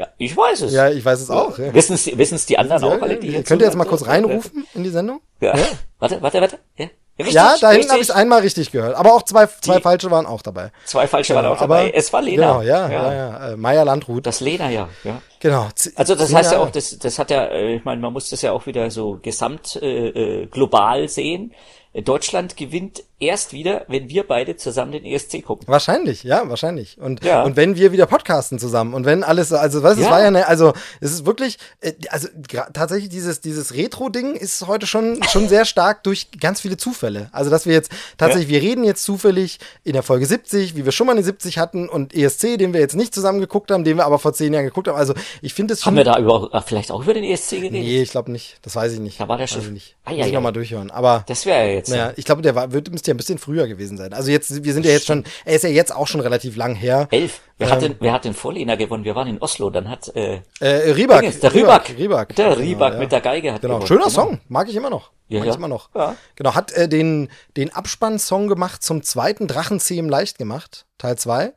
Ja, 0.00 0.06
ich 0.16 0.34
weiß 0.34 0.62
es. 0.62 0.72
Ja, 0.72 0.88
ich 0.88 1.04
weiß 1.04 1.20
es 1.20 1.30
auch. 1.30 1.58
Ja. 1.58 1.74
Wissen 1.74 1.92
es 1.92 2.06
wissen's 2.16 2.46
die 2.46 2.56
anderen 2.56 2.82
auch 2.84 3.02
alle, 3.02 3.18
die 3.18 3.28
jetzt 3.28 3.48
Könnt 3.48 3.60
ihr 3.60 3.66
jetzt 3.66 3.76
mal 3.76 3.84
kurz 3.84 4.06
reinrufen 4.06 4.66
in 4.74 4.82
die 4.82 4.88
Sendung? 4.88 5.20
Ja. 5.40 5.54
ja. 5.54 5.64
Warte, 5.98 6.22
warte, 6.22 6.40
warte. 6.40 6.58
Ja, 6.76 6.86
richtig, 7.18 7.34
ja 7.34 7.54
da 7.60 7.70
hinten 7.72 7.90
habe 7.90 8.00
ich 8.00 8.08
es 8.08 8.10
einmal 8.10 8.40
richtig 8.40 8.72
gehört. 8.72 8.96
Aber 8.96 9.12
auch 9.12 9.24
zwei, 9.24 9.46
zwei 9.60 9.76
die, 9.76 9.82
falsche 9.82 10.10
waren 10.10 10.24
auch 10.24 10.40
dabei. 10.40 10.72
Zwei 10.86 11.06
falsche 11.06 11.34
genau, 11.34 11.44
waren 11.44 11.52
auch 11.52 11.60
dabei. 11.60 11.90
es 11.90 12.10
war 12.14 12.22
Lena. 12.22 12.46
Genau, 12.46 12.62
ja, 12.62 12.88
ja, 12.88 13.02
ja. 13.02 13.12
ja. 13.12 13.48
Äh, 13.50 13.56
Meier 13.58 13.84
Landrut. 13.84 14.24
Das 14.24 14.40
Lena, 14.40 14.70
ja. 14.70 14.88
ja. 15.04 15.20
Genau. 15.38 15.68
Also 15.96 16.14
das 16.14 16.32
heißt 16.32 16.52
ja 16.52 16.60
auch, 16.60 16.70
das, 16.70 16.98
das 16.98 17.18
hat 17.18 17.30
ja, 17.30 17.44
äh, 17.44 17.76
ich 17.76 17.84
meine, 17.84 18.00
man 18.00 18.14
muss 18.14 18.30
das 18.30 18.40
ja 18.40 18.52
auch 18.52 18.64
wieder 18.64 18.90
so 18.90 19.18
gesamt 19.20 19.76
äh, 19.82 20.08
äh 20.08 20.46
global 20.46 21.08
sehen. 21.08 21.52
Deutschland 21.92 22.56
gewinnt 22.56 23.02
erst 23.20 23.52
wieder, 23.52 23.84
wenn 23.88 24.08
wir 24.08 24.26
beide 24.26 24.56
zusammen 24.56 24.92
den 24.92 25.04
ESC 25.04 25.44
gucken. 25.44 25.68
Wahrscheinlich, 25.68 26.24
ja, 26.24 26.48
wahrscheinlich. 26.48 26.98
Und, 26.98 27.22
ja. 27.22 27.42
und 27.42 27.56
wenn 27.56 27.76
wir 27.76 27.92
wieder 27.92 28.06
podcasten 28.06 28.58
zusammen 28.58 28.94
und 28.94 29.04
wenn 29.04 29.22
alles, 29.22 29.52
also 29.52 29.82
was, 29.82 29.98
ja. 29.98 30.04
es 30.04 30.10
war 30.10 30.20
ja 30.20 30.28
eine, 30.28 30.48
also 30.48 30.72
es 31.00 31.12
ist 31.12 31.26
wirklich, 31.26 31.58
äh, 31.80 31.92
also 32.08 32.28
tatsächlich 32.72 33.10
dieses, 33.10 33.40
dieses 33.40 33.74
Retro-Ding 33.74 34.34
ist 34.34 34.66
heute 34.66 34.86
schon, 34.86 35.22
schon 35.24 35.48
sehr 35.48 35.66
stark 35.66 36.02
durch 36.04 36.28
ganz 36.40 36.62
viele 36.62 36.78
Zufälle. 36.78 37.28
Also 37.32 37.50
dass 37.50 37.66
wir 37.66 37.74
jetzt 37.74 37.92
tatsächlich, 38.16 38.50
ja. 38.50 38.62
wir 38.62 38.68
reden 38.68 38.84
jetzt 38.84 39.04
zufällig 39.04 39.58
in 39.84 39.92
der 39.92 40.02
Folge 40.02 40.24
70, 40.24 40.74
wie 40.74 40.84
wir 40.84 40.92
schon 40.92 41.06
mal 41.06 41.12
eine 41.12 41.22
70 41.22 41.58
hatten 41.58 41.88
und 41.88 42.14
ESC, 42.14 42.58
den 42.58 42.72
wir 42.72 42.80
jetzt 42.80 42.96
nicht 42.96 43.14
zusammen 43.14 43.40
geguckt 43.40 43.70
haben, 43.70 43.84
den 43.84 43.98
wir 43.98 44.06
aber 44.06 44.18
vor 44.18 44.32
zehn 44.32 44.54
Jahren 44.54 44.64
geguckt 44.64 44.88
haben. 44.88 44.96
Also 44.96 45.12
ich 45.42 45.52
finde 45.52 45.74
es 45.74 45.80
schon. 45.80 45.88
Haben 45.88 45.96
wir 45.96 46.04
da 46.04 46.18
über, 46.18 46.48
äh, 46.52 46.60
vielleicht 46.62 46.90
auch 46.90 47.02
über 47.02 47.12
den 47.12 47.24
ESC 47.24 47.50
geredet? 47.50 47.72
Nee, 47.72 48.00
ich 48.00 48.10
glaube 48.10 48.32
nicht. 48.32 48.58
Das 48.62 48.74
weiß 48.74 48.94
ich 48.94 49.00
nicht. 49.00 49.20
Da 49.20 49.28
war 49.28 49.36
der 49.36 49.46
schon. 49.46 49.72
Nicht. 49.74 49.96
Ah, 50.04 50.10
ja, 50.10 50.18
Muss 50.18 50.26
ich 50.26 50.32
ja. 50.32 50.38
nochmal 50.38 50.52
durchhören. 50.52 50.90
Aber. 50.90 51.24
Das 51.28 51.44
wäre 51.44 51.66
ja 51.66 51.74
jetzt. 51.74 51.90
Naja, 51.90 52.12
ich 52.16 52.24
glaube, 52.24 52.40
der 52.42 52.54
war, 52.54 52.72
wird, 52.72 52.90
müsste 52.90 53.09
ja 53.10 53.14
ein 53.14 53.16
bisschen 53.16 53.38
früher 53.38 53.66
gewesen 53.66 53.96
sein. 53.96 54.12
Also 54.12 54.30
jetzt, 54.30 54.64
wir 54.64 54.72
sind 54.72 54.86
ja 54.86 54.92
jetzt 54.92 55.06
schon, 55.06 55.24
er 55.44 55.56
ist 55.56 55.62
ja 55.64 55.68
jetzt 55.68 55.94
auch 55.94 56.06
schon 56.06 56.20
relativ 56.20 56.56
lang 56.56 56.74
her. 56.74 57.08
Elf. 57.10 57.40
Wer, 57.58 57.66
ähm, 57.66 57.72
hat, 57.72 57.82
den, 57.82 57.96
wer 58.00 58.12
hat 58.12 58.24
den 58.24 58.34
Vorlehner 58.34 58.76
gewonnen? 58.76 59.04
Wir 59.04 59.14
waren 59.14 59.28
in 59.28 59.38
Oslo, 59.38 59.70
dann 59.70 59.88
hat 59.90 60.14
äh, 60.16 60.40
äh, 60.60 60.92
Rieback. 60.92 61.40
Der 61.40 61.52
Rieback. 61.54 61.94
Rieback. 61.98 62.34
Der 62.36 62.58
Rieback 62.58 62.88
genau, 62.92 63.00
mit 63.00 63.12
der 63.12 63.20
Geige 63.20 63.52
hat 63.52 63.60
Genau, 63.60 63.74
gewonnen. 63.74 63.88
schöner 63.88 64.04
genau. 64.04 64.10
Song, 64.10 64.40
mag 64.48 64.68
ich 64.68 64.76
immer 64.76 64.90
noch. 64.90 65.10
Ja, 65.28 65.40
mag 65.40 65.46
ja. 65.46 65.52
ich 65.52 65.58
immer 65.58 65.68
noch. 65.68 65.90
Ja. 65.94 66.16
Genau, 66.36 66.54
hat 66.54 66.72
äh, 66.72 66.88
den, 66.88 67.28
den 67.56 67.74
Abspann-Song 67.74 68.48
gemacht 68.48 68.82
zum 68.82 69.02
zweiten 69.02 69.46
Drachenzähmen 69.46 70.10
leicht 70.10 70.38
gemacht, 70.38 70.86
Teil 70.98 71.16
2. 71.18 71.52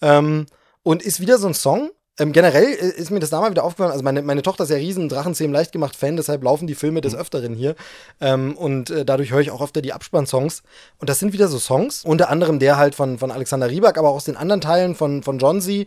Ähm, 0.00 0.46
und 0.82 1.02
ist 1.02 1.20
wieder 1.20 1.38
so 1.38 1.48
ein 1.48 1.54
Song, 1.54 1.90
ähm, 2.18 2.32
generell 2.32 2.64
äh, 2.64 2.88
ist 2.88 3.10
mir 3.10 3.20
das 3.20 3.30
damals 3.30 3.52
wieder 3.52 3.64
aufgefallen, 3.64 3.92
also 3.92 4.04
meine, 4.04 4.22
meine 4.22 4.42
Tochter 4.42 4.64
ist 4.64 4.70
ja 4.70 4.76
riesen 4.76 5.08
Drachenzähmen 5.08 5.52
leicht 5.52 5.72
gemacht 5.72 5.96
Fan, 5.96 6.16
deshalb 6.16 6.42
laufen 6.42 6.66
die 6.66 6.74
Filme 6.74 7.00
des 7.00 7.14
mhm. 7.14 7.20
Öfteren 7.20 7.54
hier. 7.54 7.74
Ähm, 8.20 8.56
und 8.56 8.90
äh, 8.90 9.04
dadurch 9.04 9.30
höre 9.30 9.40
ich 9.40 9.50
auch 9.50 9.62
öfter 9.62 9.82
die 9.82 9.92
Abspann-Songs. 9.92 10.62
Und 10.98 11.08
das 11.08 11.18
sind 11.18 11.32
wieder 11.32 11.48
so 11.48 11.58
Songs, 11.58 12.04
unter 12.04 12.28
anderem 12.30 12.58
der 12.58 12.76
halt 12.76 12.94
von, 12.94 13.18
von 13.18 13.30
Alexander 13.30 13.70
Rieback, 13.70 13.98
aber 13.98 14.10
auch 14.10 14.16
aus 14.16 14.24
den 14.24 14.36
anderen 14.36 14.60
Teilen 14.60 14.94
von, 14.94 15.22
von 15.22 15.38
John 15.38 15.60
Z., 15.60 15.86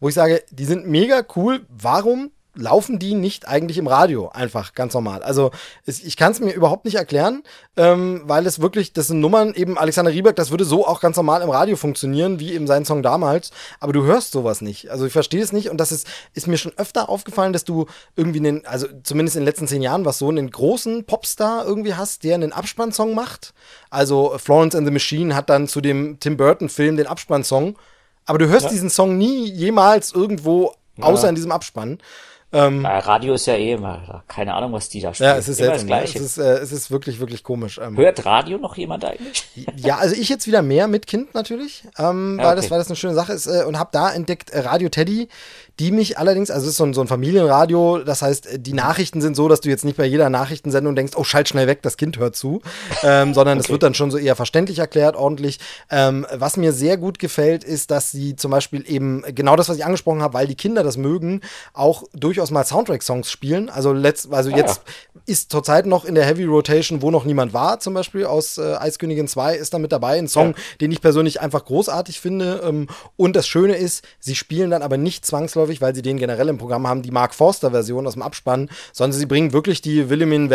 wo 0.00 0.08
ich 0.08 0.14
sage, 0.14 0.42
die 0.50 0.64
sind 0.64 0.86
mega 0.86 1.22
cool. 1.36 1.60
Warum 1.68 2.30
laufen 2.54 2.98
die 2.98 3.14
nicht 3.14 3.46
eigentlich 3.46 3.78
im 3.78 3.86
Radio 3.86 4.28
einfach 4.28 4.74
ganz 4.74 4.94
normal. 4.94 5.22
Also 5.22 5.50
es, 5.86 6.02
ich 6.02 6.16
kann 6.16 6.32
es 6.32 6.40
mir 6.40 6.52
überhaupt 6.52 6.84
nicht 6.84 6.96
erklären, 6.96 7.42
ähm, 7.76 8.22
weil 8.24 8.46
es 8.46 8.60
wirklich, 8.60 8.92
das 8.92 9.06
sind 9.06 9.20
Nummern, 9.20 9.54
eben 9.54 9.78
Alexander 9.78 10.10
Rieberg, 10.10 10.36
das 10.36 10.50
würde 10.50 10.64
so 10.64 10.86
auch 10.86 11.00
ganz 11.00 11.16
normal 11.16 11.42
im 11.42 11.50
Radio 11.50 11.76
funktionieren, 11.76 12.40
wie 12.40 12.52
eben 12.52 12.66
sein 12.66 12.84
Song 12.84 13.02
damals, 13.02 13.50
aber 13.78 13.92
du 13.92 14.02
hörst 14.04 14.32
sowas 14.32 14.60
nicht. 14.60 14.90
Also 14.90 15.06
ich 15.06 15.12
verstehe 15.12 15.42
es 15.42 15.52
nicht 15.52 15.70
und 15.70 15.78
das 15.78 15.92
ist, 15.92 16.06
ist 16.34 16.48
mir 16.48 16.58
schon 16.58 16.72
öfter 16.76 17.08
aufgefallen, 17.08 17.52
dass 17.52 17.64
du 17.64 17.86
irgendwie 18.16 18.40
einen, 18.40 18.66
also 18.66 18.86
zumindest 19.02 19.36
in 19.36 19.42
den 19.42 19.46
letzten 19.46 19.68
zehn 19.68 19.82
Jahren 19.82 20.04
was 20.04 20.18
so, 20.18 20.28
einen 20.28 20.50
großen 20.50 21.04
Popstar 21.04 21.64
irgendwie 21.64 21.94
hast, 21.94 22.24
der 22.24 22.34
einen 22.34 22.52
Abspannsong 22.52 23.14
macht. 23.14 23.54
Also 23.90 24.34
Florence 24.38 24.74
and 24.74 24.86
the 24.86 24.92
Machine 24.92 25.34
hat 25.34 25.50
dann 25.50 25.68
zu 25.68 25.80
dem 25.80 26.18
Tim 26.20 26.36
Burton-Film 26.36 26.96
den 26.96 27.06
Abspannsong, 27.06 27.76
aber 28.26 28.38
du 28.38 28.48
hörst 28.48 28.66
ja. 28.66 28.70
diesen 28.70 28.90
Song 28.90 29.16
nie 29.18 29.50
jemals 29.50 30.12
irgendwo 30.12 30.74
außer 31.00 31.24
ja. 31.24 31.28
in 31.30 31.34
diesem 31.34 31.52
Abspann. 31.52 31.98
Ähm, 32.52 32.84
Radio 32.84 33.34
ist 33.34 33.46
ja 33.46 33.54
eh 33.54 33.72
immer, 33.74 34.24
keine 34.26 34.54
Ahnung, 34.54 34.72
was 34.72 34.88
die 34.88 35.00
da 35.00 35.14
spielen. 35.14 35.30
Ja, 35.30 35.36
es 35.36 35.48
ist 35.48 35.58
selten, 35.58 35.86
ne? 35.86 36.02
es 36.02 36.16
ist, 36.16 36.36
äh, 36.36 36.58
es 36.58 36.72
ist 36.72 36.90
wirklich, 36.90 37.20
wirklich 37.20 37.44
komisch. 37.44 37.78
Ähm, 37.80 37.96
Hört 37.96 38.24
Radio 38.24 38.58
noch 38.58 38.76
jemand 38.76 39.04
eigentlich? 39.04 39.44
Ja, 39.76 39.98
also 39.98 40.14
ich 40.14 40.28
jetzt 40.28 40.46
wieder 40.46 40.62
mehr 40.62 40.88
mit 40.88 41.06
Kind 41.06 41.34
natürlich, 41.34 41.84
ähm, 41.98 42.38
ja, 42.38 42.46
weil, 42.46 42.56
das, 42.56 42.70
weil 42.70 42.78
das 42.78 42.88
eine 42.88 42.96
schöne 42.96 43.14
Sache 43.14 43.32
ist 43.32 43.46
äh, 43.46 43.64
und 43.64 43.78
habe 43.78 43.90
da 43.92 44.12
entdeckt 44.12 44.50
äh, 44.50 44.60
Radio 44.60 44.88
Teddy, 44.88 45.28
die 45.80 45.92
mich 45.92 46.18
allerdings, 46.18 46.50
also 46.50 46.64
es 46.64 46.72
ist 46.72 46.76
so 46.76 46.84
ein, 46.84 46.92
so 46.92 47.00
ein 47.00 47.06
Familienradio, 47.06 48.00
das 48.04 48.20
heißt, 48.20 48.46
äh, 48.46 48.58
die 48.58 48.74
Nachrichten 48.74 49.22
sind 49.22 49.34
so, 49.34 49.48
dass 49.48 49.62
du 49.62 49.70
jetzt 49.70 49.82
nicht 49.82 49.96
bei 49.96 50.04
jeder 50.04 50.28
Nachrichtensendung 50.28 50.94
denkst, 50.94 51.14
oh, 51.16 51.24
schalt 51.24 51.48
schnell 51.48 51.66
weg, 51.66 51.80
das 51.80 51.96
Kind 51.96 52.18
hört 52.18 52.36
zu, 52.36 52.60
ähm, 53.02 53.32
sondern 53.34 53.58
es 53.58 53.64
okay. 53.64 53.72
wird 53.72 53.82
dann 53.84 53.94
schon 53.94 54.10
so 54.10 54.18
eher 54.18 54.36
verständlich 54.36 54.78
erklärt, 54.78 55.16
ordentlich. 55.16 55.58
Ähm, 55.90 56.26
was 56.34 56.58
mir 56.58 56.74
sehr 56.74 56.98
gut 56.98 57.18
gefällt, 57.18 57.64
ist, 57.64 57.90
dass 57.90 58.10
sie 58.10 58.36
zum 58.36 58.50
Beispiel 58.50 58.84
eben 58.86 59.24
genau 59.34 59.56
das, 59.56 59.70
was 59.70 59.78
ich 59.78 59.86
angesprochen 59.86 60.20
habe, 60.20 60.34
weil 60.34 60.46
die 60.46 60.54
Kinder 60.54 60.82
das 60.82 60.98
mögen, 60.98 61.40
auch 61.72 62.04
durchaus 62.12 62.50
mal 62.50 62.64
Soundtrack-Songs 62.64 63.30
spielen. 63.30 63.70
Also, 63.70 63.94
letzt, 63.94 64.30
also 64.30 64.50
ah, 64.52 64.56
jetzt 64.56 64.82
ja. 65.14 65.22
ist 65.24 65.50
zurzeit 65.50 65.86
noch 65.86 66.04
in 66.04 66.14
der 66.14 66.26
Heavy 66.26 66.44
Rotation, 66.44 67.00
wo 67.00 67.10
noch 67.10 67.24
niemand 67.24 67.54
war, 67.54 67.80
zum 67.80 67.94
Beispiel 67.94 68.26
aus 68.26 68.58
äh, 68.58 68.74
Eiskönigin 68.74 69.28
2 69.28 69.56
ist 69.56 69.72
da 69.72 69.78
mit 69.78 69.92
dabei, 69.92 70.18
ein 70.18 70.28
Song, 70.28 70.48
ja. 70.48 70.54
den 70.82 70.92
ich 70.92 71.00
persönlich 71.00 71.40
einfach 71.40 71.64
großartig 71.64 72.20
finde. 72.20 72.60
Ähm, 72.66 72.88
und 73.16 73.34
das 73.34 73.48
Schöne 73.48 73.76
ist, 73.76 74.04
sie 74.18 74.34
spielen 74.34 74.70
dann 74.70 74.82
aber 74.82 74.98
nicht 74.98 75.24
zwangsläufig 75.24 75.69
zwangsläufig, 75.70 75.80
weil 75.80 75.94
sie 75.94 76.02
den 76.02 76.18
generell 76.18 76.48
im 76.48 76.58
Programm 76.58 76.86
haben, 76.86 77.02
die 77.02 77.10
Mark 77.10 77.34
Forster-Version 77.34 78.06
aus 78.06 78.14
dem 78.14 78.22
Abspann, 78.22 78.68
sondern 78.92 79.18
sie 79.18 79.26
bringen 79.26 79.52
wirklich 79.52 79.80
die 79.80 80.08
Wilhelmin 80.10 80.50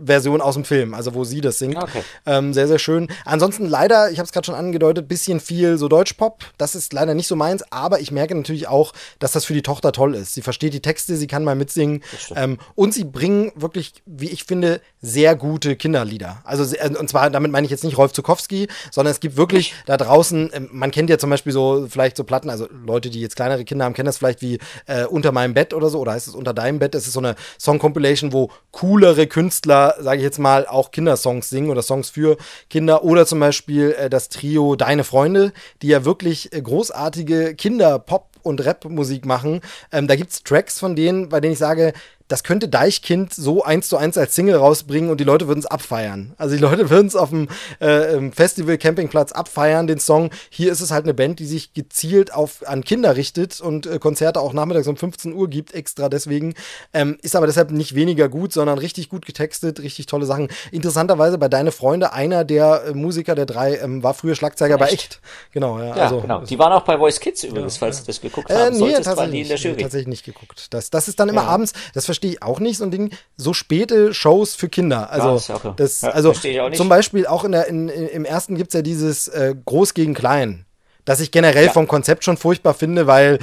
Werkheik-Version 0.00 0.40
aus 0.40 0.54
dem 0.54 0.64
Film, 0.64 0.94
also 0.94 1.14
wo 1.14 1.24
sie 1.24 1.40
das 1.40 1.58
singt. 1.58 1.76
Okay. 1.76 2.02
Ähm, 2.26 2.52
sehr, 2.52 2.68
sehr 2.68 2.78
schön. 2.78 3.08
Ansonsten 3.24 3.66
leider, 3.66 4.10
ich 4.10 4.18
habe 4.18 4.26
es 4.26 4.32
gerade 4.32 4.46
schon 4.46 4.54
angedeutet, 4.54 5.08
bisschen 5.08 5.40
viel 5.40 5.78
so 5.78 5.88
Deutschpop. 5.88 6.44
Das 6.58 6.74
ist 6.74 6.92
leider 6.92 7.14
nicht 7.14 7.26
so 7.26 7.36
meins, 7.36 7.64
aber 7.70 8.00
ich 8.00 8.10
merke 8.10 8.34
natürlich 8.34 8.68
auch, 8.68 8.92
dass 9.18 9.32
das 9.32 9.44
für 9.44 9.54
die 9.54 9.62
Tochter 9.62 9.92
toll 9.92 10.14
ist. 10.14 10.34
Sie 10.34 10.42
versteht 10.42 10.74
die 10.74 10.80
Texte, 10.80 11.16
sie 11.16 11.26
kann 11.26 11.44
mal 11.44 11.54
mitsingen 11.54 12.02
ähm, 12.34 12.58
und 12.74 12.94
sie 12.94 13.04
bringen 13.04 13.52
wirklich, 13.54 13.94
wie 14.06 14.28
ich 14.28 14.44
finde, 14.44 14.80
sehr 15.00 15.36
gute 15.36 15.76
Kinderlieder. 15.76 16.42
Also 16.44 16.74
äh, 16.76 16.96
und 16.96 17.08
zwar, 17.08 17.30
damit 17.30 17.50
meine 17.50 17.64
ich 17.64 17.70
jetzt 17.70 17.84
nicht 17.84 17.98
Rolf 17.98 18.12
Zukowski, 18.12 18.68
sondern 18.90 19.12
es 19.12 19.20
gibt 19.20 19.36
wirklich 19.36 19.74
da 19.86 19.96
draußen, 19.96 20.52
äh, 20.52 20.60
man 20.70 20.90
kennt 20.90 21.10
ja 21.10 21.18
zum 21.18 21.30
Beispiel 21.30 21.52
so 21.52 21.86
vielleicht 21.88 22.16
so 22.16 22.24
Platten, 22.24 22.50
also 22.50 22.68
Leute, 22.84 23.10
die 23.10 23.20
jetzt 23.20 23.36
kleinere 23.36 23.64
Kinder 23.64 23.84
haben, 23.84 23.94
kennen 23.94 24.06
das 24.06 24.18
vielleicht 24.18 24.42
wie 24.42 24.58
äh, 24.86 25.04
Unter 25.04 25.32
meinem 25.32 25.54
Bett 25.54 25.74
oder 25.74 25.88
so, 25.88 26.00
oder 26.00 26.12
heißt 26.12 26.28
es 26.28 26.34
Unter 26.34 26.54
deinem 26.54 26.78
Bett? 26.78 26.94
Das 26.94 27.06
ist 27.06 27.12
so 27.12 27.20
eine 27.20 27.34
Song-Compilation, 27.58 28.32
wo 28.32 28.50
coolere 28.72 29.26
Künstler, 29.26 29.89
sage 29.98 30.18
ich 30.18 30.24
jetzt 30.24 30.38
mal, 30.38 30.66
auch 30.66 30.90
Kindersongs 30.90 31.50
singen 31.50 31.70
oder 31.70 31.82
Songs 31.82 32.10
für 32.10 32.36
Kinder. 32.68 33.04
Oder 33.04 33.26
zum 33.26 33.40
Beispiel 33.40 33.92
äh, 33.92 34.10
das 34.10 34.28
Trio 34.28 34.76
Deine 34.76 35.04
Freunde, 35.04 35.52
die 35.82 35.88
ja 35.88 36.04
wirklich 36.04 36.52
äh, 36.52 36.60
großartige 36.60 37.54
Kinder-Pop- 37.54 38.30
und 38.42 38.64
Rap-Musik 38.64 39.26
machen. 39.26 39.60
Ähm, 39.92 40.06
da 40.06 40.16
gibt's 40.16 40.42
Tracks 40.42 40.78
von 40.78 40.96
denen, 40.96 41.28
bei 41.28 41.40
denen 41.40 41.52
ich 41.52 41.58
sage, 41.58 41.92
das 42.30 42.44
könnte 42.44 42.68
Deichkind 42.68 43.34
so 43.34 43.64
eins 43.64 43.88
zu 43.88 43.96
eins 43.96 44.16
als 44.16 44.34
Single 44.34 44.54
rausbringen 44.54 45.10
und 45.10 45.18
die 45.18 45.24
Leute 45.24 45.48
würden 45.48 45.58
es 45.58 45.66
abfeiern. 45.66 46.32
Also 46.38 46.54
die 46.54 46.60
Leute 46.60 46.88
würden 46.90 47.08
es 47.08 47.16
auf 47.16 47.30
dem 47.30 47.48
äh, 47.80 48.30
Festival 48.30 48.78
Campingplatz 48.78 49.32
abfeiern, 49.32 49.86
den 49.86 49.98
Song. 49.98 50.30
Hier 50.48 50.70
ist 50.70 50.80
es 50.80 50.92
halt 50.92 51.04
eine 51.04 51.14
Band, 51.14 51.40
die 51.40 51.46
sich 51.46 51.74
gezielt 51.74 52.32
auf 52.32 52.66
an 52.66 52.84
Kinder 52.84 53.16
richtet 53.16 53.60
und 53.60 53.86
äh, 53.86 53.98
Konzerte 53.98 54.40
auch 54.40 54.52
nachmittags 54.52 54.86
um 54.86 54.96
15 54.96 55.32
Uhr 55.32 55.48
gibt, 55.48 55.74
extra 55.74 56.08
deswegen. 56.08 56.54
Ähm, 56.92 57.18
ist 57.22 57.34
aber 57.34 57.46
deshalb 57.46 57.72
nicht 57.72 57.96
weniger 57.96 58.28
gut, 58.28 58.52
sondern 58.52 58.78
richtig 58.78 59.08
gut 59.08 59.26
getextet, 59.26 59.80
richtig 59.80 60.06
tolle 60.06 60.24
Sachen. 60.24 60.48
Interessanterweise 60.70 61.36
bei 61.36 61.48
Deine 61.48 61.72
Freunde, 61.72 62.12
einer 62.12 62.44
der 62.44 62.84
äh, 62.86 62.94
Musiker 62.94 63.34
der 63.34 63.46
drei 63.46 63.76
ähm, 63.78 64.04
war 64.04 64.14
früher 64.14 64.36
Schlagzeuger 64.36 64.78
bei 64.78 64.90
Echt. 64.90 65.20
Genau, 65.52 65.80
ja. 65.80 65.86
ja 65.86 65.92
also, 65.94 66.20
genau. 66.20 66.42
Die 66.42 66.58
waren 66.58 66.72
auch 66.72 66.84
bei 66.84 66.96
Voice 66.96 67.18
Kids 67.18 67.42
übrigens, 67.42 67.74
ja, 67.74 67.80
falls 67.80 67.98
ja. 67.98 68.02
du 68.02 68.06
das 68.06 68.20
geguckt 68.20 68.50
hast. 68.50 68.56
Äh, 68.56 68.70
nee, 68.78 68.92
tatsächlich, 68.92 69.48
tatsächlich 69.48 70.06
nicht 70.06 70.24
geguckt. 70.24 70.68
Das, 70.70 70.90
das 70.90 71.08
ist 71.08 71.18
dann 71.18 71.28
immer 71.28 71.44
abends, 71.44 71.72
das 71.94 72.04
verstehe 72.04 72.19
verstehe 72.20 72.32
ich 72.32 72.42
auch 72.42 72.60
nicht, 72.60 72.76
so 72.76 72.84
ein 72.84 72.90
Ding, 72.90 73.10
so 73.36 73.54
späte 73.54 74.12
Shows 74.12 74.54
für 74.54 74.68
Kinder. 74.68 75.10
Also, 75.10 75.52
ja, 75.52 75.74
das, 75.76 76.02
ja, 76.02 76.10
also 76.10 76.32
zum 76.32 76.88
Beispiel 76.88 77.26
auch 77.26 77.44
in 77.44 77.52
der, 77.52 77.66
in, 77.66 77.88
im 77.88 78.24
ersten 78.24 78.56
gibt 78.56 78.68
es 78.70 78.74
ja 78.74 78.82
dieses 78.82 79.28
äh, 79.28 79.54
Groß 79.64 79.94
gegen 79.94 80.12
Klein, 80.12 80.66
das 81.06 81.20
ich 81.20 81.30
generell 81.30 81.66
ja. 81.66 81.72
vom 81.72 81.88
Konzept 81.88 82.24
schon 82.24 82.36
furchtbar 82.36 82.74
finde, 82.74 83.06
weil 83.06 83.38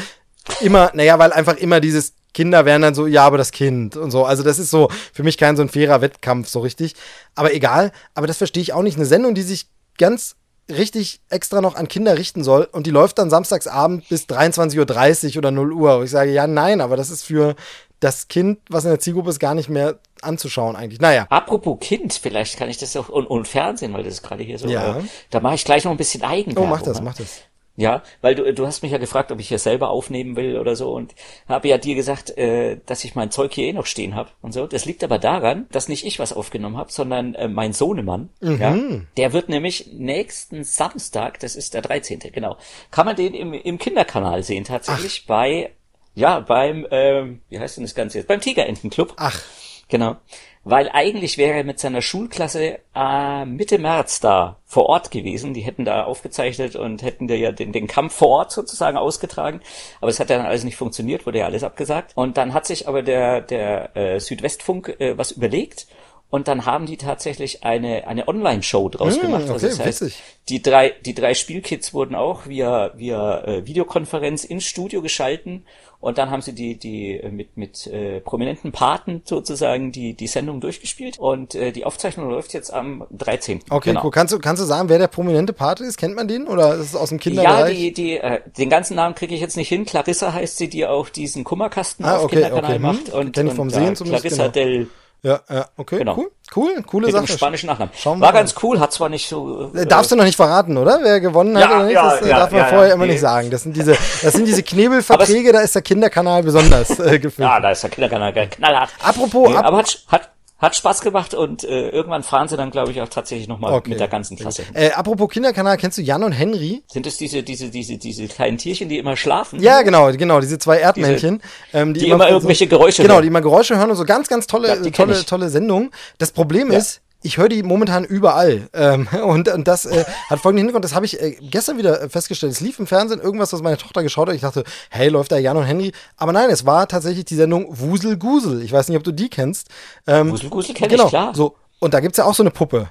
immer, 0.62 0.92
naja, 0.94 1.18
weil 1.18 1.34
einfach 1.34 1.58
immer 1.58 1.80
dieses 1.80 2.14
Kinder 2.34 2.66
wären 2.66 2.84
dann 2.84 2.94
so, 2.94 3.08
ja, 3.08 3.26
aber 3.26 3.40
das 3.40 3.52
Kind 3.52 3.98
und 3.98 4.12
so. 4.12 4.24
Also 4.26 4.44
das 4.44 4.60
ist 4.60 4.70
so 4.70 4.90
für 5.12 5.24
mich 5.24 5.40
kein 5.40 5.56
so 5.56 5.64
ein 5.64 5.70
fairer 5.70 6.02
Wettkampf 6.02 6.48
so 6.50 6.60
richtig. 6.60 6.94
Aber 7.34 7.54
egal, 7.54 7.92
aber 8.14 8.28
das 8.28 8.38
verstehe 8.38 8.62
ich 8.62 8.74
auch 8.74 8.84
nicht. 8.84 8.98
Eine 8.98 9.08
Sendung, 9.08 9.34
die 9.34 9.42
sich 9.42 9.68
ganz 9.98 10.36
richtig 10.70 11.22
extra 11.30 11.62
noch 11.62 11.76
an 11.76 11.88
Kinder 11.88 12.18
richten 12.18 12.44
soll 12.44 12.68
und 12.72 12.86
die 12.88 12.92
läuft 12.92 13.18
dann 13.20 13.30
samstagsabend 13.30 14.08
bis 14.10 14.26
23.30 14.26 15.32
Uhr 15.32 15.38
oder 15.38 15.52
0 15.52 15.72
Uhr. 15.74 15.98
Und 15.98 16.06
ich 16.06 16.12
sage, 16.12 16.32
ja, 16.32 16.48
nein, 16.48 16.82
aber 16.82 16.98
das 16.98 17.10
ist 17.10 17.24
für 17.24 17.56
das 18.00 18.28
Kind, 18.28 18.60
was 18.70 18.84
in 18.84 18.92
der 18.92 19.00
Zielgruppe 19.00 19.30
ist, 19.30 19.40
gar 19.40 19.56
nicht 19.56 19.70
mehr 19.70 20.00
anzuschauen 20.22 20.76
eigentlich. 20.76 21.00
Naja. 21.00 21.26
Apropos 21.30 21.78
Kind, 21.80 22.14
vielleicht 22.14 22.58
kann 22.58 22.70
ich 22.70 22.78
das 22.78 22.96
auch, 22.96 23.10
und, 23.10 23.28
und 23.28 23.48
Fernsehen, 23.48 23.94
weil 23.94 24.04
das 24.04 24.16
ist 24.16 24.24
gerade 24.24 24.44
hier 24.44 24.60
so, 24.60 24.68
ja. 24.68 24.98
Äh, 24.98 25.04
da 25.30 25.40
mache 25.40 25.56
ich 25.56 25.66
gleich 25.66 25.84
noch 25.84 25.92
ein 25.92 25.98
bisschen 25.98 26.24
Eigenwerbung. 26.24 26.66
Oh, 26.66 26.76
mach 26.76 26.82
das, 26.82 27.02
mach 27.02 27.16
das. 27.16 27.42
Ja, 27.80 28.02
weil 28.22 28.34
du, 28.34 28.52
du 28.56 28.66
hast 28.66 28.82
mich 28.82 28.92
ja 28.92 28.98
gefragt, 28.98 29.32
ob 29.32 29.40
ich 29.40 29.50
hier 29.50 29.60
selber 29.60 29.90
aufnehmen 29.90 30.36
will 30.36 30.58
oder 30.58 30.76
so 30.76 30.92
und 30.94 31.14
habe 31.48 31.68
ja 31.68 31.78
dir 31.78 31.94
gesagt, 31.94 32.36
äh, 32.36 32.80
dass 32.88 33.04
ich 33.04 33.14
mein 33.14 33.30
Zeug 33.30 33.54
hier 33.54 33.68
eh 33.68 33.74
noch 33.74 33.86
stehen 33.86 34.16
habe 34.16 34.32
und 34.42 34.52
so. 34.52 34.66
Das 34.66 34.86
liegt 34.86 35.04
aber 35.04 35.20
daran, 35.20 35.68
dass 35.72 35.88
nicht 35.88 36.04
ich 36.04 36.18
was 36.18 36.34
aufgenommen 36.34 36.76
habe, 36.76 36.92
sondern 36.92 37.36
äh, 37.36 37.48
mein 37.48 37.74
Sohnemann. 37.74 38.30
Mhm. 38.42 38.60
Ja, 38.60 38.76
der 39.16 39.32
wird 39.32 39.50
nämlich 39.50 39.92
nächsten 39.94 40.64
Samstag, 40.64 41.40
das 41.40 41.56
ist 41.56 41.76
der 41.76 41.84
13. 41.84 42.20
genau, 42.34 42.58
kann 42.90 43.06
man 43.06 43.16
den 43.16 43.36
im, 43.36 43.54
im 43.54 43.78
Kinderkanal 43.78 44.42
sehen 44.42 44.64
tatsächlich 44.64 45.22
Ach. 45.26 45.28
bei 45.28 45.72
ja, 46.18 46.40
beim, 46.40 46.88
ähm, 46.90 47.42
wie 47.48 47.60
heißt 47.60 47.78
denn 47.78 47.84
das 47.84 47.94
Ganze 47.94 48.18
jetzt? 48.18 48.28
Beim 48.28 48.42
Tigerentenclub. 48.42 49.14
Ach. 49.18 49.40
Genau. 49.88 50.16
Weil 50.64 50.90
eigentlich 50.92 51.38
wäre 51.38 51.60
er 51.60 51.64
mit 51.64 51.80
seiner 51.80 52.02
Schulklasse 52.02 52.80
äh, 52.96 53.46
Mitte 53.46 53.78
März 53.78 54.20
da 54.20 54.58
vor 54.66 54.88
Ort 54.88 55.12
gewesen. 55.12 55.54
Die 55.54 55.62
hätten 55.62 55.86
da 55.86 56.06
aufgezeichnet 56.06 56.76
und 56.76 57.04
hätten 57.04 57.28
da 57.28 57.36
ja 57.36 57.52
den, 57.52 57.72
den 57.72 57.86
Kampf 57.86 58.16
vor 58.16 58.30
Ort 58.30 58.52
sozusagen 58.52 58.98
ausgetragen. 58.98 59.62
Aber 60.02 60.10
es 60.10 60.20
hat 60.20 60.32
dann 60.32 60.44
alles 60.44 60.64
nicht 60.64 60.76
funktioniert, 60.76 61.28
wurde 61.28 61.38
ja 61.38 61.46
alles 61.46 61.64
abgesagt. 61.64 62.14
Und 62.16 62.36
dann 62.38 62.52
hat 62.52 62.66
sich 62.66 62.88
aber 62.88 63.04
der, 63.04 63.42
der 63.42 63.96
äh, 63.96 64.20
Südwestfunk 64.20 65.00
äh, 65.00 65.16
was 65.20 65.32
überlegt 65.32 65.86
und 66.30 66.50
dann 66.50 66.66
haben 66.66 66.86
die 66.86 66.98
tatsächlich 66.98 67.64
eine, 67.64 68.06
eine 68.06 68.28
Online-Show 68.28 68.90
draus 68.90 69.16
mmh, 69.16 69.22
gemacht. 69.22 69.42
Also 69.44 69.54
okay, 69.54 69.68
das 69.68 69.80
heißt, 69.80 70.02
witzig. 70.02 70.24
die 70.50 70.62
drei, 70.62 70.90
die 70.90 71.14
drei 71.14 71.34
Spielkits 71.34 71.94
wurden 71.94 72.16
auch 72.16 72.48
via, 72.48 72.92
via 72.98 73.44
äh, 73.46 73.66
Videokonferenz 73.66 74.44
ins 74.44 74.66
Studio 74.66 75.02
geschalten 75.02 75.66
und 76.00 76.18
dann 76.18 76.30
haben 76.30 76.42
sie 76.42 76.54
die, 76.54 76.78
die 76.78 77.20
äh, 77.20 77.32
mit, 77.32 77.58
mit 77.58 77.88
äh, 77.88 78.20
prominenten 78.22 78.72
Paten 78.72 79.22
sozusagen 79.26 79.92
die, 79.92 80.14
die 80.14 80.28
Sendung 80.28 80.62
durchgespielt 80.62 81.18
und 81.18 81.56
äh, 81.56 81.72
die 81.72 81.86
Aufzeichnung 81.86 82.30
läuft 82.30 82.54
jetzt 82.54 82.72
am 82.72 83.06
13. 83.12 83.62
Okay, 83.70 83.90
genau. 83.90 84.04
cool. 84.04 84.12
Kannst 84.12 84.34
du, 84.34 84.40
kannst 84.40 84.62
du 84.62 84.66
sagen, 84.66 84.90
wer 84.90 85.00
der 85.00 85.08
prominente 85.08 85.54
Pate 85.54 85.84
ist? 85.84 85.98
Kennt 85.98 86.16
man 86.16 86.28
den 86.28 86.48
oder 86.48 86.76
ist 86.76 86.90
es 86.90 86.96
aus 86.96 87.10
dem 87.10 87.20
Kinderbereich? 87.20 87.78
Ja, 87.78 87.86
die, 87.86 87.94
die, 87.94 88.18
äh, 88.18 88.42
den 88.58 88.70
ganzen 88.70 88.96
Namen 88.96 89.16
kriege 89.16 89.34
ich 89.34 89.42
jetzt 89.42 89.58
nicht 89.58 89.70
hin. 89.70 89.86
Clarissa 89.86 90.34
heißt 90.34 90.58
sie, 90.58 90.70
die 90.70 90.86
auch 90.86 91.10
diesen 91.10 91.44
Kummerkasten 91.44 92.06
ah, 92.06 92.18
auf 92.18 92.26
okay, 92.26 92.36
Kinderkanal 92.36 92.72
okay. 92.72 92.80
macht. 92.80 93.08
Hm. 93.08 93.20
Und, 93.20 93.34
Kenn 93.34 93.48
ich 93.48 93.54
vom 93.54 93.68
und, 93.68 93.74
Sehen 93.74 93.96
ja, 93.96 94.06
Clarissa 94.06 94.48
genau. 94.48 94.54
del 94.54 94.88
Ja, 95.24 95.40
ja, 95.50 95.66
okay, 95.78 95.98
genau. 95.98 96.16
cool, 96.16 96.32
cool, 96.56 96.84
coole 96.84 97.08
Mit 97.08 97.16
Sache. 97.16 97.26
Dem 97.26 97.38
spanischen 97.38 97.68
Nachnamen. 97.68 97.92
War 98.22 98.34
ganz 98.34 98.54
cool, 98.62 98.80
hat 98.80 98.94
zwar 98.94 99.10
nicht 99.10 99.28
so. 99.28 99.72
Äh, 99.74 99.86
Darfst 99.86 100.12
du 100.12 100.16
noch 100.16 100.24
nicht 100.24 100.36
verraten, 100.36 100.78
oder? 100.78 101.00
Wer 101.02 101.20
gewonnen 101.20 101.58
hat 101.58 101.70
oder 101.70 101.84
nicht? 101.86 101.96
Ja, 101.96 102.12
das 102.12 102.22
äh, 102.22 102.30
ja, 102.30 102.40
darf 102.40 102.52
man 102.52 102.68
vorher 102.68 102.94
immer 102.94 103.06
nee. 103.06 103.14
nicht 103.14 103.22
sagen. 103.22 103.50
Das 103.50 103.64
sind 103.64 103.76
diese, 103.76 103.98
das 104.22 104.34
sind 104.34 104.46
diese 104.46 104.64
Knebelverträge, 104.64 105.52
da 105.52 105.62
ist 105.62 105.74
der 105.74 105.82
Kinderkanal 105.82 106.44
besonders 106.44 107.00
äh, 107.00 107.20
gefüllt. 107.20 107.48
Ja, 107.48 107.60
da 107.60 107.72
ist 107.72 107.82
der 107.82 107.90
Kinderkanal 107.90 108.32
knallhart. 108.32 108.92
Apropos, 109.04 109.50
nee, 109.50 109.56
ab 109.56 109.66
aber 109.66 109.78
hat, 109.80 110.00
hat 110.08 110.30
hat 110.58 110.76
Spaß 110.76 111.02
gemacht 111.02 111.34
und 111.34 111.64
äh, 111.64 111.90
irgendwann 111.90 112.24
fahren 112.24 112.48
sie 112.48 112.58
dann, 112.58 112.72
glaube 112.72 112.92
ich, 112.92 113.02
auch 113.02 113.10
tatsächlich 113.10 113.48
nochmal 113.48 113.74
okay. 113.74 113.92
mit 113.92 114.00
der 114.00 114.08
ganzen 114.08 114.38
Klasse. 114.38 114.64
Äh, 114.74 114.92
apropos 114.92 115.30
Kinderkanal, 115.30 115.78
kennst 115.78 115.98
du 115.98 116.02
Jan 116.02 116.24
und 116.24 116.32
Henry? 116.32 116.84
Sind 116.88 117.06
es 117.06 117.18
diese, 117.18 117.44
diese, 117.44 117.70
diese, 117.70 117.98
diese 117.98 118.28
kleinen 118.28 118.58
Tierchen, 118.58 118.90
die 118.90 118.98
immer 118.98 119.16
schlafen? 119.16 119.62
Ja, 119.62 119.84
genau, 119.84 120.12
genau, 120.14 120.40
diese 120.40 120.58
zwei 120.58 120.80
Erdmännchen. 120.80 121.42
Diese, 121.72 121.78
ähm, 121.78 121.94
die, 121.94 122.00
die, 122.00 122.06
immer, 122.08 122.16
immer 122.16 122.30
irgendwelche 122.30 122.66
so, 122.66 122.70
Geräusche 122.70 123.04
genau, 123.04 123.16
hören. 123.16 123.22
Genau, 123.22 123.22
die 123.22 123.28
immer 123.28 123.42
Geräusche 123.42 123.78
hören 123.78 123.92
und 123.92 123.98
so 123.98 124.06
ganz, 124.06 124.28
ganz 124.28 124.48
tolle, 124.48 124.68
ja, 124.70 124.92
tolle, 124.92 125.24
tolle 125.26 125.50
Sendung. 125.50 125.92
Das 126.18 126.32
Problem 126.32 126.72
ja. 126.72 126.80
ist, 126.80 127.02
ich 127.22 127.38
höre 127.38 127.50
die 127.50 127.64
momentan 127.64 128.04
überall. 128.04 128.70
Ähm, 128.74 129.08
und, 129.26 129.50
und 129.50 129.68
das 129.68 129.86
äh, 129.86 130.06
hat 130.30 130.40
folgenden 130.40 130.66
Hintergrund, 130.66 130.86
das 130.86 130.96
habe 130.96 131.06
ich 131.06 131.22
äh, 131.22 131.38
gestern 131.42 131.78
wieder 131.78 132.10
festgestellt. 132.10 132.52
Es 132.52 132.60
lief 132.60 132.80
im 132.80 132.88
Fernsehen 132.88 133.20
irgendwas, 133.20 133.54
was 133.54 133.62
meine 133.62 133.78
Tochter 133.78 134.04
geschaut 134.04 134.28
hat. 134.28 134.36
Ich 134.36 134.42
dachte, 134.42 134.64
hey, 134.90 135.10
läuft 135.10 135.32
da 135.32 135.38
Jan 135.38 135.58
und 135.58 135.66
Henry? 135.66 135.92
Aber 136.16 136.32
nein, 136.32 136.50
es 136.50 136.66
war 136.66 136.88
tatsächlich 136.88 137.26
die 137.26 137.36
Sendung 137.36 137.66
Wusel 137.70 138.18
Gusel. 138.18 138.62
Ich 138.62 138.72
weiß 138.72 138.90
nicht, 138.90 138.98
ob 138.98 139.04
du 139.04 139.12
die 139.12 139.30
kennst. 139.30 139.70
Ähm, 140.06 140.32
Wusel 140.32 140.50
Gusel 140.50 140.76
kenne 140.76 140.90
genau, 140.90 141.06
ich, 141.06 141.10
klar. 141.10 141.34
So. 141.36 141.56
Und 141.80 141.94
da 141.94 142.00
gibt's 142.00 142.18
ja 142.18 142.26
auch 142.26 142.34
so 142.34 142.44
eine 142.44 142.52
Puppe. 142.52 142.90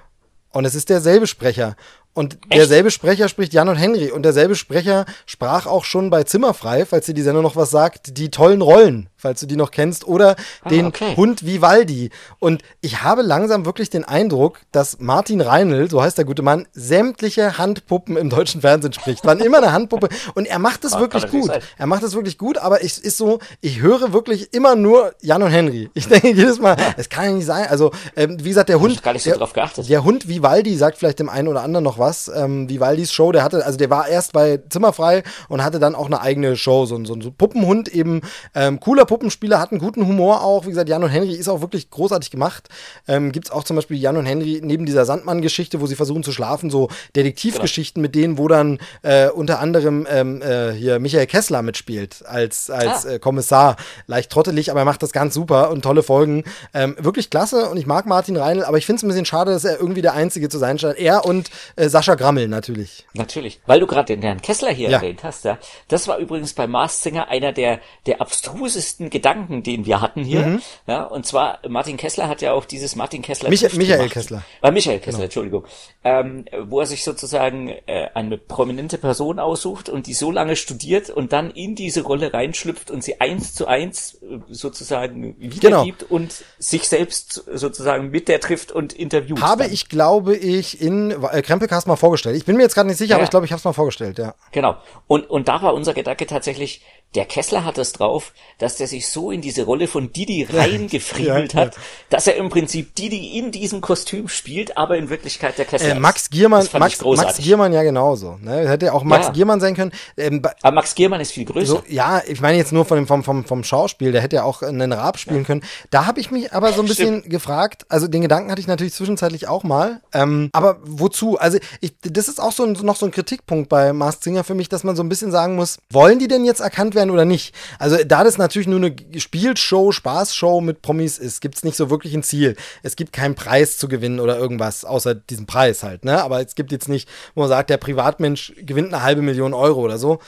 Und 0.52 0.64
es 0.64 0.74
ist 0.74 0.88
derselbe 0.88 1.26
Sprecher. 1.26 1.76
Und 2.14 2.38
Echt? 2.48 2.60
derselbe 2.60 2.90
Sprecher 2.90 3.28
spricht 3.28 3.52
Jan 3.52 3.68
und 3.68 3.76
Henry. 3.76 4.10
Und 4.10 4.22
derselbe 4.22 4.54
Sprecher 4.54 5.04
sprach 5.26 5.66
auch 5.66 5.84
schon 5.84 6.08
bei 6.08 6.22
Zimmerfrei, 6.24 6.86
falls 6.86 7.04
dir 7.04 7.12
die 7.12 7.20
Sendung 7.20 7.42
noch 7.42 7.56
was 7.56 7.70
sagt, 7.70 8.16
die 8.16 8.30
tollen 8.30 8.62
Rollen, 8.62 9.10
falls 9.26 9.40
du 9.40 9.46
die 9.46 9.56
noch 9.56 9.72
kennst, 9.72 10.06
oder 10.06 10.36
ah, 10.62 10.68
den 10.68 10.86
okay. 10.86 11.16
Hund 11.16 11.44
Vivaldi. 11.44 12.10
Und 12.38 12.62
ich 12.80 13.02
habe 13.02 13.22
langsam 13.22 13.66
wirklich 13.66 13.90
den 13.90 14.04
Eindruck, 14.04 14.60
dass 14.70 15.00
Martin 15.00 15.40
Reinl, 15.40 15.90
so 15.90 16.00
heißt 16.00 16.16
der 16.16 16.24
gute 16.24 16.42
Mann, 16.42 16.68
sämtliche 16.72 17.58
Handpuppen 17.58 18.16
im 18.16 18.30
deutschen 18.30 18.60
Fernsehen 18.60 18.92
spricht. 18.92 19.24
Wann 19.24 19.40
immer 19.40 19.58
eine 19.58 19.72
Handpuppe. 19.72 20.10
Und 20.36 20.46
er 20.46 20.60
macht 20.60 20.84
es 20.84 20.92
ah, 20.92 21.00
wirklich 21.00 21.28
gut. 21.28 21.50
Er 21.76 21.86
macht 21.88 22.04
es 22.04 22.14
wirklich 22.14 22.38
gut, 22.38 22.56
aber 22.58 22.84
es 22.84 22.98
ist 22.98 23.18
so, 23.18 23.40
ich 23.60 23.80
höre 23.80 24.12
wirklich 24.12 24.54
immer 24.54 24.76
nur 24.76 25.12
Jan 25.20 25.42
und 25.42 25.50
Henry. 25.50 25.90
Ich 25.94 26.06
denke 26.08 26.28
jedes 26.28 26.60
Mal, 26.60 26.76
es 26.96 27.08
kann 27.08 27.24
ja 27.24 27.30
nicht 27.32 27.46
sein. 27.46 27.66
Also, 27.68 27.90
ähm, 28.14 28.38
wie 28.38 28.50
gesagt, 28.50 28.68
der 28.68 28.78
Hund. 28.78 28.92
Ich 28.92 29.02
gar 29.02 29.12
nicht 29.12 29.24
so 29.24 29.30
der, 29.30 29.40
drauf 29.40 29.54
geachtet. 29.54 29.88
Der 29.88 30.04
Hund 30.04 30.28
Vivaldi 30.28 30.76
sagt 30.76 30.98
vielleicht 30.98 31.18
dem 31.18 31.28
einen 31.28 31.48
oder 31.48 31.62
anderen 31.62 31.82
noch 31.82 31.98
was. 31.98 32.30
Ähm, 32.32 32.68
Vivaldis 32.68 33.12
Show, 33.12 33.32
der 33.32 33.42
hatte, 33.42 33.66
also 33.66 33.76
der 33.76 33.90
war 33.90 34.06
erst 34.06 34.32
bei 34.32 34.60
Zimmerfrei 34.68 35.24
und 35.48 35.64
hatte 35.64 35.80
dann 35.80 35.96
auch 35.96 36.06
eine 36.06 36.20
eigene 36.20 36.56
Show, 36.56 36.86
so, 36.86 37.04
so 37.04 37.14
ein 37.14 37.20
so 37.20 37.32
Puppenhund 37.32 37.88
eben. 37.88 38.20
Ähm, 38.54 38.78
cooler 38.78 39.04
Puppenspieler, 39.16 39.58
hat 39.58 39.72
einen 39.72 39.80
guten 39.80 40.06
Humor 40.06 40.42
auch. 40.42 40.66
Wie 40.66 40.68
gesagt, 40.68 40.90
Jan 40.90 41.02
und 41.02 41.08
Henry 41.08 41.32
ist 41.32 41.48
auch 41.48 41.62
wirklich 41.62 41.88
großartig 41.88 42.30
gemacht. 42.30 42.68
Ähm, 43.08 43.32
Gibt 43.32 43.50
auch 43.50 43.64
zum 43.64 43.76
Beispiel 43.76 43.96
Jan 43.96 44.18
und 44.18 44.26
Henry 44.26 44.60
neben 44.62 44.84
dieser 44.84 45.06
Sandmann-Geschichte, 45.06 45.80
wo 45.80 45.86
sie 45.86 45.94
versuchen 45.94 46.22
zu 46.22 46.32
schlafen, 46.32 46.68
so 46.68 46.90
Detektivgeschichten 47.14 48.02
genau. 48.02 48.08
mit 48.08 48.14
denen, 48.14 48.36
wo 48.36 48.46
dann 48.46 48.78
äh, 49.00 49.30
unter 49.30 49.60
anderem 49.60 50.06
ähm, 50.10 50.42
äh, 50.42 50.72
hier 50.72 50.98
Michael 50.98 51.26
Kessler 51.26 51.62
mitspielt 51.62 52.26
als, 52.26 52.68
als 52.68 53.06
ah. 53.06 53.12
äh, 53.12 53.18
Kommissar. 53.18 53.76
Leicht 54.06 54.30
trottelig, 54.30 54.70
aber 54.70 54.80
er 54.80 54.84
macht 54.84 55.02
das 55.02 55.12
ganz 55.12 55.32
super 55.32 55.70
und 55.70 55.80
tolle 55.80 56.02
Folgen. 56.02 56.44
Ähm, 56.74 56.94
wirklich 56.98 57.30
klasse 57.30 57.70
und 57.70 57.78
ich 57.78 57.86
mag 57.86 58.04
Martin 58.04 58.36
Reinl, 58.36 58.64
aber 58.64 58.76
ich 58.76 58.84
finde 58.84 58.98
es 58.98 59.02
ein 59.02 59.08
bisschen 59.08 59.24
schade, 59.24 59.50
dass 59.52 59.64
er 59.64 59.80
irgendwie 59.80 60.02
der 60.02 60.12
Einzige 60.12 60.50
zu 60.50 60.58
sein 60.58 60.78
scheint. 60.78 60.98
Er 60.98 61.24
und 61.24 61.48
äh, 61.76 61.88
Sascha 61.88 62.16
Grammel 62.16 62.48
natürlich. 62.48 63.06
Natürlich. 63.14 63.60
Weil 63.64 63.80
du 63.80 63.86
gerade 63.86 64.14
den 64.14 64.20
Herrn 64.20 64.42
Kessler 64.42 64.72
hier 64.72 64.90
ja. 64.90 64.98
erwähnt 64.98 65.24
hast, 65.24 65.46
ja. 65.46 65.56
Das 65.88 66.06
war 66.06 66.18
übrigens 66.18 66.52
bei 66.52 66.66
Mars 66.66 67.02
Singer 67.02 67.28
einer 67.28 67.52
der, 67.52 67.80
der 68.04 68.20
abstrusesten 68.20 69.05
Gedanken, 69.10 69.62
den 69.62 69.86
wir 69.86 70.00
hatten 70.00 70.24
hier. 70.24 70.46
Mhm. 70.46 70.62
Ja, 70.86 71.04
und 71.04 71.26
zwar, 71.26 71.58
Martin 71.68 71.96
Kessler 71.96 72.28
hat 72.28 72.42
ja 72.42 72.52
auch 72.52 72.64
dieses 72.64 72.96
Martin 72.96 73.22
Kessler. 73.22 73.48
Mich 73.48 73.62
Michael 73.62 73.98
gemacht. 73.98 74.12
Kessler. 74.12 74.42
Äh, 74.62 74.70
Michael 74.70 74.98
Kessler, 74.98 75.12
genau. 75.12 75.24
Entschuldigung. 75.24 75.64
Ähm, 76.04 76.44
wo 76.64 76.80
er 76.80 76.86
sich 76.86 77.04
sozusagen 77.04 77.68
äh, 77.68 78.08
eine 78.14 78.38
prominente 78.38 78.98
Person 78.98 79.38
aussucht 79.38 79.88
und 79.88 80.06
die 80.06 80.14
so 80.14 80.30
lange 80.30 80.56
studiert 80.56 81.10
und 81.10 81.32
dann 81.32 81.50
in 81.50 81.74
diese 81.74 82.02
Rolle 82.02 82.32
reinschlüpft 82.32 82.90
und 82.90 83.02
sie 83.02 83.20
eins 83.20 83.54
zu 83.54 83.66
eins 83.66 84.14
äh, 84.22 84.38
sozusagen 84.48 85.36
wiedergibt 85.38 86.00
genau. 86.00 86.14
und 86.14 86.44
sich 86.58 86.88
selbst 86.88 87.44
sozusagen 87.52 88.10
mit 88.10 88.28
der 88.28 88.40
trifft 88.40 88.72
und 88.72 88.92
interviewt. 88.92 89.40
Habe 89.40 89.64
dann. 89.64 89.72
ich, 89.72 89.88
glaube 89.88 90.36
ich, 90.36 90.80
in 90.80 91.10
äh, 91.10 91.42
Krempelcast 91.42 91.86
mal 91.86 91.96
vorgestellt. 91.96 92.36
Ich 92.36 92.44
bin 92.44 92.56
mir 92.56 92.62
jetzt 92.62 92.74
gerade 92.74 92.88
nicht 92.88 92.98
sicher, 92.98 93.10
ja. 93.10 93.16
aber 93.16 93.24
ich 93.24 93.30
glaube, 93.30 93.46
ich 93.46 93.52
habe 93.52 93.58
es 93.58 93.64
mal 93.64 93.72
vorgestellt, 93.72 94.18
ja. 94.18 94.34
Genau. 94.52 94.76
Und, 95.06 95.28
und 95.28 95.48
da 95.48 95.62
war 95.62 95.74
unser 95.74 95.94
Gedanke 95.94 96.26
tatsächlich, 96.26 96.82
der 97.14 97.24
Kessler 97.24 97.64
hat 97.64 97.78
es 97.78 97.92
drauf, 97.92 98.32
dass 98.58 98.76
der 98.76 98.85
sich 98.86 99.08
so 99.08 99.30
in 99.30 99.40
diese 99.40 99.64
Rolle 99.64 99.88
von 99.88 100.12
Didi 100.12 100.42
reingefriemelt 100.50 101.54
ja, 101.54 101.60
ja, 101.60 101.66
hat, 101.66 101.76
dass 102.10 102.26
er 102.26 102.36
im 102.36 102.48
Prinzip 102.48 102.94
Didi 102.94 103.38
in 103.38 103.50
diesem 103.52 103.80
Kostüm 103.80 104.28
spielt, 104.28 104.76
aber 104.76 104.96
in 104.96 105.10
Wirklichkeit 105.10 105.58
der 105.58 105.64
Kessler 105.64 105.96
äh, 105.96 105.98
Max 105.98 106.30
Giermann, 106.30 106.66
Max, 106.72 107.02
Max 107.02 107.36
Giermann 107.38 107.72
ja 107.72 107.82
genauso. 107.82 108.38
Ne? 108.40 108.68
Hätte 108.68 108.92
auch 108.92 109.04
Max 109.04 109.32
Giermann 109.32 109.60
sein 109.60 109.74
können. 109.74 109.92
Ähm, 110.16 110.42
aber 110.62 110.74
Max 110.74 110.94
Giermann 110.94 111.20
ist 111.20 111.32
viel 111.32 111.44
größer. 111.44 111.66
So, 111.66 111.82
ja, 111.88 112.22
ich 112.26 112.40
meine 112.40 112.58
jetzt 112.58 112.72
nur 112.72 112.84
von 112.84 112.96
dem, 112.96 113.06
vom, 113.06 113.22
vom, 113.22 113.44
vom 113.44 113.64
Schauspiel, 113.64 114.12
der 114.12 114.22
hätte 114.22 114.36
ja 114.36 114.44
auch 114.44 114.62
einen 114.62 114.92
Raab 114.92 115.18
spielen 115.18 115.44
können. 115.44 115.62
Da 115.90 116.06
habe 116.06 116.20
ich 116.20 116.30
mich 116.30 116.52
aber 116.52 116.72
so 116.72 116.82
ein 116.82 116.88
bisschen 116.88 117.20
Stimmt. 117.20 117.30
gefragt, 117.30 117.86
also 117.88 118.08
den 118.08 118.22
Gedanken 118.22 118.50
hatte 118.50 118.60
ich 118.60 118.66
natürlich 118.66 118.94
zwischenzeitlich 118.94 119.48
auch 119.48 119.64
mal, 119.64 120.00
ähm, 120.12 120.50
aber 120.52 120.78
wozu? 120.82 121.38
Also 121.38 121.58
ich, 121.80 121.94
das 122.02 122.28
ist 122.28 122.40
auch 122.40 122.52
so 122.52 122.64
ein, 122.64 122.72
noch 122.72 122.96
so 122.96 123.06
ein 123.06 123.12
Kritikpunkt 123.12 123.68
bei 123.68 123.92
Masked 123.92 124.24
Singer 124.24 124.44
für 124.44 124.54
mich, 124.54 124.68
dass 124.68 124.84
man 124.84 124.96
so 124.96 125.02
ein 125.02 125.08
bisschen 125.08 125.30
sagen 125.30 125.56
muss, 125.56 125.78
wollen 125.90 126.18
die 126.18 126.28
denn 126.28 126.44
jetzt 126.44 126.60
erkannt 126.60 126.94
werden 126.94 127.10
oder 127.10 127.24
nicht? 127.24 127.54
Also 127.78 127.96
da 128.04 128.24
das 128.24 128.38
natürlich 128.38 128.68
nur 128.68 128.75
eine 128.76 128.94
Spielshow, 129.16 129.92
Spaßshow 129.92 130.60
mit 130.60 130.82
Promis 130.82 131.18
ist, 131.18 131.40
gibt 131.40 131.56
es 131.56 131.64
nicht 131.64 131.76
so 131.76 131.90
wirklich 131.90 132.14
ein 132.14 132.22
Ziel. 132.22 132.56
Es 132.82 132.96
gibt 132.96 133.12
keinen 133.12 133.34
Preis 133.34 133.76
zu 133.78 133.88
gewinnen 133.88 134.20
oder 134.20 134.38
irgendwas, 134.38 134.84
außer 134.84 135.14
diesem 135.14 135.46
Preis 135.46 135.82
halt, 135.82 136.04
ne? 136.04 136.22
Aber 136.22 136.44
es 136.44 136.54
gibt 136.54 136.72
jetzt 136.72 136.88
nicht, 136.88 137.08
wo 137.34 137.40
man 137.40 137.48
sagt, 137.48 137.70
der 137.70 137.76
Privatmensch 137.76 138.52
gewinnt 138.58 138.92
eine 138.92 139.02
halbe 139.02 139.22
Million 139.22 139.54
Euro 139.54 139.80
oder 139.80 139.98
so. 139.98 140.20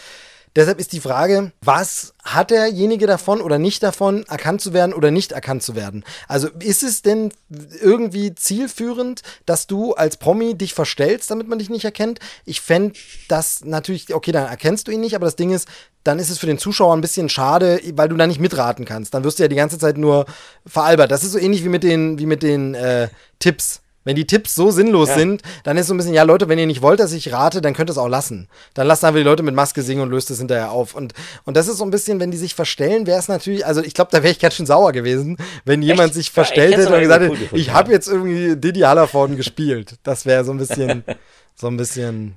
Deshalb 0.56 0.78
ist 0.78 0.92
die 0.92 1.00
Frage, 1.00 1.52
was 1.60 2.14
hat 2.24 2.50
derjenige 2.50 3.06
davon 3.06 3.40
oder 3.40 3.58
nicht 3.58 3.82
davon, 3.82 4.24
erkannt 4.24 4.60
zu 4.60 4.72
werden 4.72 4.92
oder 4.92 5.10
nicht 5.10 5.32
erkannt 5.32 5.62
zu 5.62 5.74
werden? 5.74 6.04
Also 6.26 6.48
ist 6.60 6.82
es 6.82 7.02
denn 7.02 7.32
irgendwie 7.80 8.34
zielführend, 8.34 9.22
dass 9.46 9.66
du 9.66 9.94
als 9.94 10.16
Promi 10.16 10.56
dich 10.56 10.74
verstellst, 10.74 11.30
damit 11.30 11.48
man 11.48 11.58
dich 11.58 11.70
nicht 11.70 11.84
erkennt? 11.84 12.20
Ich 12.44 12.60
fände 12.60 12.98
das 13.28 13.64
natürlich, 13.64 14.14
okay, 14.14 14.32
dann 14.32 14.46
erkennst 14.46 14.88
du 14.88 14.92
ihn 14.92 15.00
nicht, 15.00 15.14
aber 15.14 15.26
das 15.26 15.36
Ding 15.36 15.50
ist, 15.50 15.68
dann 16.04 16.18
ist 16.18 16.30
es 16.30 16.38
für 16.38 16.46
den 16.46 16.58
Zuschauer 16.58 16.94
ein 16.94 17.00
bisschen 17.00 17.28
schade, 17.28 17.80
weil 17.92 18.08
du 18.08 18.16
da 18.16 18.26
nicht 18.26 18.40
mitraten 18.40 18.84
kannst. 18.84 19.14
Dann 19.14 19.24
wirst 19.24 19.38
du 19.38 19.42
ja 19.42 19.48
die 19.48 19.56
ganze 19.56 19.78
Zeit 19.78 19.98
nur 19.98 20.26
veralbert. 20.64 21.10
Das 21.10 21.24
ist 21.24 21.32
so 21.32 21.38
ähnlich 21.38 21.64
wie 21.64 21.68
mit 21.68 21.82
den, 21.82 22.18
wie 22.18 22.26
mit 22.26 22.42
den 22.42 22.74
äh, 22.74 23.08
Tipps. 23.38 23.82
Wenn 24.08 24.16
die 24.16 24.26
Tipps 24.26 24.54
so 24.54 24.70
sinnlos 24.70 25.10
ja. 25.10 25.16
sind, 25.16 25.42
dann 25.64 25.76
ist 25.76 25.88
so 25.88 25.92
ein 25.92 25.98
bisschen, 25.98 26.14
ja 26.14 26.22
Leute, 26.22 26.48
wenn 26.48 26.58
ihr 26.58 26.64
nicht 26.64 26.80
wollt, 26.80 26.98
dass 26.98 27.12
ich 27.12 27.30
rate, 27.30 27.60
dann 27.60 27.74
könnt 27.74 27.90
ihr 27.90 27.92
es 27.92 27.98
auch 27.98 28.08
lassen. 28.08 28.48
Dann 28.72 28.86
lasst 28.86 29.04
einfach 29.04 29.18
die 29.18 29.22
Leute 29.22 29.42
mit 29.42 29.54
Maske 29.54 29.82
singen 29.82 30.00
und 30.00 30.08
löst 30.08 30.30
es 30.30 30.38
hinterher 30.38 30.70
auf. 30.70 30.94
Und, 30.94 31.12
und 31.44 31.58
das 31.58 31.68
ist 31.68 31.76
so 31.76 31.84
ein 31.84 31.90
bisschen, 31.90 32.18
wenn 32.18 32.30
die 32.30 32.38
sich 32.38 32.54
verstellen, 32.54 33.06
wäre 33.06 33.18
es 33.18 33.28
natürlich, 33.28 33.66
also 33.66 33.82
ich 33.82 33.92
glaube, 33.92 34.10
da 34.10 34.22
wäre 34.22 34.32
ich 34.32 34.38
ganz 34.38 34.54
schön 34.54 34.64
sauer 34.64 34.92
gewesen, 34.92 35.36
wenn 35.66 35.82
jemand 35.82 36.06
Echt? 36.06 36.14
sich 36.14 36.30
verstellt 36.30 36.72
ja, 36.72 36.78
hätte 36.78 36.94
und 36.94 37.00
gesagt 37.02 37.22
hätte, 37.22 37.54
ich 37.54 37.70
habe 37.74 37.92
jetzt 37.92 38.08
irgendwie 38.08 38.56
Didi 38.56 38.80
Hallervorden 38.80 39.36
gespielt. 39.36 39.96
Das 40.04 40.24
wäre 40.24 40.42
so 40.42 40.52
ein 40.52 40.58
bisschen, 40.58 41.04
so 41.54 41.66
ein 41.66 41.76
bisschen. 41.76 42.36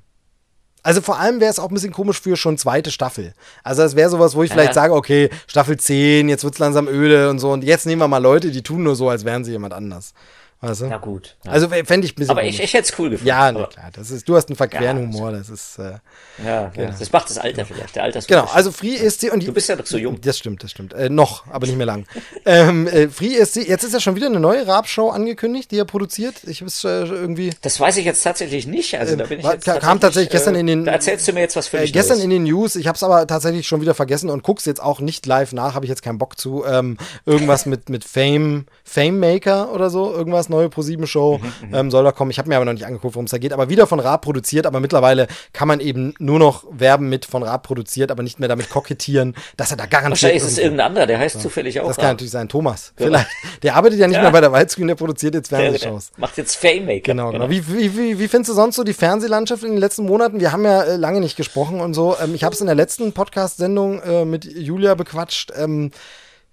Also 0.83 0.99
vor 0.99 1.19
allem 1.19 1.39
wäre 1.39 1.51
es 1.51 1.59
auch 1.59 1.69
ein 1.69 1.73
bisschen 1.73 1.93
komisch 1.93 2.19
für 2.19 2.35
schon 2.35 2.57
zweite 2.57 2.91
Staffel. 2.91 3.33
Also 3.63 3.83
es 3.83 3.95
wäre 3.95 4.09
sowas, 4.09 4.35
wo 4.35 4.43
ich 4.43 4.51
vielleicht 4.51 4.75
ja. 4.75 4.81
sage, 4.81 4.93
okay, 4.93 5.29
Staffel 5.47 5.77
10, 5.77 6.27
jetzt 6.27 6.43
wird's 6.43 6.59
langsam 6.59 6.89
öde 6.89 7.29
und 7.29 7.39
so. 7.39 7.53
Und 7.53 7.63
jetzt 7.63 7.85
nehmen 7.85 8.01
wir 8.01 8.09
mal 8.09 8.17
Leute, 8.17 8.51
die 8.51 8.61
tun 8.61 8.83
nur 8.83 8.97
so, 8.97 9.07
als 9.07 9.23
wären 9.23 9.45
sie 9.45 9.51
jemand 9.51 9.73
anders. 9.73 10.13
Weißt 10.61 10.81
du? 10.81 10.85
Na 10.85 10.97
gut. 10.97 11.37
Ja. 11.43 11.51
Also 11.51 11.69
fände 11.69 12.05
ich 12.05 12.13
ein 12.13 12.15
bisschen. 12.15 12.29
Aber 12.29 12.43
ich, 12.43 12.61
ich 12.61 12.73
hätte 12.73 12.91
es 12.91 12.99
cool 12.99 13.09
gefunden. 13.09 13.27
Ja, 13.27 13.51
na 13.51 13.65
klar. 13.65 13.89
Das 13.93 14.11
ist, 14.11 14.29
du 14.29 14.35
hast 14.35 14.47
einen 14.49 14.55
verqueren 14.55 14.83
ja, 14.83 14.93
Humor. 14.93 15.31
Das 15.31 15.49
ist. 15.49 15.79
Äh, 15.79 15.97
ja, 16.45 16.71
genau. 16.73 16.93
das 16.97 17.11
macht 17.11 17.29
das 17.29 17.37
Alter 17.37 17.65
vielleicht. 17.65 17.95
Der 17.95 18.03
Alters 18.03 18.27
genau, 18.27 18.47
also 18.53 18.71
Free 18.71 18.95
ESC 18.95 19.31
und 19.31 19.45
Du 19.45 19.53
bist 19.53 19.69
ja 19.69 19.75
doch 19.75 19.85
so 19.85 19.97
jung. 19.97 20.19
Das 20.21 20.37
stimmt, 20.37 20.63
das 20.63 20.71
stimmt. 20.71 20.93
Äh, 20.93 21.09
noch, 21.09 21.45
aber 21.47 21.67
nicht 21.67 21.77
mehr 21.77 21.85
lang. 21.85 22.05
ähm, 22.45 22.87
äh, 22.87 23.07
Free 23.09 23.35
ESC, 23.35 23.67
jetzt 23.67 23.83
ist 23.83 23.93
ja 23.93 23.99
schon 23.99 24.15
wieder 24.15 24.27
eine 24.27 24.39
neue 24.39 24.67
Rap-Show 24.67 25.09
angekündigt, 25.09 25.71
die 25.71 25.77
er 25.77 25.85
produziert. 25.85 26.35
Ich 26.45 26.61
hab's 26.61 26.83
äh, 26.83 27.03
irgendwie. 27.05 27.51
Das 27.61 27.79
weiß 27.79 27.97
ich 27.97 28.05
jetzt 28.05 28.23
tatsächlich 28.23 28.67
nicht. 28.67 28.97
Also 28.97 29.15
da 29.15 29.25
bin 29.25 29.39
ich 29.39 29.45
jetzt 29.45 29.65
kam 29.65 29.99
tatsächlich, 29.99 30.31
gestern 30.31 30.55
in 30.55 30.67
den. 30.67 30.85
Da 30.85 30.93
erzählst 30.93 31.27
du 31.27 31.33
mir 31.33 31.41
jetzt 31.41 31.55
was 31.55 31.67
für 31.67 31.79
äh, 31.79 31.87
Gestern 31.87 32.17
Neues. 32.17 32.23
in 32.23 32.29
den 32.29 32.43
News. 32.43 32.75
Ich 32.75 32.87
hab's 32.87 33.03
aber 33.03 33.27
tatsächlich 33.27 33.67
schon 33.67 33.81
wieder 33.81 33.93
vergessen 33.93 34.29
und 34.29 34.43
guck's 34.43 34.65
jetzt 34.65 34.81
auch 34.81 34.99
nicht 34.99 35.25
live 35.25 35.53
nach. 35.53 35.75
Habe 35.75 35.85
ich 35.85 35.89
jetzt 35.89 36.01
keinen 36.01 36.17
Bock 36.17 36.37
zu. 36.37 36.63
Ähm, 36.65 36.97
irgendwas 37.25 37.65
mit 37.65 37.89
mit 37.89 38.03
Fame, 38.03 38.65
Fame 38.83 39.19
Maker 39.19 39.73
oder 39.73 39.89
so. 39.89 40.11
Irgendwas 40.11 40.49
neue 40.49 40.69
Pro 40.69 40.81
7 40.81 41.05
Show 41.07 41.39
mhm, 41.39 41.69
mhm, 41.69 41.75
ähm, 41.75 41.91
soll 41.91 42.03
da 42.03 42.11
kommen. 42.11 42.31
Ich 42.31 42.39
habe 42.39 42.49
mir 42.49 42.55
aber 42.55 42.65
noch 42.65 42.73
nicht 42.73 42.85
angeguckt, 42.85 43.15
worum 43.15 43.25
es 43.25 43.31
da 43.31 43.37
geht. 43.37 43.53
Aber 43.53 43.69
wieder 43.69 43.87
von 43.87 43.99
Raab 43.99 44.21
produziert. 44.21 44.65
Aber 44.65 44.79
mittlerweile 44.79 45.27
kann 45.53 45.67
man 45.67 45.79
eben 45.79 46.13
nur 46.19 46.30
noch 46.39 46.65
werben 46.71 47.09
mit 47.09 47.25
von 47.25 47.43
Raab 47.43 47.63
produziert, 47.63 48.11
aber 48.11 48.23
nicht 48.23 48.39
mehr 48.39 48.49
damit 48.49 48.69
kokettieren, 48.69 49.35
dass 49.57 49.71
er 49.71 49.77
da 49.77 49.85
garantiert. 49.85 50.11
Wahrscheinlich 50.11 50.43
ist 50.43 50.51
es 50.51 50.57
irgendein 50.57 50.87
anderer, 50.87 51.07
der 51.07 51.19
heißt 51.19 51.35
ja. 51.35 51.41
zufällig 51.41 51.79
auch. 51.79 51.87
Das 51.87 51.97
kann 51.97 52.07
natürlich 52.07 52.31
sein, 52.31 52.49
Thomas. 52.49 52.93
Genau. 52.95 53.19
Vielleicht. 53.19 53.63
Der 53.63 53.75
arbeitet 53.75 53.99
ja 53.99 54.07
nicht 54.07 54.17
ja. 54.17 54.23
mehr 54.23 54.31
bei 54.31 54.41
der 54.41 54.53
Widescreen, 54.53 54.87
der 54.87 54.95
produziert 54.95 55.35
jetzt 55.35 55.49
Fernsehshows. 55.49 56.11
Macht 56.17 56.37
jetzt 56.37 56.55
Fame-Maker. 56.55 57.01
Genau, 57.01 57.31
genau. 57.31 57.49
Wie, 57.49 57.67
wie, 57.67 57.97
wie, 57.97 58.19
wie 58.19 58.27
findest 58.27 58.49
du 58.49 58.53
sonst 58.53 58.75
so 58.75 58.83
die 58.83 58.93
Fernsehlandschaft 58.93 59.63
in 59.63 59.71
den 59.71 59.79
letzten 59.79 60.05
Monaten? 60.05 60.39
Wir 60.39 60.51
haben 60.51 60.63
ja 60.63 60.83
äh, 60.83 60.95
lange 60.95 61.19
nicht 61.19 61.37
gesprochen 61.37 61.79
und 61.79 61.93
so. 61.93 62.15
Ähm, 62.21 62.35
ich 62.35 62.43
habe 62.43 62.53
es 62.53 62.61
in 62.61 62.67
der 62.67 62.75
letzten 62.75 63.13
Podcast-Sendung 63.13 64.01
äh, 64.01 64.25
mit 64.25 64.45
Julia 64.45 64.95
bequatscht. 64.95 65.51
Ähm, 65.55 65.91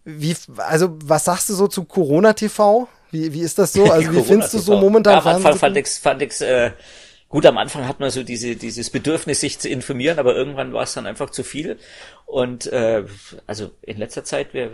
wie, 0.04 0.34
also, 0.56 0.96
was 1.04 1.24
sagst 1.24 1.48
du 1.48 1.54
so 1.54 1.66
zu 1.66 1.84
Corona 1.84 2.32
TV? 2.32 2.88
Wie, 3.10 3.32
wie 3.32 3.40
ist 3.40 3.58
das 3.58 3.72
so? 3.72 3.84
Also 3.92 4.12
wie 4.12 4.22
findest 4.22 4.54
du 4.54 4.58
so 4.58 4.76
momentan 4.76 5.14
ja, 5.14 5.20
am 5.20 5.36
Anfang 5.36 5.56
fand 5.56 5.76
ich's, 5.76 5.98
fand 5.98 6.22
ich's, 6.22 6.40
äh, 6.40 6.70
gut, 7.28 7.46
am 7.46 7.58
Anfang 7.58 7.86
hat 7.86 8.00
man 8.00 8.10
so 8.10 8.22
diese, 8.22 8.56
dieses 8.56 8.90
Bedürfnis, 8.90 9.40
sich 9.40 9.58
zu 9.58 9.68
informieren, 9.68 10.18
aber 10.18 10.34
irgendwann 10.34 10.72
war 10.72 10.82
es 10.82 10.94
dann 10.94 11.06
einfach 11.06 11.30
zu 11.30 11.42
viel. 11.42 11.78
Und 12.26 12.66
äh, 12.72 13.04
also 13.46 13.70
in 13.82 13.98
letzter 13.98 14.24
Zeit, 14.24 14.54
wir, 14.54 14.70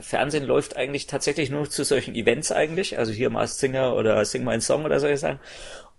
Fernsehen 0.00 0.44
läuft 0.44 0.76
eigentlich 0.76 1.06
tatsächlich 1.06 1.50
nur 1.50 1.68
zu 1.68 1.84
solchen 1.84 2.14
Events 2.14 2.52
eigentlich, 2.52 2.98
also 2.98 3.12
hier 3.12 3.30
Mars 3.30 3.58
Singer 3.58 3.94
oder 3.94 4.24
Sing 4.24 4.44
My 4.44 4.60
Song 4.60 4.84
oder 4.84 5.00
solche 5.00 5.18
Sachen. 5.18 5.40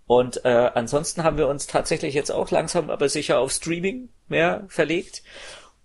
Und 0.06 0.44
äh, 0.44 0.70
ansonsten 0.74 1.24
haben 1.24 1.36
wir 1.36 1.48
uns 1.48 1.66
tatsächlich 1.66 2.14
jetzt 2.14 2.30
auch 2.30 2.50
langsam 2.50 2.90
aber 2.90 3.08
sicher 3.08 3.40
auf 3.40 3.50
Streaming 3.50 4.08
mehr 4.28 4.64
verlegt 4.68 5.22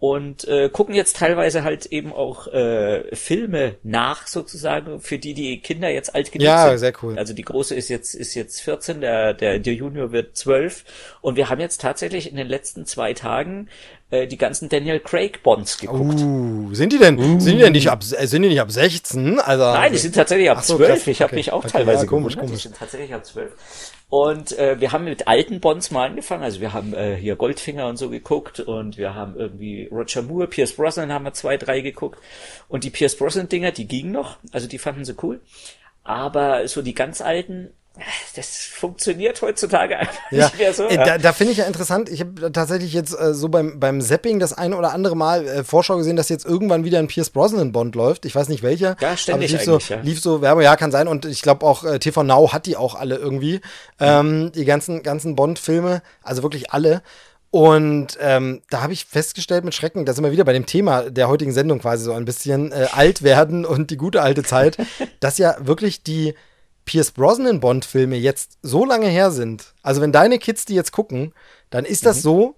und 0.01 0.47
äh, 0.47 0.67
gucken 0.67 0.95
jetzt 0.95 1.17
teilweise 1.17 1.63
halt 1.63 1.85
eben 1.85 2.11
auch 2.11 2.47
äh, 2.47 3.15
Filme 3.15 3.75
nach 3.83 4.25
sozusagen 4.25 4.99
für 4.99 5.19
die 5.19 5.35
die 5.35 5.59
Kinder 5.59 5.89
jetzt 5.89 6.15
alt 6.15 6.31
genug 6.31 6.43
ja, 6.43 6.69
sind. 6.69 6.79
sehr 6.79 6.93
cool. 7.03 7.19
Also 7.19 7.33
die 7.33 7.43
große 7.43 7.75
ist 7.75 7.87
jetzt 7.87 8.15
ist 8.15 8.33
jetzt 8.33 8.61
14, 8.61 9.01
der 9.01 9.35
der 9.35 9.59
der 9.59 9.73
Junior 9.75 10.11
wird 10.11 10.35
12 10.35 10.85
und 11.21 11.35
wir 11.35 11.49
haben 11.49 11.61
jetzt 11.61 11.81
tatsächlich 11.81 12.31
in 12.31 12.35
den 12.35 12.47
letzten 12.47 12.87
zwei 12.87 13.13
Tagen 13.13 13.69
äh, 14.09 14.25
die 14.25 14.39
ganzen 14.39 14.69
Daniel 14.69 14.99
Craig 14.99 15.43
Bonds 15.43 15.77
geguckt. 15.77 16.19
Uh, 16.19 16.73
sind 16.73 16.91
die 16.93 16.97
denn 16.97 17.19
uh. 17.19 17.39
sind 17.39 17.57
die 17.57 17.61
denn 17.61 17.73
nicht 17.73 17.91
ab 17.91 18.01
äh, 18.01 18.25
sind 18.25 18.41
die 18.41 18.49
nicht 18.49 18.61
ab 18.61 18.71
16? 18.71 19.39
Also 19.39 19.65
Nein, 19.65 19.91
die 19.91 19.99
sind 19.99 20.15
tatsächlich 20.15 20.49
ab 20.49 20.63
so, 20.63 20.77
12. 20.77 21.05
Ich 21.05 21.21
habe 21.21 21.27
okay. 21.29 21.35
mich 21.35 21.51
auch 21.51 21.59
okay, 21.59 21.73
teilweise 21.73 22.05
ja, 22.05 22.09
komisch, 22.09 22.37
komisch. 22.37 22.63
Die 22.63 22.69
sind 22.69 22.75
tatsächlich 22.75 23.13
ab 23.13 23.23
12. 23.23 23.51
Und 24.11 24.51
äh, 24.59 24.77
wir 24.81 24.91
haben 24.91 25.05
mit 25.05 25.29
alten 25.29 25.61
Bonds 25.61 25.89
mal 25.89 26.09
angefangen. 26.09 26.43
Also 26.43 26.59
wir 26.59 26.73
haben 26.73 26.93
äh, 26.93 27.15
hier 27.15 27.37
Goldfinger 27.37 27.87
und 27.87 27.95
so 27.95 28.09
geguckt 28.09 28.59
und 28.59 28.97
wir 28.97 29.15
haben 29.15 29.37
irgendwie 29.37 29.87
Roger 29.89 30.21
Moore, 30.21 30.47
Pierce 30.47 30.73
Brosnan 30.73 31.13
haben 31.13 31.23
wir 31.23 31.31
zwei, 31.31 31.55
drei 31.55 31.79
geguckt. 31.79 32.19
Und 32.67 32.83
die 32.83 32.89
Pierce 32.89 33.15
Brosnan 33.15 33.47
Dinger, 33.47 33.71
die 33.71 33.87
gingen 33.87 34.11
noch. 34.11 34.35
Also 34.51 34.67
die 34.67 34.79
fanden 34.79 35.05
sie 35.05 35.15
cool. 35.23 35.39
Aber 36.03 36.67
so 36.67 36.81
die 36.81 36.93
ganz 36.93 37.21
alten, 37.21 37.69
das 38.35 38.57
funktioniert 38.57 39.41
heutzutage 39.41 39.97
einfach 39.97 40.19
ja. 40.31 40.45
nicht 40.45 40.57
mehr 40.57 40.73
so. 40.73 40.85
Äh, 40.87 40.97
da, 40.97 41.17
da 41.17 41.33
finde 41.33 41.53
ich 41.53 41.59
ja 41.59 41.65
interessant, 41.65 42.09
ich 42.09 42.21
habe 42.21 42.51
tatsächlich 42.51 42.93
jetzt 42.93 43.13
äh, 43.19 43.33
so 43.33 43.49
beim, 43.49 43.79
beim 43.79 44.01
Zapping 44.01 44.39
das 44.39 44.53
eine 44.53 44.77
oder 44.77 44.93
andere 44.93 45.15
Mal 45.15 45.47
äh, 45.47 45.63
Vorschau 45.63 45.97
gesehen, 45.97 46.15
dass 46.15 46.29
jetzt 46.29 46.45
irgendwann 46.45 46.83
wieder 46.83 46.99
ein 46.99 47.07
Pierce 47.07 47.29
Brosnan 47.29 47.71
Bond 47.71 47.95
läuft. 47.95 48.25
Ich 48.25 48.35
weiß 48.35 48.49
nicht 48.49 48.63
welcher. 48.63 48.95
Ja, 48.99 49.17
ständig 49.17 49.51
lief 49.51 49.63
so, 49.63 49.77
ja. 49.77 49.97
lief 50.01 50.21
so 50.21 50.41
Werbung, 50.41 50.63
ja, 50.63 50.75
kann 50.75 50.91
sein. 50.91 51.07
Und 51.07 51.25
ich 51.25 51.41
glaube 51.41 51.65
auch 51.65 51.83
äh, 51.83 51.99
TV 51.99 52.23
Now 52.23 52.51
hat 52.53 52.65
die 52.65 52.77
auch 52.77 52.95
alle 52.95 53.15
irgendwie. 53.15 53.61
Ähm, 53.99 54.51
die 54.53 54.65
ganzen, 54.65 55.03
ganzen 55.03 55.35
Bond-Filme, 55.35 56.01
also 56.23 56.43
wirklich 56.43 56.71
alle. 56.71 57.01
Und 57.51 58.17
ähm, 58.21 58.61
da 58.69 58.81
habe 58.81 58.93
ich 58.93 59.05
festgestellt 59.05 59.65
mit 59.65 59.75
Schrecken, 59.75 60.05
da 60.05 60.13
sind 60.13 60.23
wir 60.23 60.31
wieder 60.31 60.45
bei 60.45 60.53
dem 60.53 60.65
Thema 60.65 61.09
der 61.09 61.27
heutigen 61.27 61.51
Sendung 61.51 61.79
quasi 61.79 62.05
so 62.05 62.13
ein 62.13 62.23
bisschen 62.23 62.71
äh, 62.71 62.87
alt 62.93 63.23
werden 63.23 63.65
und 63.65 63.91
die 63.91 63.97
gute 63.97 64.21
alte 64.21 64.43
Zeit, 64.43 64.77
dass 65.19 65.37
ja 65.37 65.57
wirklich 65.59 66.01
die 66.01 66.33
Pierce 66.85 67.11
Brosnan 67.11 67.59
Bond-Filme 67.59 68.15
jetzt 68.15 68.57
so 68.61 68.85
lange 68.85 69.07
her 69.07 69.31
sind, 69.31 69.73
also 69.83 70.01
wenn 70.01 70.11
deine 70.11 70.39
Kids 70.39 70.65
die 70.65 70.75
jetzt 70.75 70.91
gucken, 70.91 71.33
dann 71.69 71.85
ist 71.85 72.05
das 72.05 72.17
mhm. 72.17 72.21
so 72.21 72.55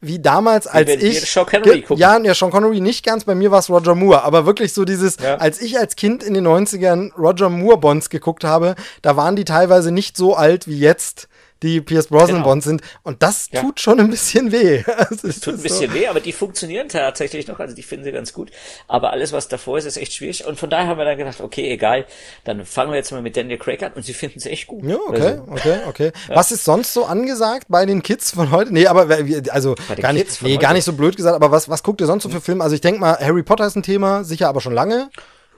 wie 0.00 0.20
damals, 0.20 0.66
als 0.66 0.88
wie 0.88 0.92
ich. 0.92 1.30
Sean 1.30 1.44
Connery 1.44 1.82
gucken. 1.82 1.96
Ja, 1.96 2.18
ja, 2.18 2.34
Sean 2.34 2.50
Connery 2.50 2.80
nicht 2.80 3.04
ganz, 3.04 3.24
bei 3.24 3.34
mir 3.34 3.50
war 3.50 3.58
es 3.58 3.68
Roger 3.68 3.94
Moore, 3.94 4.22
aber 4.22 4.46
wirklich 4.46 4.72
so 4.72 4.84
dieses, 4.84 5.16
ja. 5.16 5.36
als 5.36 5.60
ich 5.60 5.78
als 5.78 5.96
Kind 5.96 6.22
in 6.22 6.34
den 6.34 6.46
90ern 6.46 7.12
Roger 7.16 7.48
Moore 7.48 7.78
Bonds 7.78 8.08
geguckt 8.08 8.44
habe, 8.44 8.76
da 9.02 9.16
waren 9.16 9.34
die 9.34 9.44
teilweise 9.44 9.90
nicht 9.90 10.16
so 10.16 10.34
alt 10.34 10.68
wie 10.68 10.78
jetzt 10.78 11.28
die 11.62 11.80
Pierce 11.80 12.08
Brosnan 12.08 12.36
genau. 12.36 12.48
Bonds 12.48 12.64
sind. 12.66 12.82
Und 13.02 13.22
das 13.22 13.48
ja. 13.50 13.60
tut 13.60 13.80
schon 13.80 14.00
ein 14.00 14.10
bisschen 14.10 14.52
weh. 14.52 14.84
Also 14.98 15.28
es 15.28 15.40
tut 15.40 15.54
ein 15.54 15.62
bisschen 15.62 15.90
so. 15.90 15.94
weh, 15.94 16.06
aber 16.08 16.20
die 16.20 16.32
funktionieren 16.32 16.88
tatsächlich 16.88 17.46
noch. 17.46 17.60
Also 17.60 17.74
die 17.74 17.82
finden 17.82 18.04
sie 18.04 18.12
ganz 18.12 18.32
gut. 18.32 18.50
Aber 18.88 19.12
alles, 19.12 19.32
was 19.32 19.48
davor 19.48 19.78
ist, 19.78 19.84
ist 19.84 19.96
echt 19.96 20.12
schwierig. 20.12 20.44
Und 20.44 20.58
von 20.58 20.68
daher 20.68 20.88
haben 20.88 20.98
wir 20.98 21.04
dann 21.04 21.16
gedacht, 21.16 21.40
okay, 21.40 21.70
egal. 21.70 22.04
Dann 22.44 22.64
fangen 22.64 22.90
wir 22.90 22.96
jetzt 22.96 23.12
mal 23.12 23.22
mit 23.22 23.36
Daniel 23.36 23.58
Craig 23.58 23.82
an 23.82 23.92
und 23.94 24.04
sie 24.04 24.12
finden 24.14 24.40
sie 24.40 24.50
echt 24.50 24.66
gut. 24.66 24.84
Ja, 24.84 24.96
okay, 24.96 25.22
also, 25.22 25.44
okay, 25.50 25.78
okay. 25.86 26.12
Ja. 26.28 26.36
Was 26.36 26.52
ist 26.52 26.64
sonst 26.64 26.92
so 26.92 27.04
angesagt 27.04 27.66
bei 27.68 27.86
den 27.86 28.02
Kids 28.02 28.32
von 28.32 28.50
heute? 28.50 28.72
Nee, 28.72 28.86
aber 28.86 29.08
also 29.50 29.76
gar 30.00 30.12
nicht, 30.12 30.42
nee, 30.42 30.56
gar 30.56 30.74
nicht 30.74 30.84
so 30.84 30.92
blöd 30.92 31.16
gesagt, 31.16 31.34
aber 31.34 31.50
was, 31.50 31.68
was 31.68 31.82
guckt 31.82 32.00
ihr 32.00 32.06
sonst 32.06 32.24
so 32.24 32.28
für 32.28 32.40
Filme? 32.40 32.62
Also 32.62 32.74
ich 32.74 32.80
denke 32.80 33.00
mal, 33.00 33.16
Harry 33.18 33.42
Potter 33.42 33.66
ist 33.66 33.76
ein 33.76 33.82
Thema, 33.82 34.24
sicher 34.24 34.48
aber 34.48 34.60
schon 34.60 34.74
lange 34.74 35.10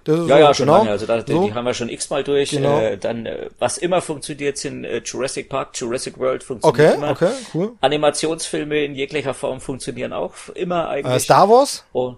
ja, 0.06 0.16
so, 0.16 0.28
ja, 0.28 0.54
schon 0.54 0.66
genau. 0.66 0.78
lange. 0.78 0.90
Also 0.90 1.06
da, 1.06 1.24
so. 1.26 1.44
die 1.44 1.54
haben 1.54 1.64
wir 1.64 1.74
schon 1.74 1.88
x-mal 1.88 2.24
durch. 2.24 2.50
Genau. 2.50 2.78
Äh, 2.78 2.96
dann, 2.96 3.26
äh, 3.26 3.48
was 3.58 3.78
immer 3.78 4.00
funktioniert, 4.00 4.58
sind 4.58 4.84
äh, 4.84 5.02
Jurassic 5.04 5.48
Park, 5.48 5.70
Jurassic 5.74 6.18
World 6.18 6.42
funktioniert 6.42 6.94
okay, 6.94 6.96
immer. 6.96 7.10
Okay, 7.10 7.30
cool. 7.54 7.72
Animationsfilme 7.80 8.84
in 8.84 8.94
jeglicher 8.94 9.34
Form 9.34 9.60
funktionieren 9.60 10.12
auch 10.12 10.34
immer 10.54 10.88
eigentlich. 10.88 11.16
Äh, 11.16 11.20
Star 11.20 11.48
Wars? 11.48 11.84
Oh, 11.92 12.16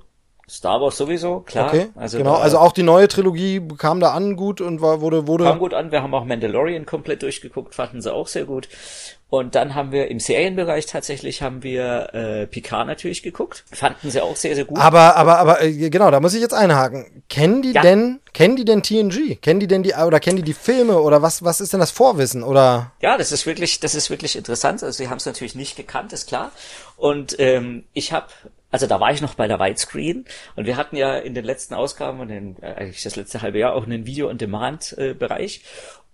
Star 0.48 0.80
Wars 0.80 0.96
sowieso, 0.96 1.40
klar. 1.40 1.68
Okay, 1.68 1.88
also 1.94 2.18
genau. 2.18 2.34
Da, 2.34 2.40
also 2.40 2.58
auch 2.58 2.72
die 2.72 2.82
neue 2.82 3.08
Trilogie 3.08 3.62
kam 3.78 4.00
da 4.00 4.10
an 4.12 4.36
gut 4.36 4.60
und 4.60 4.80
war, 4.80 5.00
wurde, 5.00 5.26
wurde. 5.26 5.44
Kam 5.44 5.58
gut 5.58 5.72
an. 5.72 5.92
Wir 5.92 6.02
haben 6.02 6.12
auch 6.14 6.24
Mandalorian 6.24 6.84
komplett 6.84 7.22
durchgeguckt, 7.22 7.74
fanden 7.74 8.02
sie 8.02 8.12
auch 8.12 8.26
sehr 8.26 8.44
gut. 8.44 8.68
Und 9.32 9.54
dann 9.54 9.74
haben 9.74 9.92
wir 9.92 10.08
im 10.08 10.20
Serienbereich 10.20 10.84
tatsächlich 10.84 11.40
haben 11.40 11.62
wir 11.62 12.12
äh, 12.12 12.46
Picard 12.46 12.86
natürlich 12.86 13.22
geguckt, 13.22 13.64
fanden 13.72 14.10
sie 14.10 14.20
auch 14.20 14.36
sehr 14.36 14.54
sehr 14.54 14.66
gut. 14.66 14.78
Aber 14.78 15.16
aber 15.16 15.38
aber 15.38 15.62
äh, 15.62 15.88
genau, 15.88 16.10
da 16.10 16.20
muss 16.20 16.34
ich 16.34 16.42
jetzt 16.42 16.52
einhaken. 16.52 17.22
Kennen 17.30 17.62
die 17.62 17.72
ja. 17.72 17.80
denn 17.80 18.20
kennen 18.34 18.56
die 18.56 18.66
denn 18.66 18.82
TNG? 18.82 19.40
Kennen 19.40 19.58
die 19.58 19.68
denn 19.68 19.82
die 19.82 19.94
oder 19.94 20.20
kennen 20.20 20.36
die 20.36 20.42
die 20.42 20.52
Filme 20.52 21.00
oder 21.00 21.22
was 21.22 21.42
was 21.42 21.62
ist 21.62 21.72
denn 21.72 21.80
das 21.80 21.92
Vorwissen 21.92 22.42
oder? 22.42 22.92
Ja, 23.00 23.16
das 23.16 23.32
ist 23.32 23.46
wirklich 23.46 23.80
das 23.80 23.94
ist 23.94 24.10
wirklich 24.10 24.36
interessant. 24.36 24.82
Also 24.82 24.98
sie 24.98 25.08
haben 25.08 25.16
es 25.16 25.24
natürlich 25.24 25.54
nicht 25.54 25.76
gekannt, 25.76 26.12
ist 26.12 26.28
klar. 26.28 26.52
Und 26.98 27.34
ähm, 27.38 27.84
ich 27.94 28.12
habe 28.12 28.26
also 28.72 28.86
da 28.86 28.98
war 28.98 29.12
ich 29.12 29.20
noch 29.20 29.34
bei 29.34 29.46
der 29.46 29.60
Widescreen 29.60 30.24
und 30.56 30.66
wir 30.66 30.76
hatten 30.76 30.96
ja 30.96 31.18
in 31.18 31.34
den 31.34 31.44
letzten 31.44 31.74
Ausgaben 31.74 32.20
und 32.20 32.30
in, 32.30 32.56
äh, 32.62 32.74
eigentlich 32.74 33.02
das 33.02 33.16
letzte 33.16 33.42
halbe 33.42 33.58
Jahr 33.58 33.74
auch 33.74 33.84
einen 33.84 34.06
Video-on-Demand-Bereich. 34.06 35.62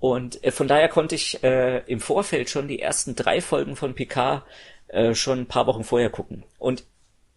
Und 0.01 0.45
äh, 0.45 0.51
von 0.51 0.69
daher 0.69 0.89
konnte 0.89 1.15
ich 1.15 1.43
äh, 1.43 1.79
im 1.87 2.01
Vorfeld 2.01 2.51
schon 2.51 2.69
die 2.69 2.81
ersten 2.81 3.15
drei 3.15 3.41
Folgen 3.41 3.77
von 3.77 3.95
Picard 3.95 4.43
äh, 4.89 5.15
schon 5.15 5.41
ein 5.41 5.47
paar 5.47 5.67
Wochen 5.67 5.85
vorher 5.85 6.11
gucken. 6.11 6.45
Und 6.59 6.85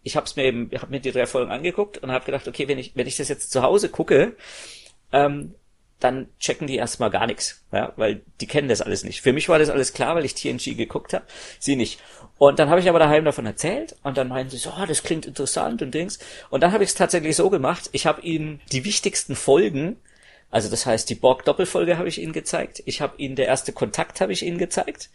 ich 0.02 0.16
habe 0.16 0.28
mir 0.34 0.44
eben, 0.44 0.70
habe 0.76 0.90
mir 0.90 1.00
die 1.00 1.12
drei 1.12 1.26
Folgen 1.26 1.52
angeguckt 1.52 1.98
und 1.98 2.10
habe 2.10 2.24
gedacht, 2.24 2.48
okay, 2.48 2.66
wenn 2.66 2.78
ich 2.78 2.96
wenn 2.96 3.06
ich 3.06 3.16
das 3.16 3.28
jetzt 3.28 3.52
zu 3.52 3.62
Hause 3.62 3.88
gucke, 3.88 4.36
ähm, 5.12 5.54
dann 6.02 6.28
checken 6.38 6.66
die 6.66 6.76
erstmal 6.76 7.10
gar 7.10 7.26
nichts, 7.26 7.62
ja, 7.72 7.92
weil 7.96 8.22
die 8.40 8.46
kennen 8.46 8.68
das 8.68 8.80
alles 8.80 9.04
nicht. 9.04 9.22
Für 9.22 9.32
mich 9.32 9.48
war 9.48 9.58
das 9.58 9.70
alles 9.70 9.92
klar, 9.92 10.14
weil 10.14 10.24
ich 10.24 10.34
TNG 10.34 10.76
geguckt 10.76 11.12
habe, 11.14 11.24
sie 11.58 11.76
nicht. 11.76 12.00
Und 12.38 12.58
dann 12.58 12.70
habe 12.70 12.80
ich 12.80 12.88
aber 12.88 12.98
daheim 12.98 13.24
davon 13.24 13.46
erzählt 13.46 13.94
und 14.02 14.16
dann 14.16 14.28
meinen 14.28 14.50
sie 14.50 14.56
so, 14.56 14.70
oh, 14.70 14.86
das 14.86 15.02
klingt 15.02 15.26
interessant 15.26 15.82
und 15.82 15.94
Dings. 15.94 16.18
Und 16.50 16.62
dann 16.62 16.72
habe 16.72 16.84
ich 16.84 16.90
es 16.90 16.96
tatsächlich 16.96 17.36
so 17.36 17.50
gemacht, 17.50 17.88
ich 17.92 18.06
habe 18.06 18.22
ihnen 18.22 18.60
die 18.72 18.84
wichtigsten 18.84 19.36
Folgen, 19.36 19.96
also 20.50 20.68
das 20.68 20.84
heißt, 20.84 21.08
die 21.08 21.14
Borg-Doppelfolge 21.14 21.96
habe 21.98 22.08
ich 22.08 22.20
ihnen 22.20 22.32
gezeigt, 22.32 22.82
ich 22.84 23.00
habe 23.00 23.14
ihnen 23.16 23.36
der 23.36 23.46
erste 23.46 23.72
Kontakt 23.72 24.20
habe 24.20 24.32
ich 24.32 24.42
ihnen 24.42 24.58
gezeigt, 24.58 25.10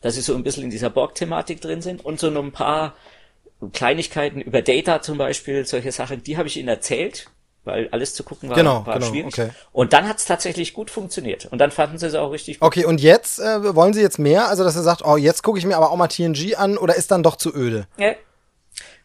dass 0.00 0.16
sie 0.16 0.20
so 0.20 0.34
ein 0.34 0.42
bisschen 0.42 0.64
in 0.64 0.70
dieser 0.70 0.90
Borg-Thematik 0.90 1.60
drin 1.60 1.82
sind 1.82 2.04
und 2.04 2.20
so 2.20 2.30
noch 2.30 2.42
ein 2.42 2.52
paar 2.52 2.94
Kleinigkeiten 3.72 4.40
über 4.40 4.60
Data 4.60 5.00
zum 5.02 5.18
Beispiel, 5.18 5.64
solche 5.64 5.92
Sachen, 5.92 6.22
die 6.24 6.36
habe 6.36 6.48
ich 6.48 6.56
ihnen 6.56 6.68
erzählt, 6.68 7.30
weil 7.64 7.88
alles 7.90 8.14
zu 8.14 8.24
gucken 8.24 8.48
war, 8.48 8.56
genau, 8.56 8.84
war 8.86 8.94
genau, 8.94 9.06
schwierig. 9.06 9.38
Okay. 9.38 9.50
Und 9.72 9.92
dann 9.92 10.08
hat 10.08 10.18
es 10.18 10.24
tatsächlich 10.24 10.74
gut 10.74 10.90
funktioniert. 10.90 11.46
Und 11.46 11.58
dann 11.58 11.70
fanden 11.70 11.98
sie 11.98 12.06
es 12.06 12.14
auch 12.14 12.30
richtig 12.30 12.60
gut. 12.60 12.66
Okay, 12.66 12.84
und 12.84 13.00
jetzt 13.00 13.38
äh, 13.38 13.74
wollen 13.74 13.92
sie 13.92 14.00
jetzt 14.00 14.18
mehr? 14.18 14.48
Also, 14.48 14.64
dass 14.64 14.76
er 14.76 14.82
sagt, 14.82 15.04
oh, 15.04 15.16
jetzt 15.16 15.42
gucke 15.42 15.58
ich 15.58 15.66
mir 15.66 15.76
aber 15.76 15.90
auch 15.90 15.96
mal 15.96 16.08
TNG 16.08 16.56
an 16.56 16.76
oder 16.76 16.96
ist 16.96 17.10
dann 17.10 17.22
doch 17.22 17.36
zu 17.36 17.54
öde? 17.54 17.86
Nee, 17.96 18.16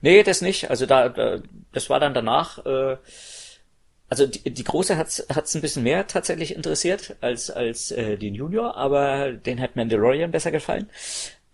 nee 0.01 0.23
das 0.23 0.41
nicht. 0.41 0.69
Also 0.69 0.85
da, 0.85 1.09
da 1.09 1.39
das 1.71 1.89
war 1.89 1.99
dann 1.99 2.13
danach. 2.13 2.65
Äh, 2.65 2.97
also 4.09 4.25
die, 4.25 4.53
die 4.53 4.63
große 4.63 4.97
hat's 4.97 5.25
hat's 5.33 5.53
ein 5.53 5.61
bisschen 5.61 5.83
mehr 5.83 6.07
tatsächlich 6.07 6.55
interessiert 6.55 7.17
als 7.19 7.51
als 7.51 7.91
äh, 7.91 8.17
den 8.17 8.35
Junior, 8.35 8.77
aber 8.77 9.33
den 9.33 9.59
hat 9.59 9.75
Mandalorian 9.75 10.31
besser 10.31 10.51
gefallen. 10.51 10.89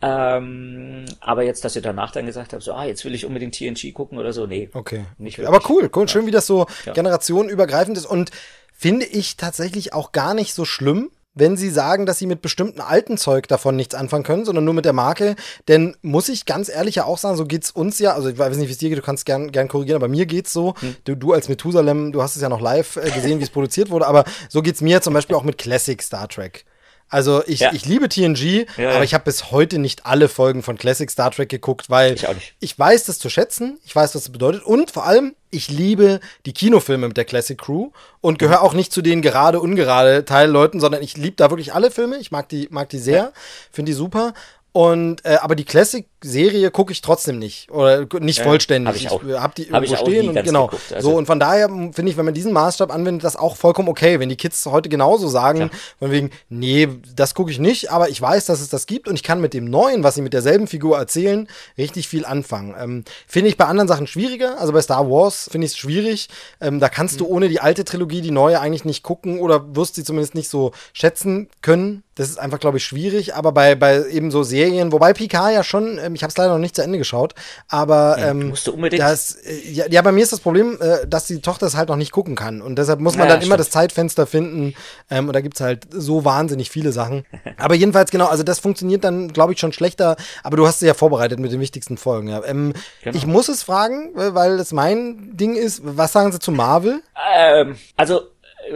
Ähm, 0.03 1.05
aber 1.21 1.43
jetzt, 1.43 1.63
dass 1.63 1.77
ihr 1.77 1.81
danach 1.81 2.11
dann 2.11 2.25
gesagt 2.25 2.51
habt, 2.51 2.61
so, 2.61 2.73
ah, 2.73 2.83
jetzt 2.83 3.05
will 3.05 3.15
ich 3.15 3.25
unbedingt 3.25 3.55
TNG 3.55 3.93
gucken 3.93 4.17
oder 4.17 4.33
so, 4.33 4.45
nee. 4.45 4.69
Okay. 4.73 5.05
Nicht. 5.17 5.39
Aber 5.39 5.61
cool, 5.69 5.89
cool, 5.95 6.09
schön, 6.09 6.25
wie 6.25 6.31
das 6.31 6.45
so 6.45 6.65
ja. 6.85 6.91
generationenübergreifend 6.91 7.97
ist 7.97 8.05
und 8.05 8.31
finde 8.73 9.05
ich 9.05 9.37
tatsächlich 9.37 9.93
auch 9.93 10.11
gar 10.11 10.33
nicht 10.33 10.53
so 10.53 10.65
schlimm, 10.65 11.09
wenn 11.35 11.55
sie 11.57 11.69
sagen, 11.69 12.05
dass 12.05 12.19
sie 12.19 12.27
mit 12.27 12.41
bestimmten 12.41 12.81
alten 12.81 13.17
Zeug 13.17 13.47
davon 13.47 13.75
nichts 13.75 13.95
anfangen 13.95 14.23
können, 14.23 14.45
sondern 14.45 14.65
nur 14.65 14.73
mit 14.73 14.85
der 14.85 14.93
Marke. 14.93 15.35
Denn 15.67 15.95
muss 16.01 16.29
ich 16.29 16.45
ganz 16.45 16.69
ehrlich 16.69 16.95
ja 16.95 17.05
auch 17.05 17.17
sagen, 17.17 17.37
so 17.37 17.45
geht's 17.45 17.71
uns 17.71 17.97
ja, 17.99 18.13
also 18.13 18.29
ich 18.29 18.37
weiß 18.37 18.57
nicht, 18.57 18.67
wie 18.67 18.71
es 18.73 18.77
dir 18.77 18.89
geht, 18.89 18.97
du 18.97 19.03
kannst 19.03 19.25
gern, 19.25 19.51
gern 19.51 19.67
korrigieren, 19.67 19.95
aber 19.95 20.09
mir 20.09 20.25
geht's 20.25 20.53
so. 20.53 20.75
Hm. 20.79 20.95
Du, 21.05 21.15
du 21.15 21.33
als 21.33 21.49
Methusalem, 21.49 22.11
du 22.11 22.21
hast 22.21 22.35
es 22.35 22.41
ja 22.41 22.49
noch 22.49 22.61
live 22.61 22.97
äh, 22.97 23.09
gesehen, 23.09 23.39
wie 23.39 23.43
es 23.43 23.49
produziert 23.51 23.89
wurde, 23.89 24.05
aber 24.05 24.25
so 24.49 24.61
geht's 24.61 24.81
mir 24.81 25.01
zum 25.01 25.13
Beispiel 25.13 25.35
auch 25.35 25.43
mit 25.43 25.57
Classic 25.57 26.01
Star 26.03 26.27
Trek. 26.27 26.65
Also 27.09 27.43
ich, 27.45 27.59
ja. 27.59 27.71
ich 27.73 27.85
liebe 27.85 28.09
TNG, 28.09 28.65
ja, 28.77 28.91
aber 28.91 29.03
ich 29.03 29.13
habe 29.13 29.25
bis 29.25 29.51
heute 29.51 29.77
nicht 29.77 30.05
alle 30.05 30.27
Folgen 30.27 30.63
von 30.63 30.77
Classic 30.77 31.09
Star 31.09 31.29
Trek 31.29 31.49
geguckt, 31.49 31.89
weil 31.89 32.15
ich, 32.15 32.25
ich, 32.59 32.79
weiß 32.79 33.05
das 33.05 33.19
zu 33.19 33.29
schätzen, 33.29 33.79
ich 33.85 33.95
weiß, 33.95 34.15
was 34.15 34.23
das 34.23 34.31
bedeutet. 34.31 34.63
Und 34.63 34.89
vor 34.89 35.05
allem, 35.05 35.35
ich 35.51 35.69
liebe 35.69 36.19
die 36.47 36.53
Kinofilme 36.53 37.07
mit 37.07 37.17
der 37.17 37.25
Classic 37.25 37.57
Crew 37.57 37.91
und 38.19 38.39
gehöre 38.39 38.63
auch 38.63 38.73
nicht 38.73 38.91
zu 38.91 39.03
den 39.03 39.21
gerade, 39.21 39.59
ungerade 39.59 40.25
Teilleuten, 40.25 40.79
sondern 40.79 41.03
ich 41.03 41.15
liebe 41.15 41.35
da 41.35 41.51
wirklich 41.51 41.73
alle 41.73 41.91
Filme, 41.91 42.17
ich 42.17 42.31
mag 42.31 42.49
die, 42.49 42.67
mag 42.71 42.89
die 42.89 42.99
sehr, 42.99 43.31
finde 43.71 43.91
die 43.91 43.95
super. 43.95 44.33
Und 44.71 45.23
äh, 45.23 45.37
aber 45.39 45.55
die 45.55 45.65
Classic 45.65 46.07
Serie 46.23 46.71
gucke 46.71 46.91
ich 46.91 47.01
trotzdem 47.01 47.39
nicht 47.39 47.69
oder 47.71 48.05
nicht 48.19 48.39
ja, 48.39 48.43
vollständig. 48.43 48.89
Hab 48.89 48.95
ich, 48.95 49.09
auch. 49.11 49.23
ich 49.23 49.39
habe 49.39 49.53
die 49.55 49.71
hab 49.71 49.83
irgendwo 49.83 50.05
stehen 50.05 50.29
und 50.29 50.43
genau. 50.43 50.67
Geguckt, 50.67 50.93
also. 50.93 51.11
So 51.11 51.17
und 51.17 51.25
von 51.25 51.39
daher 51.39 51.67
finde 51.67 52.05
ich, 52.05 52.17
wenn 52.17 52.25
man 52.25 52.33
diesen 52.33 52.53
Maßstab 52.53 52.93
anwendet, 52.93 53.23
das 53.23 53.35
auch 53.35 53.55
vollkommen 53.55 53.89
okay, 53.89 54.19
wenn 54.19 54.29
die 54.29 54.35
Kids 54.35 54.65
heute 54.65 54.89
genauso 54.89 55.27
sagen, 55.27 55.57
Klar. 55.57 55.69
von 55.99 56.11
wegen, 56.11 56.31
nee, 56.49 56.87
das 57.15 57.35
gucke 57.35 57.51
ich 57.51 57.59
nicht, 57.59 57.91
aber 57.91 58.09
ich 58.09 58.21
weiß, 58.21 58.45
dass 58.45 58.61
es 58.61 58.69
das 58.69 58.85
gibt 58.85 59.07
und 59.07 59.15
ich 59.15 59.23
kann 59.23 59.41
mit 59.41 59.53
dem 59.53 59.65
neuen, 59.65 60.03
was 60.03 60.15
sie 60.15 60.21
mit 60.21 60.33
derselben 60.33 60.67
Figur 60.67 60.97
erzählen, 60.97 61.47
richtig 61.77 62.07
viel 62.07 62.25
anfangen. 62.25 62.75
Ähm, 62.79 63.03
finde 63.27 63.49
ich 63.49 63.57
bei 63.57 63.65
anderen 63.65 63.87
Sachen 63.87 64.07
schwieriger, 64.07 64.59
also 64.59 64.73
bei 64.73 64.81
Star 64.81 65.09
Wars 65.09 65.49
finde 65.51 65.65
ich 65.65 65.73
es 65.73 65.77
schwierig. 65.77 66.29
Ähm, 66.61 66.79
da 66.79 66.89
kannst 66.89 67.15
mhm. 67.15 67.19
du 67.19 67.27
ohne 67.27 67.49
die 67.49 67.59
alte 67.59 67.85
Trilogie 67.85 68.21
die 68.21 68.31
neue 68.31 68.59
eigentlich 68.59 68.85
nicht 68.85 69.03
gucken 69.03 69.39
oder 69.39 69.75
wirst 69.75 69.95
sie 69.95 70.03
zumindest 70.03 70.35
nicht 70.35 70.49
so 70.49 70.71
schätzen 70.93 71.49
können. 71.61 72.03
Das 72.15 72.29
ist 72.29 72.39
einfach, 72.39 72.59
glaube 72.59 72.77
ich, 72.77 72.83
schwierig, 72.83 73.33
aber 73.33 73.51
bei, 73.51 73.73
bei 73.73 74.07
eben 74.07 74.29
so 74.29 74.43
Serien, 74.43 74.91
wobei 74.91 75.13
Picard 75.13 75.53
ja 75.53 75.63
schon, 75.63 75.97
ähm, 75.97 76.12
ich 76.15 76.23
habe 76.23 76.29
es 76.29 76.37
leider 76.37 76.51
noch 76.51 76.59
nicht 76.59 76.75
zu 76.75 76.83
Ende 76.83 76.97
geschaut, 76.97 77.33
aber 77.67 78.17
ähm, 78.19 78.41
ja, 78.41 78.47
musst 78.47 78.67
du 78.67 78.73
unbedingt. 78.73 79.01
Das, 79.01 79.35
äh, 79.35 79.69
ja, 79.69 79.85
ja, 79.89 80.01
bei 80.01 80.11
mir 80.11 80.23
ist 80.23 80.33
das 80.33 80.39
Problem, 80.39 80.77
äh, 80.81 81.07
dass 81.07 81.25
die 81.27 81.41
Tochter 81.41 81.67
es 81.67 81.75
halt 81.75 81.89
noch 81.89 81.95
nicht 81.95 82.11
gucken 82.11 82.35
kann 82.35 82.61
und 82.61 82.77
deshalb 82.77 82.99
muss 82.99 83.15
man 83.15 83.27
ja, 83.27 83.33
dann 83.33 83.41
stimmt. 83.41 83.49
immer 83.49 83.57
das 83.57 83.69
Zeitfenster 83.69 84.27
finden 84.27 84.75
ähm, 85.09 85.27
und 85.27 85.33
da 85.33 85.41
gibt's 85.41 85.61
halt 85.61 85.87
so 85.91 86.25
wahnsinnig 86.25 86.69
viele 86.69 86.91
Sachen. 86.91 87.25
aber 87.57 87.75
jedenfalls, 87.75 88.11
genau, 88.11 88.27
also 88.27 88.43
das 88.43 88.59
funktioniert 88.59 89.03
dann, 89.03 89.29
glaube 89.29 89.53
ich, 89.53 89.59
schon 89.59 89.73
schlechter, 89.73 90.15
aber 90.43 90.57
du 90.57 90.67
hast 90.67 90.79
sie 90.79 90.87
ja 90.87 90.93
vorbereitet 90.93 91.39
mit 91.39 91.51
den 91.51 91.59
wichtigsten 91.59 91.97
Folgen. 91.97 92.27
Ja. 92.27 92.43
Ähm, 92.45 92.73
genau. 93.03 93.17
Ich 93.17 93.25
muss 93.25 93.49
es 93.49 93.63
fragen, 93.63 94.11
weil 94.13 94.59
es 94.59 94.71
mein 94.71 95.35
Ding 95.35 95.55
ist, 95.55 95.81
was 95.83 96.11
sagen 96.11 96.31
sie 96.31 96.39
zu 96.39 96.51
Marvel? 96.51 97.01
Ähm, 97.35 97.77
also 97.95 98.32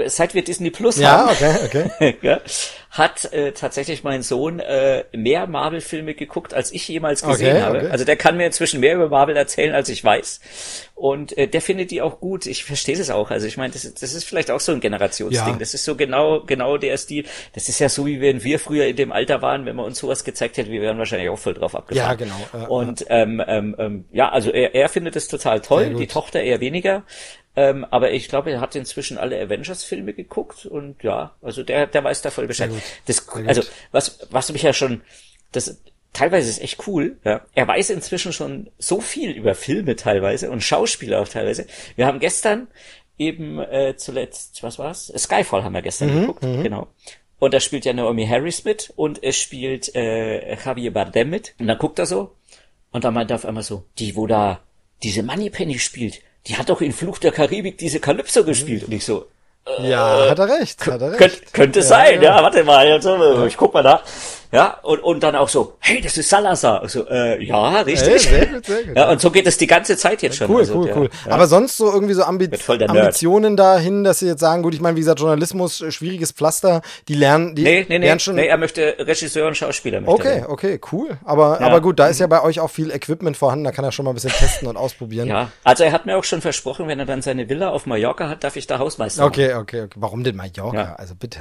seit 0.08 0.34
wir 0.34 0.44
Disney 0.44 0.70
Plus 0.70 0.98
ja, 0.98 1.28
haben, 1.28 1.30
okay, 1.30 2.16
okay. 2.18 2.38
hat 2.98 3.32
äh, 3.32 3.52
tatsächlich 3.52 4.04
mein 4.04 4.24
Sohn 4.24 4.60
äh, 4.60 5.04
mehr 5.16 5.46
Marvel-Filme 5.46 6.16
geguckt, 6.16 6.54
als 6.54 6.72
ich 6.72 6.88
jemals 6.88 7.22
gesehen 7.22 7.58
okay, 7.58 7.62
habe. 7.62 7.92
Also 7.92 8.06
der 8.06 8.16
kann 8.16 8.38
mir 8.38 8.46
inzwischen 8.46 8.80
mehr 8.80 8.96
über 8.96 9.10
Marvel 9.10 9.36
erzählen, 9.38 9.76
als 9.76 9.90
ich 9.90 10.04
weiß. 10.04 10.40
Und 10.96 11.38
äh, 11.38 11.48
der 11.48 11.62
findet 11.62 11.92
die 11.92 12.02
auch 12.02 12.20
gut. 12.20 12.48
Ich 12.48 12.64
verstehe 12.64 12.98
das 12.98 13.12
auch. 13.12 13.30
Also 13.30 13.46
ich 13.46 13.58
meine, 13.58 13.74
das, 13.74 13.82
das 13.94 14.14
ist 14.14 14.24
vielleicht 14.24 14.50
auch 14.50 14.60
so 14.60 14.72
ein 14.72 14.80
Generationsding. 14.80 15.54
Ja. 15.54 15.60
Das 15.60 15.74
ist 15.74 15.86
so 15.86 15.96
genau 15.96 16.42
genau 16.42 16.78
der 16.78 16.98
Stil. 16.98 17.26
Das 17.54 17.70
ist 17.70 17.80
ja 17.80 17.90
so, 17.90 18.06
wie 18.08 18.20
wenn 18.20 18.44
wir 18.44 18.60
früher 18.60 18.88
in 18.88 18.96
dem 18.96 19.12
Alter 19.12 19.42
waren, 19.42 19.66
wenn 19.66 19.76
man 19.76 19.86
uns 19.86 20.00
sowas 20.00 20.24
gezeigt 20.24 20.58
hätte, 20.58 20.72
wir 20.72 20.82
wären 20.82 20.98
wahrscheinlich 20.98 21.30
auch 21.30 21.38
voll 21.38 21.54
drauf 21.54 21.76
abgefahren. 21.76 22.10
Ja, 22.10 22.16
genau. 22.16 22.66
Äh, 22.66 22.68
Und 22.68 23.06
ähm, 23.10 23.44
ähm, 23.48 23.76
ähm, 23.78 24.06
ja, 24.12 24.30
also 24.30 24.50
er, 24.50 24.74
er 24.74 24.90
findet 24.90 25.16
es 25.16 25.28
total 25.28 25.62
toll, 25.62 25.94
die 25.94 26.08
Tochter 26.08 26.42
eher 26.42 26.62
weniger. 26.62 27.04
Ähm, 27.58 27.86
aber 27.90 28.12
ich 28.12 28.30
glaube, 28.30 28.52
er 28.52 28.62
hat 28.62 28.76
inzwischen 28.76 29.18
alle 29.18 29.42
Avengers-Filme 29.42 30.14
geguckt 30.14 30.68
und 30.68 31.02
ja, 31.02 31.36
also 31.42 31.64
der, 31.64 31.88
der 31.88 32.04
weiß 32.04 32.22
da 32.22 32.30
voll 32.30 32.46
Bescheid. 32.46 32.70
Das, 33.08 33.28
also 33.48 33.64
was, 33.92 34.28
was 34.30 34.52
mich 34.52 34.62
ja 34.62 34.74
schon, 34.74 35.02
das 35.52 35.82
teilweise 36.14 36.52
ist 36.52 36.62
echt 36.62 36.88
cool. 36.88 37.18
Ja. 37.24 37.42
Er 37.56 37.68
weiß 37.68 37.90
inzwischen 37.90 38.32
schon 38.32 38.70
so 38.78 39.02
viel 39.02 39.32
über 39.32 39.56
Filme 39.56 39.96
teilweise 39.96 40.52
und 40.52 40.62
Schauspieler 40.62 41.20
auch 41.20 41.28
teilweise. 41.28 41.66
Wir 41.96 42.06
haben 42.06 42.20
gestern 42.20 42.68
eben 43.18 43.58
äh, 43.58 43.96
zuletzt, 43.98 44.62
was 44.62 44.78
war's? 44.78 45.12
Skyfall 45.18 45.64
haben 45.64 45.74
wir 45.74 45.82
gestern 45.82 46.14
mhm, 46.14 46.22
geguckt, 46.22 46.44
mhm. 46.44 46.62
genau. 46.62 46.88
Und 47.40 47.56
da 47.56 47.60
spielt 47.60 47.86
ja 47.86 47.94
Naomi 47.94 48.28
Harris 48.28 48.66
mit 48.66 48.94
und 48.96 49.24
es 49.24 49.36
spielt 49.36 49.96
äh, 49.96 50.56
Javier 50.64 50.94
Bardem 50.94 51.32
mit. 51.32 51.56
Und 51.58 51.66
dann 51.66 51.80
guckt 51.80 51.98
er 51.98 52.06
so 52.06 52.36
und 52.92 53.04
dann 53.04 53.16
meint 53.16 53.32
er 53.32 53.36
auf 53.36 53.46
einmal 53.46 53.64
so, 53.64 53.84
die, 53.98 54.16
wo 54.16 54.28
da 54.28 54.62
diese 55.02 55.24
Moneypenny 55.24 55.80
spielt, 55.80 56.22
die 56.48 56.58
hat 56.58 56.70
doch 56.70 56.82
in 56.82 56.94
Fluch 56.94 57.18
der 57.18 57.32
Karibik 57.32 57.78
diese 57.78 58.00
Calypso 58.00 58.44
gespielt. 58.44 58.86
Und 58.86 58.94
ich 58.94 59.06
so, 59.06 59.28
ja, 59.82 60.30
hat 60.30 60.40
er 60.40 60.48
recht, 60.48 60.86
hat 60.86 61.02
er 61.02 61.12
recht. 61.12 61.20
Könnte, 61.20 61.42
könnte 61.52 61.80
ja, 61.80 61.86
sein, 61.86 62.22
ja. 62.22 62.38
ja. 62.38 62.44
Warte 62.44 62.64
mal, 62.64 62.92
also, 62.92 63.46
ich 63.46 63.58
guck 63.58 63.74
mal 63.74 63.84
da. 63.84 64.02
Ja, 64.52 64.78
und, 64.84 65.04
und 65.04 65.24
dann 65.24 65.36
auch 65.36 65.50
so, 65.50 65.76
hey, 65.80 66.00
das 66.02 66.18
ist 66.18 66.30
Salazar. 66.30 66.82
Also, 66.82 67.08
äh, 67.10 67.44
ja, 67.44 67.82
richtig. 67.82 68.08
Hey, 68.08 68.20
sehr 68.20 68.46
gut, 68.48 68.66
sehr 68.66 68.84
gut. 68.84 68.88
Ja, 68.98 69.10
und 69.12 69.20
so 69.20 69.30
geht 69.30 69.46
es 69.46 69.58
die 69.58 69.68
ganze 69.68 69.98
Zeit 69.98 70.22
jetzt 70.22 70.38
schon. 70.38 70.50
Cool, 70.50 70.60
also, 70.60 70.76
cool, 70.76 70.92
cool. 70.96 71.10
Ja. 71.26 71.34
Aber 71.34 71.48
sonst 71.48 71.78
so 71.78 71.92
irgendwie 71.92 72.14
so 72.14 72.24
Ambi 72.24 72.50
Ambitionen 72.88 73.58
dahin, 73.58 74.04
dass 74.04 74.20
sie 74.20 74.28
jetzt 74.28 74.40
sagen, 74.40 74.64
gut, 74.64 74.74
ich 74.74 74.82
meine, 74.82 74.96
wie 74.96 75.02
gesagt, 75.02 75.20
Journalismus, 75.20 75.82
äh, 75.82 75.92
schwieriges 75.92 76.32
Pflaster, 76.32 76.82
die 77.08 77.16
lernen, 77.16 77.56
die 77.56 77.64
nee, 77.64 77.86
nee, 77.90 78.00
nee, 78.00 78.06
lernen 78.06 78.20
schon. 78.20 78.36
Nee, 78.36 78.48
er 78.48 78.58
möchte 78.58 78.96
Regisseur 79.00 79.48
und 79.48 79.58
Schauspieler. 79.58 80.02
okay, 80.06 80.46
okay, 80.48 80.80
cool. 80.92 81.18
Aber, 81.26 81.60
aber 81.62 81.82
gut, 81.82 82.00
da 82.00 82.08
ist 82.08 82.20
ja 82.20 82.28
bei 82.28 82.42
euch 82.42 82.60
auch 82.60 82.70
viel 82.70 82.92
Equipment 82.92 83.36
vorhanden, 83.36 83.66
da 83.66 83.72
kann 83.72 83.84
er 83.84 83.92
schon 83.92 84.06
mal 84.06 84.12
ein 84.12 84.16
bisschen 84.16 84.32
testen 84.32 84.68
und 84.68 84.78
ausprobieren. 84.78 85.28
Ja, 85.28 85.52
also 85.64 85.84
er 85.84 85.92
hat 85.92 86.06
mir 86.06 86.18
auch 86.18 86.24
schon 86.24 86.42
versprochen, 86.42 86.88
wenn 86.88 87.00
er 87.00 87.06
dann 87.06 87.22
seine 87.22 87.50
Villa 87.50 87.70
auf 87.70 87.86
Mallorca 87.86 88.30
hat, 88.30 88.44
darf 88.44 88.56
ich 88.56 88.68
da 88.68 88.80
Hausmeister 88.80 89.26
Okay, 89.26 89.54
okay, 89.56 89.82
okay. 89.82 89.96
Warum 89.96 90.24
denn 90.24 90.36
Mallorca? 90.36 90.96
Also 90.98 91.16
bitte. 91.16 91.40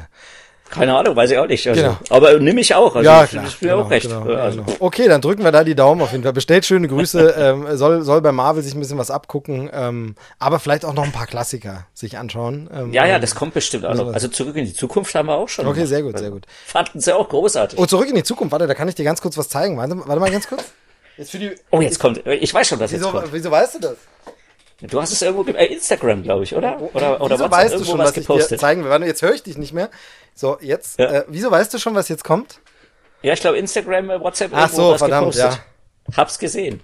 Keine 0.70 0.96
Ahnung, 0.96 1.14
weiß 1.14 1.30
ich 1.30 1.38
auch 1.38 1.46
nicht. 1.46 1.66
Also, 1.68 1.80
genau. 1.80 1.96
Aber 2.10 2.38
nimm 2.38 2.58
ich 2.58 2.74
auch. 2.74 2.96
Also, 2.96 3.08
ja, 3.08 3.26
klar, 3.26 3.44
das 3.44 3.54
ist 3.54 3.62
mir 3.62 3.70
genau, 3.70 3.82
auch 3.82 3.90
recht. 3.90 4.08
Genau, 4.08 4.34
also. 4.34 4.62
genau. 4.62 4.76
Okay, 4.80 5.08
dann 5.08 5.20
drücken 5.20 5.44
wir 5.44 5.52
da 5.52 5.64
die 5.64 5.74
Daumen 5.74 6.02
auf 6.02 6.12
jeden 6.12 6.24
Fall. 6.24 6.32
Bestellt 6.32 6.64
schöne 6.64 6.88
Grüße. 6.88 7.34
ähm, 7.38 7.76
soll, 7.76 8.02
soll 8.02 8.20
bei 8.20 8.32
Marvel 8.32 8.62
sich 8.62 8.74
ein 8.74 8.80
bisschen 8.80 8.98
was 8.98 9.10
abgucken. 9.10 9.70
Ähm, 9.72 10.16
aber 10.38 10.58
vielleicht 10.58 10.84
auch 10.84 10.94
noch 10.94 11.04
ein 11.04 11.12
paar 11.12 11.26
Klassiker 11.26 11.86
sich 11.94 12.18
anschauen. 12.18 12.68
Ähm, 12.72 12.92
ja, 12.92 13.06
ja, 13.06 13.18
das 13.18 13.34
kommt 13.34 13.54
bestimmt 13.54 13.84
noch. 13.84 14.12
Also 14.12 14.28
zurück 14.28 14.56
in 14.56 14.64
die 14.64 14.74
Zukunft 14.74 15.14
haben 15.14 15.28
wir 15.28 15.36
auch 15.36 15.48
schon. 15.48 15.66
Okay, 15.66 15.86
sehr 15.86 16.02
gut, 16.02 16.18
sehr 16.18 16.30
gut. 16.30 16.46
Fanden 16.66 17.00
sie 17.00 17.14
auch 17.14 17.28
großartig. 17.28 17.78
Oh, 17.78 17.86
zurück 17.86 18.08
in 18.08 18.16
die 18.16 18.24
Zukunft. 18.24 18.52
Warte, 18.52 18.66
da 18.66 18.74
kann 18.74 18.88
ich 18.88 18.94
dir 18.94 19.04
ganz 19.04 19.20
kurz 19.20 19.38
was 19.38 19.48
zeigen. 19.48 19.76
Warte, 19.76 19.96
warte 19.96 20.20
mal 20.20 20.30
ganz 20.30 20.48
kurz. 20.48 20.64
Jetzt 21.16 21.30
für 21.30 21.38
die, 21.38 21.52
oh, 21.70 21.80
jetzt 21.80 21.98
kommt. 21.98 22.26
Ich 22.26 22.52
weiß 22.52 22.68
schon, 22.68 22.80
was 22.80 22.92
wieso, 22.92 23.06
jetzt 23.06 23.14
kommt. 23.14 23.32
Wieso 23.32 23.50
weißt 23.50 23.76
du 23.76 23.78
das? 23.78 23.96
Du 24.82 25.00
hast 25.00 25.10
es 25.10 25.22
irgendwo 25.22 25.50
äh, 25.50 25.66
Instagram, 25.66 26.22
glaube 26.22 26.44
ich, 26.44 26.54
oder? 26.54 26.80
Oder 26.92 27.20
oder 27.20 27.38
wieso 27.38 27.50
weißt 27.50 27.74
du 27.74 27.84
schon, 27.84 27.98
was, 27.98 28.14
was 28.28 28.42
ich 28.42 28.48
dir 28.48 28.58
zeigen 28.58 28.84
will? 28.84 28.90
Warte, 28.90 29.06
jetzt 29.06 29.22
höre 29.22 29.32
ich 29.32 29.42
dich 29.42 29.56
nicht 29.56 29.72
mehr. 29.72 29.90
So, 30.34 30.58
jetzt. 30.60 30.98
Ja. 30.98 31.06
Äh, 31.06 31.24
wieso 31.28 31.50
weißt 31.50 31.72
du 31.72 31.78
schon, 31.78 31.94
was 31.94 32.08
jetzt 32.08 32.24
kommt? 32.24 32.60
Ja, 33.22 33.32
ich 33.32 33.40
glaube 33.40 33.56
Instagram, 33.56 34.10
äh, 34.10 34.20
WhatsApp. 34.20 34.50
Ach 34.54 34.68
so, 34.68 34.90
was 34.90 34.98
verdammt, 34.98 35.32
gepostet. 35.32 35.62
ja. 36.08 36.16
Hab's 36.16 36.38
gesehen. 36.38 36.82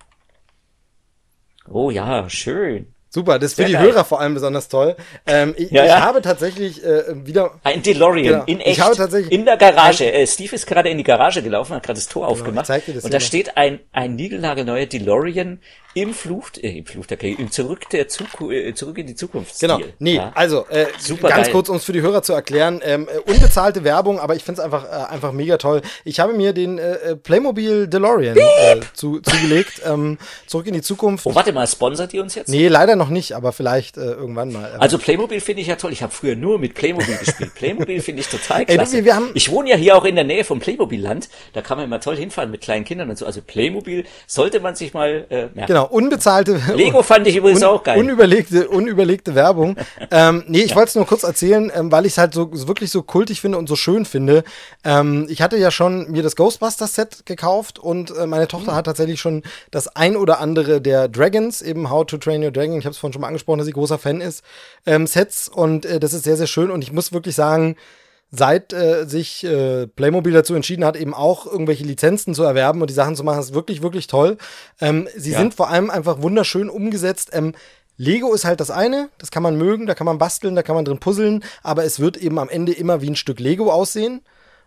Oh 1.69 1.91
ja, 1.91 2.29
schön. 2.31 2.93
Super, 3.15 3.39
das 3.39 3.51
ist 3.51 3.57
für 3.57 3.67
die 3.67 3.75
geil. 3.75 3.83
Hörer 3.83 4.07
vor 4.07 4.21
allem 4.23 4.33
besonders 4.33 4.69
toll. 4.69 4.97
Ähm, 5.27 5.55
ich, 5.59 5.71
ja, 5.71 5.85
ja. 5.85 5.99
ich 5.99 6.03
habe 6.03 6.23
tatsächlich 6.23 6.83
äh, 6.83 7.27
wieder 7.27 7.61
ein 7.63 7.83
DeLorean 7.83 8.25
genau, 8.25 8.45
in 8.47 8.61
echt 8.61 8.79
ich 8.79 8.81
habe 8.81 8.97
tatsächlich 8.97 9.31
in 9.31 9.45
der 9.45 9.59
Garage. 9.59 10.11
Äh, 10.11 10.27
Steve 10.27 10.55
ist 10.55 10.67
gerade 10.67 10.89
in 10.89 10.97
die 10.97 11.05
Garage 11.05 11.43
gelaufen, 11.43 11.75
hat 11.75 11.83
gerade 11.83 11.99
das 11.99 12.09
Tor 12.09 12.23
genau, 12.23 12.33
aufgemacht 12.33 12.71
und 13.03 13.13
da 13.13 13.21
steht 13.21 13.59
ein 13.59 13.81
ein 13.93 14.17
niegelnagelneuer 14.17 14.87
DeLorean 14.87 15.61
im 15.95 16.15
Fluch, 16.15 16.51
äh, 16.61 16.79
im 16.79 16.87
Fluch 16.87 17.07
der 17.07 17.19
okay, 17.19 17.37
im 17.39 17.51
zurück 17.51 17.89
der 17.91 18.09
Zuku 18.09 18.51
äh, 18.51 18.75
zurück 18.75 18.99
in 18.99 19.07
die 19.07 19.15
Zukunft. 19.15 19.61
Genau. 19.61 19.79
Nee, 19.99 20.17
ja? 20.17 20.33
also 20.35 20.67
äh, 20.69 20.87
Super 20.99 21.29
ganz 21.29 21.47
geil. 21.47 21.53
kurz, 21.53 21.69
um 21.69 21.77
es 21.77 21.85
für 21.85 21.93
die 21.93 22.01
Hörer 22.01 22.23
zu 22.23 22.33
erklären, 22.33 22.81
ähm, 22.83 23.09
äh, 23.09 23.19
unbezahlte 23.31 23.85
Werbung, 23.85 24.19
aber 24.19 24.35
ich 24.35 24.45
finde 24.45 24.61
es 24.61 24.65
einfach 24.65 24.85
äh, 24.85 25.13
einfach 25.13 25.33
mega 25.33 25.59
toll. 25.59 25.83
Ich 26.05 26.21
habe 26.21 26.33
mir 26.33 26.53
den 26.53 26.79
äh, 26.79 26.93
äh 26.93 27.17
Playmobil 27.17 27.89
DeLorean 27.89 28.37
äh, 28.37 28.81
zu, 28.95 29.21
zugelegt, 29.21 29.83
ähm, 29.85 30.19
zurück 30.47 30.67
in 30.67 30.75
die 30.75 30.83
Zukunft. 30.83 31.27
Oh, 31.27 31.35
warte 31.35 31.53
mal, 31.53 31.67
sponsert 31.67 32.15
ihr 32.15 32.23
uns 32.23 32.35
jetzt? 32.35 32.49
Nee, 32.49 32.69
leider 32.69 32.97
noch 32.97 33.09
nicht, 33.09 33.35
aber 33.35 33.53
vielleicht 33.53 33.97
äh, 33.97 34.01
irgendwann 34.01 34.53
mal. 34.53 34.71
Ähm. 34.75 34.81
Also 34.81 34.99
Playmobil 34.99 35.41
finde 35.41 35.63
ich 35.63 35.69
ja 35.69 35.77
toll. 35.77 35.93
Ich 35.93 36.03
habe 36.03 36.13
früher 36.13 36.37
nur 36.37 36.59
mit 36.59 36.75
Playmobil 36.75 37.17
gespielt. 37.17 37.55
Playmobil 37.55 38.01
finde 38.01 38.21
ich 38.23 38.29
total 38.29 38.65
klasse. 38.65 38.99
Ey, 38.99 39.05
wir 39.05 39.15
haben 39.15 39.31
ich 39.35 39.51
wohne 39.51 39.71
ja 39.71 39.77
hier 39.77 39.97
auch 39.97 40.05
in 40.05 40.15
der 40.15 40.25
Nähe 40.25 40.45
vom 40.45 40.61
Playmobil-Land. 40.61 41.29
Da 41.53 41.63
kann 41.63 41.77
man 41.77 41.87
immer 41.87 42.01
toll 42.01 42.17
hinfahren 42.17 42.51
mit 42.51 42.61
kleinen 42.61 42.85
Kindern 42.85 43.11
und 43.11 43.19
so. 43.19 43.27
Also 43.27 43.43
Playmobil 43.43 44.05
sollte 44.27 44.61
man 44.61 44.75
sich 44.75 44.95
mal 44.95 45.27
äh, 45.31 45.47
merken. 45.55 45.67
Genau, 45.67 45.82
unbezahlte 45.91 46.61
Lego 46.75 47.03
fand 47.03 47.27
ich 47.27 47.37
übrigens 47.37 47.63
un, 47.63 47.69
auch 47.69 47.83
geil. 47.83 47.99
Unüberlegte, 47.99 48.69
unüberlegte 48.69 49.35
Werbung. 49.35 49.77
ähm, 50.11 50.45
nee, 50.47 50.63
ich 50.63 50.71
ja. 50.71 50.77
wollte 50.77 50.89
es 50.91 50.95
nur 50.95 51.07
kurz 51.07 51.23
erzählen, 51.23 51.71
ähm, 51.75 51.91
weil 51.91 52.07
ich 52.07 52.13
es 52.13 52.19
halt 52.19 52.35
so, 52.35 52.51
so 52.53 52.69
wirklich 52.69 52.91
so 52.91 53.03
kultig 53.03 53.41
finde 53.41 53.59
und 53.59 53.69
so 53.69 53.77
schön 53.77 54.05
finde. 54.05 54.45
Ähm, 54.85 55.27
ich 55.29 55.43
hatte 55.43 55.57
ja 55.57 55.71
schon 55.71 56.11
mir 56.11 56.23
das 56.23 56.37
Ghostbusters-Set 56.37 57.27
gekauft 57.27 57.79
und 57.79 58.17
äh, 58.17 58.27
meine 58.27 58.49
Tochter 58.49 58.73
mhm. 58.73 58.77
hat 58.77 58.87
tatsächlich 58.87 59.21
schon 59.21 59.43
das 59.71 59.89
ein 59.89 60.17
oder 60.17 60.41
andere 60.41 60.81
der 60.81 61.09
Dragons, 61.09 61.63
eben 61.63 61.91
How 61.91 62.07
to 62.07 62.19
Train 62.19 62.43
Your 62.43 62.51
Dragon, 62.51 62.79
ich 62.79 62.85
habe 62.85 62.93
es 62.93 62.99
vorhin 62.99 63.13
schon 63.13 63.23
mal 63.23 63.29
angesprochen, 63.29 63.59
dass 63.59 63.67
sie 63.67 63.73
großer 63.73 63.99
Fan 63.99 64.21
ist, 64.21 64.45
ähm, 64.87 65.07
Sets 65.07 65.49
und 65.49 65.87
äh, 65.87 66.01
das 66.01 66.13
ist 66.13 66.25
sehr, 66.25 66.37
sehr 66.37 66.47
schön 66.47 66.71
und 66.71 66.83
ich 66.83 66.93
muss 66.93 67.13
wirklich 67.13 67.35
sagen, 67.35 67.77
seit 68.35 68.73
äh, 68.73 69.07
sich 69.07 69.45
äh, 69.45 69.87
Playmobil 69.87 70.33
dazu 70.33 70.55
entschieden 70.55 70.85
hat, 70.85 70.97
eben 70.97 71.13
auch 71.13 71.47
irgendwelche 71.47 71.85
Lizenzen 71.85 72.35
zu 72.35 72.43
erwerben 72.43 72.81
und 72.81 72.89
die 72.89 72.95
Sachen 72.95 73.15
zu 73.15 73.23
machen, 73.25 73.41
ist 73.41 73.55
wirklich, 73.55 73.83
wirklich 73.83 74.07
toll. 74.07 74.39
Ähm, 74.81 75.07
sie 75.15 75.33
ja. 75.33 75.39
sind 75.39 75.55
vor 75.55 75.69
allem 75.69 75.91
einfach 75.91 76.23
wunderschön 76.23 76.71
umgesetzt. 76.71 77.31
Ähm, 77.33 77.53
Lego 77.99 78.33
ist 78.33 78.47
halt 78.47 78.61
das 78.61 78.71
eine, 78.71 79.11
das 79.19 79.31
kann 79.31 79.43
man 79.43 79.57
mögen, 79.57 79.87
da 79.87 79.95
kann 79.95 80.07
man 80.07 80.17
basteln, 80.17 80.57
da 80.57 80.63
kann 80.63 80.75
man 80.75 80.87
drin 80.87 80.99
puzzeln, 80.99 81.45
aber 81.63 81.85
es 81.85 82.01
wird 82.01 82.17
eben 82.17 82.39
am 82.39 82.49
Ende 82.49 82.73
immer 82.73 83.03
wie 83.03 83.11
ein 83.11 83.17
Stück 83.17 83.39
Lego 83.39 83.71
aussehen. 83.71 84.23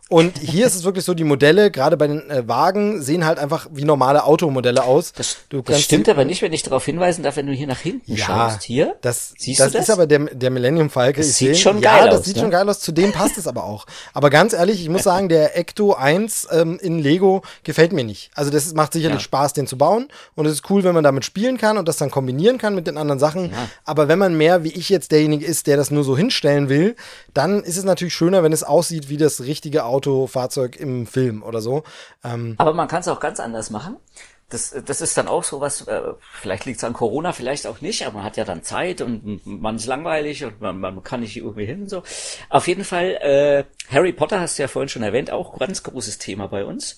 Und 0.07 0.37
hier 0.37 0.67
ist 0.67 0.75
es 0.75 0.83
wirklich 0.83 1.03
so, 1.03 1.15
die 1.15 1.23
Modelle, 1.23 1.71
gerade 1.71 1.97
bei 1.97 2.05
den 2.05 2.29
äh, 2.29 2.47
Wagen, 2.47 3.01
sehen 3.01 3.25
halt 3.25 3.39
einfach 3.39 3.67
wie 3.71 3.85
normale 3.85 4.23
Automodelle 4.23 4.83
aus. 4.83 5.13
Das, 5.13 5.37
das 5.49 5.81
stimmt 5.81 6.07
aber 6.07 6.25
nicht, 6.25 6.43
wenn 6.43 6.53
ich 6.53 6.61
darauf 6.61 6.85
hinweisen 6.85 7.23
darf, 7.23 7.37
wenn 7.37 7.47
du 7.47 7.53
hier 7.53 7.65
nach 7.65 7.79
hinten 7.79 8.13
ja, 8.13 8.25
schaust. 8.25 8.61
Hier? 8.61 8.95
Das, 9.01 9.33
Siehst 9.35 9.59
das, 9.59 9.71
du 9.71 9.79
das 9.79 9.89
ist 9.89 9.93
aber 9.93 10.05
der, 10.05 10.19
der 10.25 10.51
Millennium 10.51 10.91
Falke. 10.91 11.21
Das 11.21 11.35
sieht 11.35 11.57
schon 11.57 11.81
geil 11.81 11.93
ja, 11.93 11.99
aus. 12.01 12.05
Ja, 12.05 12.17
das 12.17 12.25
sieht 12.25 12.35
ne? 12.35 12.41
schon 12.43 12.51
geil 12.51 12.69
aus. 12.69 12.81
Zudem 12.81 13.13
passt 13.13 13.39
es 13.39 13.47
aber 13.47 13.63
auch. 13.63 13.87
Aber 14.13 14.29
ganz 14.29 14.53
ehrlich, 14.53 14.79
ich 14.79 14.89
muss 14.89 15.01
sagen, 15.05 15.27
der 15.27 15.57
Ecto 15.57 15.93
1 15.93 16.49
ähm, 16.51 16.77
in 16.79 16.99
Lego 16.99 17.41
gefällt 17.63 17.91
mir 17.91 18.03
nicht. 18.03 18.29
Also 18.35 18.51
das 18.51 18.71
macht 18.75 18.93
sicherlich 18.93 19.21
ja. 19.21 19.23
Spaß, 19.23 19.53
den 19.53 19.65
zu 19.65 19.75
bauen. 19.75 20.09
Und 20.35 20.45
es 20.45 20.53
ist 20.53 20.69
cool, 20.69 20.83
wenn 20.83 20.93
man 20.93 21.03
damit 21.03 21.25
spielen 21.25 21.57
kann 21.57 21.79
und 21.79 21.87
das 21.87 21.97
dann 21.97 22.11
kombinieren 22.11 22.59
kann 22.59 22.75
mit 22.75 22.85
den 22.85 22.97
anderen 22.97 23.17
Sachen. 23.17 23.45
Ja. 23.45 23.69
Aber 23.85 24.07
wenn 24.07 24.19
man 24.19 24.37
mehr, 24.37 24.63
wie 24.63 24.71
ich 24.71 24.89
jetzt 24.89 25.11
derjenige 25.11 25.47
ist, 25.47 25.65
der 25.65 25.77
das 25.77 25.89
nur 25.89 26.03
so 26.03 26.15
hinstellen 26.15 26.69
will, 26.69 26.95
dann 27.33 27.63
ist 27.63 27.77
es 27.77 27.83
natürlich 27.83 28.13
schöner, 28.13 28.43
wenn 28.43 28.53
es 28.53 28.63
aussieht 28.63 29.09
wie 29.09 29.17
das 29.17 29.41
richtige 29.41 29.83
Autofahrzeug 29.95 30.75
im 30.75 31.07
Film 31.07 31.43
oder 31.43 31.61
so. 31.61 31.83
Ähm, 32.23 32.55
Aber 32.57 32.73
man 32.73 32.87
kann 32.87 33.01
es 33.01 33.07
auch 33.07 33.19
ganz 33.19 33.39
anders 33.39 33.69
machen. 33.69 33.97
das, 34.49 34.75
das 34.85 35.01
ist 35.01 35.17
dann 35.17 35.27
auch 35.27 35.43
so 35.43 35.59
was, 35.59 35.87
äh, 35.87 36.01
vielleicht 36.39 36.65
liegt 36.65 36.77
es 36.77 36.83
an 36.83 36.93
Corona, 36.93 37.31
vielleicht 37.33 37.65
auch 37.65 37.81
nicht, 37.81 38.05
aber 38.05 38.17
man 38.17 38.23
hat 38.23 38.37
ja 38.37 38.45
dann 38.45 38.63
Zeit 38.63 39.01
und 39.01 39.45
man 39.45 39.75
ist 39.77 39.87
langweilig 39.87 40.43
und 40.43 40.61
man, 40.61 40.79
man 40.79 41.03
kann 41.03 41.21
nicht 41.21 41.37
irgendwie 41.37 41.65
hin 41.65 41.81
und 41.83 41.89
so. 41.89 42.03
Auf 42.49 42.67
jeden 42.67 42.83
Fall, 42.83 43.17
äh, 43.21 43.63
Harry 43.91 44.13
Potter 44.13 44.39
hast 44.39 44.57
du 44.57 44.63
ja 44.63 44.67
vorhin 44.67 44.89
schon 44.89 45.03
erwähnt, 45.03 45.31
auch 45.31 45.57
ganz 45.57 45.81
großes 45.83 46.19
Thema 46.19 46.47
bei 46.47 46.63
uns. 46.63 46.97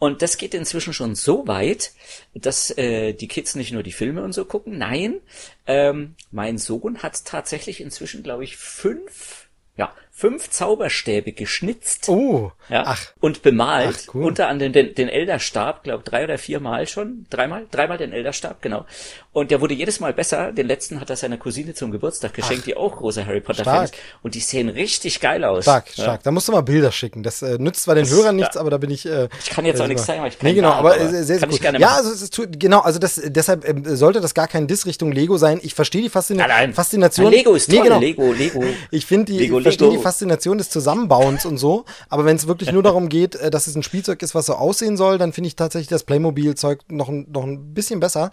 Und 0.00 0.22
das 0.22 0.36
geht 0.36 0.54
inzwischen 0.54 0.92
schon 0.92 1.16
so 1.16 1.48
weit, 1.48 1.92
dass 2.34 2.70
äh, 2.78 3.14
die 3.14 3.26
Kids 3.26 3.56
nicht 3.56 3.72
nur 3.72 3.82
die 3.82 3.92
Filme 3.92 4.22
und 4.22 4.32
so 4.32 4.44
gucken. 4.44 4.78
Nein, 4.78 5.20
ähm, 5.66 6.14
mein 6.30 6.58
Sohn 6.58 7.02
hat 7.02 7.24
tatsächlich 7.24 7.80
inzwischen, 7.80 8.22
glaube 8.22 8.44
ich, 8.44 8.56
fünf, 8.56 9.48
ja, 9.76 9.92
fünf 10.20 10.50
Zauberstäbe 10.50 11.30
geschnitzt. 11.30 12.08
Oh, 12.08 12.50
ja, 12.68 12.82
ach. 12.86 13.00
Und 13.20 13.42
bemalt. 13.42 14.06
Ach, 14.08 14.14
cool. 14.14 14.24
Unter 14.24 14.48
anderem 14.48 14.72
den, 14.72 14.92
den 14.94 15.08
Elderstab, 15.08 15.84
glaube 15.84 16.02
drei 16.02 16.24
oder 16.24 16.38
vier 16.38 16.58
Mal 16.58 16.88
schon. 16.88 17.26
Dreimal? 17.30 17.66
Dreimal 17.70 17.98
den 17.98 18.12
Elderstab, 18.12 18.60
genau. 18.60 18.84
Und 19.32 19.52
der 19.52 19.60
wurde 19.60 19.74
jedes 19.74 20.00
Mal 20.00 20.12
besser. 20.12 20.50
Den 20.50 20.66
letzten 20.66 21.00
hat 21.00 21.08
er 21.10 21.14
seiner 21.14 21.36
Cousine 21.36 21.72
zum 21.72 21.92
Geburtstag 21.92 22.34
geschenkt, 22.34 22.66
die 22.66 22.76
auch 22.76 22.96
große 22.96 23.24
Harry 23.24 23.40
Potter 23.40 23.62
Fans. 23.62 23.90
Stark. 23.90 24.02
Und 24.24 24.34
die 24.34 24.40
sehen 24.40 24.68
richtig 24.68 25.20
geil 25.20 25.44
aus. 25.44 25.62
Stark, 25.64 25.96
Ja. 25.96 26.02
stark. 26.02 26.22
Da 26.24 26.32
musst 26.32 26.48
du 26.48 26.52
mal 26.52 26.62
Bilder 26.62 26.90
schicken. 26.90 27.22
Das 27.22 27.40
äh, 27.42 27.56
nützt 27.56 27.82
zwar 27.84 27.94
den 27.94 28.02
Das- 28.04 28.12
Hörern 28.12 28.34
nichts, 28.34 28.56
ja. 28.56 28.60
aber 28.60 28.70
da 28.70 28.78
bin 28.78 28.90
ich. 28.90 29.06
Äh, 29.06 29.28
Ich 29.40 29.50
kann 29.50 29.64
jetzt 29.64 29.80
auch 29.80 29.84
äh, 29.84 29.88
nichts 29.88 30.04
zeigen, 30.04 30.22
weil 30.22 30.30
ich 30.30 30.38
Nee, 30.42 30.48
keinen 30.48 30.54
genau, 30.56 30.70
da 30.70 30.74
aber 30.78 30.90
habe, 30.94 31.00
äh, 31.04 31.08
sehr, 31.22 31.38
sehr 31.38 31.38
kann 31.38 31.74
cool. 31.76 31.80
ja, 31.80 31.90
also 31.94 32.10
es 32.10 32.22
ist 32.22 32.34
tu- 32.34 32.46
genau, 32.50 32.80
also 32.80 32.98
das 32.98 33.20
deshalb 33.24 33.68
ähm, 33.68 33.84
sollte 33.96 34.20
das 34.20 34.34
gar 34.34 34.48
kein 34.48 34.66
Diss 34.66 34.84
Richtung 34.86 35.12
Lego 35.12 35.36
sein. 35.38 35.60
Ich 35.62 35.74
verstehe 35.74 36.02
die 36.02 36.08
Faszina 36.08 36.48
Nein, 36.48 36.56
nein. 36.56 36.74
Faszination. 36.74 37.30
Lego 37.30 37.54
ist 37.54 37.66
toll, 37.70 37.76
Nee, 37.78 37.84
genau. 37.84 38.00
Lego, 38.00 38.32
Lego. 38.32 38.64
Ich 38.90 39.06
finde 39.06 39.26
die, 39.32 39.38
Lego, 39.38 39.60
Lego. 39.60 39.90
die 39.90 39.98
Faszination 40.08 40.56
des 40.58 40.70
Zusammenbauens 40.70 41.44
und 41.44 41.58
so, 41.58 41.84
aber 42.08 42.24
wenn 42.24 42.36
es 42.36 42.46
wirklich 42.46 42.72
nur 42.72 42.82
darum 42.82 43.08
geht, 43.08 43.34
äh, 43.36 43.50
dass 43.50 43.66
es 43.66 43.74
ein 43.74 43.82
Spielzeug 43.82 44.22
ist, 44.22 44.34
was 44.34 44.46
so 44.46 44.54
aussehen 44.54 44.96
soll, 44.96 45.18
dann 45.18 45.32
finde 45.34 45.48
ich 45.48 45.56
tatsächlich 45.56 45.88
das 45.88 46.04
Playmobil-Zeug 46.04 46.80
noch, 46.90 47.08
ein- 47.08 47.26
noch 47.30 47.44
ein 47.44 47.74
bisschen 47.74 48.00
besser. 48.00 48.30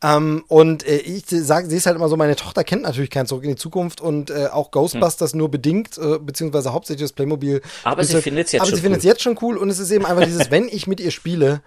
Ähm, 0.00 0.44
und 0.46 0.86
äh, 0.86 0.98
ich 0.98 1.24
sage, 1.26 1.68
sehe 1.68 1.78
es 1.78 1.86
halt 1.86 1.96
immer 1.96 2.08
so, 2.08 2.16
meine 2.16 2.36
Tochter 2.36 2.62
kennt 2.62 2.82
natürlich 2.82 3.10
kein 3.10 3.26
Zurück 3.26 3.42
in 3.42 3.50
die 3.50 3.56
Zukunft 3.56 4.00
und 4.00 4.30
äh, 4.30 4.46
auch 4.52 4.70
Ghostbusters 4.70 5.34
nur 5.34 5.50
bedingt, 5.50 5.98
äh, 5.98 6.18
beziehungsweise 6.20 6.72
hauptsächlich 6.72 7.02
das 7.02 7.12
Playmobil. 7.12 7.62
Aber 7.82 8.02
sie 8.04 8.10
Spielzeug. 8.10 8.22
findet's 8.22 8.52
jetzt 8.52 8.60
Aber 8.62 8.68
schon 8.70 8.76
sie 8.76 8.82
findet 8.82 9.00
es 9.00 9.04
cool. 9.04 9.10
jetzt 9.10 9.22
schon 9.22 9.38
cool 9.42 9.56
und 9.56 9.68
es 9.70 9.80
ist 9.80 9.90
eben 9.90 10.06
einfach 10.06 10.24
dieses, 10.24 10.50
wenn 10.52 10.68
ich 10.68 10.86
mit 10.86 11.00
ihr 11.00 11.10
spiele, 11.10 11.62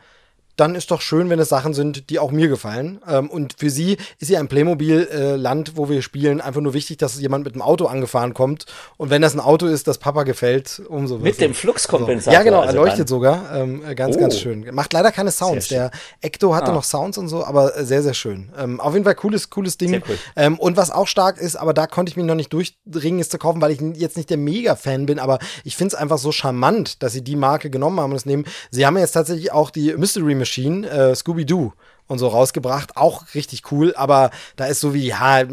dann 0.62 0.76
ist 0.76 0.92
doch 0.92 1.02
schön, 1.02 1.30
wenn 1.30 1.40
es 1.40 1.50
Sachen 1.50 1.74
sind, 1.74 2.10
die 2.10 2.20
auch 2.20 2.32
mir 2.32 2.48
gefallen. 2.48 3.02
Ähm, 3.08 3.30
und 3.30 3.56
für 3.58 3.70
sie 3.70 3.98
ist 4.20 4.30
ja 4.30 4.40
ein 4.40 4.48
Playmobil-Land, 4.48 5.74
wo 5.76 5.90
wir 5.90 6.02
spielen, 6.02 6.42
einfach 6.42 6.62
nur 6.62 6.74
wichtig, 6.74 6.98
dass 6.98 7.20
jemand 7.20 7.46
mit 7.46 7.56
dem 7.56 7.62
Auto 7.62 7.86
angefahren 7.88 8.34
kommt. 8.34 8.66
Und 8.98 9.10
wenn 9.10 9.22
das 9.22 9.34
ein 9.34 9.40
Auto 9.40 9.66
ist, 9.66 9.88
das 9.88 9.98
Papa 9.98 10.24
gefällt, 10.24 10.82
umso 10.88 11.16
besser. 11.18 11.24
Mit 11.24 11.42
dem 11.42 11.54
Fluxkompensator. 11.54 12.34
Ja, 12.34 12.44
genau, 12.44 12.62
er 12.62 12.68
also 12.70 12.78
leuchtet 12.78 13.10
sogar. 13.10 13.54
Ähm, 13.56 13.82
äh, 13.88 13.96
ganz, 13.96 14.16
Oh. 14.16 14.20
ganz 14.20 14.38
schön. 14.38 14.68
Macht 14.74 14.94
leider 14.94 15.12
keine 15.12 15.32
Sounds. 15.32 15.68
Der 15.70 15.92
Ecto 16.22 16.54
hatte 16.56 16.72
Ah. 16.72 16.76
noch 16.76 16.84
Sounds 16.84 17.18
und 17.18 17.28
so, 17.28 17.44
aber 17.44 17.76
äh, 17.78 17.86
sehr, 17.86 18.04
sehr 18.04 18.14
schön. 18.14 18.50
Ähm, 18.58 18.80
auf 18.80 18.94
jeden 18.94 19.06
Fall 19.06 19.16
cooles, 19.16 19.50
cooles 19.50 19.78
Ding. 19.78 19.90
Sehr 19.90 20.02
cool. 20.08 20.18
Ähm, 20.36 20.60
und 20.60 20.78
was 20.78 20.92
auch 20.92 21.08
stark 21.08 21.38
ist, 21.40 21.56
aber 21.56 21.74
da 21.74 21.88
konnte 21.88 22.10
ich 22.12 22.18
mich 22.18 22.26
noch 22.26 22.36
nicht 22.36 22.54
durchringen, 22.54 23.20
es 23.20 23.30
zu 23.30 23.38
kaufen, 23.38 23.62
weil 23.62 23.72
ich 23.72 23.82
jetzt 23.96 24.18
nicht 24.18 24.30
der 24.30 24.38
Mega-Fan 24.38 25.06
bin, 25.06 25.18
aber 25.20 25.40
ich 25.64 25.76
finde 25.76 25.96
es 25.96 26.02
einfach 26.02 26.18
so 26.18 26.32
charmant, 26.32 27.02
dass 27.02 27.14
sie 27.14 27.24
die 27.24 27.36
Marke 27.36 27.70
genommen 27.70 28.00
haben 28.00 28.12
und 28.12 28.18
es 28.18 28.26
nehmen. 28.26 28.46
Sie 28.70 28.86
haben 28.86 28.98
jetzt 28.98 29.14
tatsächlich 29.14 29.52
auch 29.52 29.70
die 29.70 29.94
Mystery 29.96 30.36
Machine, 30.36 30.51
äh, 30.58 31.16
Scooby-Doo 31.16 31.74
und 32.12 32.20
so 32.20 32.28
rausgebracht. 32.28 32.98
Auch 32.98 33.24
richtig 33.36 33.72
cool, 33.72 33.94
aber 33.96 34.32
da 34.58 34.66
ist 34.66 34.82
so 34.82 34.94
wie, 34.94 35.08
ja, 35.08 35.44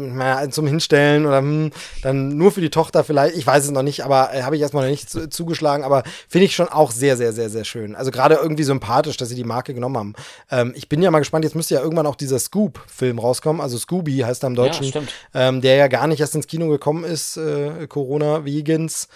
zum 0.49 0.67
Hinstellen 0.67 1.25
oder 1.25 1.37
hm, 1.37 1.71
dann 2.03 2.35
nur 2.35 2.51
für 2.51 2.59
die 2.59 2.69
Tochter 2.69 3.05
vielleicht, 3.05 3.37
ich 3.37 3.47
weiß 3.47 3.63
es 3.63 3.71
noch 3.71 3.81
nicht, 3.81 4.03
aber 4.03 4.33
äh, 4.33 4.43
habe 4.43 4.57
ich 4.57 4.61
erstmal 4.61 4.83
noch 4.83 4.91
nicht 4.91 5.09
zu, 5.09 5.29
zugeschlagen, 5.29 5.85
aber 5.85 6.03
finde 6.27 6.45
ich 6.45 6.55
schon 6.55 6.67
auch 6.67 6.91
sehr, 6.91 7.15
sehr, 7.15 7.31
sehr, 7.31 7.49
sehr 7.49 7.63
schön. 7.63 7.95
Also 7.95 8.11
gerade 8.11 8.35
irgendwie 8.35 8.63
sympathisch, 8.63 9.15
dass 9.15 9.29
sie 9.29 9.35
die 9.35 9.45
Marke 9.45 9.73
genommen 9.73 9.97
haben. 9.97 10.13
Ähm, 10.51 10.73
ich 10.75 10.89
bin 10.89 11.01
ja 11.01 11.11
mal 11.11 11.19
gespannt, 11.19 11.45
jetzt 11.45 11.55
müsste 11.55 11.75
ja 11.75 11.81
irgendwann 11.81 12.07
auch 12.07 12.15
dieser 12.15 12.39
Scoop-Film 12.39 13.19
rauskommen, 13.19 13.61
also 13.61 13.77
Scooby 13.77 14.17
heißt 14.17 14.43
er 14.43 14.47
im 14.47 14.55
Deutschen, 14.55 14.85
stimmt. 14.87 15.13
ähm, 15.33 15.61
der 15.61 15.75
ja 15.75 15.87
gar 15.87 16.07
nicht 16.07 16.19
erst 16.19 16.35
ins 16.35 16.47
Kino 16.47 16.67
gekommen 16.67 17.05
ist, 17.05 17.37
äh, 17.37 17.87
Corona-Vegens. 17.87 19.07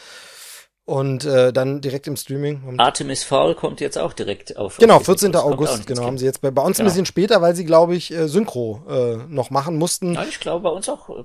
Und 0.85 1.23
äh, 1.23 1.53
dann 1.53 1.79
direkt 1.79 2.07
im 2.07 2.17
Streaming. 2.17 2.77
Artemis 2.77 3.23
Fowl 3.23 3.55
kommt 3.55 3.79
jetzt 3.79 3.97
auch 3.97 4.11
direkt 4.11 4.57
auf. 4.57 4.75
Genau, 4.79 4.95
auf 4.95 5.03
Disney 5.03 5.29
14. 5.29 5.31
Plus, 5.31 5.41
kommt 5.41 5.53
auch 5.53 5.57
August, 5.57 5.87
genau, 5.87 6.03
haben 6.03 6.17
sie 6.17 6.25
jetzt 6.25 6.41
bei, 6.41 6.51
bei 6.51 6.61
uns 6.61 6.77
ein 6.77 6.83
Genau. 6.83 6.89
bisschen 6.89 7.05
später, 7.05 7.41
weil 7.41 7.55
sie, 7.55 7.63
glaube 7.63 7.95
ich, 7.95 8.11
äh, 8.11 8.27
Synchro 8.27 8.81
äh, 8.89 9.15
noch 9.29 9.49
machen 9.49 9.77
mussten. 9.77 10.11
Nein, 10.11 10.27
ich 10.29 10.41
glaube 10.41 10.63
bei 10.63 10.69
uns 10.69 10.89
auch. 10.89 11.07
Äh, 11.09 11.23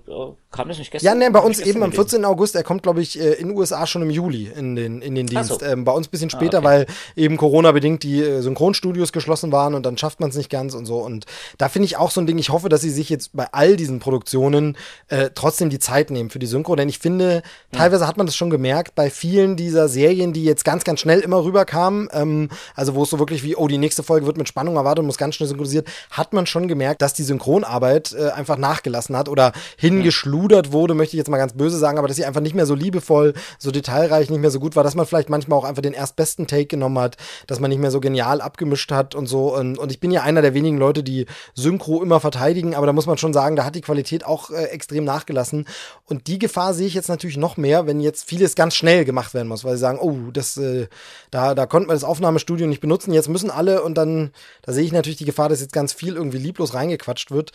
kam 0.53 0.69
das 0.69 0.79
nicht 0.79 0.93
gestern? 0.93 1.07
Ja, 1.07 1.15
nee, 1.17 1.29
bei 1.33 1.41
uns 1.41 1.59
eben 1.59 1.83
am 1.83 1.91
gelesen. 1.91 2.09
14. 2.09 2.25
August, 2.25 2.55
er 2.55 2.63
kommt, 2.63 2.85
glaube 2.85 3.03
ich, 3.03 3.19
äh, 3.19 3.33
in 3.33 3.49
den 3.49 3.57
USA 3.57 3.85
schon 3.89 4.03
im 4.03 4.11
Juli 4.11 4.49
in 4.55 4.77
den, 4.77 5.03
in 5.03 5.17
den 5.17 5.27
Dienst. 5.27 5.49
so. 5.49 5.61
Ähm, 5.61 5.85
bei 5.85 5.91
uns 5.91 6.07
ein 6.07 6.11
bisschen 6.13 6.31
später, 6.31 6.59
okay. 6.59 6.67
weil 6.67 6.87
eben 7.17 7.37
Corona-bedingt 7.37 8.05
die 8.05 8.21
äh, 8.23 8.41
Synchronstudios 8.43 9.11
geschlossen 9.11 9.51
waren 9.51 9.75
und 9.75 9.85
dann 9.85 9.99
schafft 9.99 10.21
man 10.21 10.31
es 10.31 10.37
nicht 10.37 10.51
ganz 10.51 10.75
und 10.75 10.87
so. 10.87 10.99
Und 10.99 11.27
da 11.59 11.69
finde 11.69 11.87
ich 11.87 11.97
auch 11.97 12.13
so 12.13 12.21
ein 12.21 12.29
Ding, 12.29 12.39
ich 12.39 12.51
hoffe, 12.51 12.69
dass 12.69 12.83
sie 12.83 12.91
sich 12.91 13.09
jetzt 13.11 13.31
bei 13.37 13.49
all 13.51 13.77
diesen 13.77 13.99
Produktionen 13.99 14.77
äh, 15.09 15.31
trotzdem 15.35 15.69
die 15.69 15.81
Zeit 15.81 16.13
nehmen 16.13 16.31
für 16.31 16.39
die 16.39 16.47
Synchro, 16.47 16.77
denn 16.77 16.89
ich 16.89 17.01
finde, 17.01 17.43
teilweise 17.73 18.07
hat 18.07 18.17
man 18.19 18.27
das 18.27 18.37
schon 18.37 18.51
gemerkt, 18.51 18.95
bei 18.95 19.11
vielen 19.11 19.48
dieser 19.57 19.89
Serien, 19.89 20.33
die 20.33 20.45
jetzt 20.45 20.65
ganz, 20.65 20.85
ganz 20.85 21.01
schnell 21.01 21.21
immer 21.21 21.45
rüberkamen, 21.45 22.09
ähm, 22.13 22.49
also 22.75 22.95
wo 22.95 23.03
es 23.03 23.11
so 23.11 23.19
wirklich 23.19 23.43
wie, 23.43 23.57
oh, 23.57 23.69
die 23.69 23.79
nächste 23.79 24.03
Folge 24.03 24.27
wird 24.27 24.39
mit 24.39 24.49
Spannung 24.49 24.77
erwartet 24.77 25.01
und 25.01 25.07
muss 25.07 25.19
ganz 25.19 25.35
schnell 25.35 25.49
synchronisiert, 25.49 25.89
hat 26.11 26.33
man 26.33 26.47
schon 26.47 26.69
gemerkt, 26.69 27.03
dass 27.03 27.15
die 27.15 27.23
Synchronarbeit 27.23 28.13
äh, 28.13 28.31
einfach 28.31 28.59
nachgelassen 28.59 29.17
hat 29.17 29.29
oder 29.29 29.53
hingeschludert 29.77 30.73
wurde, 30.73 30.95
möchte 30.95 31.17
ich 31.17 31.19
jetzt 31.19 31.31
mal 31.31 31.39
ganz 31.39 31.53
böse 31.53 31.79
sagen, 31.79 31.99
aber 31.99 32.09
dass 32.09 32.17
sie 32.17 32.25
einfach 32.25 32.41
nicht 32.41 32.55
mehr 32.55 32.67
so 32.67 32.75
liebevoll, 32.75 33.35
so 33.59 33.71
detailreich, 33.71 34.31
nicht 34.31 34.41
mehr 34.41 34.51
so 34.51 34.61
gut 34.61 34.77
war, 34.77 34.85
dass 34.85 34.95
man 34.95 35.07
vielleicht 35.07 35.31
manchmal 35.31 35.59
auch 35.59 35.65
einfach 35.65 35.83
den 35.83 35.93
erstbesten 35.93 36.47
Take 36.47 36.67
genommen 36.67 36.99
hat, 36.99 37.17
dass 37.47 37.61
man 37.61 37.71
nicht 37.71 37.81
mehr 37.81 37.91
so 37.91 38.01
genial 38.01 38.41
abgemischt 38.41 38.91
hat 38.93 39.15
und 39.15 39.27
so. 39.27 39.55
Und, 39.55 39.79
und 39.79 39.91
ich 39.91 40.01
bin 40.01 40.11
ja 40.11 40.23
einer 40.23 40.43
der 40.43 40.55
wenigen 40.55 40.79
Leute, 40.79 41.03
die 41.03 41.27
Synchro 41.55 42.03
immer 42.03 42.21
verteidigen, 42.21 42.75
aber 42.75 42.87
da 42.87 42.93
muss 42.93 43.07
man 43.07 43.19
schon 43.19 43.33
sagen, 43.33 43.57
da 43.57 43.65
hat 43.65 43.75
die 43.75 43.81
Qualität 43.81 44.25
auch 44.25 44.51
äh, 44.51 44.65
extrem 44.67 45.05
nachgelassen. 45.05 45.67
Und 46.05 46.27
die 46.27 46.39
Gefahr 46.39 46.75
sehe 46.75 46.87
ich 46.87 46.95
jetzt 46.95 47.09
natürlich 47.09 47.37
noch 47.37 47.57
mehr, 47.57 47.87
wenn 47.87 48.01
jetzt 48.01 48.29
vieles 48.29 48.55
ganz 48.55 48.75
schnell 48.75 49.05
gemacht 49.05 49.35
werden 49.39 49.49
muss, 49.49 49.65
weil 49.65 49.75
sie 49.77 49.81
sagen, 49.81 49.99
oh, 50.01 50.31
das, 50.33 50.57
äh, 50.59 50.89
da, 51.31 51.55
da 51.55 51.65
konnten 51.67 51.89
wir 51.89 51.95
das 51.95 52.05
Aufnahmestudio 52.05 52.67
nicht 52.67 52.81
benutzen, 52.81 53.13
jetzt 53.15 53.29
müssen 53.29 53.51
alle 53.51 53.83
und 53.83 53.95
dann, 53.97 54.33
da 54.63 54.73
sehe 54.73 54.85
ich 54.85 54.93
natürlich 54.93 55.17
die 55.19 55.25
Gefahr, 55.25 55.49
dass 55.49 55.61
jetzt 55.61 55.73
ganz 55.73 55.93
viel 55.95 56.15
irgendwie 56.17 56.39
lieblos 56.39 56.75
reingequatscht 56.75 57.31
wird. 57.31 57.53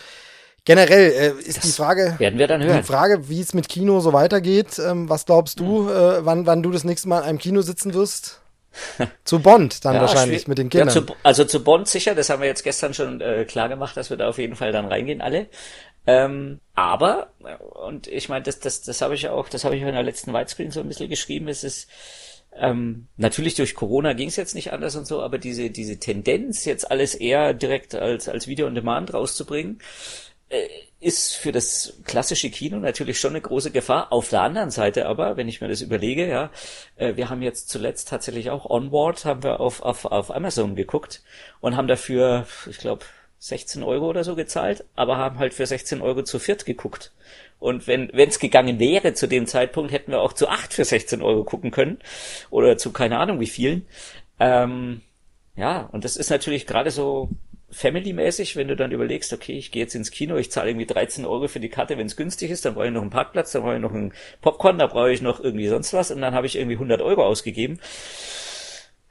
Generell 0.65 1.11
äh, 1.11 1.41
ist 1.43 1.63
die 1.65 1.71
Frage, 1.73 2.15
Werden 2.19 2.39
wir 2.39 2.47
dann 2.47 2.61
die 2.61 2.67
hören. 2.67 2.83
Frage, 2.83 3.27
wie 3.27 3.41
es 3.41 3.53
mit 3.53 3.67
Kino 3.67 3.99
so 3.99 4.13
weitergeht. 4.13 4.79
Ähm, 4.79 5.09
was 5.09 5.25
glaubst 5.25 5.59
du, 5.59 5.89
Hm. 5.89 5.95
äh, 5.95 6.25
wann, 6.25 6.45
wann 6.45 6.63
du 6.63 6.71
das 6.71 6.85
nächste 6.85 7.09
Mal 7.09 7.19
in 7.19 7.25
einem 7.25 7.37
Kino 7.37 7.61
sitzen 7.61 7.93
wirst? 7.93 8.39
zu 9.25 9.39
Bond 9.39 9.85
dann 9.85 9.95
Ja, 9.95 10.01
wahrscheinlich 10.01 10.47
mit 10.47 10.57
den 10.57 10.67
Ja, 10.67 10.85
Kindern. 10.85 11.05
zu, 11.05 11.15
also 11.21 11.43
zu 11.45 11.63
Bond 11.63 11.87
sicher, 11.87 12.15
das 12.15 12.29
haben 12.29 12.41
wir 12.41 12.47
jetzt 12.47 12.63
gestern 12.63 12.93
schon 12.93 13.21
äh, 13.21 13.45
klar 13.45 13.69
gemacht, 13.69 13.95
dass 13.97 14.09
wir 14.09 14.17
da 14.17 14.29
auf 14.29 14.37
jeden 14.39 14.55
Fall 14.55 14.71
dann 14.71 14.85
reingehen 14.87 15.21
alle. 15.21 15.47
Ähm, 16.05 16.59
aber, 16.73 17.31
äh, 17.43 17.55
und 17.55 18.07
ich 18.07 18.29
meine, 18.29 18.43
das, 18.43 18.59
das, 18.59 18.81
das 18.81 19.01
habe 19.01 19.15
ich 19.15 19.29
auch, 19.29 19.47
das 19.49 19.63
habe 19.63 19.75
ich 19.75 19.83
auch 19.83 19.87
in 19.87 19.95
der 19.95 20.03
letzten 20.03 20.33
Widescreen 20.33 20.71
so 20.71 20.81
ein 20.81 20.87
bisschen 20.87 21.09
geschrieben, 21.09 21.47
es 21.47 21.63
ist 21.63 21.87
ähm, 22.55 23.07
natürlich 23.17 23.55
durch 23.55 23.73
Corona 23.73 24.13
ging 24.13 24.27
es 24.27 24.35
jetzt 24.35 24.55
nicht 24.55 24.73
anders 24.73 24.95
und 24.95 25.07
so, 25.07 25.21
aber 25.21 25.37
diese, 25.37 25.69
diese 25.69 25.97
Tendenz, 25.97 26.65
jetzt 26.65 26.89
alles 26.89 27.15
eher 27.15 27.53
direkt 27.53 27.95
als, 27.95 28.29
als 28.29 28.47
Video 28.47 28.67
on 28.67 28.75
Demand 28.75 29.13
rauszubringen, 29.13 29.79
äh, 30.49 30.67
ist 30.99 31.35
für 31.35 31.51
das 31.51 31.93
klassische 32.05 32.49
Kino 32.49 32.77
natürlich 32.79 33.19
schon 33.19 33.31
eine 33.31 33.41
große 33.41 33.71
Gefahr. 33.71 34.13
Auf 34.13 34.29
der 34.29 34.41
anderen 34.41 34.71
Seite 34.71 35.07
aber, 35.07 35.35
wenn 35.35 35.49
ich 35.49 35.61
mir 35.61 35.67
das 35.67 35.81
überlege, 35.81 36.27
ja, 36.27 36.51
äh, 36.95 37.15
wir 37.15 37.29
haben 37.29 37.41
jetzt 37.41 37.69
zuletzt 37.69 38.07
tatsächlich 38.09 38.49
auch 38.49 38.69
Onward, 38.69 39.25
haben 39.25 39.43
wir 39.43 39.59
auf, 39.59 39.81
auf, 39.81 40.05
auf 40.05 40.33
Amazon 40.33 40.75
geguckt 40.75 41.23
und 41.59 41.75
haben 41.75 41.87
dafür, 41.87 42.45
ich 42.69 42.77
glaube, 42.77 43.05
16 43.43 43.83
Euro 43.83 44.07
oder 44.07 44.23
so 44.23 44.35
gezahlt, 44.35 44.85
aber 44.95 45.17
haben 45.17 45.37
halt 45.37 45.53
für 45.53 45.65
16 45.65 46.01
Euro 46.01 46.23
zu 46.23 46.39
viert 46.39 46.65
geguckt. 46.65 47.11
Und 47.59 47.87
wenn 47.87 48.09
es 48.09 48.39
gegangen 48.39 48.79
wäre 48.79 49.13
zu 49.15 49.27
dem 49.27 49.47
Zeitpunkt, 49.47 49.91
hätten 49.91 50.11
wir 50.11 50.21
auch 50.21 50.31
zu 50.31 50.47
acht 50.47 50.73
für 50.73 50.85
16 50.85 51.21
Euro 51.21 51.43
gucken 51.43 51.69
können. 51.69 51.99
Oder 52.51 52.77
zu 52.77 52.93
keine 52.93 53.19
Ahnung 53.19 53.41
wie 53.41 53.47
vielen. 53.47 53.85
Ähm, 54.39 55.01
ja, 55.57 55.89
und 55.91 56.05
das 56.05 56.15
ist 56.15 56.29
natürlich 56.29 56.65
gerade 56.67 56.89
so 56.89 57.31
Family-mäßig, 57.69 58.55
wenn 58.55 58.69
du 58.69 58.77
dann 58.77 58.93
überlegst, 58.93 59.33
okay, 59.33 59.57
ich 59.57 59.71
gehe 59.71 59.83
jetzt 59.83 59.95
ins 59.95 60.11
Kino, 60.11 60.37
ich 60.37 60.49
zahle 60.49 60.69
irgendwie 60.69 60.85
13 60.85 61.25
Euro 61.25 61.49
für 61.49 61.59
die 61.59 61.69
Karte, 61.69 61.97
wenn 61.97 62.07
es 62.07 62.15
günstig 62.15 62.49
ist, 62.49 62.63
dann 62.63 62.75
brauche 62.75 62.85
ich 62.85 62.93
noch 62.93 63.01
einen 63.01 63.09
Parkplatz, 63.09 63.51
dann 63.51 63.63
brauche 63.63 63.75
ich 63.75 63.81
noch 63.81 63.93
einen 63.93 64.13
Popcorn, 64.41 64.77
da 64.77 64.87
brauche 64.87 65.11
ich 65.11 65.21
noch 65.21 65.43
irgendwie 65.43 65.67
sonst 65.67 65.91
was 65.91 66.11
und 66.11 66.21
dann 66.21 66.33
habe 66.33 66.47
ich 66.47 66.55
irgendwie 66.55 66.75
100 66.75 67.01
Euro 67.01 67.25
ausgegeben. 67.25 67.79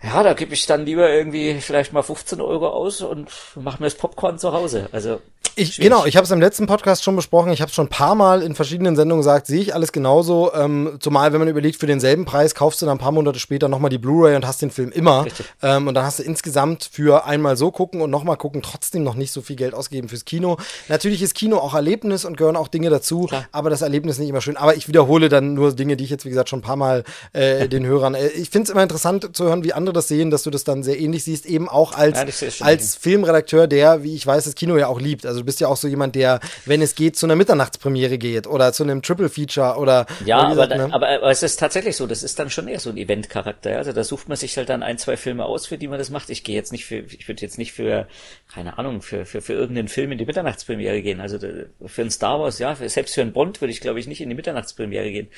Ja, 0.03 0.23
da 0.23 0.33
gebe 0.35 0.55
ich 0.55 0.67
dann 0.67 0.85
lieber 0.85 1.09
irgendwie 1.11 1.61
vielleicht 1.61 1.93
mal 1.93 2.03
15 2.03 2.41
Euro 2.41 2.69
aus 2.69 3.03
und 3.03 3.31
mache 3.55 3.81
mir 3.81 3.87
das 3.87 3.95
Popcorn 3.95 4.39
zu 4.39 4.53
Hause. 4.53 4.89
Also 4.93 5.21
Ich, 5.55 5.77
genau, 5.79 6.07
ich 6.07 6.17
habe 6.17 6.25
es 6.25 6.31
im 6.31 6.41
letzten 6.41 6.67
Podcast 6.67 7.05
schon 7.05 7.15
besprochen. 7.15 7.53
Ich 7.53 7.61
habe 7.61 7.69
es 7.69 7.75
schon 7.75 7.87
ein 7.87 7.91
paar 7.91 8.15
Mal 8.15 8.43
in 8.43 8.55
verschiedenen 8.55 8.97
Sendungen 8.97 9.21
gesagt, 9.21 9.47
sehe 9.47 9.61
ich 9.61 9.75
alles 9.75 9.93
genauso. 9.93 10.51
Ähm, 10.55 10.97
zumal, 10.99 11.33
wenn 11.33 11.41
man 11.41 11.49
überlegt, 11.49 11.79
für 11.79 11.87
denselben 11.87 12.25
Preis 12.25 12.55
kaufst 12.55 12.81
du 12.81 12.87
dann 12.87 12.97
ein 12.97 13.01
paar 13.01 13.13
Monate 13.13 13.39
später 13.39 13.69
nochmal 13.69 13.91
die 13.91 13.99
Blu-ray 13.99 14.35
und 14.35 14.47
hast 14.47 14.63
den 14.63 14.71
Film 14.71 14.91
immer. 14.93 15.27
Ähm, 15.63 15.89
und 15.89 15.95
dann 15.95 16.07
hast 16.07 16.21
du 16.21 16.23
insgesamt 16.23 16.89
für 16.91 17.27
einmal 17.27 17.59
so 17.59 17.71
gucken 17.71 18.01
und 18.01 18.11
nochmal 18.11 18.39
gucken 18.39 18.63
trotzdem 18.63 19.05
noch 19.05 19.15
nicht 19.15 19.31
so 19.31 19.43
viel 19.43 19.57
Geld 19.57 19.75
ausgeben 19.75 20.09
fürs 20.09 20.25
Kino. 20.25 20.57
Natürlich 20.89 21.21
ist 21.21 21.35
Kino 21.35 21.59
auch 21.59 21.75
Erlebnis 21.75 22.25
und 22.25 22.39
gehören 22.39 22.57
auch 22.57 22.69
Dinge 22.69 22.89
dazu, 22.89 23.27
Klar. 23.27 23.45
aber 23.53 23.69
das 23.69 23.83
Erlebnis 23.83 24.15
ist 24.15 24.21
nicht 24.21 24.31
immer 24.31 24.41
schön. 24.41 24.57
Aber 24.57 24.75
ich 24.75 24.89
wiederhole 24.89 25.29
dann 25.29 25.53
nur 25.53 25.75
Dinge, 25.75 25.99
die 25.99 26.05
ich 26.05 26.11
jetzt, 26.11 26.25
wie 26.25 26.31
gesagt, 26.31 26.49
schon 26.49 26.61
ein 26.61 26.63
paar 26.63 26.77
Mal 26.77 27.05
äh, 27.35 27.69
den 27.69 27.85
Hörern. 27.85 28.15
Äh, 28.15 28.29
ich 28.29 28.49
finde 28.49 28.65
es 28.65 28.71
immer 28.71 28.83
interessant 28.83 29.37
zu 29.37 29.45
hören, 29.45 29.65
wie 29.65 29.75
andere 29.75 29.92
das 29.93 30.09
sehen, 30.09 30.31
dass 30.31 30.43
du 30.43 30.51
das 30.51 30.65
dann 30.65 30.83
sehr 30.83 30.99
ähnlich 30.99 31.25
siehst, 31.25 31.47
eben 31.47 31.69
auch 31.69 31.93
als, 31.93 32.41
ja, 32.41 32.67
als 32.67 32.97
Filmredakteur, 32.97 33.67
der, 33.67 34.03
wie 34.03 34.15
ich 34.15 34.27
weiß, 34.27 34.45
das 34.45 34.55
Kino 34.55 34.77
ja 34.77 34.89
auch 34.89 35.01
liebt. 35.01 35.27
Also 35.27 35.41
du 35.41 35.47
bist 35.47 35.61
ja 35.61 35.69
auch 35.69 35.77
so 35.77 35.89
jemand, 35.89 36.15
der, 36.15 36.41
wenn 36.67 36.83
es 36.83 36.95
geht, 36.95 37.17
zu 37.17 37.27
einer 37.27 37.37
Mitternachtspremiere 37.37 38.19
geht 38.19 38.47
oder 38.47 38.73
zu 38.73 38.83
einem 38.83 39.03
Triple 39.03 39.29
Feature 39.29 39.77
oder. 39.77 40.07
Ja, 40.25 40.39
aber, 40.39 40.67
gesagt, 40.67 40.77
ne? 40.77 40.89
aber, 40.93 41.09
aber, 41.09 41.31
es 41.31 41.43
ist 41.43 41.59
tatsächlich 41.59 41.97
so, 41.97 42.07
das 42.07 42.23
ist 42.23 42.39
dann 42.39 42.51
schon 42.51 42.69
eher 42.69 42.81
so 42.81 42.91
ein 42.91 42.97
Event-Charakter. 42.97 43.77
Also 43.77 43.93
da 43.93 44.05
sucht 44.05 44.29
man 44.29 44.37
sich 44.37 44.57
halt 44.57 44.69
dann 44.69 44.83
ein, 44.83 44.99
zwei 44.99 45.17
Filme 45.17 45.45
aus, 45.45 45.67
für 45.67 45.79
die 45.79 45.89
man 45.89 45.99
das 45.99 46.11
macht. 46.11 46.31
Ich 46.31 46.45
gehe 46.45 46.55
jetzt 46.55 46.73
nicht 46.73 46.85
für, 46.85 46.99
ich 46.99 47.29
würde 47.29 47.43
jetzt 47.43 47.59
nicht 47.59 47.73
für, 47.73 48.07
keine 48.53 48.79
Ahnung, 48.79 49.03
für, 49.03 49.25
für, 49.25 49.41
für 49.41 49.53
irgendeinen 49.53 49.89
Film 49.89 50.13
in 50.13 50.19
die 50.19 50.27
Mitternachtspremiere 50.27 51.03
gehen. 51.03 51.21
Also 51.21 51.39
für 51.87 52.03
ein 52.03 52.11
Star 52.11 52.41
Wars, 52.41 52.59
ja, 52.59 52.75
selbst 52.75 53.15
für 53.15 53.23
einen 53.23 53.33
Bond 53.33 53.61
würde 53.61 53.73
ich, 53.73 53.81
glaube 53.81 54.01
ich, 54.01 54.07
nicht 54.07 54.21
in 54.21 54.29
die 54.29 54.35
Mitternachtspremiere 54.35 55.11
gehen. 55.11 55.29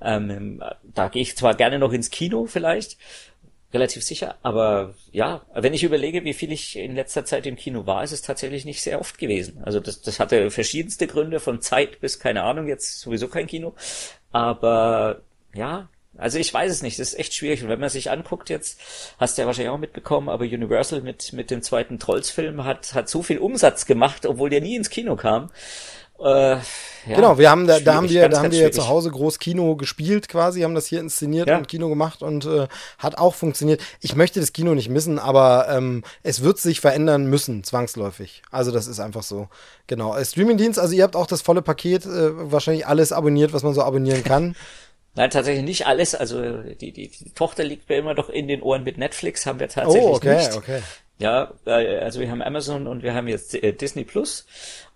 Ähm, 0.00 0.62
da 0.82 1.08
gehe 1.08 1.22
ich 1.22 1.36
zwar 1.36 1.54
gerne 1.54 1.78
noch 1.78 1.92
ins 1.92 2.10
Kino 2.10 2.46
vielleicht, 2.46 2.96
relativ 3.72 4.02
sicher. 4.02 4.36
Aber 4.42 4.94
ja, 5.12 5.42
wenn 5.54 5.74
ich 5.74 5.84
überlege, 5.84 6.24
wie 6.24 6.34
viel 6.34 6.52
ich 6.52 6.76
in 6.76 6.94
letzter 6.94 7.24
Zeit 7.24 7.46
im 7.46 7.56
Kino 7.56 7.86
war, 7.86 8.02
ist 8.02 8.12
es 8.12 8.22
tatsächlich 8.22 8.64
nicht 8.64 8.82
sehr 8.82 9.00
oft 9.00 9.18
gewesen. 9.18 9.62
Also 9.64 9.80
das, 9.80 10.00
das 10.00 10.20
hatte 10.20 10.50
verschiedenste 10.50 11.06
Gründe, 11.06 11.40
von 11.40 11.60
Zeit 11.60 12.00
bis 12.00 12.18
keine 12.18 12.44
Ahnung, 12.44 12.66
jetzt 12.66 13.00
sowieso 13.00 13.28
kein 13.28 13.46
Kino. 13.46 13.74
Aber 14.32 15.20
ja, 15.54 15.88
also 16.16 16.38
ich 16.38 16.52
weiß 16.52 16.72
es 16.72 16.82
nicht, 16.82 16.98
das 16.98 17.12
ist 17.12 17.18
echt 17.18 17.34
schwierig. 17.34 17.62
Und 17.62 17.68
wenn 17.68 17.80
man 17.80 17.90
sich 17.90 18.10
anguckt 18.10 18.50
jetzt, 18.50 18.80
hast 19.18 19.36
du 19.36 19.42
ja 19.42 19.46
wahrscheinlich 19.46 19.70
auch 19.70 19.78
mitbekommen, 19.78 20.28
aber 20.28 20.44
Universal 20.44 21.02
mit, 21.02 21.32
mit 21.32 21.50
dem 21.50 21.62
zweiten 21.62 21.98
Trolls-Film 21.98 22.64
hat, 22.64 22.94
hat 22.94 23.08
so 23.08 23.22
viel 23.22 23.38
Umsatz 23.38 23.86
gemacht, 23.86 24.26
obwohl 24.26 24.50
der 24.50 24.60
nie 24.60 24.76
ins 24.76 24.90
Kino 24.90 25.14
kam. 25.16 25.50
Äh, 26.20 26.56
ja, 26.56 26.60
genau, 27.06 27.38
wir 27.38 27.48
haben 27.48 27.66
da, 27.66 27.78
da 27.78 27.94
haben 27.94 28.08
wir, 28.08 28.22
ganz, 28.22 28.34
da 28.34 28.42
haben 28.42 28.50
wir 28.50 28.72
zu 28.72 28.88
Hause 28.88 29.10
groß 29.10 29.38
Kino 29.38 29.76
gespielt 29.76 30.28
quasi, 30.28 30.62
haben 30.62 30.74
das 30.74 30.86
hier 30.86 31.00
inszeniert 31.00 31.48
ja. 31.48 31.56
und 31.56 31.68
Kino 31.68 31.88
gemacht 31.88 32.22
und 32.22 32.44
äh, 32.44 32.66
hat 32.98 33.18
auch 33.18 33.34
funktioniert. 33.34 33.80
Ich 34.00 34.16
möchte 34.16 34.40
das 34.40 34.52
Kino 34.52 34.74
nicht 34.74 34.88
missen, 34.88 35.18
aber 35.18 35.68
ähm, 35.70 36.02
es 36.24 36.42
wird 36.42 36.58
sich 36.58 36.80
verändern 36.80 37.26
müssen, 37.26 37.62
zwangsläufig. 37.62 38.42
Also 38.50 38.72
das 38.72 38.88
ist 38.88 38.98
einfach 38.98 39.22
so. 39.22 39.48
Genau. 39.86 40.16
Äh, 40.16 40.24
Streamingdienst, 40.24 40.78
also 40.78 40.94
ihr 40.94 41.04
habt 41.04 41.14
auch 41.14 41.26
das 41.26 41.40
volle 41.40 41.62
Paket, 41.62 42.04
äh, 42.04 42.50
wahrscheinlich 42.50 42.86
alles 42.86 43.12
abonniert, 43.12 43.52
was 43.52 43.62
man 43.62 43.74
so 43.74 43.82
abonnieren 43.82 44.24
kann. 44.24 44.56
Nein, 45.14 45.30
tatsächlich 45.30 45.64
nicht 45.64 45.86
alles. 45.86 46.14
Also 46.14 46.62
die, 46.62 46.92
die, 46.92 47.08
die 47.08 47.30
Tochter 47.34 47.64
liegt 47.64 47.88
mir 47.88 47.96
immer 47.96 48.14
noch 48.14 48.28
in 48.28 48.48
den 48.48 48.62
Ohren 48.62 48.84
mit 48.84 48.98
Netflix, 48.98 49.46
haben 49.46 49.60
wir 49.60 49.68
tatsächlich 49.68 50.02
oh, 50.02 50.14
okay, 50.14 50.36
nicht. 50.36 50.56
Okay. 50.56 50.80
Ja, 51.18 51.52
äh, 51.66 51.98
also 51.98 52.20
wir 52.20 52.30
haben 52.30 52.42
Amazon 52.42 52.86
und 52.86 53.02
wir 53.02 53.14
haben 53.14 53.26
jetzt 53.26 53.54
äh, 53.54 53.72
Disney 53.72 54.04
Plus 54.04 54.46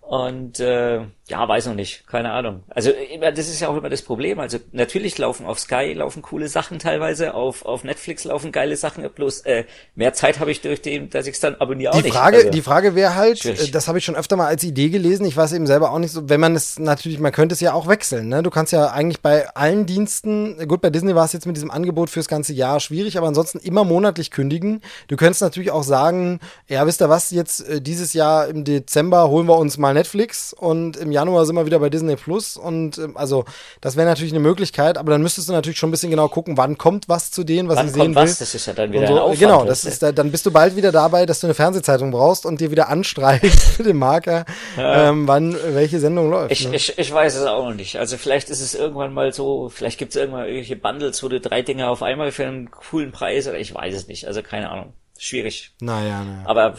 und 0.02 0.60
äh, 0.60 1.06
ja, 1.32 1.48
weiß 1.48 1.66
noch 1.66 1.74
nicht, 1.74 2.06
keine 2.06 2.30
Ahnung. 2.30 2.62
Also 2.68 2.92
das 3.20 3.48
ist 3.48 3.58
ja 3.58 3.68
auch 3.68 3.76
immer 3.76 3.88
das 3.88 4.02
Problem. 4.02 4.38
Also 4.38 4.58
natürlich 4.72 5.16
laufen 5.16 5.46
auf 5.46 5.58
Sky 5.58 5.94
laufen 5.94 6.20
coole 6.20 6.46
Sachen 6.46 6.78
teilweise, 6.78 7.32
auf 7.32 7.64
auf 7.64 7.84
Netflix 7.84 8.24
laufen 8.24 8.52
geile 8.52 8.76
Sachen. 8.76 9.02
Bloß 9.08 9.40
äh, 9.46 9.64
mehr 9.94 10.12
Zeit 10.12 10.40
habe 10.40 10.50
ich 10.50 10.60
durch 10.60 10.82
den, 10.82 11.08
dass 11.08 11.26
ich 11.26 11.32
es 11.32 11.40
dann 11.40 11.54
abonniere 11.54 11.94
die 12.02 12.10
Frage, 12.10 12.36
nicht. 12.36 12.46
Also, 12.46 12.50
die 12.50 12.60
Frage 12.60 12.94
wäre 12.94 13.14
halt, 13.14 13.38
schwierig. 13.38 13.70
das 13.70 13.88
habe 13.88 13.96
ich 13.96 14.04
schon 14.04 14.14
öfter 14.14 14.36
mal 14.36 14.46
als 14.46 14.62
Idee 14.62 14.90
gelesen. 14.90 15.24
Ich 15.24 15.34
weiß 15.34 15.54
eben 15.54 15.66
selber 15.66 15.90
auch 15.90 15.98
nicht 15.98 16.12
so, 16.12 16.28
wenn 16.28 16.38
man 16.38 16.54
es 16.54 16.78
natürlich, 16.78 17.18
man 17.18 17.32
könnte 17.32 17.54
es 17.54 17.60
ja 17.60 17.72
auch 17.72 17.88
wechseln. 17.88 18.28
Ne? 18.28 18.42
Du 18.42 18.50
kannst 18.50 18.74
ja 18.74 18.90
eigentlich 18.90 19.22
bei 19.22 19.48
allen 19.54 19.86
Diensten, 19.86 20.68
gut, 20.68 20.82
bei 20.82 20.90
Disney 20.90 21.14
war 21.14 21.24
es 21.24 21.32
jetzt 21.32 21.46
mit 21.46 21.56
diesem 21.56 21.70
Angebot 21.70 22.10
fürs 22.10 22.28
ganze 22.28 22.52
Jahr 22.52 22.78
schwierig, 22.78 23.16
aber 23.16 23.26
ansonsten 23.26 23.58
immer 23.58 23.84
monatlich 23.84 24.30
kündigen. 24.30 24.82
Du 25.08 25.16
könntest 25.16 25.40
natürlich 25.40 25.70
auch 25.70 25.82
sagen, 25.82 26.40
ja, 26.68 26.86
wisst 26.86 27.00
ihr 27.00 27.08
was, 27.08 27.30
jetzt 27.30 27.66
äh, 27.66 27.80
dieses 27.80 28.12
Jahr 28.12 28.48
im 28.48 28.64
Dezember 28.64 29.30
holen 29.30 29.46
wir 29.46 29.56
uns 29.56 29.78
mal 29.78 29.94
Netflix 29.94 30.52
und 30.52 30.98
im 30.98 31.10
Januar 31.10 31.21
sind 31.44 31.56
wir 31.56 31.66
wieder 31.66 31.78
bei 31.78 31.90
Disney 31.90 32.16
Plus 32.16 32.56
und 32.56 32.98
ähm, 32.98 33.16
also 33.16 33.44
das 33.80 33.96
wäre 33.96 34.06
natürlich 34.06 34.32
eine 34.32 34.40
Möglichkeit, 34.40 34.98
aber 34.98 35.12
dann 35.12 35.22
müsstest 35.22 35.48
du 35.48 35.52
natürlich 35.52 35.78
schon 35.78 35.88
ein 35.88 35.92
bisschen 35.92 36.10
genau 36.10 36.28
gucken, 36.28 36.56
wann 36.56 36.78
kommt 36.78 37.08
was 37.08 37.30
zu 37.30 37.44
denen, 37.44 37.68
was 37.68 37.76
wann 37.76 37.86
ich 37.86 37.92
sehen 37.92 38.14
will. 38.14 38.22
Was? 38.22 38.38
Das 38.38 38.54
ist 38.54 38.66
ja 38.66 38.72
dann 38.72 38.92
wieder 38.92 39.06
so. 39.06 39.18
Aufwand, 39.18 39.40
Genau, 39.40 39.64
das 39.64 39.84
ist 39.84 40.02
dann 40.02 40.30
bist 40.30 40.46
du 40.46 40.50
bald 40.50 40.76
wieder 40.76 40.92
dabei, 40.92 41.26
dass 41.26 41.40
du 41.40 41.46
eine 41.46 41.54
Fernsehzeitung 41.54 42.10
brauchst 42.10 42.46
und 42.46 42.60
dir 42.60 42.70
wieder 42.70 42.88
anstreichst 42.88 43.78
mit 43.78 43.86
dem 43.86 43.98
Marker, 43.98 44.44
ja. 44.76 45.08
ähm, 45.08 45.28
wann 45.28 45.56
welche 45.74 46.00
Sendung 46.00 46.30
läuft. 46.30 46.52
Ich, 46.52 46.68
ne? 46.68 46.76
ich, 46.76 46.98
ich 46.98 47.12
weiß 47.12 47.36
es 47.36 47.46
auch 47.46 47.72
nicht. 47.72 47.98
Also 47.98 48.16
vielleicht 48.16 48.50
ist 48.50 48.60
es 48.60 48.74
irgendwann 48.74 49.12
mal 49.12 49.32
so, 49.32 49.68
vielleicht 49.68 49.98
gibt 49.98 50.14
es 50.14 50.16
irgendwann 50.16 50.46
irgendwelche 50.46 50.76
Bundles, 50.76 51.22
wo 51.22 51.28
du 51.28 51.40
drei 51.40 51.62
Dinge 51.62 51.88
auf 51.88 52.02
einmal 52.02 52.32
für 52.32 52.46
einen 52.46 52.70
coolen 52.70 53.12
Preis 53.12 53.46
oder 53.46 53.58
ich 53.58 53.74
weiß 53.74 53.94
es 53.94 54.08
nicht. 54.08 54.26
Also 54.26 54.42
keine 54.42 54.70
Ahnung. 54.70 54.92
Schwierig. 55.18 55.72
Naja, 55.80 56.24
naja. 56.24 56.42
Aber 56.46 56.74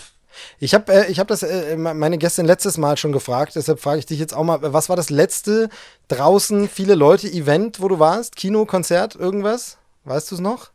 ich 0.59 0.73
habe 0.73 0.91
äh, 0.93 1.11
ich 1.11 1.19
hab 1.19 1.27
das 1.27 1.43
äh, 1.43 1.77
meine 1.77 2.17
Gästin 2.17 2.45
letztes 2.45 2.77
Mal 2.77 2.97
schon 2.97 3.11
gefragt, 3.11 3.55
deshalb 3.55 3.79
frage 3.79 3.99
ich 3.99 4.05
dich 4.05 4.19
jetzt 4.19 4.35
auch 4.35 4.43
mal, 4.43 4.59
was 4.61 4.89
war 4.89 4.95
das 4.95 5.09
letzte 5.09 5.69
draußen 6.07 6.69
viele 6.69 6.95
Leute 6.95 7.27
Event, 7.27 7.81
wo 7.81 7.87
du 7.87 7.99
warst? 7.99 8.35
Kino, 8.35 8.65
Konzert, 8.65 9.15
irgendwas? 9.15 9.77
Weißt 10.05 10.31
du 10.31 10.35
es 10.35 10.41
noch? 10.41 10.71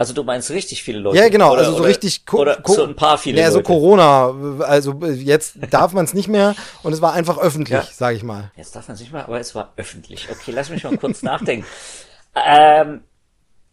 Also 0.00 0.14
du 0.14 0.24
meinst 0.24 0.50
richtig 0.50 0.82
viele 0.82 0.98
Leute? 0.98 1.18
Ja, 1.18 1.28
genau, 1.28 1.52
oder, 1.52 1.58
also 1.58 1.72
so 1.72 1.78
oder, 1.80 1.88
richtig 1.88 2.22
oder 2.32 2.58
so 2.64 2.84
ein 2.84 2.96
paar 2.96 3.18
viele 3.18 3.38
ja, 3.38 3.48
Leute. 3.48 3.58
so 3.58 3.62
Corona, 3.62 4.34
also 4.60 4.94
jetzt 5.04 5.56
darf 5.70 5.92
man 5.92 6.06
es 6.06 6.14
nicht 6.14 6.26
mehr 6.26 6.54
und 6.82 6.94
es 6.94 7.02
war 7.02 7.12
einfach 7.12 7.36
öffentlich, 7.36 7.78
ja. 7.78 7.86
sage 7.92 8.16
ich 8.16 8.22
mal. 8.22 8.50
Jetzt 8.56 8.74
darf 8.74 8.88
man 8.88 8.94
es 8.94 9.00
nicht 9.02 9.12
mehr, 9.12 9.24
aber 9.24 9.38
es 9.38 9.54
war 9.54 9.74
öffentlich. 9.76 10.28
Okay, 10.30 10.52
lass 10.52 10.70
mich 10.70 10.84
mal 10.84 10.96
kurz 10.96 11.22
nachdenken. 11.22 11.66
Ähm, 12.34 13.02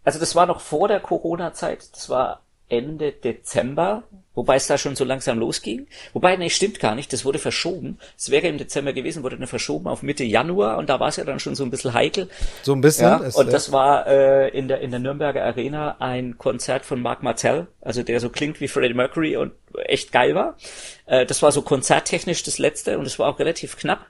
also 0.03 0.19
das 0.19 0.35
war 0.35 0.47
noch 0.47 0.59
vor 0.59 0.89
der 0.89 0.99
Corona-Zeit, 0.99 1.95
das 1.95 2.09
war 2.09 2.41
Ende 2.69 3.11
Dezember, 3.11 4.03
wobei 4.35 4.56
es 4.56 4.68
da 4.68 4.77
schon 4.77 4.95
so 4.95 5.06
langsam 5.06 5.39
losging. 5.39 5.88
Wobei, 6.14 6.35
nee, 6.35 6.49
stimmt 6.49 6.80
gar 6.80 6.95
nicht, 6.95 7.11
das 7.14 7.23
wurde 7.23 7.39
verschoben. 7.39 7.98
Es 8.18 8.30
wäre 8.30 8.48
im 8.48 8.57
Dezember 8.57 8.94
gewesen, 8.94 9.23
wurde 9.23 9.38
dann 9.38 9.48
verschoben 9.48 9.88
auf 9.88 10.03
Mitte 10.03 10.23
Januar 10.23 10.77
und 10.77 10.89
da 10.89 10.99
war 10.99 11.07
es 11.07 11.15
ja 11.15 11.23
dann 11.23 11.39
schon 11.39 11.56
so 11.56 11.64
ein 11.64 11.72
bisschen 11.72 11.94
heikel. 11.94 12.30
So 12.64 12.73
ein 12.73 12.81
bisschen? 12.81 13.06
Ja, 13.06 13.18
und 13.34 13.53
das 13.53 13.72
war 13.72 14.06
äh, 14.07 14.49
in, 14.49 14.68
der, 14.68 14.81
in 14.81 14.91
der 14.91 14.99
Nürnberger 14.99 15.44
Arena 15.44 15.98
ein 15.99 16.38
Konzert 16.38 16.85
von 16.85 17.02
Mark 17.02 17.23
Martell, 17.23 17.68
also 17.81 18.03
der 18.03 18.19
so 18.19 18.30
klingt 18.30 18.60
wie 18.60 18.68
Freddie 18.68 18.94
Mercury 18.94 19.38
und 19.38 19.53
echt 19.85 20.11
geil 20.11 20.35
war. 20.35 20.57
Äh, 21.06 21.26
das 21.26 21.41
war 21.41 21.52
so 21.52 21.61
konzerttechnisch 21.61 22.44
das 22.44 22.60
letzte 22.60 22.98
und 22.99 23.06
es 23.06 23.18
war 23.19 23.30
auch 23.30 23.39
relativ 23.39 23.77
knapp. 23.77 24.06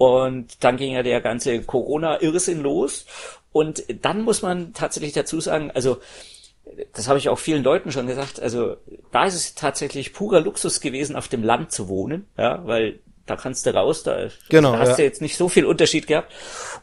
Und 0.00 0.64
dann 0.64 0.78
ging 0.78 0.94
ja 0.94 1.02
der 1.02 1.20
ganze 1.20 1.60
Corona-Irrsinn 1.60 2.62
los. 2.62 3.04
Und 3.52 3.84
dann 4.00 4.22
muss 4.22 4.40
man 4.40 4.72
tatsächlich 4.72 5.12
dazu 5.12 5.40
sagen, 5.40 5.70
also 5.72 5.98
das 6.92 7.08
habe 7.08 7.18
ich 7.18 7.28
auch 7.28 7.38
vielen 7.38 7.62
Leuten 7.62 7.92
schon 7.92 8.06
gesagt, 8.06 8.40
also 8.40 8.76
da 9.10 9.24
ist 9.24 9.34
es 9.34 9.54
tatsächlich 9.54 10.12
purer 10.12 10.40
Luxus 10.40 10.80
gewesen, 10.80 11.16
auf 11.16 11.28
dem 11.28 11.42
Land 11.42 11.72
zu 11.72 11.88
wohnen, 11.88 12.26
ja, 12.36 12.66
weil 12.66 13.00
da 13.26 13.36
kannst 13.36 13.66
du 13.66 13.74
raus, 13.74 14.02
da, 14.02 14.28
genau, 14.48 14.72
da 14.72 14.78
hast 14.78 14.90
ja. 14.90 14.96
du 14.96 15.02
jetzt 15.04 15.22
nicht 15.22 15.36
so 15.36 15.48
viel 15.48 15.64
Unterschied 15.64 16.06
gehabt. 16.06 16.32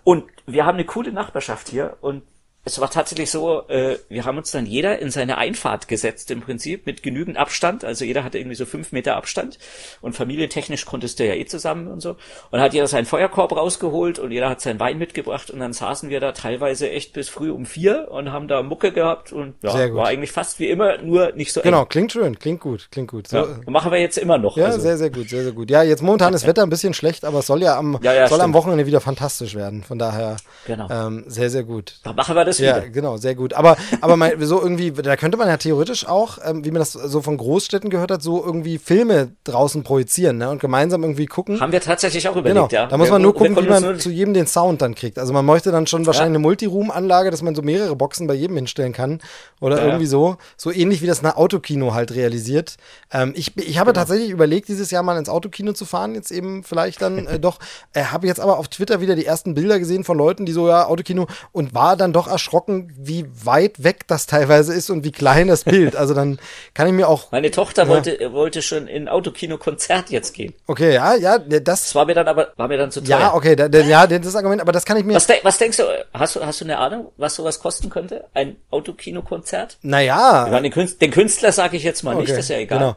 Und 0.03 0.25
wir 0.45 0.65
haben 0.65 0.75
eine 0.75 0.85
coole 0.85 1.11
Nachbarschaft 1.11 1.69
hier 1.69 1.97
und 2.01 2.23
es 2.67 2.79
war 2.79 2.91
tatsächlich 2.91 3.31
so, 3.31 3.63
äh, 3.69 3.97
wir 4.09 4.25
haben 4.25 4.37
uns 4.37 4.51
dann 4.51 4.65
jeder 4.65 4.99
in 4.99 5.09
seine 5.09 5.37
Einfahrt 5.37 5.87
gesetzt 5.87 6.29
im 6.31 6.41
Prinzip 6.41 6.85
mit 6.85 7.01
genügend 7.01 7.37
Abstand. 7.37 7.85
Also 7.85 8.03
jeder 8.03 8.25
hatte 8.25 8.37
irgendwie 8.37 8.55
so 8.55 8.65
fünf 8.65 8.91
Meter 8.91 9.15
Abstand 9.15 9.57
und 10.01 10.15
familientechnisch 10.15 10.85
konntest 10.85 11.19
du 11.19 11.25
ja 11.25 11.33
eh 11.33 11.45
zusammen 11.45 11.87
und 11.87 12.01
so. 12.01 12.17
Und 12.51 12.59
hat 12.59 12.73
jeder 12.73 12.87
seinen 12.87 13.05
Feuerkorb 13.05 13.53
rausgeholt 13.53 14.19
und 14.19 14.31
jeder 14.31 14.49
hat 14.49 14.59
seinen 14.59 14.81
Wein 14.81 14.97
mitgebracht 14.97 15.49
und 15.49 15.59
dann 15.59 15.71
saßen 15.71 16.09
wir 16.09 16.19
da 16.19 16.33
teilweise 16.33 16.89
echt 16.89 17.13
bis 17.13 17.29
früh 17.29 17.51
um 17.51 17.65
vier 17.65 18.09
und 18.11 18.33
haben 18.33 18.49
da 18.49 18.61
Mucke 18.63 18.91
gehabt 18.91 19.31
und 19.31 19.55
ja, 19.63 19.93
war 19.95 20.07
eigentlich 20.07 20.33
fast 20.33 20.59
wie 20.59 20.67
immer, 20.67 20.97
nur 20.97 21.31
nicht 21.33 21.53
so 21.53 21.61
Genau, 21.61 21.83
eng. 21.83 21.89
klingt 21.89 22.11
schön, 22.11 22.37
klingt 22.37 22.59
gut, 22.59 22.89
klingt 22.91 23.09
gut. 23.09 23.29
So, 23.29 23.37
ja, 23.37 23.59
machen 23.67 23.91
wir 23.93 23.99
jetzt 23.99 24.17
immer 24.17 24.37
noch. 24.37 24.57
Ja, 24.57 24.65
also. 24.65 24.81
sehr, 24.81 24.97
sehr 24.97 25.09
gut, 25.09 25.29
sehr, 25.29 25.43
sehr 25.43 25.53
gut. 25.53 25.69
Ja, 25.69 25.83
jetzt 25.83 26.03
momentan 26.03 26.33
ist 26.33 26.45
Wetter 26.45 26.63
ein 26.63 26.69
bisschen 26.69 26.93
schlecht, 26.93 27.23
aber 27.23 27.39
es 27.39 27.47
soll 27.47 27.61
ja 27.61 27.77
am, 27.77 27.97
ja, 28.01 28.27
soll 28.27 28.41
am 28.41 28.53
Wochenende 28.53 28.85
wieder 28.85 28.99
fantastisch 28.99 29.55
werden. 29.55 29.83
Von 29.83 29.97
daher 29.97 30.35
genau. 30.65 30.89
ähm, 30.89 31.23
sehr, 31.27 31.49
sehr 31.49 31.63
gut. 31.63 31.99
Da 32.03 32.11
machen 32.13 32.35
wir 32.35 32.43
das 32.43 32.56
wieder. 32.59 32.83
Ja, 32.83 32.89
genau, 32.89 33.17
sehr 33.17 33.35
gut. 33.35 33.53
Aber, 33.53 33.77
aber 34.01 34.17
mal, 34.17 34.35
so 34.45 34.61
irgendwie, 34.61 34.91
da 34.91 35.15
könnte 35.15 35.37
man 35.37 35.47
ja 35.47 35.57
theoretisch 35.57 36.07
auch, 36.07 36.37
ähm, 36.43 36.65
wie 36.65 36.71
man 36.71 36.79
das 36.79 36.93
so 36.93 37.21
von 37.21 37.37
Großstädten 37.37 37.89
gehört 37.89 38.11
hat, 38.11 38.21
so 38.21 38.43
irgendwie 38.43 38.77
Filme 38.77 39.31
draußen 39.43 39.83
projizieren 39.83 40.37
ne? 40.37 40.49
und 40.49 40.59
gemeinsam 40.59 41.03
irgendwie 41.03 41.25
gucken. 41.25 41.59
Haben 41.59 41.71
wir 41.71 41.81
tatsächlich 41.81 42.27
auch 42.27 42.35
überlegt, 42.35 42.69
genau. 42.69 42.83
ja. 42.83 42.87
Da 42.87 42.97
muss 42.97 43.09
man 43.09 43.21
nur 43.21 43.33
gucken, 43.33 43.55
wie 43.57 43.67
man 43.67 43.99
zu 43.99 44.09
jedem 44.09 44.33
den 44.33 44.47
Sound 44.47 44.81
dann 44.81 44.95
kriegt. 44.95 45.19
Also 45.19 45.33
man 45.33 45.45
möchte 45.45 45.71
dann 45.71 45.87
schon 45.87 46.05
wahrscheinlich 46.05 46.33
ja. 46.33 46.37
eine 46.37 46.39
Multiroom-Anlage, 46.39 47.31
dass 47.31 47.41
man 47.41 47.55
so 47.55 47.61
mehrere 47.61 47.95
Boxen 47.95 48.27
bei 48.27 48.33
jedem 48.33 48.55
hinstellen 48.55 48.93
kann 48.93 49.19
oder 49.61 49.77
ja. 49.77 49.85
irgendwie 49.85 50.05
so. 50.05 50.37
So 50.57 50.71
ähnlich 50.71 51.01
wie 51.01 51.07
das 51.07 51.19
eine 51.19 51.37
Autokino 51.37 51.93
halt 51.93 52.13
realisiert. 52.13 52.77
Ähm, 53.11 53.33
ich, 53.35 53.55
ich 53.57 53.77
habe 53.77 53.91
genau. 53.91 54.01
tatsächlich 54.01 54.29
überlegt, 54.29 54.67
dieses 54.67 54.91
Jahr 54.91 55.03
mal 55.03 55.17
ins 55.17 55.29
Autokino 55.29 55.73
zu 55.73 55.85
fahren, 55.85 56.15
jetzt 56.15 56.31
eben 56.31 56.63
vielleicht 56.63 57.01
dann 57.01 57.27
äh, 57.27 57.39
doch. 57.39 57.59
Äh, 57.93 58.03
habe 58.05 58.27
jetzt 58.27 58.39
aber 58.39 58.57
auf 58.57 58.67
Twitter 58.67 59.01
wieder 59.01 59.15
die 59.15 59.25
ersten 59.25 59.53
Bilder 59.53 59.79
gesehen 59.79 60.03
von 60.03 60.17
Leuten, 60.17 60.45
die 60.45 60.51
so, 60.51 60.67
ja, 60.67 60.87
Autokino 60.87 61.27
und 61.51 61.73
war 61.73 61.95
dann 61.95 62.13
doch 62.13 62.27
erschrocken 62.27 62.46
erschrocken, 62.47 62.93
wie 62.97 63.25
weit 63.43 63.83
weg 63.83 64.07
das 64.07 64.25
teilweise 64.25 64.73
ist 64.73 64.89
und 64.89 65.03
wie 65.03 65.11
klein 65.11 65.47
das 65.47 65.63
Bild. 65.63 65.95
Also 65.95 66.13
dann 66.13 66.39
kann 66.73 66.87
ich 66.87 66.93
mir 66.93 67.07
auch. 67.07 67.31
Meine 67.31 67.51
Tochter 67.51 67.83
ja. 67.83 67.89
wollte, 67.89 68.33
wollte 68.33 68.61
schon 68.61 68.87
in 68.87 69.09
Autokino-Konzert 69.09 70.09
jetzt 70.09 70.33
gehen. 70.33 70.53
Okay, 70.65 70.93
ja, 70.93 71.15
ja, 71.15 71.37
das. 71.37 71.61
Das 71.87 71.95
war 71.95 72.05
mir 72.05 72.15
dann 72.15 72.27
aber, 72.27 72.53
war 72.55 72.67
mir 72.67 72.77
dann 72.77 72.91
zu 72.91 73.01
teuer. 73.01 73.19
Ja, 73.19 73.33
okay, 73.33 73.55
da, 73.55 73.67
da, 73.67 73.79
ja, 73.79 74.07
das 74.07 74.35
Argument, 74.35 74.61
aber 74.61 74.71
das 74.71 74.85
kann 74.85 74.97
ich 74.97 75.03
mir. 75.03 75.15
Was, 75.15 75.27
de 75.27 75.37
was 75.43 75.57
denkst 75.57 75.77
du, 75.77 75.83
hast 76.13 76.35
du, 76.35 76.45
hast 76.45 76.61
du 76.61 76.65
eine 76.65 76.77
Ahnung, 76.77 77.11
was 77.17 77.35
sowas 77.35 77.59
kosten 77.59 77.89
könnte? 77.89 78.25
Ein 78.33 78.57
Autokino-Konzert? 78.71 79.77
Naja. 79.81 80.59
Den 80.59 80.71
Künstler, 80.71 80.99
den 80.99 81.11
Künstler 81.11 81.51
sage 81.51 81.77
ich 81.77 81.83
jetzt 81.83 82.03
mal 82.03 82.11
okay, 82.11 82.21
nicht, 82.21 82.31
das 82.31 82.39
ist 82.39 82.49
ja 82.49 82.57
egal. 82.57 82.79
Genau. 82.79 82.95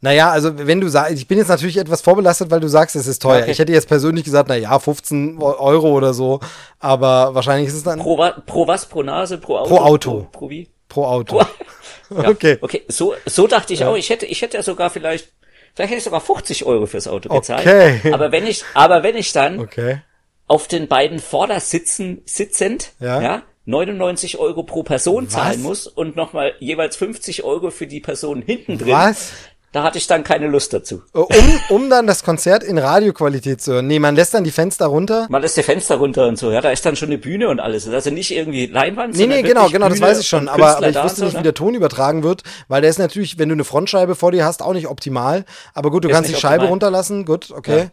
Naja, 0.00 0.30
also 0.30 0.66
wenn 0.66 0.80
du 0.80 0.88
sagst, 0.88 1.12
ich 1.12 1.26
bin 1.26 1.38
jetzt 1.38 1.48
natürlich 1.48 1.78
etwas 1.78 2.00
vorbelastet, 2.00 2.50
weil 2.50 2.60
du 2.60 2.68
sagst, 2.68 2.96
es 2.96 3.06
ist 3.06 3.22
teuer. 3.22 3.42
Okay. 3.42 3.50
Ich 3.50 3.58
hätte 3.58 3.72
jetzt 3.72 3.88
persönlich 3.88 4.24
gesagt, 4.24 4.48
na 4.48 4.56
ja, 4.56 4.78
15 4.78 5.38
Euro 5.40 5.92
oder 5.92 6.14
so, 6.14 6.40
aber 6.78 7.34
wahrscheinlich 7.34 7.68
ist 7.68 7.74
es 7.74 7.82
dann. 7.82 7.98
Pro, 7.98 8.22
pro 8.46 8.66
was? 8.66 8.86
Pro 8.86 9.02
Nase? 9.02 9.38
Pro 9.38 9.58
Auto? 9.58 9.68
Pro 9.68 9.84
Auto. 9.84 10.10
Pro, 10.10 10.38
pro 10.38 10.50
wie? 10.50 10.68
Pro 10.88 11.04
Auto. 11.04 11.38
Pro, 11.38 11.46
ja, 12.22 12.28
okay. 12.28 12.58
Okay, 12.60 12.82
so, 12.88 13.14
so 13.26 13.46
dachte 13.46 13.72
ich 13.72 13.80
ja. 13.80 13.88
auch. 13.88 13.96
Ich 13.96 14.10
hätte, 14.10 14.26
ich 14.26 14.42
hätte 14.42 14.56
ja 14.56 14.62
sogar 14.62 14.90
vielleicht, 14.90 15.32
vielleicht 15.74 15.90
hätte 15.90 15.98
ich 15.98 16.04
sogar 16.04 16.20
50 16.20 16.64
Euro 16.64 16.86
fürs 16.86 17.08
Auto 17.08 17.28
gezahlt. 17.28 17.66
Okay. 17.66 18.12
Aber 18.12 18.32
wenn 18.32 18.46
ich, 18.46 18.64
aber 18.74 19.02
wenn 19.02 19.16
ich 19.16 19.32
dann 19.32 19.60
okay. 19.60 20.02
auf 20.46 20.68
den 20.68 20.88
beiden 20.88 21.18
Vordersitzen 21.18 22.22
sitzend, 22.26 22.92
ja, 23.00 23.20
ja 23.20 23.42
99 23.68 24.38
Euro 24.38 24.62
pro 24.62 24.82
Person 24.82 25.26
Was? 25.26 25.32
zahlen 25.32 25.62
muss 25.62 25.86
und 25.86 26.16
nochmal 26.16 26.54
jeweils 26.58 26.96
50 26.96 27.44
Euro 27.44 27.70
für 27.70 27.86
die 27.86 28.00
Person 28.00 28.40
hinten 28.42 28.78
drin. 28.78 28.92
Was? 28.92 29.32
Da 29.72 29.82
hatte 29.82 29.98
ich 29.98 30.06
dann 30.06 30.24
keine 30.24 30.46
Lust 30.46 30.72
dazu. 30.72 31.02
Um, 31.12 31.26
um 31.68 31.90
dann 31.90 32.06
das 32.06 32.24
Konzert 32.24 32.64
in 32.64 32.78
Radioqualität 32.78 33.60
zu 33.60 33.74
hören. 33.74 33.86
Nee, 33.86 33.98
man 33.98 34.16
lässt 34.16 34.32
dann 34.32 34.42
die 34.42 34.50
Fenster 34.50 34.86
runter. 34.86 35.26
Man 35.28 35.42
lässt 35.42 35.58
die 35.58 35.62
Fenster 35.62 35.96
runter 35.96 36.26
und 36.26 36.38
so, 36.38 36.50
ja. 36.50 36.62
Da 36.62 36.70
ist 36.70 36.86
dann 36.86 36.96
schon 36.96 37.10
eine 37.10 37.18
Bühne 37.18 37.50
und 37.50 37.60
alles. 37.60 37.86
Also 37.86 38.08
nicht 38.08 38.30
irgendwie 38.30 38.64
Leinwand. 38.64 39.14
Nee, 39.14 39.26
nee, 39.26 39.42
genau, 39.42 39.68
genau, 39.68 39.90
das 39.90 40.00
weiß 40.00 40.20
ich 40.20 40.26
schon. 40.26 40.48
Aber, 40.48 40.78
aber 40.78 40.88
ich 40.88 40.96
wusste 40.96 41.24
nicht, 41.24 41.34
so, 41.34 41.38
wie 41.38 41.42
der 41.42 41.52
Ton 41.52 41.74
übertragen 41.74 42.22
wird, 42.22 42.44
weil 42.68 42.80
der 42.80 42.88
ist 42.88 42.98
natürlich, 42.98 43.38
wenn 43.38 43.50
du 43.50 43.52
eine 43.52 43.64
Frontscheibe 43.64 44.14
vor 44.14 44.32
dir 44.32 44.46
hast, 44.46 44.62
auch 44.62 44.72
nicht 44.72 44.88
optimal. 44.88 45.44
Aber 45.74 45.90
gut, 45.90 46.04
du 46.04 46.08
kannst 46.08 46.30
die 46.30 46.34
Scheibe 46.34 46.62
optimal. 46.62 46.70
runterlassen. 46.70 47.26
Gut, 47.26 47.50
okay. 47.50 47.78
Ja. 47.78 47.90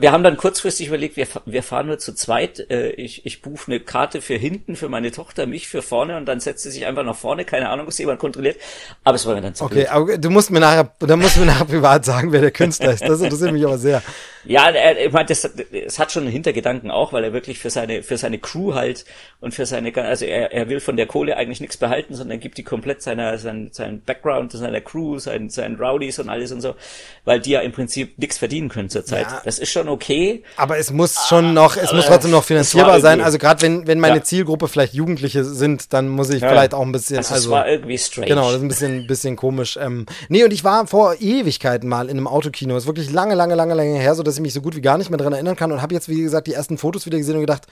Wir 0.00 0.12
haben 0.12 0.22
dann 0.22 0.36
kurzfristig 0.36 0.88
überlegt, 0.88 1.16
wir, 1.16 1.26
wir 1.44 1.62
fahren 1.62 1.86
nur 1.86 1.98
zu 1.98 2.14
zweit. 2.14 2.70
Äh, 2.70 2.90
ich, 2.90 3.26
ich 3.26 3.42
buche 3.42 3.70
eine 3.70 3.80
Karte 3.80 4.20
für 4.20 4.34
hinten 4.34 4.76
für 4.76 4.88
meine 4.88 5.10
Tochter, 5.10 5.46
mich 5.46 5.68
für 5.68 5.82
vorne 5.82 6.16
und 6.16 6.26
dann 6.26 6.40
setzt 6.40 6.62
sie 6.62 6.70
sich 6.70 6.86
einfach 6.86 7.04
nach 7.04 7.16
vorne. 7.16 7.44
Keine 7.44 7.68
Ahnung, 7.68 7.86
was 7.86 7.98
jemand 7.98 8.18
kontrolliert. 8.18 8.56
Aber 9.04 9.16
es 9.16 9.26
war 9.26 9.34
mir 9.34 9.42
dann 9.42 9.54
zu 9.54 9.64
Okay, 9.64 9.74
blöd. 9.74 9.88
aber 9.90 10.18
du 10.18 10.30
musst 10.30 10.50
mir 10.50 10.60
nachher, 10.60 10.90
da 10.98 11.16
musst 11.16 11.36
du 11.36 11.40
mir 11.40 11.46
nachher 11.46 11.64
privat 11.66 12.04
sagen, 12.04 12.32
wer 12.32 12.40
der 12.40 12.50
Künstler 12.50 12.92
ist. 12.92 13.02
Das 13.02 13.20
interessiert 13.20 13.52
mich 13.52 13.64
aber 13.64 13.78
sehr. 13.78 14.02
Ja, 14.46 14.70
ich 14.70 15.12
meine, 15.12 15.26
das, 15.26 15.48
das 15.84 15.98
hat 15.98 16.12
schon 16.12 16.22
einen 16.22 16.32
Hintergedanken 16.32 16.90
auch, 16.90 17.12
weil 17.12 17.24
er 17.24 17.32
wirklich 17.32 17.58
für 17.58 17.70
seine 17.70 18.02
für 18.04 18.16
seine 18.16 18.38
Crew 18.38 18.74
halt 18.74 19.04
und 19.40 19.54
für 19.54 19.66
seine, 19.66 19.92
also 19.96 20.24
er, 20.24 20.52
er 20.52 20.68
will 20.68 20.78
von 20.78 20.96
der 20.96 21.06
Kohle 21.06 21.36
eigentlich 21.36 21.60
nichts 21.60 21.76
behalten, 21.76 22.14
sondern 22.14 22.38
gibt 22.38 22.56
die 22.56 22.62
komplett 22.62 23.02
seiner 23.02 23.38
sein, 23.38 23.70
sein 23.72 24.02
Background, 24.02 24.52
seiner 24.52 24.80
Crew, 24.80 25.18
seinen 25.18 25.50
seinen 25.50 25.76
Rowdies 25.76 26.20
und 26.20 26.28
alles 26.28 26.52
und 26.52 26.60
so, 26.60 26.76
weil 27.24 27.40
die 27.40 27.50
ja 27.50 27.60
im 27.60 27.72
Prinzip 27.72 28.18
nichts 28.18 28.38
verdienen 28.38 28.68
können 28.68 28.88
zurzeit. 28.88 29.26
Ja. 29.26 29.42
Das 29.44 29.58
ist 29.58 29.70
schon 29.76 29.88
okay. 29.88 30.42
Aber 30.56 30.78
es 30.78 30.90
muss 30.90 31.28
schon 31.28 31.54
noch, 31.54 31.76
es 31.76 31.92
muss 31.92 32.06
trotzdem 32.06 32.30
noch 32.30 32.44
finanzierbar 32.44 33.00
sein. 33.00 33.20
Also 33.20 33.38
gerade 33.38 33.62
wenn 33.62 33.86
wenn 33.86 34.00
meine 34.00 34.16
ja. 34.16 34.22
Zielgruppe 34.22 34.68
vielleicht 34.68 34.94
Jugendliche 34.94 35.44
sind, 35.44 35.92
dann 35.92 36.08
muss 36.08 36.30
ich 36.30 36.42
ja. 36.42 36.48
vielleicht 36.48 36.74
auch 36.74 36.82
ein 36.82 36.92
bisschen. 36.92 37.18
Also, 37.18 37.34
also 37.34 37.48
es 37.48 37.50
war 37.50 37.68
irgendwie 37.68 37.98
strange. 37.98 38.28
Genau, 38.28 38.46
das 38.46 38.56
ist 38.56 38.62
ein 38.62 38.68
bisschen 38.68 39.06
bisschen 39.06 39.36
komisch. 39.36 39.78
Ähm, 39.80 40.06
nee, 40.28 40.44
und 40.44 40.52
ich 40.52 40.64
war 40.64 40.86
vor 40.86 41.16
Ewigkeiten 41.20 41.88
mal 41.88 42.08
in 42.08 42.16
einem 42.16 42.26
Autokino. 42.26 42.74
Das 42.74 42.84
ist 42.84 42.88
wirklich 42.88 43.10
lange, 43.10 43.34
lange, 43.34 43.54
lange, 43.54 43.74
lange 43.74 43.98
her, 43.98 44.14
so 44.14 44.22
dass 44.22 44.34
ich 44.34 44.40
mich 44.40 44.52
so 44.52 44.60
gut 44.60 44.76
wie 44.76 44.80
gar 44.80 44.98
nicht 44.98 45.10
mehr 45.10 45.18
dran 45.18 45.32
erinnern 45.32 45.56
kann 45.56 45.72
und 45.72 45.82
habe 45.82 45.94
jetzt, 45.94 46.08
wie 46.08 46.22
gesagt, 46.22 46.46
die 46.46 46.54
ersten 46.54 46.78
Fotos 46.78 47.06
wieder 47.06 47.18
gesehen 47.18 47.34
und 47.34 47.42
gedacht, 47.42 47.66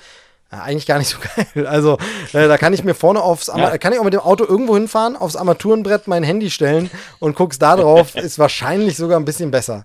eigentlich 0.51 0.87
gar 0.87 0.99
nicht 0.99 1.09
so 1.09 1.19
geil. 1.55 1.67
Also 1.67 1.99
äh, 2.33 2.49
da 2.49 2.59
kann 2.59 2.73
ich 2.73 2.85
mir 2.85 2.95
vorne 2.95 3.21
aufs, 3.21 3.49
ja. 3.49 3.77
kann 3.79 3.93
ich 3.93 3.99
auch 3.99 4.05
mit 4.05 4.15
dem 4.15 4.21
Auto 4.21 4.45
irgendwo 4.45 4.75
hinfahren, 4.75 5.17
aufs 5.17 5.37
Armaturenbrett 5.37 6.07
mein 6.07 6.23
Handy 6.23 6.51
stellen 6.51 6.91
und 7.19 7.37
guck's 7.37 7.59
da 7.59 7.77
drauf, 7.77 8.15
ist 8.15 8.39
wahrscheinlich 8.39 8.97
sogar 8.97 9.19
ein 9.19 9.25
bisschen 9.25 9.51
besser. 9.51 9.85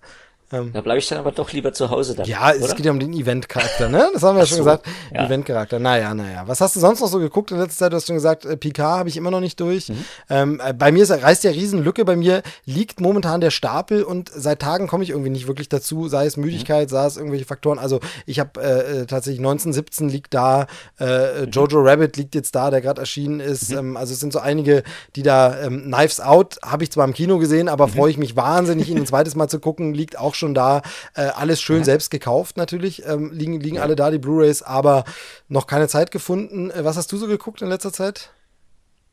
Ähm, 0.51 0.71
da 0.73 0.81
bleibe 0.81 0.99
ich 0.99 1.07
dann 1.07 1.19
aber 1.19 1.31
doch 1.31 1.51
lieber 1.51 1.73
zu 1.73 1.89
Hause 1.89 2.15
dann. 2.15 2.25
Ja, 2.25 2.51
es 2.51 2.63
oder? 2.63 2.75
geht 2.75 2.85
ja 2.85 2.91
um 2.91 2.99
den 2.99 3.13
Event-Charakter, 3.13 3.87
ne? 3.87 4.09
Das 4.13 4.23
haben 4.23 4.35
wir 4.35 4.41
ja 4.41 4.45
schon 4.47 4.57
so, 4.57 4.63
gesagt. 4.63 4.87
Ja. 5.13 5.25
Event-Charakter. 5.25 5.79
Naja, 5.79 6.13
naja. 6.13 6.43
Was 6.47 6.59
hast 6.59 6.75
du 6.75 6.79
sonst 6.79 7.01
noch 7.01 7.07
so 7.07 7.19
geguckt 7.19 7.51
in 7.51 7.59
letzter 7.59 7.85
Zeit? 7.85 7.93
Du 7.93 7.97
hast 7.97 8.07
schon 8.07 8.15
gesagt, 8.15 8.45
äh, 8.45 8.57
Picard 8.57 8.99
habe 8.99 9.09
ich 9.09 9.17
immer 9.17 9.29
noch 9.29 9.41
nicht 9.41 9.59
durch. 9.59 9.89
Mhm. 9.89 10.05
Ähm, 10.29 10.61
äh, 10.63 10.73
bei 10.73 10.91
mir 10.91 11.03
ist, 11.03 11.11
reißt 11.11 11.43
ja 11.43 11.51
Riesenlücke. 11.51 12.03
Bei 12.03 12.15
mir 12.15 12.41
liegt 12.65 12.99
momentan 12.99 13.41
der 13.41 13.51
Stapel 13.51 14.03
und 14.03 14.31
seit 14.33 14.59
Tagen 14.59 14.87
komme 14.87 15.03
ich 15.03 15.11
irgendwie 15.11 15.29
nicht 15.29 15.47
wirklich 15.47 15.69
dazu. 15.69 16.07
Sei 16.07 16.25
es 16.25 16.35
Müdigkeit, 16.35 16.89
mhm. 16.89 16.93
sei 16.93 17.05
es 17.05 17.17
irgendwelche 17.17 17.45
Faktoren. 17.45 17.77
Also 17.77 17.99
ich 18.25 18.39
habe 18.39 18.59
äh, 18.59 19.01
äh 19.01 19.05
tatsächlich 19.05 19.39
1917 19.39 20.09
liegt 20.09 20.33
da, 20.33 20.65
äh, 20.99 21.45
mhm. 21.45 21.51
Jojo 21.51 21.81
Rabbit 21.81 22.17
liegt 22.17 22.33
jetzt 22.33 22.55
da, 22.55 22.71
der 22.71 22.81
gerade 22.81 23.01
erschienen 23.01 23.39
ist. 23.39 23.69
Mhm. 23.69 23.77
Ähm, 23.77 23.97
also 23.97 24.13
es 24.13 24.19
sind 24.19 24.33
so 24.33 24.39
einige, 24.39 24.83
die 25.15 25.21
da, 25.21 25.61
ähm, 25.61 25.91
Knives 25.91 26.19
Out 26.19 26.57
habe 26.63 26.83
ich 26.83 26.91
zwar 26.91 27.05
im 27.05 27.13
Kino 27.13 27.37
gesehen, 27.37 27.69
aber 27.69 27.85
mhm. 27.85 27.91
freue 27.91 28.11
ich 28.11 28.17
mich 28.17 28.35
wahnsinnig, 28.35 28.89
ihn 28.89 28.97
ein 28.97 29.05
zweites 29.05 29.35
Mal 29.35 29.47
zu 29.47 29.59
gucken, 29.59 29.93
liegt 29.93 30.17
auch 30.17 30.35
schon 30.39 30.55
da. 30.55 30.81
Äh, 31.13 31.21
alles 31.21 31.61
schön 31.61 31.79
ja. 31.79 31.83
selbst 31.83 32.09
gekauft 32.09 32.57
natürlich. 32.57 33.05
Ähm, 33.05 33.31
liegen 33.31 33.59
liegen 33.59 33.75
ja. 33.75 33.83
alle 33.83 33.95
da, 33.95 34.09
die 34.09 34.17
Blu-Rays, 34.17 34.63
aber 34.63 35.03
noch 35.47 35.67
keine 35.67 35.87
Zeit 35.87 36.09
gefunden. 36.09 36.71
Äh, 36.71 36.83
was 36.83 36.97
hast 36.97 37.11
du 37.11 37.17
so 37.17 37.27
geguckt 37.27 37.61
in 37.61 37.69
letzter 37.69 37.93
Zeit? 37.93 38.31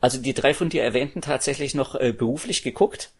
Also 0.01 0.19
die 0.19 0.35
drei 0.35 0.55
von 0.55 0.69
dir 0.69 0.83
erwähnten 0.83 1.21
tatsächlich 1.21 1.75
noch 1.75 1.95
äh, 1.95 2.13
beruflich 2.13 2.63
geguckt 2.63 3.11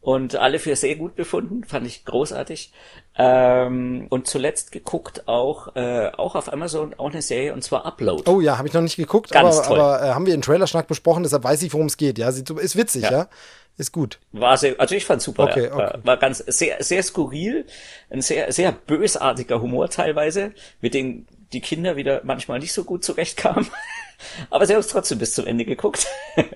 und 0.00 0.36
alle 0.36 0.58
für 0.58 0.76
sehr 0.76 0.96
gut 0.96 1.16
befunden, 1.16 1.64
fand 1.64 1.86
ich 1.86 2.04
großartig. 2.04 2.72
Ähm, 3.18 4.06
und 4.10 4.26
zuletzt 4.26 4.70
geguckt 4.72 5.26
auch 5.26 5.74
äh, 5.74 6.10
auch 6.16 6.34
auf 6.34 6.52
Amazon 6.52 6.94
auch 6.96 7.10
eine 7.10 7.22
Serie 7.22 7.52
und 7.52 7.62
zwar 7.62 7.86
Upload. 7.86 8.30
Oh 8.30 8.40
ja, 8.40 8.58
habe 8.58 8.68
ich 8.68 8.74
noch 8.74 8.82
nicht 8.82 8.96
geguckt, 8.96 9.32
Ganz 9.32 9.56
aber, 9.56 9.66
toll. 9.66 9.80
aber 9.80 10.02
äh, 10.02 10.14
haben 10.14 10.26
wir 10.26 10.34
in 10.34 10.42
Trailerschnack 10.42 10.86
besprochen, 10.86 11.22
deshalb 11.22 11.44
weiß 11.44 11.62
ich, 11.62 11.72
worum 11.72 11.86
es 11.86 11.96
geht. 11.96 12.18
Ja, 12.18 12.28
ist 12.28 12.76
witzig, 12.76 13.04
ja. 13.04 13.10
ja? 13.10 13.28
Ist 13.78 13.92
gut. 13.92 14.18
War 14.32 14.56
sehr, 14.56 14.78
also 14.80 14.94
ich 14.94 15.04
fand 15.04 15.20
super. 15.20 15.44
Okay, 15.44 15.64
ja. 15.64 15.74
okay. 15.74 15.82
War, 15.82 16.04
war 16.04 16.16
ganz 16.16 16.38
sehr, 16.38 16.82
sehr 16.82 17.02
skurril, 17.02 17.66
ein 18.08 18.22
sehr, 18.22 18.50
sehr 18.52 18.72
bösartiger 18.72 19.60
Humor 19.60 19.90
teilweise, 19.90 20.52
mit 20.80 20.94
dem 20.94 21.26
die 21.52 21.60
Kinder 21.60 21.96
wieder 21.96 22.22
manchmal 22.24 22.58
nicht 22.58 22.72
so 22.72 22.84
gut 22.84 23.04
zurechtkamen. 23.04 23.66
Aber 24.50 24.66
sie 24.66 24.72
haben 24.72 24.80
es 24.80 24.88
trotzdem 24.88 25.18
bis 25.18 25.34
zum 25.34 25.46
Ende 25.46 25.64
geguckt. 25.64 26.06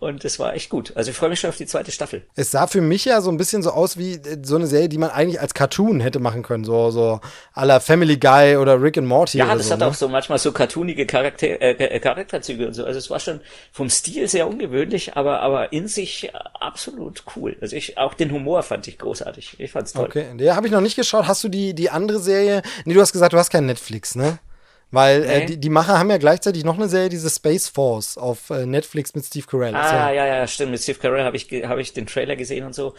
und 0.00 0.24
es 0.24 0.38
war 0.38 0.54
echt 0.54 0.70
gut. 0.70 0.92
Also 0.96 1.10
ich 1.10 1.16
freue 1.16 1.30
mich 1.30 1.40
schon 1.40 1.50
auf 1.50 1.56
die 1.56 1.66
zweite 1.66 1.90
Staffel. 1.90 2.22
Es 2.34 2.50
sah 2.50 2.66
für 2.66 2.80
mich 2.80 3.04
ja 3.04 3.20
so 3.20 3.30
ein 3.30 3.36
bisschen 3.36 3.62
so 3.62 3.70
aus 3.70 3.96
wie 3.96 4.14
äh, 4.14 4.38
so 4.42 4.56
eine 4.56 4.66
Serie, 4.66 4.88
die 4.88 4.98
man 4.98 5.10
eigentlich 5.10 5.40
als 5.40 5.54
Cartoon 5.54 6.00
hätte 6.00 6.18
machen 6.18 6.42
können. 6.42 6.64
So, 6.64 6.90
so 6.90 7.20
à 7.54 7.64
la 7.64 7.80
Family 7.80 8.16
Guy 8.16 8.56
oder 8.56 8.80
Rick 8.80 8.98
and 8.98 9.06
Morty. 9.06 9.38
Ja, 9.38 9.54
das 9.54 9.66
so, 9.66 9.72
hat 9.72 9.80
ne? 9.80 9.86
auch 9.86 9.94
so 9.94 10.08
manchmal 10.08 10.38
so 10.38 10.52
cartoonige 10.52 11.06
Charakter, 11.06 11.46
äh, 11.46 11.72
äh, 11.72 12.00
Charakterzüge 12.00 12.66
und 12.66 12.74
so. 12.74 12.84
Also 12.84 12.98
es 12.98 13.10
war 13.10 13.20
schon 13.20 13.40
vom 13.72 13.90
Stil 13.90 14.28
sehr 14.28 14.48
ungewöhnlich, 14.48 15.16
aber, 15.16 15.40
aber 15.40 15.72
in 15.72 15.88
sich 15.88 16.32
absolut 16.58 17.24
cool. 17.36 17.56
Also 17.60 17.76
ich, 17.76 17.98
auch 17.98 18.14
den 18.14 18.32
Humor 18.32 18.62
fand 18.62 18.88
ich 18.88 18.98
großartig. 18.98 19.56
Ich 19.58 19.72
fand's 19.72 19.92
toll. 19.92 20.06
Okay, 20.06 20.26
der 20.34 20.56
habe 20.56 20.66
ich 20.66 20.72
noch 20.72 20.80
nicht 20.80 20.96
geschaut. 20.96 21.26
Hast 21.26 21.44
du 21.44 21.48
die, 21.48 21.74
die 21.74 21.90
andere 21.90 22.18
Serie? 22.18 22.62
Nee, 22.84 22.94
du 22.94 23.00
hast 23.00 23.12
gesagt, 23.12 23.32
du 23.32 23.38
hast 23.38 23.50
kein 23.50 23.66
Netflix, 23.66 24.14
ne? 24.14 24.38
Weil 24.90 25.20
nee. 25.20 25.26
äh, 25.26 25.46
die, 25.46 25.56
die 25.58 25.68
Macher 25.68 25.98
haben 25.98 26.10
ja 26.10 26.18
gleichzeitig 26.18 26.64
noch 26.64 26.76
eine 26.76 26.88
Serie, 26.88 27.08
diese 27.08 27.30
Space 27.30 27.68
Force 27.68 28.18
auf 28.18 28.50
äh, 28.50 28.66
Netflix 28.66 29.14
mit 29.14 29.24
Steve 29.24 29.46
Carell. 29.46 29.74
Ah, 29.74 30.12
ja, 30.12 30.26
ja, 30.26 30.36
ja, 30.36 30.46
stimmt. 30.46 30.72
Mit 30.72 30.80
Steve 30.80 30.98
Carell 30.98 31.24
habe 31.24 31.36
ich, 31.36 31.48
hab 31.64 31.78
ich 31.78 31.92
den 31.92 32.06
Trailer 32.06 32.36
gesehen 32.36 32.64
und 32.64 32.74
so. 32.74 32.94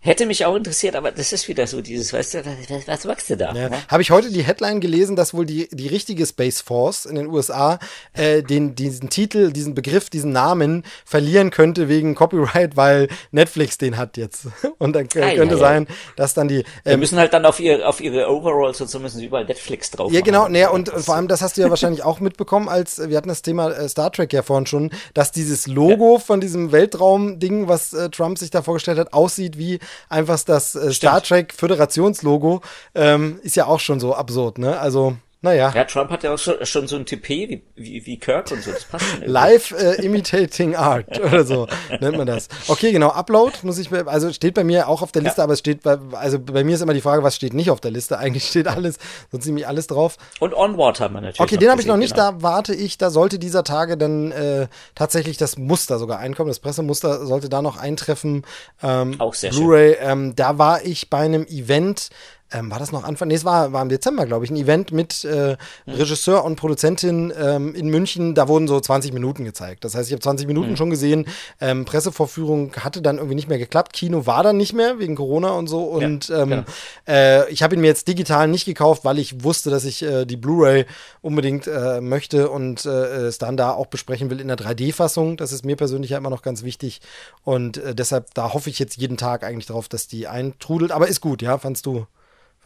Hätte 0.00 0.26
mich 0.26 0.44
auch 0.44 0.54
interessiert, 0.54 0.94
aber 0.94 1.10
das 1.10 1.32
ist 1.32 1.48
wieder 1.48 1.66
so 1.66 1.80
dieses, 1.80 2.12
weißt 2.12 2.34
du, 2.34 2.44
was, 2.44 2.86
was 2.86 3.04
machst 3.04 3.30
du 3.30 3.36
da? 3.36 3.52
Ja. 3.52 3.68
Ne? 3.68 3.78
Habe 3.88 4.00
ich 4.00 4.12
heute 4.12 4.30
die 4.30 4.42
Headline 4.42 4.80
gelesen, 4.80 5.16
dass 5.16 5.34
wohl 5.34 5.44
die, 5.44 5.68
die 5.72 5.88
richtige 5.88 6.24
Space 6.24 6.60
Force 6.60 7.04
in 7.04 7.16
den 7.16 7.26
USA 7.26 7.80
äh, 8.12 8.44
den, 8.44 8.76
diesen 8.76 9.10
Titel, 9.10 9.50
diesen 9.50 9.74
Begriff, 9.74 10.08
diesen 10.08 10.30
Namen 10.30 10.84
verlieren 11.04 11.50
könnte 11.50 11.88
wegen 11.88 12.14
Copyright, 12.14 12.76
weil 12.76 13.08
Netflix 13.32 13.76
den 13.76 13.96
hat 13.96 14.16
jetzt. 14.16 14.46
Und 14.78 14.94
dann 14.94 15.06
äh, 15.06 15.34
könnte 15.34 15.56
ah, 15.56 15.58
sein, 15.58 15.88
dass 16.14 16.32
dann 16.32 16.46
die. 16.46 16.58
Ähm, 16.58 16.64
Wir 16.84 16.96
müssen 16.98 17.18
halt 17.18 17.32
dann 17.32 17.44
auf 17.44 17.58
ihre, 17.58 17.84
auf 17.84 18.00
ihre 18.00 18.30
Overalls 18.30 18.80
und 18.80 18.88
so 18.88 19.00
müssen 19.00 19.18
sie 19.18 19.26
überall 19.26 19.46
Netflix 19.46 19.90
drauf 19.90 20.12
Ja, 20.12 20.20
genau, 20.20 20.48
nee, 20.48 20.64
und, 20.66 20.88
und 20.90 21.04
vor 21.04 21.16
allem, 21.16 21.26
das 21.26 21.42
hast 21.42 21.56
du 21.56 21.62
ja 21.62 21.70
wahrscheinlich 21.70 22.04
auch 22.04 22.20
mitbekommen, 22.20 22.68
als 22.68 23.08
wir 23.08 23.16
hatten 23.16 23.28
das 23.28 23.42
Thema 23.42 23.70
äh, 23.70 23.88
Star 23.88 24.12
Trek 24.12 24.32
ja 24.32 24.42
vorhin 24.42 24.66
schon, 24.66 24.90
dass 25.14 25.32
dieses 25.32 25.66
Logo 25.66 26.14
ja. 26.14 26.18
von 26.20 26.40
diesem 26.40 26.70
Weltraum-Ding, 26.70 27.66
was 27.66 27.92
äh, 27.92 28.10
Trump 28.10 28.38
sich 28.38 28.50
da 28.50 28.62
vorgestellt 28.62 28.98
hat, 28.98 29.12
aussieht 29.12 29.58
wie 29.58 29.80
einfach 30.08 30.40
das 30.44 30.74
äh, 30.74 30.92
Star 30.92 31.22
Trek 31.22 31.52
Föderationslogo 31.52 32.62
ähm, 32.94 33.38
ist 33.42 33.56
ja 33.56 33.66
auch 33.66 33.80
schon 33.80 34.00
so 34.00 34.14
absurd, 34.14 34.58
ne? 34.58 34.78
Also 34.78 35.16
naja. 35.40 35.72
Ja, 35.72 35.84
Trump 35.84 36.10
hat 36.10 36.24
ja 36.24 36.34
auch 36.34 36.38
schon, 36.38 36.66
schon 36.66 36.88
so 36.88 36.96
ein 36.96 37.04
Tippé 37.04 37.48
wie, 37.48 37.62
wie, 37.76 38.04
wie 38.06 38.18
Kirk 38.18 38.50
und 38.50 38.60
so. 38.60 38.72
Das 38.72 38.84
passt 38.84 39.04
schon 39.08 39.22
Live 39.24 39.70
äh, 39.70 40.04
Imitating 40.04 40.74
Art 40.74 41.20
oder 41.24 41.44
so 41.44 41.68
nennt 42.00 42.16
man 42.16 42.26
das. 42.26 42.48
Okay, 42.66 42.90
genau. 42.90 43.10
Upload 43.10 43.52
muss 43.62 43.78
ich, 43.78 43.92
also 43.92 44.32
steht 44.32 44.54
bei 44.54 44.64
mir 44.64 44.88
auch 44.88 45.00
auf 45.00 45.12
der 45.12 45.22
Liste, 45.22 45.38
ja. 45.38 45.44
aber 45.44 45.52
es 45.52 45.60
steht 45.60 45.84
bei, 45.84 45.96
also 46.12 46.40
bei 46.40 46.64
mir 46.64 46.74
ist 46.74 46.80
immer 46.80 46.94
die 46.94 47.00
Frage, 47.00 47.22
was 47.22 47.36
steht 47.36 47.54
nicht 47.54 47.70
auf 47.70 47.80
der 47.80 47.92
Liste. 47.92 48.18
Eigentlich 48.28 48.48
steht 48.48 48.66
alles, 48.66 48.98
so 49.30 49.38
ziemlich 49.38 49.68
alles 49.68 49.86
drauf. 49.86 50.16
Und 50.40 50.54
Onward 50.54 50.98
haben 50.98 51.14
wir 51.14 51.20
natürlich. 51.20 51.40
Okay, 51.40 51.56
den 51.56 51.70
habe 51.70 51.80
ich 51.80 51.86
noch 51.86 51.96
nicht. 51.96 52.14
Genau. 52.14 52.32
Da 52.32 52.42
warte 52.42 52.74
ich. 52.74 52.98
Da 52.98 53.10
sollte 53.10 53.38
dieser 53.38 53.62
Tage 53.62 53.96
dann 53.96 54.32
äh, 54.32 54.66
tatsächlich 54.96 55.36
das 55.36 55.56
Muster 55.56 56.00
sogar 56.00 56.18
einkommen. 56.18 56.48
Das 56.48 56.58
Pressemuster 56.58 57.26
sollte 57.26 57.48
da 57.48 57.62
noch 57.62 57.76
eintreffen. 57.76 58.44
Ähm, 58.82 59.20
auch 59.20 59.34
sehr 59.34 59.50
Blu-ray. 59.50 59.98
Ähm, 60.00 60.34
da 60.34 60.58
war 60.58 60.84
ich 60.84 61.10
bei 61.10 61.18
einem 61.18 61.46
Event 61.46 62.10
ähm, 62.50 62.70
war 62.70 62.78
das 62.78 62.92
noch 62.92 63.04
Anfang? 63.04 63.28
Nee, 63.28 63.34
es 63.34 63.44
war, 63.44 63.72
war 63.72 63.82
im 63.82 63.88
Dezember, 63.90 64.24
glaube 64.24 64.44
ich, 64.44 64.50
ein 64.50 64.56
Event 64.56 64.90
mit 64.90 65.24
äh, 65.24 65.56
Regisseur 65.86 66.44
und 66.44 66.56
Produzentin 66.56 67.32
ähm, 67.38 67.74
in 67.74 67.88
München. 67.88 68.34
Da 68.34 68.48
wurden 68.48 68.68
so 68.68 68.80
20 68.80 69.12
Minuten 69.12 69.44
gezeigt. 69.44 69.84
Das 69.84 69.94
heißt, 69.94 70.08
ich 70.08 70.12
habe 70.12 70.22
20 70.22 70.46
Minuten 70.46 70.70
mhm. 70.70 70.76
schon 70.76 70.90
gesehen. 70.90 71.26
Ähm, 71.60 71.84
Pressevorführung 71.84 72.74
hatte 72.76 73.02
dann 73.02 73.16
irgendwie 73.16 73.34
nicht 73.34 73.48
mehr 73.48 73.58
geklappt. 73.58 73.92
Kino 73.92 74.26
war 74.26 74.42
dann 74.42 74.56
nicht 74.56 74.72
mehr 74.72 74.98
wegen 74.98 75.14
Corona 75.14 75.50
und 75.50 75.66
so. 75.66 75.82
Und 75.82 76.28
ja, 76.28 76.42
ähm, 76.42 76.48
genau. 76.48 76.64
äh, 77.06 77.50
ich 77.50 77.62
habe 77.62 77.74
ihn 77.74 77.82
mir 77.82 77.88
jetzt 77.88 78.08
digital 78.08 78.48
nicht 78.48 78.64
gekauft, 78.64 79.04
weil 79.04 79.18
ich 79.18 79.44
wusste, 79.44 79.68
dass 79.68 79.84
ich 79.84 80.02
äh, 80.02 80.24
die 80.24 80.36
Blu-ray 80.36 80.86
unbedingt 81.20 81.66
äh, 81.66 82.00
möchte 82.00 82.50
und 82.50 82.86
äh, 82.86 83.26
es 83.26 83.38
dann 83.38 83.58
da 83.58 83.72
auch 83.72 83.86
besprechen 83.86 84.30
will 84.30 84.40
in 84.40 84.48
der 84.48 84.56
3D-Fassung. 84.56 85.36
Das 85.36 85.52
ist 85.52 85.66
mir 85.66 85.76
persönlich 85.76 86.12
ja 86.12 86.18
immer 86.18 86.30
noch 86.30 86.42
ganz 86.42 86.62
wichtig. 86.62 87.02
Und 87.44 87.76
äh, 87.76 87.94
deshalb, 87.94 88.32
da 88.32 88.54
hoffe 88.54 88.70
ich 88.70 88.78
jetzt 88.78 88.96
jeden 88.96 89.18
Tag 89.18 89.44
eigentlich 89.44 89.66
darauf, 89.66 89.88
dass 89.88 90.08
die 90.08 90.28
eintrudelt. 90.28 90.92
Aber 90.92 91.08
ist 91.08 91.20
gut, 91.20 91.42
ja, 91.42 91.58
fandst 91.58 91.84
du? 91.84 92.06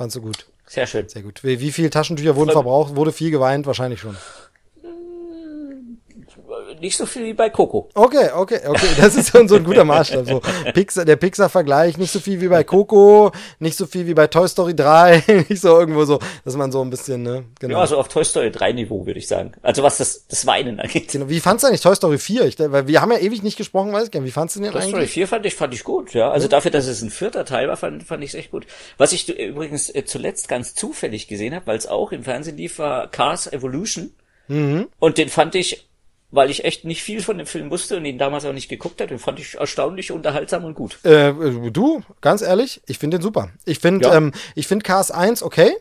Fandst 0.02 0.16
du 0.16 0.20
gut? 0.20 0.46
Sehr 0.66 0.88
schön. 0.88 1.08
Sehr 1.08 1.22
gut. 1.22 1.44
Wie, 1.44 1.60
wie 1.60 1.70
viele 1.70 1.88
Taschentücher 1.88 2.34
wurden 2.34 2.50
verbraucht? 2.50 2.96
Wurde 2.96 3.12
viel 3.12 3.30
geweint? 3.30 3.66
Wahrscheinlich 3.66 4.00
schon 4.00 4.16
nicht 6.80 6.96
so 6.96 7.06
viel 7.06 7.24
wie 7.24 7.32
bei 7.32 7.50
Coco. 7.50 7.88
Okay, 7.94 8.30
okay, 8.34 8.60
okay. 8.66 8.86
Das 8.96 9.14
ist 9.16 9.32
so 9.32 9.56
ein 9.56 9.64
guter 9.64 9.84
Maßstab. 9.84 10.26
So 10.26 10.40
Pixar, 10.72 11.04
der 11.04 11.16
Pixar-Vergleich, 11.16 11.98
nicht 11.98 12.12
so 12.12 12.20
viel 12.20 12.40
wie 12.40 12.48
bei 12.48 12.64
Coco, 12.64 13.32
nicht 13.58 13.76
so 13.76 13.86
viel 13.86 14.06
wie 14.06 14.14
bei 14.14 14.26
Toy 14.26 14.48
Story 14.48 14.74
3, 14.74 15.24
nicht 15.48 15.60
so 15.60 15.78
irgendwo 15.78 16.04
so, 16.04 16.18
dass 16.44 16.56
man 16.56 16.72
so 16.72 16.82
ein 16.82 16.90
bisschen, 16.90 17.22
ne? 17.22 17.44
Genau. 17.60 17.80
Ja, 17.80 17.86
so 17.86 17.98
auf 17.98 18.08
Toy 18.08 18.24
Story 18.24 18.50
3 18.50 18.72
Niveau, 18.72 19.06
würde 19.06 19.18
ich 19.18 19.28
sagen. 19.28 19.52
Also 19.62 19.82
was 19.82 19.98
das, 19.98 20.26
das 20.26 20.46
Weinen 20.46 20.80
angeht. 20.80 21.12
Genau. 21.12 21.28
Wie 21.28 21.40
fandst 21.40 21.64
du 21.64 21.68
eigentlich 21.68 21.80
Toy 21.80 21.94
Story 21.94 22.18
4? 22.18 22.44
Ich, 22.46 22.58
weil 22.58 22.86
wir 22.86 23.00
haben 23.00 23.12
ja 23.12 23.18
ewig 23.18 23.42
nicht 23.42 23.56
gesprochen, 23.56 23.92
weiß 23.92 24.04
ich 24.04 24.10
gar 24.10 24.20
nicht. 24.20 24.28
Wie 24.28 24.32
fandst 24.32 24.56
du 24.56 24.60
den 24.60 24.72
Toy 24.72 24.80
eigentlich? 24.80 24.92
Toy 24.92 25.00
Story 25.00 25.12
4 25.12 25.28
fand 25.28 25.46
ich, 25.46 25.54
fand 25.54 25.74
ich 25.74 25.84
gut, 25.84 26.14
ja. 26.14 26.30
Also 26.30 26.46
ja. 26.46 26.50
dafür, 26.50 26.70
dass 26.70 26.86
es 26.86 27.02
ein 27.02 27.10
vierter 27.10 27.44
Teil 27.44 27.68
war, 27.68 27.76
fand, 27.76 28.02
fand 28.02 28.22
ich 28.22 28.30
es 28.30 28.34
echt 28.34 28.50
gut. 28.50 28.66
Was 28.98 29.12
ich 29.12 29.28
übrigens 29.28 29.94
äh, 29.94 30.04
zuletzt 30.04 30.48
ganz 30.48 30.74
zufällig 30.74 31.28
gesehen 31.28 31.54
habe, 31.54 31.66
weil 31.66 31.76
es 31.76 31.86
auch 31.86 32.12
im 32.12 32.24
Fernsehen 32.24 32.56
lief, 32.56 32.78
war 32.78 33.10
Cars 33.10 33.52
Evolution. 33.52 34.12
Mhm. 34.48 34.88
Und 34.98 35.18
den 35.18 35.28
fand 35.28 35.54
ich 35.54 35.88
weil 36.32 36.50
ich 36.50 36.64
echt 36.64 36.84
nicht 36.84 37.02
viel 37.02 37.22
von 37.22 37.38
dem 37.38 37.46
Film 37.46 37.70
wusste 37.70 37.98
und 37.98 38.04
ihn 38.04 38.18
damals 38.18 38.44
auch 38.44 38.52
nicht 38.52 38.68
geguckt 38.68 39.00
habe. 39.00 39.08
Den 39.10 39.18
fand 39.18 39.38
ich 39.38 39.54
erstaunlich 39.54 40.10
unterhaltsam 40.10 40.64
und 40.64 40.74
gut. 40.74 40.98
Äh, 41.04 41.32
du, 41.70 42.02
ganz 42.20 42.42
ehrlich, 42.42 42.82
ich 42.86 42.98
finde 42.98 43.18
den 43.18 43.22
super. 43.22 43.50
Ich 43.64 43.78
finde, 43.78 44.08
ja. 44.08 44.16
ähm, 44.16 44.32
ich 44.54 44.66
finde 44.66 44.82
Cars 44.82 45.10
1 45.10 45.42
okay. 45.42 45.72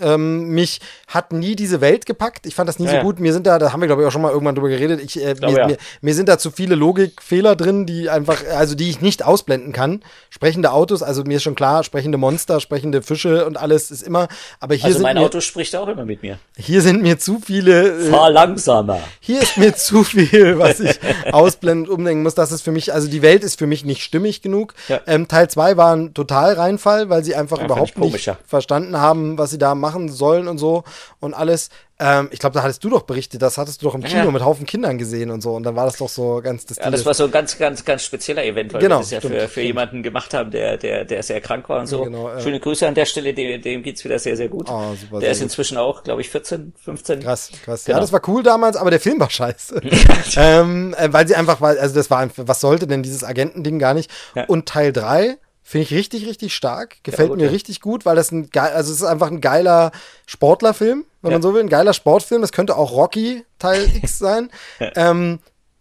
Ähm, 0.00 0.48
mich 0.48 0.80
hat 1.06 1.32
nie 1.32 1.56
diese 1.56 1.80
Welt 1.80 2.06
gepackt. 2.06 2.46
Ich 2.46 2.54
fand 2.54 2.68
das 2.68 2.78
nie 2.78 2.86
ja, 2.86 3.00
so 3.00 3.00
gut. 3.00 3.20
Mir 3.20 3.32
sind 3.32 3.46
da, 3.46 3.58
da 3.58 3.72
haben 3.72 3.80
wir 3.80 3.86
glaube 3.86 4.02
ich 4.02 4.08
auch 4.08 4.12
schon 4.12 4.22
mal 4.22 4.32
irgendwann 4.32 4.54
drüber 4.54 4.68
geredet. 4.68 5.00
Ich, 5.02 5.22
äh, 5.22 5.34
glaube, 5.34 5.54
mir, 5.54 5.60
ja. 5.60 5.66
mir, 5.68 5.76
mir, 6.00 6.14
sind 6.14 6.28
da 6.28 6.38
zu 6.38 6.50
viele 6.50 6.74
Logikfehler 6.74 7.56
drin, 7.56 7.86
die 7.86 8.08
einfach, 8.08 8.42
also 8.56 8.74
die 8.74 8.90
ich 8.90 9.00
nicht 9.00 9.24
ausblenden 9.24 9.72
kann. 9.72 10.02
Sprechende 10.30 10.72
Autos, 10.72 11.02
also 11.02 11.24
mir 11.24 11.36
ist 11.36 11.42
schon 11.42 11.54
klar, 11.54 11.84
sprechende 11.84 12.18
Monster, 12.18 12.60
sprechende 12.60 13.02
Fische 13.02 13.46
und 13.46 13.56
alles 13.56 13.90
ist 13.90 14.02
immer. 14.02 14.28
Aber 14.60 14.74
hier 14.74 14.84
also 14.84 14.98
sind 14.98 15.02
mein 15.02 15.16
mir, 15.16 15.22
Auto 15.22 15.40
spricht 15.40 15.74
auch 15.76 15.88
immer 15.88 16.04
mit 16.04 16.22
mir. 16.22 16.38
Hier 16.56 16.82
sind 16.82 17.02
mir 17.02 17.18
zu 17.18 17.40
viele. 17.44 18.00
Äh, 18.00 18.10
Fahr 18.10 18.30
langsamer. 18.30 19.00
Hier 19.20 19.42
ist 19.42 19.58
mir 19.58 19.74
zu 19.74 20.04
viel, 20.04 20.58
was 20.58 20.80
ich 20.80 20.98
ausblenden 21.32 21.90
umdenken 21.90 22.22
muss. 22.22 22.34
Das 22.34 22.52
ist 22.52 22.62
für 22.62 22.72
mich, 22.72 22.92
also 22.92 23.08
die 23.08 23.22
Welt 23.22 23.44
ist 23.44 23.58
für 23.58 23.66
mich 23.66 23.84
nicht 23.84 24.02
stimmig 24.02 24.42
genug. 24.42 24.74
Ja. 24.88 25.00
Ähm, 25.06 25.28
Teil 25.28 25.50
2 25.50 25.76
war 25.76 25.94
ein 25.94 26.14
total 26.14 26.54
Reinfall, 26.54 27.08
weil 27.10 27.24
sie 27.24 27.34
einfach 27.34 27.62
überhaupt 27.62 27.98
nicht 27.98 28.30
verstanden 28.46 28.96
haben, 28.98 29.38
was 29.38 29.50
sie 29.50 29.58
da 29.58 29.74
machen 29.74 29.89
sollen 30.08 30.48
und 30.48 30.58
so 30.58 30.84
und 31.20 31.34
alles. 31.34 31.70
Ähm, 32.02 32.30
ich 32.32 32.38
glaube, 32.38 32.54
da 32.54 32.62
hattest 32.62 32.82
du 32.82 32.88
doch 32.88 33.02
berichtet, 33.02 33.42
das 33.42 33.58
hattest 33.58 33.82
du 33.82 33.86
doch 33.86 33.94
im 33.94 34.02
Kino 34.02 34.24
ja. 34.24 34.30
mit 34.30 34.42
Haufen 34.42 34.64
Kindern 34.64 34.96
gesehen 34.96 35.30
und 35.30 35.42
so. 35.42 35.52
Und 35.52 35.64
dann 35.64 35.76
war 35.76 35.84
das 35.84 35.98
doch 35.98 36.08
so 36.08 36.40
ganz 36.42 36.64
das 36.64 36.78
Ja, 36.78 36.90
das 36.90 37.04
war 37.04 37.12
so 37.12 37.24
ein 37.24 37.30
ganz, 37.30 37.58
ganz, 37.58 37.84
ganz 37.84 38.02
spezieller 38.02 38.42
Event, 38.42 38.72
weil 38.72 38.80
genau, 38.80 38.96
wir 38.96 39.00
das 39.00 39.10
ja 39.10 39.18
stimmt, 39.20 39.34
für, 39.34 39.48
für 39.48 39.60
jemanden 39.60 40.02
gemacht 40.02 40.32
haben, 40.32 40.50
der, 40.50 40.78
der, 40.78 41.04
der 41.04 41.22
sehr 41.22 41.42
krank 41.42 41.68
war 41.68 41.80
und 41.80 41.86
so. 41.86 42.04
Genau, 42.04 42.30
äh, 42.30 42.40
Schöne 42.40 42.58
Grüße 42.58 42.88
an 42.88 42.94
der 42.94 43.04
Stelle, 43.04 43.34
dem, 43.34 43.60
dem 43.60 43.82
geht's 43.82 44.02
wieder 44.02 44.18
sehr, 44.18 44.34
sehr 44.34 44.48
gut. 44.48 44.70
Oh, 44.70 44.94
super, 44.98 45.20
der 45.20 45.30
ist 45.30 45.42
inzwischen 45.42 45.76
gut. 45.76 45.84
auch, 45.84 46.02
glaube 46.02 46.22
ich, 46.22 46.30
14, 46.30 46.72
15. 46.82 47.20
Krass, 47.20 47.50
krass. 47.62 47.84
Genau. 47.84 47.98
Ja, 47.98 48.00
das 48.00 48.12
war 48.12 48.26
cool 48.28 48.42
damals, 48.42 48.76
aber 48.76 48.90
der 48.90 49.00
Film 49.00 49.20
war 49.20 49.28
scheiße. 49.28 49.82
ähm, 50.36 50.94
äh, 50.96 51.12
weil 51.12 51.28
sie 51.28 51.34
einfach, 51.34 51.60
weil, 51.60 51.78
also 51.78 51.94
das 51.94 52.10
war 52.10 52.18
einfach, 52.18 52.44
was 52.46 52.60
sollte 52.60 52.86
denn 52.86 53.02
dieses 53.02 53.24
Agentending 53.24 53.78
gar 53.78 53.92
nicht? 53.92 54.10
Ja. 54.34 54.44
Und 54.46 54.66
Teil 54.66 54.94
3 54.94 55.36
Finde 55.70 55.84
ich 55.84 55.94
richtig, 55.94 56.26
richtig 56.26 56.52
stark. 56.52 56.96
Gefällt 57.04 57.28
ja, 57.28 57.28
gut, 57.28 57.38
mir 57.38 57.44
ja. 57.44 57.50
richtig 57.52 57.80
gut, 57.80 58.04
weil 58.04 58.16
das 58.16 58.32
ein 58.32 58.50
geil, 58.50 58.72
also 58.72 58.92
es 58.92 59.02
ist 59.02 59.06
einfach 59.06 59.28
ein 59.28 59.40
geiler 59.40 59.92
Sportlerfilm, 60.26 61.04
wenn 61.22 61.30
ja. 61.30 61.36
man 61.36 61.42
so 61.42 61.54
will. 61.54 61.60
Ein 61.60 61.68
geiler 61.68 61.92
Sportfilm. 61.92 62.40
Das 62.40 62.50
könnte 62.50 62.76
auch 62.76 62.90
Rocky 62.90 63.44
Teil 63.60 63.88
X 64.02 64.18
sein. 64.18 64.50
ähm, 64.96 65.38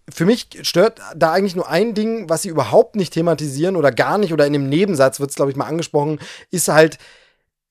für 0.08 0.28
mich 0.28 0.48
stört 0.62 1.02
da 1.16 1.32
eigentlich 1.32 1.56
nur 1.56 1.68
ein 1.68 1.96
Ding, 1.96 2.30
was 2.30 2.44
sie 2.44 2.50
überhaupt 2.50 2.98
nicht 2.98 3.14
thematisieren 3.14 3.76
oder 3.76 3.92
gar 3.92 4.20
nicht, 4.20 4.32
oder 4.32 4.46
in 4.46 4.54
dem 4.54 4.70
Nebensatz 4.70 5.20
wird 5.20 5.32
es, 5.32 5.36
glaube 5.36 5.50
ich, 5.50 5.58
mal 5.58 5.66
angesprochen, 5.66 6.20
ist 6.52 6.68
halt 6.68 7.00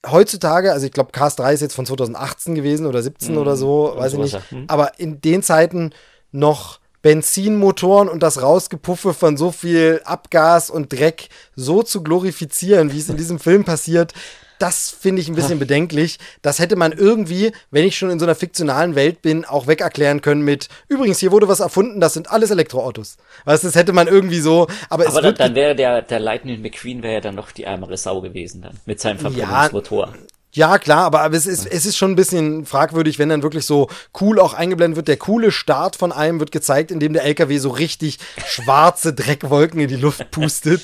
heutzutage, 0.04 0.72
also 0.72 0.86
ich 0.86 0.92
glaube, 0.92 1.12
Cast 1.12 1.38
3 1.38 1.54
ist 1.54 1.60
jetzt 1.60 1.76
von 1.76 1.86
2018 1.86 2.56
gewesen 2.56 2.86
oder 2.86 3.00
17 3.00 3.36
mhm. 3.36 3.40
oder 3.40 3.56
so, 3.56 3.92
weiß 3.94 4.14
ich 4.14 4.18
nicht. 4.18 4.52
Mhm. 4.52 4.64
Aber 4.66 4.98
in 4.98 5.20
den 5.20 5.44
Zeiten 5.44 5.92
noch 6.32 6.77
Benzinmotoren 7.02 8.08
und 8.08 8.22
das 8.22 8.42
Rausgepuffe 8.42 9.14
von 9.14 9.36
so 9.36 9.52
viel 9.52 10.00
Abgas 10.04 10.70
und 10.70 10.92
Dreck 10.92 11.28
so 11.54 11.82
zu 11.82 12.02
glorifizieren, 12.02 12.92
wie 12.92 12.98
es 12.98 13.08
in 13.08 13.16
diesem 13.16 13.38
Film 13.38 13.64
passiert, 13.64 14.12
das 14.58 14.90
finde 14.90 15.22
ich 15.22 15.28
ein 15.28 15.34
bisschen 15.34 15.58
bedenklich. 15.58 16.18
Das 16.42 16.58
hätte 16.58 16.76
man 16.76 16.92
irgendwie, 16.92 17.52
wenn 17.70 17.84
ich 17.84 17.96
schon 17.96 18.10
in 18.10 18.18
so 18.18 18.26
einer 18.26 18.34
fiktionalen 18.34 18.94
Welt 18.94 19.22
bin, 19.22 19.44
auch 19.44 19.66
wegerklären 19.66 20.20
können 20.20 20.42
mit, 20.42 20.68
übrigens, 20.88 21.18
hier 21.18 21.32
wurde 21.32 21.48
was 21.48 21.60
erfunden, 21.60 22.00
das 22.00 22.14
sind 22.14 22.30
alles 22.30 22.50
Elektroautos. 22.50 23.16
Weißt 23.44 23.62
du, 23.62 23.68
das 23.68 23.76
hätte 23.76 23.92
man 23.92 24.08
irgendwie 24.08 24.40
so, 24.40 24.66
aber, 24.88 25.06
aber 25.06 25.18
es 25.18 25.22
dann, 25.22 25.34
dann 25.34 25.54
wäre 25.54 25.76
der, 25.76 26.02
der 26.02 26.20
Lightning 26.20 26.60
McQueen 26.60 27.02
wäre 27.02 27.14
ja 27.14 27.20
dann 27.20 27.34
noch 27.34 27.52
die 27.52 27.64
ärmere 27.64 27.96
Sau 27.96 28.20
gewesen 28.20 28.62
dann, 28.62 28.76
mit 28.84 29.00
seinem 29.00 29.18
Verbrennungsmotor. 29.18 30.08
Ja, 30.08 30.37
ja, 30.58 30.76
klar, 30.78 31.04
aber, 31.04 31.32
es 31.32 31.46
ist, 31.46 31.66
es 31.66 31.86
ist 31.86 31.96
schon 31.96 32.10
ein 32.10 32.16
bisschen 32.16 32.66
fragwürdig, 32.66 33.20
wenn 33.20 33.28
dann 33.28 33.44
wirklich 33.44 33.64
so 33.64 33.88
cool 34.20 34.40
auch 34.40 34.54
eingeblendet 34.54 34.96
wird. 34.96 35.06
Der 35.06 35.16
coole 35.16 35.52
Start 35.52 35.94
von 35.94 36.10
einem 36.10 36.40
wird 36.40 36.50
gezeigt, 36.50 36.90
indem 36.90 37.12
der 37.12 37.22
LKW 37.22 37.58
so 37.58 37.70
richtig 37.70 38.18
schwarze 38.44 39.12
Dreckwolken 39.12 39.78
in 39.78 39.86
die 39.86 39.94
Luft 39.94 40.32
pustet. 40.32 40.82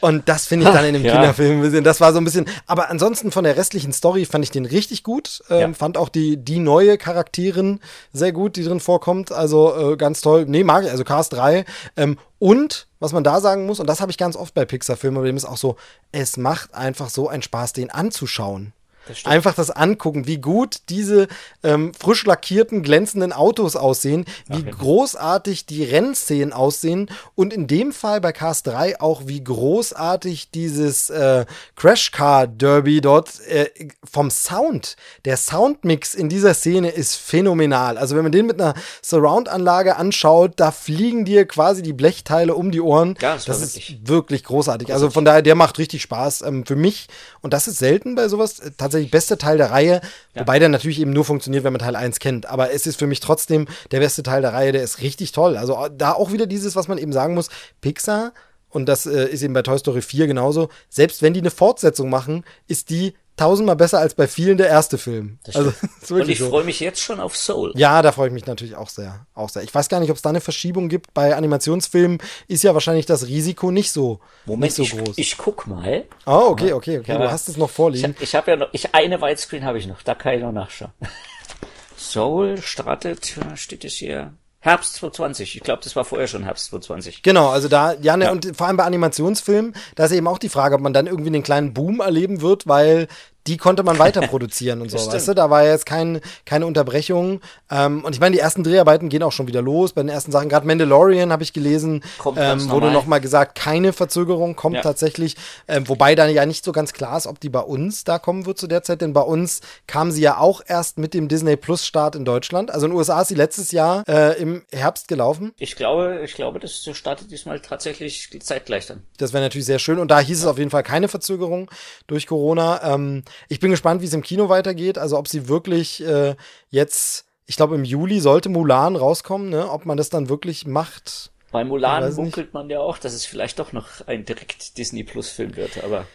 Und 0.00 0.28
das 0.28 0.46
finde 0.46 0.66
ich 0.66 0.72
dann 0.72 0.84
in 0.84 0.92
dem 0.92 1.04
ja. 1.06 1.14
Kinderfilm 1.14 1.56
ein 1.56 1.62
bisschen. 1.62 1.84
Das 1.84 2.02
war 2.02 2.12
so 2.12 2.18
ein 2.18 2.24
bisschen. 2.24 2.44
Aber 2.66 2.90
ansonsten 2.90 3.30
von 3.30 3.44
der 3.44 3.56
restlichen 3.56 3.94
Story 3.94 4.26
fand 4.26 4.44
ich 4.44 4.50
den 4.50 4.66
richtig 4.66 5.02
gut. 5.02 5.42
Ähm, 5.48 5.58
ja. 5.58 5.72
Fand 5.72 5.96
auch 5.96 6.10
die, 6.10 6.36
die 6.36 6.58
neue 6.58 6.98
Charakterin 6.98 7.80
sehr 8.12 8.32
gut, 8.32 8.56
die 8.56 8.62
drin 8.62 8.80
vorkommt. 8.80 9.32
Also 9.32 9.92
äh, 9.92 9.96
ganz 9.96 10.20
toll. 10.20 10.44
Nee, 10.46 10.64
mag 10.64 10.84
ich. 10.84 10.90
Also 10.90 11.02
Cast 11.02 11.32
3. 11.32 11.64
Ähm, 11.96 12.18
und 12.38 12.88
was 13.00 13.14
man 13.14 13.24
da 13.24 13.40
sagen 13.40 13.64
muss, 13.64 13.80
und 13.80 13.86
das 13.86 14.02
habe 14.02 14.10
ich 14.10 14.18
ganz 14.18 14.36
oft 14.36 14.52
bei 14.52 14.66
Pixar-Filmen, 14.66 15.16
aber 15.16 15.26
dem 15.26 15.38
ist 15.38 15.46
auch 15.46 15.56
so, 15.56 15.76
es 16.12 16.36
macht 16.36 16.74
einfach 16.74 17.08
so 17.08 17.26
einen 17.30 17.42
Spaß, 17.42 17.72
den 17.72 17.90
anzuschauen. 17.90 18.74
Das 19.08 19.24
Einfach 19.24 19.54
das 19.54 19.70
angucken, 19.70 20.26
wie 20.26 20.38
gut 20.38 20.78
diese 20.88 21.28
ähm, 21.62 21.92
frisch 21.94 22.24
lackierten, 22.24 22.82
glänzenden 22.82 23.32
Autos 23.32 23.76
aussehen, 23.76 24.24
wie 24.48 24.62
okay. 24.62 24.70
großartig 24.70 25.66
die 25.66 25.84
Rennszenen 25.84 26.52
aussehen 26.52 27.10
und 27.34 27.52
in 27.52 27.66
dem 27.66 27.92
Fall 27.92 28.20
bei 28.20 28.32
Cars 28.32 28.62
3 28.62 29.00
auch, 29.00 29.22
wie 29.26 29.42
großartig 29.42 30.50
dieses 30.50 31.10
äh, 31.10 31.46
Crash 31.76 32.10
Car 32.10 32.46
Derby 32.46 33.00
dort 33.00 33.40
äh, 33.48 33.70
vom 34.10 34.30
Sound. 34.30 34.96
Der 35.24 35.36
Soundmix 35.36 36.14
in 36.14 36.28
dieser 36.28 36.54
Szene 36.54 36.90
ist 36.90 37.16
phänomenal. 37.16 37.98
Also 37.98 38.16
wenn 38.16 38.22
man 38.22 38.32
den 38.32 38.46
mit 38.46 38.60
einer 38.60 38.74
Surround-Anlage 39.02 39.96
anschaut, 39.96 40.52
da 40.56 40.70
fliegen 40.70 41.24
dir 41.24 41.46
quasi 41.46 41.82
die 41.82 41.92
Blechteile 41.92 42.54
um 42.54 42.70
die 42.70 42.80
Ohren. 42.80 43.16
Ja, 43.20 43.34
das, 43.34 43.44
das 43.44 43.62
ist 43.62 43.76
wirklich, 43.76 44.08
wirklich 44.08 44.44
großartig. 44.44 44.86
großartig. 44.86 44.94
Also 44.94 45.10
von 45.10 45.24
daher, 45.24 45.42
der 45.42 45.54
macht 45.54 45.78
richtig 45.78 46.02
Spaß 46.02 46.42
ähm, 46.42 46.66
für 46.66 46.76
mich. 46.76 47.08
Und 47.40 47.52
das 47.52 47.68
ist 47.68 47.78
selten 47.78 48.14
bei 48.14 48.28
sowas. 48.28 48.60
Tatsächlich 48.76 48.93
tatsächlich 48.94 49.10
beste 49.10 49.38
Teil 49.38 49.58
der 49.58 49.70
Reihe, 49.70 50.00
ja. 50.34 50.40
wobei 50.40 50.58
der 50.58 50.68
natürlich 50.68 51.00
eben 51.00 51.12
nur 51.12 51.24
funktioniert, 51.24 51.64
wenn 51.64 51.72
man 51.72 51.80
Teil 51.80 51.96
1 51.96 52.20
kennt. 52.20 52.46
Aber 52.46 52.72
es 52.72 52.86
ist 52.86 52.98
für 52.98 53.06
mich 53.06 53.20
trotzdem 53.20 53.66
der 53.90 54.00
beste 54.00 54.22
Teil 54.22 54.42
der 54.42 54.52
Reihe, 54.52 54.72
der 54.72 54.82
ist 54.82 55.00
richtig 55.00 55.32
toll. 55.32 55.56
Also 55.56 55.88
da 55.88 56.12
auch 56.12 56.32
wieder 56.32 56.46
dieses, 56.46 56.76
was 56.76 56.88
man 56.88 56.98
eben 56.98 57.12
sagen 57.12 57.34
muss, 57.34 57.48
Pixar, 57.80 58.32
und 58.70 58.86
das 58.86 59.06
äh, 59.06 59.28
ist 59.28 59.42
eben 59.42 59.54
bei 59.54 59.62
Toy 59.62 59.78
Story 59.78 60.02
4 60.02 60.26
genauso, 60.26 60.68
selbst 60.88 61.22
wenn 61.22 61.32
die 61.32 61.40
eine 61.40 61.50
Fortsetzung 61.50 62.10
machen, 62.10 62.44
ist 62.66 62.90
die 62.90 63.14
tausendmal 63.36 63.76
besser 63.76 63.98
als 63.98 64.14
bei 64.14 64.28
vielen 64.28 64.58
der 64.58 64.68
erste 64.68 64.98
Film. 64.98 65.38
Also, 65.52 65.72
und 66.14 66.28
ich 66.28 66.38
so. 66.38 66.48
freue 66.48 66.64
mich 66.64 66.80
jetzt 66.80 67.00
schon 67.00 67.20
auf 67.20 67.36
Soul. 67.36 67.72
Ja, 67.76 68.02
da 68.02 68.12
freue 68.12 68.28
ich 68.28 68.32
mich 68.32 68.46
natürlich 68.46 68.76
auch 68.76 68.88
sehr, 68.88 69.26
auch 69.34 69.48
sehr. 69.48 69.62
Ich 69.62 69.74
weiß 69.74 69.88
gar 69.88 70.00
nicht, 70.00 70.10
ob 70.10 70.16
es 70.16 70.22
da 70.22 70.30
eine 70.30 70.40
Verschiebung 70.40 70.88
gibt. 70.88 71.14
Bei 71.14 71.34
Animationsfilmen 71.36 72.18
ist 72.48 72.62
ja 72.62 72.74
wahrscheinlich 72.74 73.06
das 73.06 73.26
Risiko 73.26 73.70
nicht 73.70 73.90
so, 73.90 74.20
Moment, 74.46 74.78
nicht 74.78 74.90
so 74.90 74.96
groß. 74.96 75.18
Ich, 75.18 75.32
ich 75.32 75.38
guck 75.38 75.66
mal. 75.66 76.04
Oh, 76.26 76.48
okay, 76.48 76.72
okay, 76.72 76.98
okay. 76.98 77.12
Ja, 77.12 77.18
du 77.18 77.30
hast 77.30 77.48
es 77.48 77.56
noch 77.56 77.70
vorliegen. 77.70 78.14
Ich 78.20 78.34
habe 78.34 78.44
hab 78.44 78.48
ja 78.48 78.56
noch, 78.56 78.68
ich 78.72 78.94
eine 78.94 79.20
Widescreen 79.20 79.64
habe 79.64 79.78
ich 79.78 79.86
noch. 79.86 80.02
Da 80.02 80.14
kann 80.14 80.34
ich 80.34 80.40
noch 80.40 80.52
nachschauen. 80.52 80.92
Soul 81.96 82.58
startet, 82.60 83.36
steht 83.56 83.84
es 83.84 83.94
hier. 83.94 84.34
Herbst 84.64 84.94
2020. 84.94 85.56
Ich 85.56 85.62
glaube, 85.62 85.82
das 85.84 85.94
war 85.94 86.06
vorher 86.06 86.26
schon 86.26 86.42
Herbst 86.42 86.70
2020. 86.70 87.22
Genau, 87.22 87.50
also 87.50 87.68
da, 87.68 87.92
ja, 88.00 88.16
ne, 88.16 88.24
ja. 88.24 88.32
und 88.32 88.56
vor 88.56 88.66
allem 88.66 88.78
bei 88.78 88.84
Animationsfilmen, 88.84 89.74
da 89.94 90.06
ist 90.06 90.12
eben 90.12 90.26
auch 90.26 90.38
die 90.38 90.48
Frage, 90.48 90.76
ob 90.76 90.80
man 90.80 90.94
dann 90.94 91.06
irgendwie 91.06 91.28
einen 91.28 91.42
kleinen 91.42 91.74
Boom 91.74 92.00
erleben 92.00 92.40
wird, 92.40 92.66
weil 92.66 93.06
die 93.46 93.56
konnte 93.56 93.82
man 93.82 93.98
weiter 93.98 94.20
produzieren 94.26 94.80
und 94.80 94.90
so, 94.90 94.98
weißt 94.98 95.28
du? 95.28 95.34
Da 95.34 95.50
war 95.50 95.64
jetzt 95.64 95.86
kein, 95.86 96.20
keine 96.46 96.66
Unterbrechung. 96.66 97.40
Ähm, 97.70 98.04
und 98.04 98.14
ich 98.14 98.20
meine, 98.20 98.34
die 98.34 98.40
ersten 98.40 98.64
Dreharbeiten 98.64 99.08
gehen 99.08 99.22
auch 99.22 99.32
schon 99.32 99.46
wieder 99.46 99.62
los. 99.62 99.92
Bei 99.92 100.02
den 100.02 100.08
ersten 100.08 100.32
Sachen, 100.32 100.48
gerade 100.48 100.66
Mandalorian 100.66 101.30
habe 101.30 101.42
ich 101.42 101.52
gelesen, 101.52 102.02
ähm, 102.36 102.70
wurde 102.70 102.90
nochmal 102.90 103.20
gesagt, 103.20 103.56
keine 103.56 103.92
Verzögerung 103.92 104.56
kommt 104.56 104.76
ja. 104.76 104.82
tatsächlich. 104.82 105.36
Ähm, 105.68 105.88
wobei 105.88 106.14
dann 106.14 106.30
ja 106.30 106.46
nicht 106.46 106.64
so 106.64 106.72
ganz 106.72 106.92
klar 106.92 107.16
ist, 107.16 107.26
ob 107.26 107.40
die 107.40 107.50
bei 107.50 107.60
uns 107.60 108.04
da 108.04 108.18
kommen 108.18 108.46
wird 108.46 108.58
zu 108.58 108.66
der 108.66 108.82
Zeit, 108.82 109.00
denn 109.00 109.12
bei 109.12 109.20
uns 109.20 109.60
kam 109.86 110.10
sie 110.10 110.22
ja 110.22 110.38
auch 110.38 110.62
erst 110.66 110.98
mit 110.98 111.12
dem 111.14 111.28
Disney 111.28 111.56
Plus 111.56 111.86
Start 111.86 112.16
in 112.16 112.24
Deutschland. 112.24 112.70
Also 112.70 112.86
in 112.86 112.92
den 112.92 112.98
USA 112.98 113.20
ist 113.20 113.28
sie 113.28 113.34
letztes 113.34 113.72
Jahr 113.72 114.04
äh, 114.08 114.40
im 114.40 114.62
Herbst 114.72 115.08
gelaufen. 115.08 115.52
Ich 115.58 115.76
glaube, 115.76 116.20
ich 116.24 116.34
glaube, 116.34 116.60
das 116.60 116.88
startet 116.92 117.30
diesmal 117.30 117.60
tatsächlich 117.60 118.30
zeitgleich 118.40 118.86
dann. 118.86 119.02
Das 119.18 119.32
wäre 119.32 119.42
natürlich 119.42 119.66
sehr 119.66 119.78
schön. 119.78 119.98
Und 119.98 120.10
da 120.10 120.20
hieß 120.20 120.40
es 120.40 120.46
auf 120.46 120.58
jeden 120.58 120.70
Fall 120.70 120.82
keine 120.82 121.08
Verzögerung 121.08 121.70
durch 122.06 122.26
Corona. 122.26 122.94
Ähm, 122.94 123.22
ich 123.48 123.60
bin 123.60 123.70
gespannt, 123.70 124.00
wie 124.00 124.06
es 124.06 124.14
im 124.14 124.22
Kino 124.22 124.48
weitergeht. 124.48 124.98
Also 124.98 125.18
ob 125.18 125.28
sie 125.28 125.48
wirklich 125.48 126.04
äh, 126.04 126.36
jetzt, 126.70 127.26
ich 127.46 127.56
glaube 127.56 127.74
im 127.74 127.84
Juli 127.84 128.20
sollte 128.20 128.48
Mulan 128.48 128.96
rauskommen, 128.96 129.50
ne? 129.50 129.70
Ob 129.70 129.86
man 129.86 129.96
das 129.96 130.10
dann 130.10 130.28
wirklich 130.28 130.66
macht. 130.66 131.30
Bei 131.52 131.64
Mulan 131.64 132.14
munkelt 132.14 132.52
man 132.52 132.68
ja 132.68 132.80
auch, 132.80 132.98
dass 132.98 133.12
es 133.14 133.24
vielleicht 133.26 133.58
doch 133.58 133.72
noch 133.72 134.06
ein 134.06 134.24
direkt 134.24 134.76
Disney 134.76 135.04
Plus 135.04 135.28
Film 135.28 135.56
wird, 135.56 135.84
aber 135.84 136.06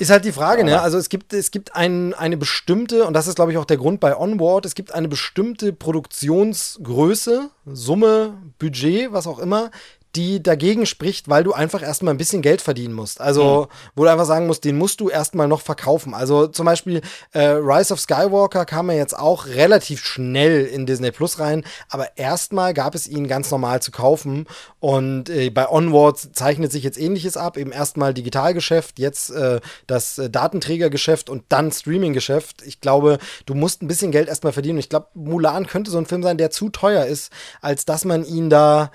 ist 0.00 0.10
halt 0.10 0.24
die 0.24 0.32
Frage, 0.32 0.62
ne? 0.62 0.80
Also 0.80 0.96
es 0.96 1.08
gibt, 1.08 1.32
es 1.32 1.50
gibt 1.50 1.74
ein, 1.74 2.14
eine 2.14 2.36
bestimmte, 2.36 3.04
und 3.04 3.14
das 3.14 3.26
ist, 3.26 3.34
glaube 3.34 3.50
ich, 3.50 3.58
auch 3.58 3.64
der 3.64 3.78
Grund 3.78 3.98
bei 3.98 4.16
Onward, 4.16 4.64
es 4.64 4.76
gibt 4.76 4.94
eine 4.94 5.08
bestimmte 5.08 5.72
Produktionsgröße, 5.72 7.50
Summe, 7.66 8.34
Budget, 8.60 9.12
was 9.12 9.26
auch 9.26 9.40
immer, 9.40 9.72
die 10.16 10.42
dagegen 10.42 10.86
spricht, 10.86 11.28
weil 11.28 11.44
du 11.44 11.52
einfach 11.52 11.82
erstmal 11.82 12.14
ein 12.14 12.18
bisschen 12.18 12.42
Geld 12.42 12.62
verdienen 12.62 12.94
musst. 12.94 13.20
Also, 13.20 13.68
mhm. 13.68 13.90
wo 13.94 14.04
du 14.04 14.10
einfach 14.10 14.24
sagen 14.24 14.46
musst, 14.46 14.64
den 14.64 14.78
musst 14.78 15.00
du 15.00 15.08
erstmal 15.08 15.48
noch 15.48 15.60
verkaufen. 15.60 16.14
Also 16.14 16.46
zum 16.46 16.66
Beispiel 16.66 17.02
äh, 17.32 17.40
Rise 17.40 17.92
of 17.92 18.00
Skywalker 18.00 18.64
kam 18.64 18.90
ja 18.90 18.96
jetzt 18.96 19.18
auch 19.18 19.46
relativ 19.46 20.04
schnell 20.04 20.64
in 20.64 20.86
Disney 20.86 21.10
Plus 21.10 21.38
rein, 21.38 21.64
aber 21.90 22.16
erstmal 22.16 22.74
gab 22.74 22.94
es 22.94 23.06
ihn 23.06 23.28
ganz 23.28 23.50
normal 23.50 23.82
zu 23.82 23.90
kaufen. 23.90 24.46
Und 24.80 25.28
äh, 25.28 25.50
bei 25.50 25.68
Onward 25.68 26.18
zeichnet 26.18 26.72
sich 26.72 26.84
jetzt 26.84 26.98
ähnliches 26.98 27.36
ab. 27.36 27.56
Eben 27.56 27.72
erstmal 27.72 28.14
Digitalgeschäft, 28.14 28.98
jetzt 28.98 29.30
äh, 29.30 29.60
das 29.86 30.18
äh, 30.18 30.30
Datenträgergeschäft 30.30 31.28
und 31.28 31.44
dann 31.48 31.70
Streaminggeschäft. 31.70 32.62
Ich 32.62 32.80
glaube, 32.80 33.18
du 33.46 33.54
musst 33.54 33.82
ein 33.82 33.88
bisschen 33.88 34.10
Geld 34.10 34.28
erstmal 34.28 34.52
verdienen. 34.52 34.76
Und 34.76 34.80
ich 34.80 34.88
glaube, 34.88 35.08
Mulan 35.14 35.66
könnte 35.66 35.90
so 35.90 35.98
ein 35.98 36.06
Film 36.06 36.22
sein, 36.22 36.38
der 36.38 36.50
zu 36.50 36.70
teuer 36.70 37.04
ist, 37.04 37.30
als 37.60 37.84
dass 37.84 38.04
man 38.04 38.24
ihn 38.24 38.48
da 38.50 38.90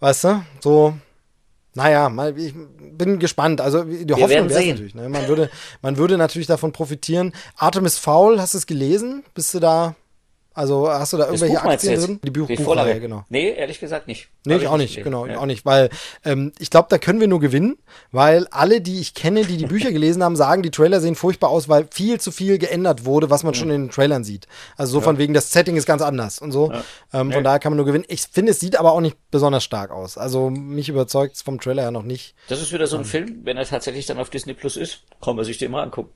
Weißt 0.00 0.24
du? 0.24 0.42
So, 0.60 0.94
naja, 1.74 2.08
mal, 2.08 2.36
ich 2.36 2.54
bin 2.54 3.18
gespannt. 3.18 3.60
Also 3.60 3.84
die 3.84 4.08
Wir 4.08 4.16
Hoffnung 4.16 4.28
wäre 4.28 4.66
natürlich. 4.66 4.94
Ne? 4.94 5.08
Man, 5.08 5.28
würde, 5.28 5.50
man 5.82 5.96
würde 5.96 6.18
natürlich 6.18 6.48
davon 6.48 6.72
profitieren. 6.72 7.32
Artemis 7.56 7.98
Fowl, 7.98 8.40
hast 8.40 8.54
du 8.54 8.58
es 8.58 8.66
gelesen? 8.66 9.22
Bist 9.34 9.54
du 9.54 9.60
da 9.60 9.94
also 10.52 10.90
hast 10.90 11.12
du 11.12 11.16
da 11.16 11.26
irgendwelche 11.26 11.62
Aktien 11.62 12.00
drin? 12.00 12.20
Die, 12.24 12.30
Buch 12.30 12.48
Buchreihe, 12.48 13.00
genau. 13.00 13.24
Nee, 13.28 13.50
ehrlich 13.50 13.78
gesagt 13.78 14.08
nicht. 14.08 14.28
Nee, 14.44 14.56
ich 14.56 14.66
auch 14.66 14.76
nicht, 14.76 14.96
nicht 14.96 15.04
genau, 15.04 15.26
ja. 15.26 15.38
auch 15.38 15.46
nicht, 15.46 15.64
weil 15.64 15.90
ähm, 16.24 16.52
ich 16.58 16.70
glaube, 16.70 16.88
da 16.90 16.98
können 16.98 17.20
wir 17.20 17.28
nur 17.28 17.40
gewinnen, 17.40 17.78
weil 18.10 18.46
alle, 18.50 18.80
die 18.80 19.00
ich 19.00 19.14
kenne, 19.14 19.44
die 19.44 19.56
die 19.56 19.66
Bücher 19.66 19.92
gelesen 19.92 20.24
haben, 20.24 20.34
sagen, 20.34 20.62
die 20.62 20.70
Trailer 20.70 21.00
sehen 21.00 21.14
furchtbar 21.14 21.50
aus, 21.50 21.68
weil 21.68 21.86
viel 21.90 22.20
zu 22.20 22.32
viel 22.32 22.58
geändert 22.58 23.04
wurde, 23.04 23.30
was 23.30 23.44
man 23.44 23.52
mhm. 23.52 23.56
schon 23.56 23.70
in 23.70 23.82
den 23.86 23.90
Trailern 23.90 24.24
sieht. 24.24 24.48
Also 24.76 24.92
so 24.92 24.98
ja. 24.98 25.04
von 25.04 25.18
wegen, 25.18 25.34
das 25.34 25.52
Setting 25.52 25.76
ist 25.76 25.86
ganz 25.86 26.02
anders 26.02 26.40
und 26.40 26.50
so. 26.50 26.72
Ja. 26.72 26.82
Ähm, 27.12 27.32
von 27.32 27.44
daher 27.44 27.60
kann 27.60 27.72
man 27.72 27.76
nur 27.76 27.86
gewinnen. 27.86 28.04
Ich 28.08 28.22
finde, 28.22 28.52
es 28.52 28.60
sieht 28.60 28.76
aber 28.76 28.92
auch 28.92 29.00
nicht 29.00 29.16
besonders 29.30 29.62
stark 29.62 29.90
aus. 29.90 30.18
Also 30.18 30.50
mich 30.50 30.88
überzeugt 30.88 31.36
es 31.36 31.42
vom 31.42 31.60
Trailer 31.60 31.84
ja 31.84 31.90
noch 31.90 32.02
nicht. 32.02 32.34
Das 32.48 32.60
ist 32.60 32.72
wieder 32.72 32.86
so 32.86 32.96
ein 32.96 33.02
ähm. 33.02 33.08
Film, 33.08 33.40
wenn 33.44 33.56
er 33.56 33.66
tatsächlich 33.66 34.06
dann 34.06 34.18
auf 34.18 34.30
Disney 34.30 34.54
Plus 34.54 34.76
ist, 34.76 35.04
kann 35.22 35.36
man 35.36 35.44
sich 35.44 35.58
den 35.58 35.70
mal 35.70 35.82
angucken. 35.82 36.10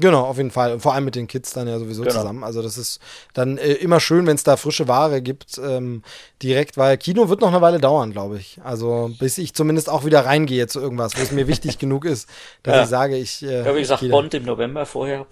Genau, 0.00 0.24
auf 0.24 0.36
jeden 0.36 0.52
Fall. 0.52 0.78
Vor 0.78 0.94
allem 0.94 1.04
mit 1.04 1.16
den 1.16 1.26
Kids 1.26 1.52
dann 1.52 1.66
ja 1.66 1.78
sowieso 1.78 2.02
genau. 2.02 2.14
zusammen. 2.14 2.44
Also 2.44 2.62
das 2.62 2.78
ist 2.78 3.00
dann 3.34 3.58
äh, 3.58 3.72
immer 3.74 3.98
schön, 3.98 4.26
wenn 4.26 4.36
es 4.36 4.44
da 4.44 4.56
frische 4.56 4.86
Ware 4.86 5.20
gibt, 5.20 5.58
ähm, 5.58 6.02
direkt, 6.42 6.76
weil 6.76 6.96
Kino 6.98 7.28
wird 7.28 7.40
noch 7.40 7.48
eine 7.48 7.60
Weile 7.60 7.80
dauern, 7.80 8.12
glaube 8.12 8.38
ich. 8.38 8.60
Also 8.62 9.10
bis 9.18 9.38
ich 9.38 9.54
zumindest 9.54 9.90
auch 9.90 10.04
wieder 10.04 10.24
reingehe 10.24 10.68
zu 10.68 10.80
irgendwas, 10.80 11.16
wo 11.16 11.22
es 11.22 11.32
mir 11.32 11.48
wichtig 11.48 11.78
genug 11.78 12.04
ist, 12.04 12.28
dass 12.62 12.76
ja. 12.76 12.82
ich 12.84 12.88
sage, 12.88 13.16
ich. 13.16 13.42
Äh, 13.42 13.64
ja, 13.64 13.74
wie 13.74 13.80
gesagt, 13.80 14.08
Bond 14.08 14.34
im 14.34 14.44
November 14.44 14.86
vorher. 14.86 15.26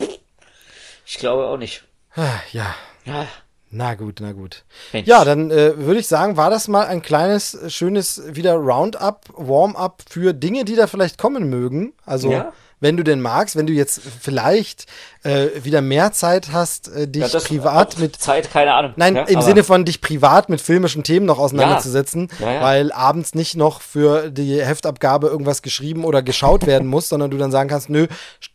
Ich 1.06 1.18
glaube 1.18 1.46
auch 1.46 1.58
nicht. 1.58 1.84
Ah, 2.16 2.40
ja. 2.52 2.74
Ja. 3.04 3.28
Na 3.70 3.94
gut, 3.94 4.18
na 4.20 4.32
gut. 4.32 4.64
Mensch. 4.92 5.06
Ja, 5.06 5.24
dann 5.24 5.50
äh, 5.50 5.76
würde 5.76 6.00
ich 6.00 6.08
sagen, 6.08 6.36
war 6.36 6.50
das 6.50 6.66
mal 6.66 6.86
ein 6.86 7.02
kleines, 7.02 7.58
schönes 7.68 8.22
wieder 8.34 8.54
Roundup, 8.54 9.26
Warm-up 9.36 10.02
für 10.08 10.32
Dinge, 10.32 10.64
die 10.64 10.76
da 10.76 10.86
vielleicht 10.86 11.18
kommen 11.18 11.50
mögen. 11.50 11.92
Also 12.04 12.32
ja 12.32 12.52
wenn 12.80 12.96
du 12.96 13.02
denn 13.02 13.20
magst, 13.20 13.56
wenn 13.56 13.66
du 13.66 13.72
jetzt 13.72 14.00
vielleicht 14.20 14.86
äh, 15.26 15.64
wieder 15.64 15.80
mehr 15.80 16.12
Zeit 16.12 16.52
hast, 16.52 16.88
äh, 16.88 17.08
dich 17.08 17.32
ja, 17.32 17.40
privat 17.40 17.98
mit 17.98 18.16
Zeit, 18.16 18.50
keine 18.50 18.74
Ahnung. 18.74 18.92
Nein, 18.96 19.16
ja, 19.16 19.22
im 19.24 19.42
Sinne 19.42 19.64
von 19.64 19.84
dich 19.84 20.00
privat 20.00 20.48
mit 20.48 20.60
filmischen 20.60 21.02
Themen 21.02 21.26
noch 21.26 21.40
auseinanderzusetzen, 21.40 22.28
ja. 22.38 22.62
weil 22.62 22.92
abends 22.92 23.34
nicht 23.34 23.56
noch 23.56 23.80
für 23.80 24.30
die 24.30 24.64
Heftabgabe 24.64 25.26
irgendwas 25.26 25.62
geschrieben 25.62 26.04
oder 26.04 26.22
geschaut 26.22 26.66
werden 26.66 26.86
muss, 26.86 27.08
sondern 27.16 27.30
du 27.30 27.38
dann 27.38 27.50
sagen 27.50 27.68
kannst, 27.68 27.90
nö, 27.90 28.06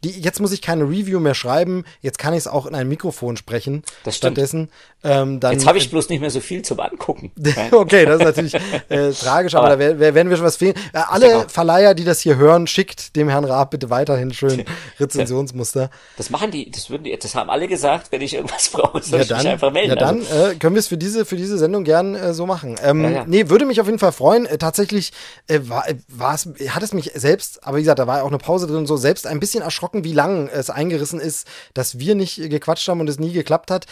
die, 0.04 0.12
jetzt 0.12 0.40
muss 0.40 0.54
ich 0.54 0.62
keine 0.62 0.86
Review 0.86 1.20
mehr 1.20 1.36
schreiben, 1.36 1.84
jetzt 2.00 2.18
kann 2.18 2.34
ich 2.34 2.40
es 2.40 2.48
auch 2.48 2.66
in 2.66 2.74
ein 2.74 2.88
Mikrofon 2.88 3.36
sprechen. 3.36 3.84
Das 4.06 4.16
stimmt. 4.16 4.38
Stattdessen, 4.38 4.70
ähm, 5.04 5.40
dann, 5.40 5.54
jetzt 5.54 5.68
habe 5.68 5.80
ich 5.80 5.90
bloß 5.90 6.10
nicht 6.10 6.22
mehr 6.22 6.30
so 6.30 6.40
viel 6.40 6.62
zum 6.62 6.80
Angucken. 6.80 7.32
okay, 7.72 8.06
das 8.06 8.20
ist 8.20 8.26
natürlich 8.26 8.54
äh, 8.90 9.12
tragisch, 9.12 9.56
aber, 9.56 9.72
aber 9.72 9.94
da 9.96 10.14
werden 10.14 10.30
wir 10.30 10.38
schon 10.38 10.46
was 10.46 10.58
fehlen. 10.58 10.76
Äh, 10.94 11.00
alle 11.10 11.50
Verleiher, 11.50 11.96
die 11.96 12.04
das 12.04 12.22
hier 12.22 12.38
hören, 12.38 12.68
schickt 12.68 13.16
dem 13.16 13.28
Herrn 13.28 13.44
Raab 13.44 13.72
bitte 13.72 13.90
weiterhin 13.90 14.32
schön 14.32 14.64
Rezensionsmuster. 15.00 15.90
Das 16.18 16.30
machen 16.30 16.52
die, 16.52 16.61
das 16.70 16.90
würden 16.90 17.04
die, 17.04 17.18
das 17.18 17.34
haben 17.36 17.50
alle 17.50 17.68
gesagt, 17.68 18.12
wenn 18.12 18.22
ich 18.22 18.34
irgendwas 18.34 18.70
brauche, 18.74 19.02
soll 19.02 19.20
ja, 19.20 19.26
dann, 19.26 19.38
ich 19.38 19.44
mich 19.44 19.54
einfach 19.54 19.72
melden. 19.72 19.90
Ja, 19.90 19.96
dann 19.96 20.20
also. 20.20 20.48
äh, 20.48 20.56
können 20.56 20.76
wir 20.76 20.80
es 20.80 20.88
für 20.88 20.98
diese, 20.98 21.26
für 21.26 21.38
diese 21.38 21.58
Sendung 21.58 21.84
gern 21.84 22.16
äh, 22.16 22.34
so 22.34 22.46
machen. 22.46 22.76
Ähm, 22.84 23.04
ja, 23.04 23.10
ja. 23.10 23.26
Nee, 23.26 23.50
würde 23.50 23.66
mich 23.66 23.82
auf 23.82 23.88
jeden 23.88 24.00
Fall 24.00 24.12
freuen. 24.12 24.46
Äh, 24.46 24.58
tatsächlich 24.58 25.14
äh, 25.48 25.60
war, 25.64 25.88
äh, 25.90 25.96
war 26.08 26.36
es, 26.36 26.48
hat 26.70 26.84
es 26.84 26.94
mich 26.94 27.12
selbst, 27.16 27.64
aber 27.64 27.78
wie 27.78 27.82
gesagt, 27.82 28.00
da 28.00 28.08
war 28.08 28.24
auch 28.24 28.28
eine 28.28 28.38
Pause 28.38 28.68
drin, 28.68 28.86
so 28.86 28.98
selbst 28.98 29.26
ein 29.26 29.40
bisschen 29.40 29.64
erschrocken, 29.64 30.04
wie 30.04 30.14
lang 30.14 30.48
es 30.48 30.70
eingerissen 30.70 31.20
ist, 31.20 31.48
dass 31.74 32.00
wir 32.00 32.16
nicht 32.16 32.38
gequatscht 32.38 32.88
haben 32.88 33.00
und 33.00 33.10
es 33.10 33.20
nie 33.20 33.34
geklappt 33.34 33.72
hat. 33.72 33.86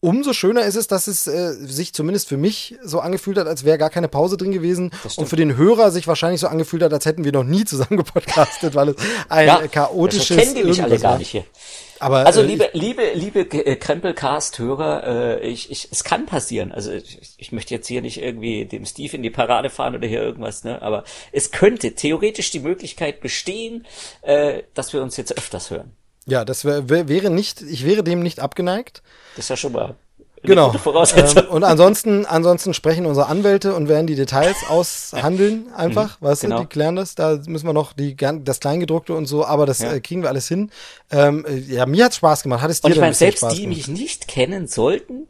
Umso 0.00 0.34
schöner 0.34 0.64
ist 0.66 0.76
es, 0.76 0.88
dass 0.88 1.06
es 1.06 1.26
äh, 1.26 1.54
sich 1.54 1.94
zumindest 1.94 2.28
für 2.28 2.36
mich 2.36 2.76
so 2.84 3.00
angefühlt 3.00 3.38
hat, 3.38 3.46
als 3.46 3.64
wäre 3.64 3.78
gar 3.78 3.88
keine 3.88 4.08
Pause 4.08 4.36
drin 4.36 4.52
gewesen. 4.52 4.90
Und 5.16 5.28
für 5.28 5.36
den 5.36 5.56
Hörer 5.56 5.90
sich 5.90 6.06
wahrscheinlich 6.06 6.40
so 6.40 6.48
angefühlt 6.48 6.82
hat, 6.82 6.92
als 6.92 7.06
hätten 7.06 7.24
wir 7.24 7.32
noch 7.32 7.44
nie 7.44 7.64
zusammen 7.64 7.96
gepodcastet, 7.96 8.74
weil 8.74 8.90
es 8.90 8.96
ein 9.30 9.46
ja, 9.46 9.66
chaotisches. 9.66 10.28
Das 10.28 10.36
kennen 10.36 10.54
die 10.54 10.64
mich 10.64 10.82
alle 10.82 10.98
gar 10.98 11.18
nicht 11.18 11.30
hier. 11.30 11.44
Aber, 12.00 12.26
also 12.26 12.42
äh, 12.42 12.46
liebe, 12.46 12.70
liebe, 12.72 13.12
liebe 13.14 13.40
äh, 13.40 13.76
Krempelcast-Hörer, 13.76 15.40
äh, 15.40 15.48
ich, 15.48 15.70
ich, 15.70 15.88
es 15.90 16.04
kann 16.04 16.26
passieren. 16.26 16.72
Also 16.72 16.92
ich, 16.92 17.32
ich 17.36 17.52
möchte 17.52 17.74
jetzt 17.74 17.86
hier 17.86 18.02
nicht 18.02 18.20
irgendwie 18.20 18.66
dem 18.66 18.84
Steve 18.84 19.16
in 19.16 19.22
die 19.22 19.30
Parade 19.30 19.70
fahren 19.70 19.94
oder 19.94 20.06
hier 20.06 20.22
irgendwas, 20.22 20.64
ne? 20.64 20.82
Aber 20.82 21.04
es 21.32 21.50
könnte 21.50 21.94
theoretisch 21.94 22.50
die 22.50 22.60
Möglichkeit 22.60 23.20
bestehen, 23.20 23.86
äh, 24.22 24.62
dass 24.74 24.92
wir 24.92 25.02
uns 25.02 25.16
jetzt 25.16 25.36
öfters 25.36 25.70
hören. 25.70 25.92
Ja, 26.26 26.44
das 26.44 26.64
wär, 26.64 26.88
wär, 26.88 27.08
wäre 27.08 27.30
nicht, 27.30 27.62
ich 27.62 27.86
wäre 27.86 28.02
dem 28.02 28.22
nicht 28.22 28.40
abgeneigt. 28.40 29.02
Das 29.36 29.46
ist 29.46 29.50
ja 29.50 29.56
schon 29.56 29.72
mal 29.72 29.94
genau. 30.46 30.72
Ähm, 30.74 31.48
und 31.50 31.64
ansonsten, 31.64 32.24
ansonsten 32.24 32.72
sprechen 32.74 33.06
unsere 33.06 33.26
Anwälte 33.26 33.74
und 33.74 33.88
werden 33.88 34.06
die 34.06 34.14
Details 34.14 34.56
aushandeln, 34.68 35.72
einfach, 35.76 36.20
mhm, 36.20 36.26
weißt 36.26 36.42
genau. 36.42 36.56
du, 36.56 36.62
die 36.62 36.68
klären 36.68 36.96
das. 36.96 37.14
Da 37.14 37.38
müssen 37.46 37.66
wir 37.66 37.72
noch 37.72 37.92
die, 37.92 38.16
das 38.16 38.60
Kleingedruckte 38.60 39.14
und 39.14 39.26
so, 39.26 39.44
aber 39.44 39.66
das 39.66 39.80
ja. 39.80 39.92
äh, 39.92 40.00
kriegen 40.00 40.22
wir 40.22 40.28
alles 40.28 40.48
hin. 40.48 40.70
Ähm, 41.10 41.44
äh, 41.46 41.56
ja, 41.56 41.86
mir 41.86 42.06
hat's 42.06 42.16
Spaß 42.16 42.42
gemacht. 42.42 42.62
Hat 42.62 42.70
es 42.70 42.80
dir 42.80 42.86
und 42.86 42.92
ich 42.92 43.00
meine, 43.00 43.14
selbst 43.14 43.40
Spaß 43.40 43.54
die 43.54 43.62
gemacht? 43.62 43.76
mich 43.76 43.88
nicht 43.88 44.28
kennen 44.28 44.66
sollten, 44.66 45.28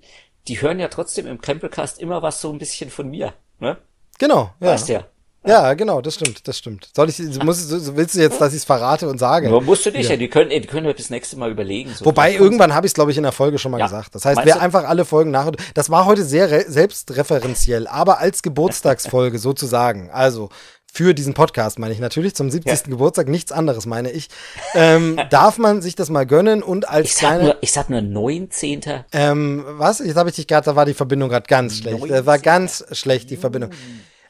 die 0.49 0.61
hören 0.61 0.79
ja 0.79 0.89
trotzdem 0.89 1.27
im 1.27 1.41
Krempelcast 1.41 1.99
immer 1.99 2.23
was 2.23 2.41
so 2.41 2.53
ein 2.53 2.59
bisschen 2.59 2.91
von 2.91 3.09
mir. 3.09 3.35
Ne? 3.59 3.79
Genau, 4.19 4.51
ja. 4.61 4.69
Weißt 4.69 4.89
ja. 4.89 5.07
Ja, 5.47 5.75
genau, 5.75 6.01
das 6.01 6.15
stimmt, 6.15 6.47
das 6.49 6.59
stimmt. 6.59 6.91
Soll 6.95 7.09
ich, 7.09 7.19
muss, 7.43 7.71
willst 7.97 8.17
du 8.17 8.21
jetzt, 8.21 8.41
dass 8.41 8.53
ich 8.53 8.59
es 8.59 8.65
verrate 8.65 9.09
und 9.09 9.19
sage? 9.19 9.49
Nur 9.49 9.63
musst 9.63 9.87
du 9.87 9.91
nicht, 9.91 10.05
ja. 10.05 10.11
ja. 10.11 10.17
Die 10.17 10.29
können, 10.29 10.51
die 10.51 10.61
können 10.63 10.87
wir 10.87 10.95
bis 10.95 11.09
nächste 11.09 11.39
Mal 11.39 11.51
überlegen. 11.51 11.93
So 11.95 12.05
Wobei, 12.05 12.35
irgendwann 12.35 12.75
habe 12.75 12.87
ich 12.87 12.91
es, 12.91 12.95
glaube 12.95 13.13
ich, 13.13 13.17
in 13.17 13.23
der 13.23 13.33
Folge 13.33 13.59
schon 13.59 13.71
mal 13.71 13.79
ja. 13.79 13.87
gesagt. 13.87 14.15
Das 14.15 14.25
heißt, 14.25 14.41
wer 14.45 14.61
einfach 14.61 14.85
alle 14.85 15.05
Folgen 15.05 15.31
nach, 15.31 15.51
das 15.75 15.89
war 15.89 16.07
heute 16.07 16.25
sehr 16.25 16.49
selbstreferenziell, 16.69 17.87
aber 17.87 18.19
als 18.19 18.43
Geburtstagsfolge 18.43 19.39
sozusagen. 19.39 20.11
Also, 20.11 20.49
für 20.93 21.13
diesen 21.13 21.35
Podcast, 21.35 21.79
meine 21.79 21.93
ich 21.93 22.01
natürlich, 22.01 22.35
zum 22.35 22.51
70. 22.51 22.73
Ja. 22.73 22.91
Geburtstag, 22.91 23.29
nichts 23.29 23.53
anderes 23.53 23.85
meine 23.85 24.11
ich, 24.11 24.29
ähm, 24.75 25.21
darf 25.31 25.59
man 25.59 25.83
sich 25.83 25.95
das 25.95 26.09
mal 26.09 26.25
gönnen 26.25 26.63
und 26.63 26.89
als 26.89 27.09
ich 27.09 27.15
sag 27.17 27.29
kleine... 27.29 27.45
Nur, 27.45 27.57
ich 27.61 27.73
sag 27.73 27.91
nur 27.91 28.01
19. 28.01 28.81
Ähm, 29.13 29.65
was? 29.67 29.99
Jetzt 29.99 30.17
habe 30.17 30.31
ich 30.31 30.37
dich 30.37 30.47
gerade, 30.47 30.65
da 30.65 30.75
war 30.75 30.87
die 30.87 30.95
Verbindung 30.95 31.29
gerade 31.29 31.47
ganz 31.47 31.79
schlecht. 31.79 31.99
19. 31.99 32.17
Da 32.17 32.25
war 32.27 32.39
ganz 32.39 32.83
schlecht 32.93 33.29
die 33.29 33.37
Verbindung. 33.37 33.71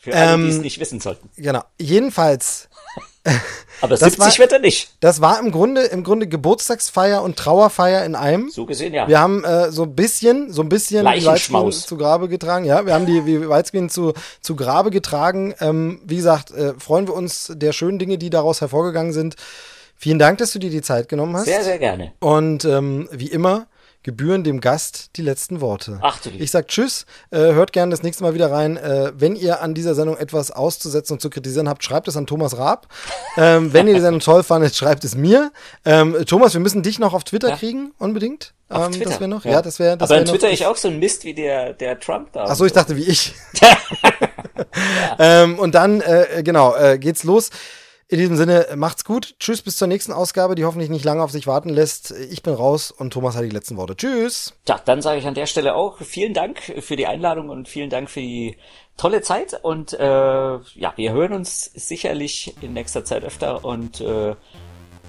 Für 0.07 0.15
alle, 0.15 0.35
ähm, 0.35 0.43
die 0.45 0.51
es 0.51 0.59
nicht 0.59 0.81
wissen 0.81 1.01
sollten. 1.01 1.29
Genau. 1.37 1.63
Jedenfalls. 1.79 2.69
Aber 3.81 3.97
70 3.97 4.19
war, 4.21 4.39
wird 4.39 4.53
er 4.53 4.59
nicht. 4.61 4.91
Das 5.01 5.21
war 5.21 5.41
im 5.41 5.51
Grunde, 5.51 5.83
im 5.83 6.05
Grunde 6.05 6.29
Geburtstagsfeier 6.29 7.23
und 7.23 7.37
Trauerfeier 7.37 8.05
in 8.05 8.15
einem. 8.15 8.51
So 8.51 8.67
gesehen, 8.67 8.95
ja. 8.95 9.09
Wir 9.09 9.19
haben 9.19 9.43
äh, 9.43 9.73
so 9.73 9.83
ein 9.83 9.97
bisschen, 9.97 10.53
so 10.53 10.63
ein 10.63 10.69
bisschen 10.69 11.05
Weißwein 11.05 11.73
zu 11.73 11.97
Grabe 11.97 12.29
getragen. 12.29 12.65
Ja, 12.65 12.87
wir 12.87 12.95
haben 12.95 13.07
die, 13.07 13.21
die 13.23 13.89
zu, 13.89 14.15
zu 14.41 14.55
Grabe 14.55 14.91
getragen. 14.91 15.55
Ähm, 15.61 16.01
wie 16.05 16.17
gesagt, 16.17 16.53
äh, 16.53 16.75
freuen 16.79 17.09
wir 17.09 17.15
uns 17.15 17.53
der 17.55 17.73
schönen 17.73 17.99
Dinge, 17.99 18.17
die 18.17 18.31
daraus 18.31 18.61
hervorgegangen 18.61 19.13
sind. 19.13 19.35
Vielen 19.97 20.21
Dank, 20.21 20.39
dass 20.39 20.53
du 20.53 20.61
dir 20.61 20.71
die 20.71 20.83
Zeit 20.83 21.09
genommen 21.09 21.37
hast. 21.37 21.47
Sehr, 21.47 21.65
sehr 21.65 21.79
gerne. 21.79 22.13
Und 22.21 22.65
ähm, 22.65 23.09
wie 23.11 23.29
immer 23.29 23.67
gebühren 24.07 24.45
dem 24.45 24.61
Gast 24.61 25.17
die 25.17 25.23
letzten 25.23 25.61
Worte. 25.61 25.99
Ach 26.01 26.21
du 26.21 26.31
Ich 26.31 26.53
sag 26.53 26.69
Tschüss, 26.69 27.07
äh, 27.33 27.39
hört 27.39 27.73
gerne 27.73 27.91
das 27.91 28.05
nächste 28.05 28.23
Mal 28.23 28.35
wieder 28.35 28.53
rein. 28.53 28.77
Äh, 28.77 29.11
wenn 29.17 29.35
ihr 29.35 29.61
an 29.61 29.75
dieser 29.75 29.97
Sendung 29.97 30.17
etwas 30.17 30.53
auszusetzen 30.53 31.15
und 31.15 31.21
zu 31.21 31.29
kritisieren 31.29 31.69
habt, 31.69 31.83
schreibt 31.83 32.07
es 32.07 32.17
an 32.17 32.25
Thomas 32.25 32.57
Raab. 32.57 32.87
ähm, 33.37 33.73
wenn 33.73 33.89
ihr 33.89 33.95
die 33.95 34.01
Sendung 34.01 34.21
toll 34.21 34.45
fandet, 34.45 34.77
schreibt 34.77 35.03
es 35.03 35.17
mir. 35.17 35.51
Ähm, 35.85 36.17
Thomas, 36.25 36.55
wir 36.55 36.61
müssen 36.61 36.85
dich 36.85 37.01
noch 37.01 37.15
auf 37.15 37.25
Twitter 37.25 37.49
Ja. 37.49 37.57
kriegen, 37.57 37.95
unbedingt. 37.99 38.55
Auf 38.69 38.87
ähm, 38.87 38.93
Twitter. 38.93 39.11
Das 39.11 39.19
wäre 39.19 39.29
noch, 39.29 39.45
ja, 39.45 39.61
das 39.61 39.81
wäre, 39.81 39.97
das 39.97 40.09
Aber 40.09 40.19
wäre 40.19 40.25
dann 40.25 40.35
twitter 40.35 40.53
ich 40.53 40.67
auch 40.67 40.77
so 40.77 40.87
ein 40.87 41.01
Mist 41.01 41.25
wie 41.25 41.35
der, 41.35 41.73
der 41.73 41.99
Trump 41.99 42.31
da. 42.33 42.45
Achso, 42.45 42.65
ich 42.65 42.73
dachte 42.73 42.97
wie 42.97 43.05
ich. 43.05 43.35
ähm, 45.19 45.59
und 45.59 45.75
dann, 45.75 46.01
äh, 46.01 46.45
genau, 46.45 46.77
äh, 46.77 46.97
geht's 46.99 47.25
los. 47.25 47.51
In 48.09 48.19
diesem 48.19 48.37
Sinne, 48.37 48.69
macht's 48.77 49.05
gut. 49.05 49.35
Tschüss, 49.41 49.63
bis 49.63 49.77
zur 49.77 49.89
nächsten 49.89 50.13
Ausgabe, 50.13 50.55
die 50.55 50.65
hoffentlich 50.65 50.91
nicht 50.91 51.05
lange 51.05 51.23
auf 51.23 51.33
sich 51.33 51.49
warten 51.49 51.71
lässt. 51.71 52.13
Ich 52.13 52.43
bin 52.43 52.55
raus 52.55 52.93
und 52.93 53.13
Thomas 53.13 53.35
hat 53.35 53.43
die 53.43 53.51
letzten 53.51 53.77
Worte. 53.77 53.97
Tschüss. 53.97 54.55
Ja, 54.69 54.81
dann 54.85 55.03
sage 55.03 55.19
ich 55.19 55.27
an 55.27 55.35
der 55.35 55.47
Stelle 55.47 55.75
auch 55.75 55.99
vielen 55.99 56.33
Dank 56.33 56.61
für 56.61 56.95
die 56.95 57.09
Einladung 57.09 57.49
und 57.49 57.69
vielen 57.69 57.91
Dank 57.91 58.09
für 58.09 58.21
die 58.21 58.57
tolle 58.97 59.23
Zeit. 59.23 59.59
Und 59.61 59.93
äh, 59.93 59.99
ja, 59.99 60.93
wir 60.95 61.13
hören 61.13 61.33
uns 61.33 61.65
sicherlich 61.75 62.55
in 62.61 62.75
nächster 62.75 63.05
Zeit 63.05 63.25
öfter. 63.25 63.65
Und 63.65 64.01
äh, 64.01 64.37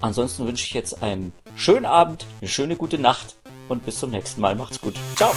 ansonsten 0.00 0.46
wünsche 0.48 0.64
ich 0.64 0.74
jetzt 0.74 1.00
einen 1.00 1.32
schönen 1.54 1.86
Abend, 1.86 2.26
eine 2.40 2.48
schöne 2.48 2.74
gute 2.74 2.98
Nacht 2.98 3.36
und 3.68 3.86
bis 3.86 4.00
zum 4.00 4.10
nächsten 4.10 4.40
Mal. 4.40 4.56
Macht's 4.56 4.80
gut. 4.80 4.94
Ciao. 5.14 5.32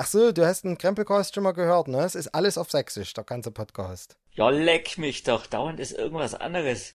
Ach 0.00 0.06
so, 0.06 0.30
du 0.30 0.46
hast 0.46 0.64
einen 0.64 0.78
Krempelcast 0.78 1.34
schon 1.34 1.42
mal 1.42 1.50
gehört, 1.50 1.88
ne? 1.88 1.98
Es 2.04 2.14
ist 2.14 2.28
alles 2.28 2.56
auf 2.56 2.70
Sächsisch, 2.70 3.14
der 3.14 3.24
ganze 3.24 3.50
Podcast. 3.50 4.16
Ja, 4.30 4.48
leck 4.48 4.96
mich 4.96 5.24
doch. 5.24 5.44
Dauernd 5.46 5.80
ist 5.80 5.90
irgendwas 5.90 6.34
anderes. 6.34 6.86